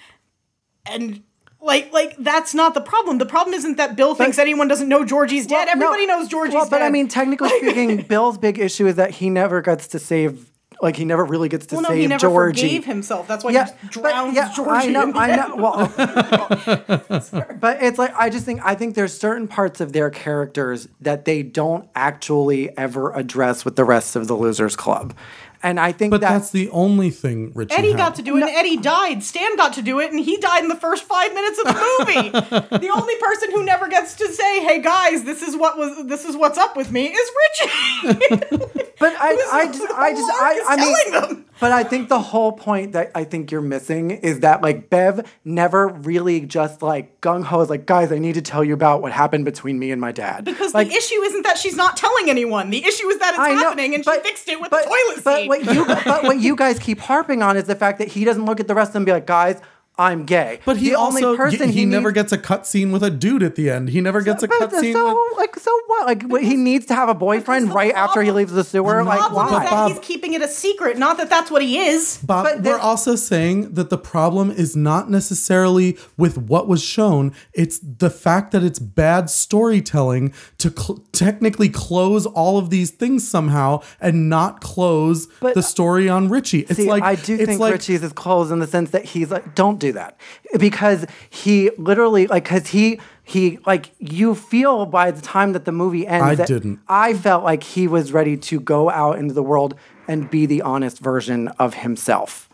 and 0.86 1.22
like 1.60 1.92
like 1.92 2.16
that's 2.18 2.54
not 2.54 2.74
the 2.74 2.80
problem. 2.80 3.18
The 3.18 3.26
problem 3.26 3.54
isn't 3.54 3.76
that 3.76 3.96
Bill 3.96 4.14
thinks 4.14 4.38
anyone 4.38 4.68
doesn't 4.68 4.88
know 4.88 5.04
Georgie's 5.04 5.46
dead. 5.46 5.66
Well, 5.66 5.76
no, 5.76 5.86
Everybody 5.86 6.06
knows 6.06 6.28
Georgie's 6.28 6.54
well, 6.54 6.64
dead. 6.64 6.70
but 6.70 6.82
I 6.82 6.90
mean, 6.90 7.08
technically 7.08 7.48
speaking, 7.58 8.02
Bill's 8.02 8.38
big 8.38 8.58
issue 8.58 8.86
is 8.86 8.96
that 8.96 9.12
he 9.12 9.30
never 9.30 9.60
gets 9.60 9.88
to 9.88 9.98
save. 9.98 10.50
Like 10.80 10.94
he 10.94 11.04
never 11.04 11.24
really 11.24 11.48
gets 11.48 11.66
to 11.66 11.74
well, 11.74 11.82
no, 11.82 11.88
save 11.88 11.98
he 11.98 12.06
never 12.06 12.20
Georgie. 12.20 12.60
forgave 12.62 12.84
himself. 12.84 13.26
That's 13.26 13.42
why 13.42 13.50
yeah, 13.50 13.66
he 13.66 13.72
but 14.00 14.10
drowns 14.12 14.36
yeah, 14.36 14.52
Georgie. 14.54 14.70
I 14.70 14.86
know, 14.86 15.12
I 15.12 15.34
know. 15.34 15.56
Well, 15.56 15.92
but 17.60 17.82
it's 17.82 17.98
like 17.98 18.14
I 18.14 18.30
just 18.30 18.44
think 18.44 18.60
I 18.64 18.76
think 18.76 18.94
there's 18.94 19.18
certain 19.18 19.48
parts 19.48 19.80
of 19.80 19.92
their 19.92 20.08
characters 20.08 20.86
that 21.00 21.24
they 21.24 21.42
don't 21.42 21.88
actually 21.96 22.76
ever 22.78 23.12
address 23.12 23.64
with 23.64 23.74
the 23.74 23.84
rest 23.84 24.14
of 24.14 24.28
the 24.28 24.36
Losers 24.36 24.76
Club, 24.76 25.14
and 25.62 25.78
I 25.80 25.92
think 25.92 26.10
But 26.10 26.20
that, 26.22 26.30
that's 26.30 26.50
the 26.50 26.68
only 26.70 27.10
thing 27.10 27.52
Richie 27.54 27.74
Eddie 27.74 27.88
had. 27.90 27.96
got 27.96 28.14
to 28.16 28.22
do 28.22 28.36
it, 28.36 28.42
and 28.42 28.50
Eddie 28.50 28.76
died. 28.76 29.22
Stan 29.22 29.56
got 29.56 29.72
to 29.74 29.82
do 29.82 30.00
it, 30.00 30.10
and 30.10 30.20
he 30.20 30.36
died 30.36 30.62
in 30.62 30.68
the 30.68 30.76
first 30.76 31.04
five 31.04 31.32
minutes 31.34 31.58
of 31.58 31.64
the 31.66 31.72
movie. 31.98 32.30
the 32.86 32.90
only 32.94 33.16
person 33.16 33.50
who 33.52 33.64
never 33.64 33.88
gets 33.88 34.14
to 34.16 34.28
say, 34.32 34.60
"Hey 34.64 34.80
guys, 34.82 35.24
this 35.24 35.42
is 35.42 35.56
what 35.56 35.76
was 35.78 36.06
this 36.06 36.24
is 36.24 36.36
what's 36.36 36.58
up 36.58 36.76
with 36.76 36.90
me," 36.92 37.06
is 37.06 37.30
Richie. 37.60 38.58
But 39.00 39.14
I, 39.20 39.28
Who's- 39.32 39.48
I 39.52 39.66
just, 39.66 39.92
I 39.92 40.10
just, 40.12 40.30
I, 40.32 40.52
is 40.54 40.64
I 40.66 40.76
mean, 40.76 41.12
them. 41.12 41.44
but 41.60 41.70
I 41.70 41.84
think 41.84 42.08
the 42.08 42.18
whole 42.18 42.50
point 42.50 42.94
that 42.94 43.12
I 43.14 43.22
think 43.22 43.52
you're 43.52 43.60
missing 43.60 44.10
is 44.10 44.40
that 44.40 44.60
like 44.60 44.90
Bev 44.90 45.24
never 45.44 45.86
really 45.86 46.40
just 46.40 46.82
like 46.82 47.20
gung 47.20 47.44
ho 47.44 47.60
is 47.60 47.70
like, 47.70 47.86
guys, 47.86 48.10
I 48.10 48.18
need 48.18 48.34
to 48.34 48.42
tell 48.42 48.64
you 48.64 48.74
about 48.74 49.00
what 49.00 49.12
happened 49.12 49.44
between 49.44 49.78
me 49.78 49.92
and 49.92 50.00
my 50.00 50.10
dad. 50.10 50.44
because 50.44 50.74
like, 50.74 50.88
the 50.88 50.94
issue 50.94 51.22
isn't 51.22 51.42
that 51.44 51.58
she's 51.58 51.76
not 51.76 51.96
telling 51.96 52.28
anyone. 52.28 52.70
The 52.70 52.84
issue 52.84 53.06
is 53.08 53.20
that 53.20 53.30
it's 53.34 53.38
I 53.38 53.52
know, 53.54 53.60
happening, 53.68 53.94
and 53.94 54.04
she 54.04 54.10
fixed 54.20 54.48
it 54.48 54.60
with 54.60 54.70
but, 54.70 54.82
the 54.82 54.88
toilet 54.88 55.24
but 55.24 55.36
seat. 55.42 55.47
What 55.48 55.64
you, 55.64 55.84
but 55.84 56.22
what 56.24 56.38
you 56.40 56.54
guys 56.54 56.78
keep 56.78 57.00
harping 57.00 57.42
on 57.42 57.56
is 57.56 57.64
the 57.64 57.74
fact 57.74 57.98
that 57.98 58.08
he 58.08 58.24
doesn't 58.24 58.44
look 58.44 58.60
at 58.60 58.68
the 58.68 58.74
rest 58.74 58.90
of 58.90 58.92
them 58.94 59.02
and 59.02 59.06
be 59.06 59.12
like, 59.12 59.26
guys, 59.26 59.60
I'm 59.98 60.24
gay. 60.24 60.60
But 60.64 60.76
he 60.76 60.90
the 60.90 60.94
also 60.94 61.26
only 61.28 61.36
person 61.36 61.68
he, 61.70 61.80
he, 61.80 61.84
never 61.84 62.10
needs- 62.10 62.14
gets 62.30 62.32
a 62.32 62.38
cut 62.38 62.66
scene 62.66 62.92
with 62.92 63.02
a 63.02 63.10
dude 63.10 63.42
at 63.42 63.56
the 63.56 63.68
end. 63.68 63.88
He 63.88 64.00
never 64.00 64.20
gets 64.22 64.42
a 64.44 64.48
But 64.48 64.58
cut 64.58 64.72
scene 64.72 64.92
so 64.92 65.06
with 65.08 65.38
like 65.38 65.56
so 65.58 65.70
what? 65.86 66.06
Like 66.06 66.22
what, 66.24 66.42
he 66.44 66.56
needs 66.56 66.86
to 66.86 66.94
have 66.94 67.08
a 67.08 67.14
boyfriend 67.14 67.70
the 67.70 67.74
right 67.74 67.92
after 67.94 68.22
he 68.22 68.30
leaves 68.30 68.52
the 68.52 68.62
sewer. 68.64 68.98
the 68.98 69.04
Like 69.04 69.18
problem 69.18 69.46
why? 69.46 69.56
is 69.56 69.62
that 69.64 69.70
Bob- 69.70 69.90
he's 69.90 69.98
keeping 70.00 70.34
it 70.34 70.42
a 70.42 70.48
secret, 70.48 70.98
not 70.98 71.16
that 71.16 71.28
that's 71.28 71.50
what 71.50 71.62
he 71.62 71.78
is. 71.78 72.18
Bob, 72.22 72.44
But 72.44 72.62
we're 72.62 72.78
also 72.78 73.16
saying 73.16 73.74
that 73.74 73.90
the 73.90 73.98
problem 73.98 74.50
is 74.52 74.76
not 74.76 75.10
necessarily 75.10 75.98
with 76.16 76.38
what 76.38 76.68
was 76.68 76.82
shown. 76.82 77.32
It's 77.52 77.78
the 77.80 78.10
fact 78.10 78.52
that 78.52 78.62
it's 78.62 78.78
bad 78.78 79.28
storytelling 79.30 80.32
to 80.58 80.70
cl- 80.70 81.04
technically 81.12 81.68
close 81.68 82.24
all 82.26 82.58
of 82.58 82.70
these 82.70 82.90
things 82.90 83.28
somehow 83.28 83.82
and 84.00 84.28
not 84.28 84.60
close 84.60 85.26
But- 85.40 85.54
the 85.54 85.62
story 85.62 86.08
on 86.08 86.28
Richie. 86.28 86.60
It's 86.60 86.76
See, 86.76 86.88
like 86.88 87.02
I 87.02 87.16
do 87.16 87.34
it's 87.34 87.46
think 87.46 87.60
like, 87.60 87.72
Richie's 87.72 88.02
is 88.02 88.12
closed 88.12 88.52
in 88.52 88.60
the 88.60 88.66
sense 88.66 88.90
that 88.90 89.04
he's 89.04 89.30
like, 89.30 89.54
don't 89.54 89.78
do 89.80 89.87
that, 89.92 90.18
because 90.58 91.06
he 91.30 91.70
literally 91.78 92.26
like, 92.26 92.44
because 92.44 92.68
he 92.68 93.00
he 93.24 93.58
like 93.66 93.92
you 93.98 94.34
feel 94.34 94.86
by 94.86 95.10
the 95.10 95.20
time 95.20 95.52
that 95.52 95.64
the 95.64 95.72
movie 95.72 96.06
ends. 96.06 96.24
I 96.24 96.34
that 96.36 96.48
didn't. 96.48 96.80
I 96.88 97.14
felt 97.14 97.44
like 97.44 97.62
he 97.62 97.86
was 97.86 98.12
ready 98.12 98.36
to 98.36 98.60
go 98.60 98.90
out 98.90 99.18
into 99.18 99.34
the 99.34 99.42
world 99.42 99.74
and 100.06 100.30
be 100.30 100.46
the 100.46 100.62
honest 100.62 100.98
version 100.98 101.48
of 101.58 101.74
himself. 101.74 102.48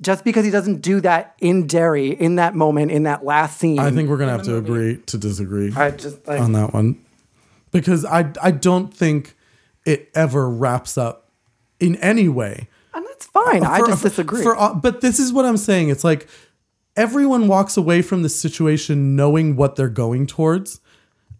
Just 0.00 0.24
because 0.24 0.44
he 0.44 0.50
doesn't 0.50 0.80
do 0.80 1.00
that 1.02 1.36
in 1.40 1.66
Derry 1.66 2.08
in 2.08 2.36
that 2.36 2.54
moment 2.54 2.90
in 2.90 3.04
that 3.04 3.24
last 3.24 3.58
scene, 3.58 3.78
I 3.78 3.90
think 3.90 4.08
we're 4.08 4.16
gonna 4.16 4.32
have 4.32 4.42
to 4.44 4.56
agree 4.56 4.96
to 4.96 5.18
disagree 5.18 5.72
I 5.76 5.90
just 5.90 6.26
like, 6.26 6.40
on 6.40 6.52
that 6.52 6.72
one 6.72 7.04
because 7.70 8.04
I 8.04 8.32
I 8.42 8.50
don't 8.50 8.92
think 8.92 9.36
it 9.84 10.10
ever 10.14 10.48
wraps 10.48 10.96
up 10.96 11.30
in 11.80 11.96
any 11.96 12.28
way. 12.28 12.68
That's 13.24 13.50
fine. 13.50 13.64
I 13.64 13.78
just 13.86 14.02
disagree. 14.02 14.42
For, 14.42 14.58
uh, 14.58 14.74
but 14.74 15.00
this 15.00 15.18
is 15.18 15.32
what 15.32 15.44
I'm 15.44 15.56
saying. 15.56 15.88
It's 15.88 16.04
like 16.04 16.28
everyone 16.96 17.48
walks 17.48 17.76
away 17.76 18.02
from 18.02 18.22
the 18.22 18.28
situation 18.28 19.16
knowing 19.16 19.56
what 19.56 19.76
they're 19.76 19.88
going 19.88 20.26
towards, 20.26 20.80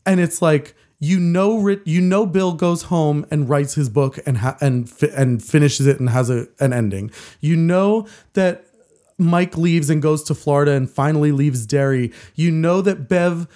and 0.07 0.21
it's 0.21 0.41
like 0.43 0.75
you 0.99 1.19
know, 1.19 1.69
you 1.85 2.01
know, 2.01 2.27
Bill 2.27 2.53
goes 2.53 2.85
home 2.85 3.27
and 3.31 3.49
writes 3.49 3.75
his 3.75 3.89
book 3.89 4.21
and 4.25 4.39
ha- 4.39 4.57
and 4.61 4.89
fi- 4.89 5.11
and 5.17 5.43
finishes 5.43 5.87
it 5.87 5.99
and 5.99 6.11
has 6.11 6.31
a 6.31 6.47
an 6.61 6.73
ending. 6.73 7.11
You 7.41 7.57
know 7.57 8.07
that. 8.35 8.67
Mike 9.19 9.57
leaves 9.57 9.89
and 9.89 10.03
goes 10.03 10.25
to 10.25 10.35
Florida 10.35 10.73
and 10.73 10.91
finally 10.91 11.31
leaves 11.31 11.65
Derry. 11.65 12.11
You 12.35 12.51
know 12.51 12.81
that 12.81 13.09
Bev 13.09 13.47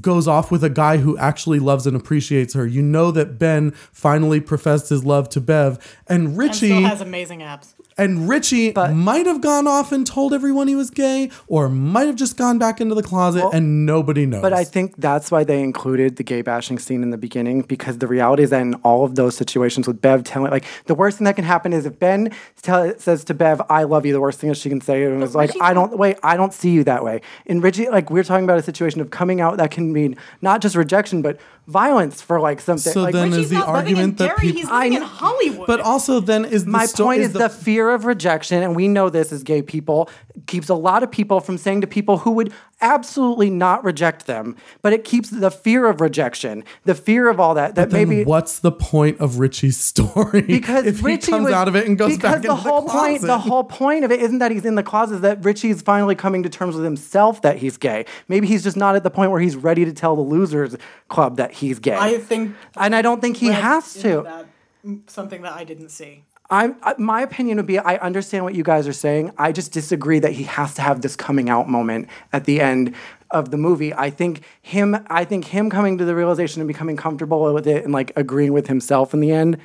goes 0.00 0.26
off 0.26 0.50
with 0.50 0.64
a 0.64 0.70
guy 0.70 0.96
who 0.98 1.16
actually 1.18 1.60
loves 1.60 1.86
and 1.86 1.96
appreciates 1.96 2.54
her. 2.54 2.66
You 2.66 2.82
know 2.82 3.10
that 3.12 3.38
Ben 3.38 3.70
finally 3.70 4.40
professed 4.40 4.88
his 4.88 5.04
love 5.04 5.28
to 5.30 5.40
Bev 5.40 5.78
and 6.08 6.26
And 6.26 6.38
Richie 6.38 6.66
still 6.66 6.82
has 6.82 7.00
amazing 7.00 7.42
abs. 7.42 7.75
And 7.98 8.28
Richie 8.28 8.72
might 8.74 9.24
have 9.24 9.40
gone 9.40 9.66
off 9.66 9.90
and 9.90 10.06
told 10.06 10.34
everyone 10.34 10.68
he 10.68 10.74
was 10.74 10.90
gay, 10.90 11.30
or 11.46 11.70
might 11.70 12.06
have 12.06 12.16
just 12.16 12.36
gone 12.36 12.58
back 12.58 12.78
into 12.80 12.94
the 12.94 13.02
closet 13.02 13.44
and 13.54 13.86
nobody 13.86 14.26
knows. 14.26 14.42
But 14.42 14.52
I 14.52 14.64
think 14.64 14.96
that's 14.98 15.30
why 15.30 15.44
they 15.44 15.62
included 15.62 16.16
the 16.16 16.22
gay 16.22 16.42
bashing 16.42 16.78
scene 16.78 17.02
in 17.02 17.08
the 17.10 17.16
beginning 17.16 17.62
because 17.62 17.98
the 17.98 18.06
reality 18.06 18.42
is 18.42 18.50
that 18.50 18.60
in 18.60 18.74
all 18.76 19.04
of 19.04 19.14
those 19.14 19.34
situations 19.34 19.86
with 19.86 20.02
Bev 20.02 20.24
telling, 20.24 20.50
like, 20.50 20.64
the 20.84 20.94
worst 20.94 21.16
thing 21.18 21.24
that 21.24 21.36
can 21.36 21.44
happen 21.46 21.72
is 21.72 21.86
if 21.86 21.98
Ben 21.98 22.32
tell, 22.60 22.92
says 22.98 23.24
to 23.24 23.34
Bev, 23.34 23.62
"I 23.70 23.84
love 23.84 24.04
you," 24.04 24.12
the 24.12 24.20
worst 24.20 24.40
thing 24.40 24.48
that 24.50 24.58
she 24.58 24.68
can 24.68 24.82
say 24.82 25.04
and 25.04 25.22
is 25.22 25.34
like, 25.34 25.50
Richie- 25.50 25.60
"I 25.62 25.72
don't 25.72 25.96
wait, 25.96 26.18
I 26.22 26.36
don't 26.36 26.52
see 26.52 26.70
you 26.70 26.84
that 26.84 27.02
way." 27.02 27.22
In 27.46 27.62
Richie, 27.62 27.88
like, 27.88 28.10
we're 28.10 28.24
talking 28.24 28.44
about 28.44 28.58
a 28.58 28.62
situation 28.62 29.00
of 29.00 29.10
coming 29.10 29.40
out 29.40 29.56
that 29.56 29.70
can 29.70 29.92
mean 29.92 30.16
not 30.42 30.60
just 30.60 30.76
rejection 30.76 31.22
but 31.22 31.38
violence 31.66 32.22
for 32.22 32.40
like 32.40 32.60
something. 32.60 32.92
So 32.92 33.02
like, 33.02 33.12
then 33.12 33.32
is 33.32 33.50
the 33.50 33.56
not 33.56 33.72
living 33.72 33.96
in 33.96 33.96
argument 33.96 34.18
that 34.18 34.26
Derry, 34.26 34.38
peop- 34.40 34.56
he's 34.56 34.68
I 34.68 34.84
in 34.86 35.02
Hollywood. 35.02 35.66
but 35.66 35.80
also 35.80 36.20
then 36.20 36.44
is 36.44 36.64
the 36.64 36.70
my 36.70 36.86
sto- 36.86 37.04
point 37.04 37.20
is 37.20 37.28
is 37.28 37.32
the, 37.34 37.48
fear 37.48 37.90
of 37.90 38.04
rejection, 38.04 38.62
and 38.62 38.76
we 38.76 38.88
know 38.88 39.10
this 39.10 39.32
as 39.32 39.42
gay 39.42 39.62
people, 39.62 40.08
keeps 40.46 40.68
a 40.68 40.74
lot 40.74 41.02
of 41.02 41.10
people 41.10 41.40
from 41.40 41.58
saying 41.58 41.80
to 41.80 41.86
people 41.86 42.18
who 42.18 42.30
would 42.32 42.52
absolutely 42.80 43.50
not 43.50 43.82
reject 43.84 44.26
them. 44.26 44.54
But 44.82 44.92
it 44.92 45.04
keeps 45.04 45.30
the 45.30 45.50
fear 45.50 45.86
of 45.86 46.00
rejection, 46.00 46.62
the 46.84 46.94
fear 46.94 47.28
of 47.28 47.40
all 47.40 47.54
that. 47.54 47.74
That 47.74 47.90
then 47.90 48.08
maybe 48.08 48.24
what's 48.24 48.60
the 48.60 48.72
point 48.72 49.18
of 49.20 49.38
Richie's 49.38 49.76
story 49.76 50.42
because 50.46 50.86
if 50.86 51.02
Richie 51.02 51.26
he 51.26 51.32
comes 51.32 51.44
was, 51.46 51.54
out 51.54 51.68
of 51.68 51.76
it 51.76 51.86
and 51.86 51.98
goes 51.98 52.16
because 52.16 52.34
back 52.34 52.42
the 52.42 52.50
into 52.50 52.54
whole 52.54 52.82
the 52.82 52.88
point 52.90 53.22
the 53.22 53.38
whole 53.38 53.64
point 53.64 54.04
of 54.04 54.12
it 54.12 54.20
isn't 54.20 54.38
that 54.38 54.50
he's 54.50 54.64
in 54.64 54.74
the 54.74 54.82
closet 54.82 55.16
is 55.16 55.20
that 55.22 55.44
Richie's 55.44 55.82
finally 55.82 56.14
coming 56.14 56.42
to 56.42 56.48
terms 56.48 56.74
with 56.74 56.84
himself 56.84 57.42
that 57.42 57.58
he's 57.58 57.76
gay. 57.76 58.04
Maybe 58.28 58.46
he's 58.46 58.62
just 58.62 58.76
not 58.76 58.94
at 58.96 59.02
the 59.02 59.10
point 59.10 59.30
where 59.30 59.40
he's 59.40 59.56
ready 59.56 59.84
to 59.84 59.92
tell 59.92 60.14
the 60.14 60.22
losers 60.22 60.76
club 61.08 61.36
that 61.36 61.52
he's 61.56 61.78
gay. 61.78 61.96
I 61.96 62.18
think 62.18 62.54
and 62.76 62.94
I 62.94 63.02
don't 63.02 63.20
think 63.20 63.36
he 63.36 63.48
has 63.48 63.94
to. 63.94 64.22
That, 64.22 64.46
mm, 64.84 65.10
something 65.10 65.42
that 65.42 65.52
I 65.52 65.64
didn't 65.64 65.90
see. 65.90 66.24
I'm, 66.48 66.76
I, 66.82 66.94
my 66.98 67.22
opinion 67.22 67.56
would 67.56 67.66
be 67.66 67.78
I 67.78 67.96
understand 67.96 68.44
what 68.44 68.54
you 68.54 68.62
guys 68.62 68.86
are 68.86 68.92
saying. 68.92 69.32
I 69.36 69.52
just 69.52 69.72
disagree 69.72 70.20
that 70.20 70.32
he 70.32 70.44
has 70.44 70.74
to 70.74 70.82
have 70.82 71.02
this 71.02 71.16
coming 71.16 71.50
out 71.50 71.68
moment 71.68 72.08
at 72.32 72.44
the 72.44 72.60
end 72.60 72.94
of 73.30 73.50
the 73.50 73.56
movie. 73.56 73.92
I 73.92 74.10
think 74.10 74.42
him 74.62 74.96
I 75.08 75.24
think 75.24 75.46
him 75.46 75.70
coming 75.70 75.98
to 75.98 76.04
the 76.04 76.14
realization 76.14 76.60
and 76.60 76.68
becoming 76.68 76.96
comfortable 76.96 77.52
with 77.52 77.66
it 77.66 77.84
and 77.84 77.92
like 77.92 78.12
agreeing 78.16 78.52
with 78.52 78.68
himself 78.68 79.12
in 79.12 79.20
the 79.20 79.32
end 79.32 79.58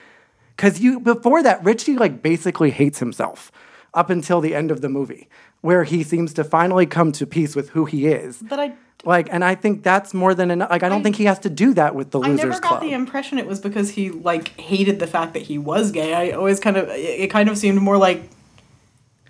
cuz 0.57 0.79
you 0.79 0.99
before 0.99 1.43
that 1.43 1.63
Richie 1.63 1.97
like 1.97 2.23
basically 2.23 2.71
hates 2.71 2.99
himself 2.99 3.51
up 3.93 4.09
until 4.09 4.41
the 4.41 4.55
end 4.55 4.71
of 4.71 4.81
the 4.81 4.89
movie 4.89 5.29
where 5.61 5.83
he 5.83 6.03
seems 6.03 6.33
to 6.33 6.43
finally 6.43 6.85
come 6.85 7.11
to 7.13 7.25
peace 7.25 7.55
with 7.55 7.69
who 7.69 7.85
he 7.85 8.07
is. 8.07 8.41
But 8.41 8.59
I 8.59 8.73
Like 9.03 9.29
and 9.31 9.43
I 9.43 9.55
think 9.55 9.83
that's 9.83 10.13
more 10.13 10.33
than 10.35 10.51
enough. 10.51 10.69
Like 10.69 10.83
I 10.83 10.89
don't 10.89 10.99
I- 11.01 11.03
think 11.03 11.15
he 11.15 11.25
has 11.25 11.39
to 11.39 11.49
do 11.49 11.73
that 11.75 11.95
with 11.95 12.11
the 12.11 12.19
I 12.19 12.27
losers 12.29 12.45
never 12.45 12.59
got 12.59 12.67
club. 12.69 12.81
the 12.81 12.93
impression 12.93 13.37
it 13.39 13.47
was 13.47 13.59
because 13.59 13.91
he 13.91 14.09
like 14.09 14.49
hated 14.59 14.99
the 14.99 15.07
fact 15.07 15.33
that 15.33 15.43
he 15.43 15.57
was 15.57 15.91
gay. 15.91 16.13
I 16.13 16.31
always 16.31 16.59
kind 16.59 16.77
of 16.77 16.87
it 16.89 17.29
kind 17.31 17.49
of 17.49 17.57
seemed 17.57 17.79
more 17.81 17.97
like 17.97 18.29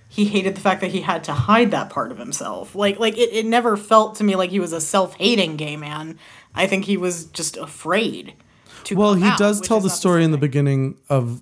he 0.09 0.25
hated 0.25 0.55
the 0.55 0.61
fact 0.61 0.81
that 0.81 0.91
he 0.91 0.99
had 1.01 1.23
to 1.23 1.31
hide 1.31 1.71
that 1.71 1.89
part 1.89 2.11
of 2.11 2.17
himself. 2.17 2.75
Like 2.75 2.99
like 2.99 3.17
it, 3.17 3.29
it 3.31 3.45
never 3.45 3.77
felt 3.77 4.15
to 4.15 4.23
me 4.23 4.35
like 4.35 4.49
he 4.49 4.59
was 4.59 4.73
a 4.73 4.81
self-hating 4.81 5.55
gay 5.57 5.77
man. 5.77 6.17
I 6.53 6.67
think 6.67 6.83
he 6.85 6.97
was 6.97 7.25
just 7.25 7.55
afraid 7.55 8.33
to 8.85 8.95
well 8.95 9.13
come 9.13 9.21
he 9.23 9.29
out, 9.29 9.37
does 9.37 9.61
tell 9.61 9.79
the 9.79 9.87
not 9.87 9.95
story 9.97 10.23
in 10.25 10.31
the 10.31 10.37
beginning 10.37 10.97
of 11.09 11.41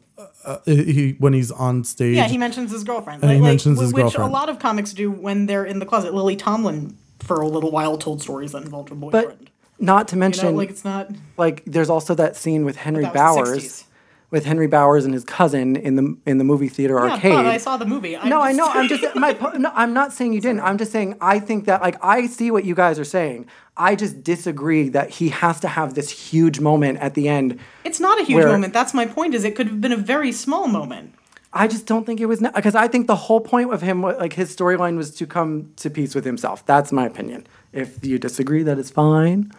uh, 0.50 0.60
he 0.66 1.16
when 1.20 1.34
he's 1.34 1.52
on 1.52 1.84
stage 1.84 2.16
Yeah, 2.16 2.28
he 2.28 2.38
mentions 2.38 2.72
his 2.72 2.84
girlfriend. 2.84 3.24
And 3.24 3.32
he 3.32 3.40
mentions 3.40 3.78
like, 3.78 3.86
his 3.86 3.94
which 3.94 4.02
girlfriend. 4.04 4.32
a 4.32 4.34
lot 4.34 4.50
of 4.50 4.58
comics 4.58 4.94
do 4.94 5.12
when 5.12 5.46
they're 5.46 5.66
in 5.66 5.80
the 5.80 5.86
closet. 5.86 6.14
Lily 6.14 6.36
Tomlin, 6.36 6.98
for 7.20 7.42
a 7.42 7.48
little 7.48 7.72
while, 7.72 7.98
told 7.98 8.22
stories 8.22 8.52
that 8.54 8.64
involved 8.64 8.90
her 8.90 8.96
but 8.96 9.38
not 9.80 10.08
to 10.10 10.16
you 10.16 10.20
mention 10.20 10.46
know, 10.46 10.52
like 10.52 10.70
it's 10.70 10.84
not. 10.84 11.10
like 11.38 11.64
there's 11.66 11.90
also 11.90 12.16
that 12.16 12.36
scene 12.36 12.66
with 12.66 12.76
Henry 12.78 13.04
that 13.04 13.14
was 13.14 13.36
the 13.36 13.42
Bowers 13.44 13.64
60s. 13.64 13.84
With 14.32 14.46
Henry 14.46 14.68
Bowers 14.68 15.06
and 15.06 15.14
his 15.14 15.24
cousin 15.24 15.76
in 15.76 15.96
the 15.96 16.18
in 16.26 16.38
the 16.38 16.44
movie 16.44 16.68
theater 16.70 16.96
Yeah, 16.96 17.14
arcade. 17.14 17.32
but 17.34 17.46
I 17.46 17.58
saw 17.58 17.78
the 17.78 17.86
movie. 17.86 18.16
I 18.16 18.28
no, 18.28 18.40
I 18.42 18.52
know. 18.52 18.66
I'm 18.68 18.88
just 18.88 19.04
my. 19.16 19.32
No, 19.58 19.72
I'm 19.74 19.94
not 19.94 20.14
saying 20.14 20.34
you 20.34 20.42
didn't. 20.42 20.62
I'm 20.62 20.78
just 20.78 20.92
saying 20.92 21.16
I 21.22 21.40
think 21.40 21.66
that 21.66 21.82
like 21.82 21.96
I 22.04 22.28
see 22.28 22.52
what 22.52 22.66
you 22.66 22.76
guys 22.76 23.00
are 23.00 23.04
saying. 23.06 23.48
I 23.76 23.96
just 23.96 24.24
disagree 24.24 24.90
that 24.90 25.10
he 25.10 25.30
has 25.30 25.60
to 25.62 25.68
have 25.70 25.94
this 25.96 26.10
huge 26.10 26.60
moment 26.60 27.00
at 27.00 27.14
the 27.14 27.28
end. 27.30 27.60
It's 27.84 28.00
not 28.00 28.20
a 28.20 28.24
huge 28.24 28.36
Where- 28.44 28.48
moment. 28.52 28.74
That's 28.74 28.94
my 28.94 29.06
point. 29.06 29.34
Is 29.34 29.44
it 29.44 29.56
could 29.56 29.68
have 29.68 29.82
been 29.82 29.94
a 29.94 29.98
very 29.98 30.32
small 30.32 30.68
moment. 30.68 31.14
I 31.52 31.68
just 31.68 31.88
don't 31.88 32.06
think 32.06 32.20
it 32.22 32.28
was 32.28 32.42
because 32.42 32.76
I 32.76 32.88
think 32.88 33.08
the 33.08 33.16
whole 33.16 33.42
point 33.42 33.74
of 33.74 33.82
him, 33.82 34.04
like 34.04 34.34
his 34.34 34.56
storyline, 34.56 34.98
was 34.98 35.10
to 35.16 35.26
come 35.26 35.72
to 35.78 35.90
peace 35.90 36.14
with 36.14 36.24
himself. 36.24 36.64
That's 36.68 36.92
my 36.92 37.08
opinion. 37.08 37.48
If 37.74 38.06
you 38.06 38.20
disagree, 38.20 38.62
that 38.64 38.78
is 38.78 38.92
fine. 38.92 39.52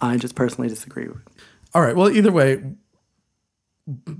I 0.00 0.16
just 0.16 0.36
personally 0.36 0.68
disagree. 0.68 1.08
all 1.74 1.82
right 1.82 1.96
well 1.96 2.10
either 2.10 2.30
way 2.30 2.62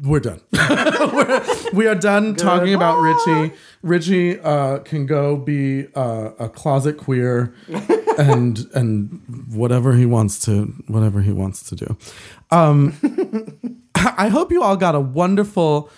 we're 0.02 0.20
done. 0.20 0.40
We're, 0.52 1.42
we 1.72 1.86
are 1.86 1.94
done 1.94 2.34
talking 2.34 2.74
about 2.74 3.00
richie. 3.00 3.54
richie 3.82 4.38
uh, 4.40 4.80
can 4.80 5.06
go 5.06 5.36
be 5.36 5.86
uh, 5.94 6.32
a 6.38 6.50
closet 6.50 6.98
queer 6.98 7.54
and 8.18 8.66
and 8.74 9.22
whatever 9.48 9.94
he 9.94 10.04
wants 10.04 10.38
to 10.44 10.64
whatever 10.86 11.22
he 11.22 11.32
wants 11.32 11.62
to 11.70 11.76
do. 11.76 11.96
Um 12.50 13.80
i 13.94 14.28
hope 14.28 14.52
you 14.52 14.62
all 14.62 14.76
got 14.76 14.94
a 14.94 15.00
wonderful 15.00 15.90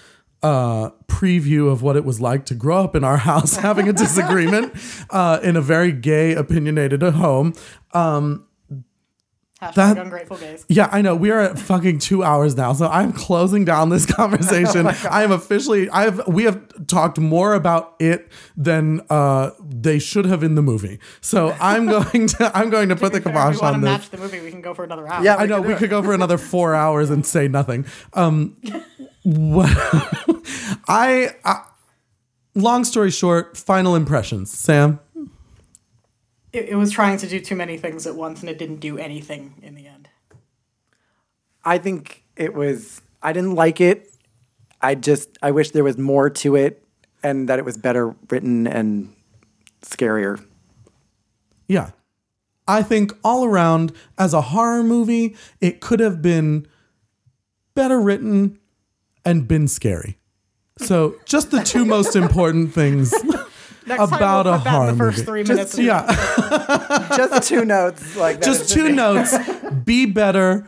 uh, 0.43 0.91
preview 1.09 1.71
of 1.73 1.83
what 1.83 1.97
it 1.97 2.05
was 2.05 2.21
like 2.21 2.45
to 2.47 2.55
grow 2.55 2.85
up 2.85 2.95
in 2.95 3.03
our 3.03 3.17
house 3.17 3.57
having 3.57 3.89
a 3.89 3.93
disagreement 3.93 4.73
uh, 5.11 5.41
in 5.43 5.57
a 5.57 5.61
very 5.61 5.91
gay 5.91 6.35
opinionated 6.35 7.03
home. 7.03 7.53
Um, 7.93 8.46
Hashtag 9.63 9.75
That- 9.75 9.97
ungrateful 9.99 10.37
gays. 10.37 10.67
yeah, 10.69 10.91
I 10.93 11.01
know. 11.01 11.17
We 11.17 11.31
are 11.31 11.41
at 11.41 11.59
fucking 11.59 12.01
two 12.01 12.23
hours 12.23 12.57
now, 12.59 12.75
so 12.75 12.89
I'm 12.89 13.11
closing 13.15 13.65
down 13.65 13.89
this 13.89 14.05
conversation. 14.15 14.87
I 15.11 15.23
am 15.25 15.33
officially. 15.33 15.89
I 15.89 16.03
have. 16.03 16.21
We 16.29 16.45
have 16.45 16.87
talked 16.87 17.19
more 17.19 17.55
about 17.55 17.95
it 17.99 18.29
than 18.55 19.01
uh, 19.09 19.53
they 19.67 19.99
should 19.99 20.27
have 20.27 20.43
in 20.43 20.57
the 20.57 20.63
movie. 20.63 20.99
So 21.23 21.57
I'm 21.59 21.87
going 21.97 22.27
to. 22.29 22.51
I'm 22.55 22.69
going 22.69 22.91
to 22.91 22.97
put 22.97 23.13
the 23.13 23.19
If 23.19 23.25
we 23.25 23.31
kibosh 23.33 23.61
on 23.63 23.81
this. 23.81 23.89
match 23.91 24.11
the 24.11 24.19
movie, 24.19 24.41
we 24.41 24.51
can 24.51 24.61
go 24.61 24.75
for 24.75 24.85
another 24.85 25.09
hour. 25.09 25.25
Yeah, 25.25 25.37
I 25.37 25.47
know 25.47 25.63
we 25.63 25.69
do 25.73 25.79
could 25.79 25.91
go 25.91 26.03
for 26.03 26.13
another 26.13 26.37
four 26.37 26.75
hours 26.75 27.09
and 27.09 27.25
say 27.25 27.49
nothing. 27.49 27.87
Um, 28.13 28.59
what? 29.23 29.71
I, 30.87 31.31
I. 31.45 31.63
Long 32.55 32.85
story 32.85 33.11
short, 33.11 33.57
final 33.57 33.95
impressions. 33.97 34.51
Sam. 34.51 35.01
It, 36.57 36.71
it 36.71 36.75
was 36.77 36.91
trying 36.91 37.19
to 37.19 37.29
do 37.29 37.39
too 37.39 37.55
many 37.55 37.77
things 37.77 38.07
at 38.07 38.17
once, 38.17 38.41
and 38.41 38.49
it 38.49 38.59
didn't 38.59 38.81
do 38.81 38.97
anything 38.97 39.55
in 39.63 39.75
the 39.75 39.87
end. 39.87 40.09
I 41.65 41.79
think 41.79 42.25
it 42.37 42.55
was. 42.55 43.03
I 43.23 43.33
didn't 43.33 43.55
like 43.55 43.81
it. 43.81 44.11
I 44.81 44.95
just. 44.95 45.37
I 45.43 45.51
wish 45.51 45.73
there 45.73 45.85
was 45.85 45.99
more 45.99 46.31
to 46.31 46.57
it, 46.57 46.83
and 47.23 47.49
that 47.49 47.59
it 47.59 47.65
was 47.65 47.77
better 47.77 48.15
written 48.31 48.67
and 48.67 49.15
scarier. 49.83 50.43
Yeah. 51.69 51.91
I 52.69 52.83
think 52.83 53.13
all 53.23 53.45
around, 53.45 53.93
as 54.19 54.35
a 54.35 54.41
horror 54.41 54.83
movie, 54.83 55.37
it 55.61 55.81
could 55.81 56.01
have 56.01 56.21
been 56.21 56.67
better 57.75 58.01
written 58.01 58.59
and 59.25 59.47
been 59.47 59.69
scary. 59.69 60.19
So, 60.79 61.17
just 61.25 61.51
the 61.51 61.63
two 61.63 61.85
most 61.85 62.17
important 62.17 62.75
things. 62.75 63.15
Next 63.87 64.03
About 64.03 64.43
time 64.43 64.45
we'll 64.47 64.55
a 64.55 64.59
put 64.59 64.65
that 64.65 64.71
in 64.71 64.75
horror 64.75 64.93
the 64.93 64.99
first 64.99 65.19
movie. 65.19 65.27
three 65.27 65.43
minutes. 65.45 65.73
of 65.75 65.77
the 65.77 65.85
Yeah, 65.85 67.17
Just 67.17 67.49
two 67.49 67.65
notes 67.65 68.17
like 68.17 68.41
that. 68.41 68.45
just 68.45 68.71
two 68.73 68.91
notes 68.91 69.37
be 69.85 70.07
better 70.07 70.67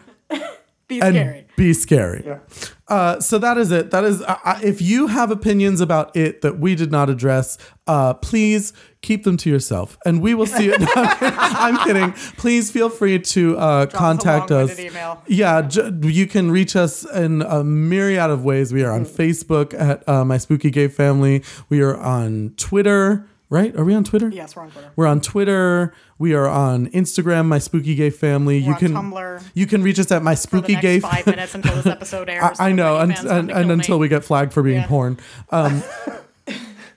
Be 0.87 1.01
and 1.03 1.15
scary. 1.17 1.47
be 1.57 1.73
scary. 1.73 2.39
Uh, 2.87 3.21
so 3.21 3.39
that 3.39 3.59
is 3.59 3.71
it. 3.73 3.91
That 3.91 4.05
is, 4.05 4.23
uh, 4.23 4.37
uh, 4.45 4.59
if 4.63 4.81
you 4.81 5.09
have 5.09 5.31
opinions 5.31 5.81
about 5.83 6.17
it 6.17 6.41
that 6.43 6.59
we 6.59 6.75
did 6.75 6.91
not 6.91 7.11
address, 7.11 7.59
uh, 7.87 8.15
please 8.15 8.73
keep 9.01 9.25
them 9.25 9.37
to 9.39 9.51
yourself, 9.51 9.97
and 10.05 10.21
we 10.21 10.35
will 10.35 10.47
see 10.47 10.69
it. 10.73 10.77
I'm 10.97 11.77
kidding. 11.87 12.13
Please 12.37 12.71
feel 12.71 12.89
free 12.91 13.19
to 13.19 13.57
uh, 13.59 13.87
contact 13.87 14.51
us. 14.51 14.79
email. 14.79 15.23
Yeah, 15.27 15.63
j- 15.63 15.91
you 16.03 16.27
can 16.27 16.51
reach 16.51 16.75
us 16.77 17.05
in 17.11 17.43
a 17.43 17.63
myriad 17.65 18.31
of 18.31 18.45
ways. 18.45 18.73
We 18.73 18.83
are 18.85 18.93
on 18.93 19.05
Facebook 19.05 19.73
at 19.79 20.07
uh, 20.09 20.25
My 20.25 20.39
Spooky 20.39 20.71
Gay 20.71 20.89
Family. 20.89 21.43
We 21.69 21.81
are 21.81 21.97
on 21.97 22.55
Twitter. 22.57 23.27
Right? 23.51 23.75
Are 23.77 23.85
we 23.85 23.95
on 23.95 24.05
Twitter? 24.05 24.29
Yes, 24.29 24.55
we're 24.55 24.61
on 24.65 24.71
Twitter. 24.71 24.91
We're 24.95 25.07
on 25.07 25.21
Twitter. 25.23 25.95
We 26.19 26.35
are 26.35 26.47
on 26.47 26.89
Instagram, 26.89 27.47
My 27.47 27.59
Spooky 27.59 27.95
Gay 27.95 28.11
Family. 28.11 28.59
you 28.59 28.75
on 28.75 28.79
can 28.79 28.93
Tumblr. 28.93 29.43
You 29.55 29.67
can 29.67 29.83
reach 29.83 29.99
us 29.99 30.13
at 30.13 30.23
My 30.23 30.35
Spooky 30.35 30.75
Gay. 30.77 31.01
five 31.01 31.25
minutes 31.25 31.55
until 31.55 31.75
this 31.77 31.87
episode 31.97 32.29
airs. 32.29 32.61
I, 32.61 32.69
I 32.69 32.73
know, 32.73 32.99
and, 32.99 33.13
and, 33.17 33.51
and 33.51 33.71
until 33.71 33.97
me. 33.97 34.01
we 34.03 34.09
get 34.09 34.23
flagged 34.23 34.53
for 34.53 34.63
being 34.63 34.81
Yeah. 34.83 34.87
porn. 34.87 35.19
Um, 35.49 35.83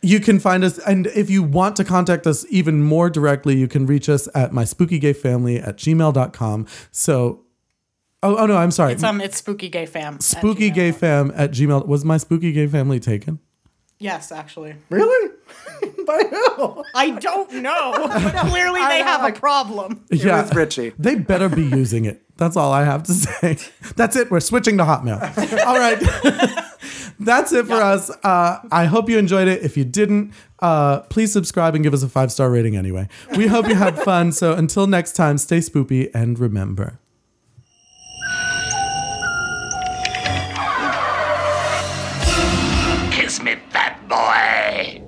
you 0.02 0.20
can 0.20 0.40
find 0.40 0.64
us, 0.64 0.80
and 0.80 1.08
if 1.08 1.30
you 1.30 1.44
want 1.44 1.76
to 1.76 1.84
contact 1.84 2.26
us 2.26 2.46
even 2.50 2.82
more 2.82 3.10
directly, 3.10 3.56
you 3.56 3.68
can 3.68 3.86
reach 3.86 4.10
us 4.10 4.28
at 4.34 4.52
my 4.52 4.64
spooky 4.64 4.98
gay 5.00 5.14
family 5.14 5.60
at 5.60 5.78
gmail.com. 5.78 6.68
So, 6.92 7.42
oh, 8.24 8.36
oh 8.38 8.46
no, 8.48 8.58
I'm 8.58 8.72
sorry. 8.72 8.94
It's 8.94 9.04
um, 9.04 9.22
it's 9.22 9.38
spooky 9.38 9.70
gay 9.70 9.86
fam. 9.86 10.20
spooky 10.20 10.72
Gmail. 10.72 10.76
gay 10.76 10.92
fam 10.92 11.32
at 11.36 11.52
gmail. 11.52 11.86
Was 11.88 12.04
my 12.04 12.18
spooky 12.18 12.52
gay 12.52 12.68
family 12.68 13.00
taken? 13.00 13.40
Yes, 14.00 14.32
actually. 14.32 14.74
Really? 14.90 15.30
By 16.08 16.24
who? 16.32 16.84
I 16.96 17.12
don't 17.12 17.54
know, 17.54 17.92
but 17.96 18.48
clearly 18.48 18.80
they 18.88 19.04
have 19.04 19.24
a 19.24 19.32
problem. 19.38 20.04
It 20.10 20.26
was 20.26 20.56
Richie. 20.56 20.94
They 20.98 21.14
better 21.14 21.48
be 21.50 21.64
using 21.82 22.06
it. 22.06 22.24
That's 22.38 22.58
all 22.58 22.72
I 22.72 22.84
have 22.84 23.04
to 23.04 23.14
say. 23.14 23.60
That's 23.96 24.16
it. 24.16 24.32
We're 24.32 24.40
switching 24.40 24.80
to 24.80 24.84
Hotmail. 24.86 25.22
all 25.68 25.78
right. 25.78 26.00
That's 27.22 27.54
it 27.54 27.68
for 27.68 27.76
us. 27.76 28.10
Uh, 28.24 28.60
I 28.72 28.86
hope 28.86 29.08
you 29.10 29.18
enjoyed 29.18 29.48
it. 29.48 29.62
If 29.62 29.78
you 29.78 29.86
didn't, 29.86 30.34
uh, 30.60 31.02
please 31.02 31.32
subscribe 31.32 31.76
and 31.76 31.84
give 31.84 31.94
us 31.94 32.02
a 32.04 32.10
five 32.10 32.32
star 32.32 32.50
rating 32.50 32.76
anyway. 32.76 33.08
We 33.38 33.48
hope 33.48 33.68
you 33.68 33.76
had 33.76 33.98
fun. 34.00 34.32
So 34.32 34.54
until 34.54 34.88
next 34.88 35.14
time, 35.14 35.38
stay 35.38 35.60
spoopy 35.60 36.10
and 36.14 36.40
remember. 36.40 37.00
Kiss 43.12 43.42
me, 43.42 43.56
fat 43.70 44.00
boy. 44.10 45.02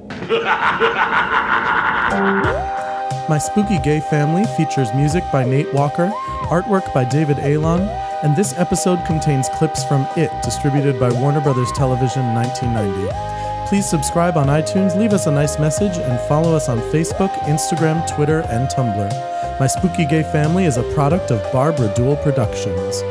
My 3.30 3.38
Spooky 3.38 3.80
Gay 3.80 4.02
Family 4.10 4.45
features 4.57 4.94
music 4.94 5.23
by 5.31 5.45
Nate 5.45 5.73
Walker, 5.73 6.11
artwork 6.49 6.94
by 6.94 7.06
David 7.06 7.40
Alon, 7.40 7.81
and 8.23 8.35
this 8.37 8.57
episode 8.57 9.05
contains 9.05 9.49
clips 9.49 9.83
from 9.83 10.07
It, 10.15 10.31
distributed 10.43 10.97
by 10.97 11.11
Warner 11.11 11.41
Brothers 11.41 11.71
Television 11.73 12.33
1990. 12.33 13.67
Please 13.67 13.87
subscribe 13.87 14.37
on 14.37 14.47
iTunes, 14.47 14.97
leave 14.97 15.13
us 15.13 15.27
a 15.27 15.31
nice 15.31 15.59
message, 15.59 15.97
and 15.97 16.19
follow 16.29 16.55
us 16.55 16.69
on 16.69 16.79
Facebook, 16.91 17.31
Instagram, 17.41 18.07
Twitter, 18.15 18.39
and 18.49 18.69
Tumblr. 18.69 19.59
My 19.59 19.67
Spooky 19.67 20.05
Gay 20.05 20.23
Family 20.23 20.63
is 20.63 20.77
a 20.77 20.93
product 20.93 21.31
of 21.31 21.51
Barbara 21.51 21.93
Dual 21.95 22.15
Productions. 22.15 23.01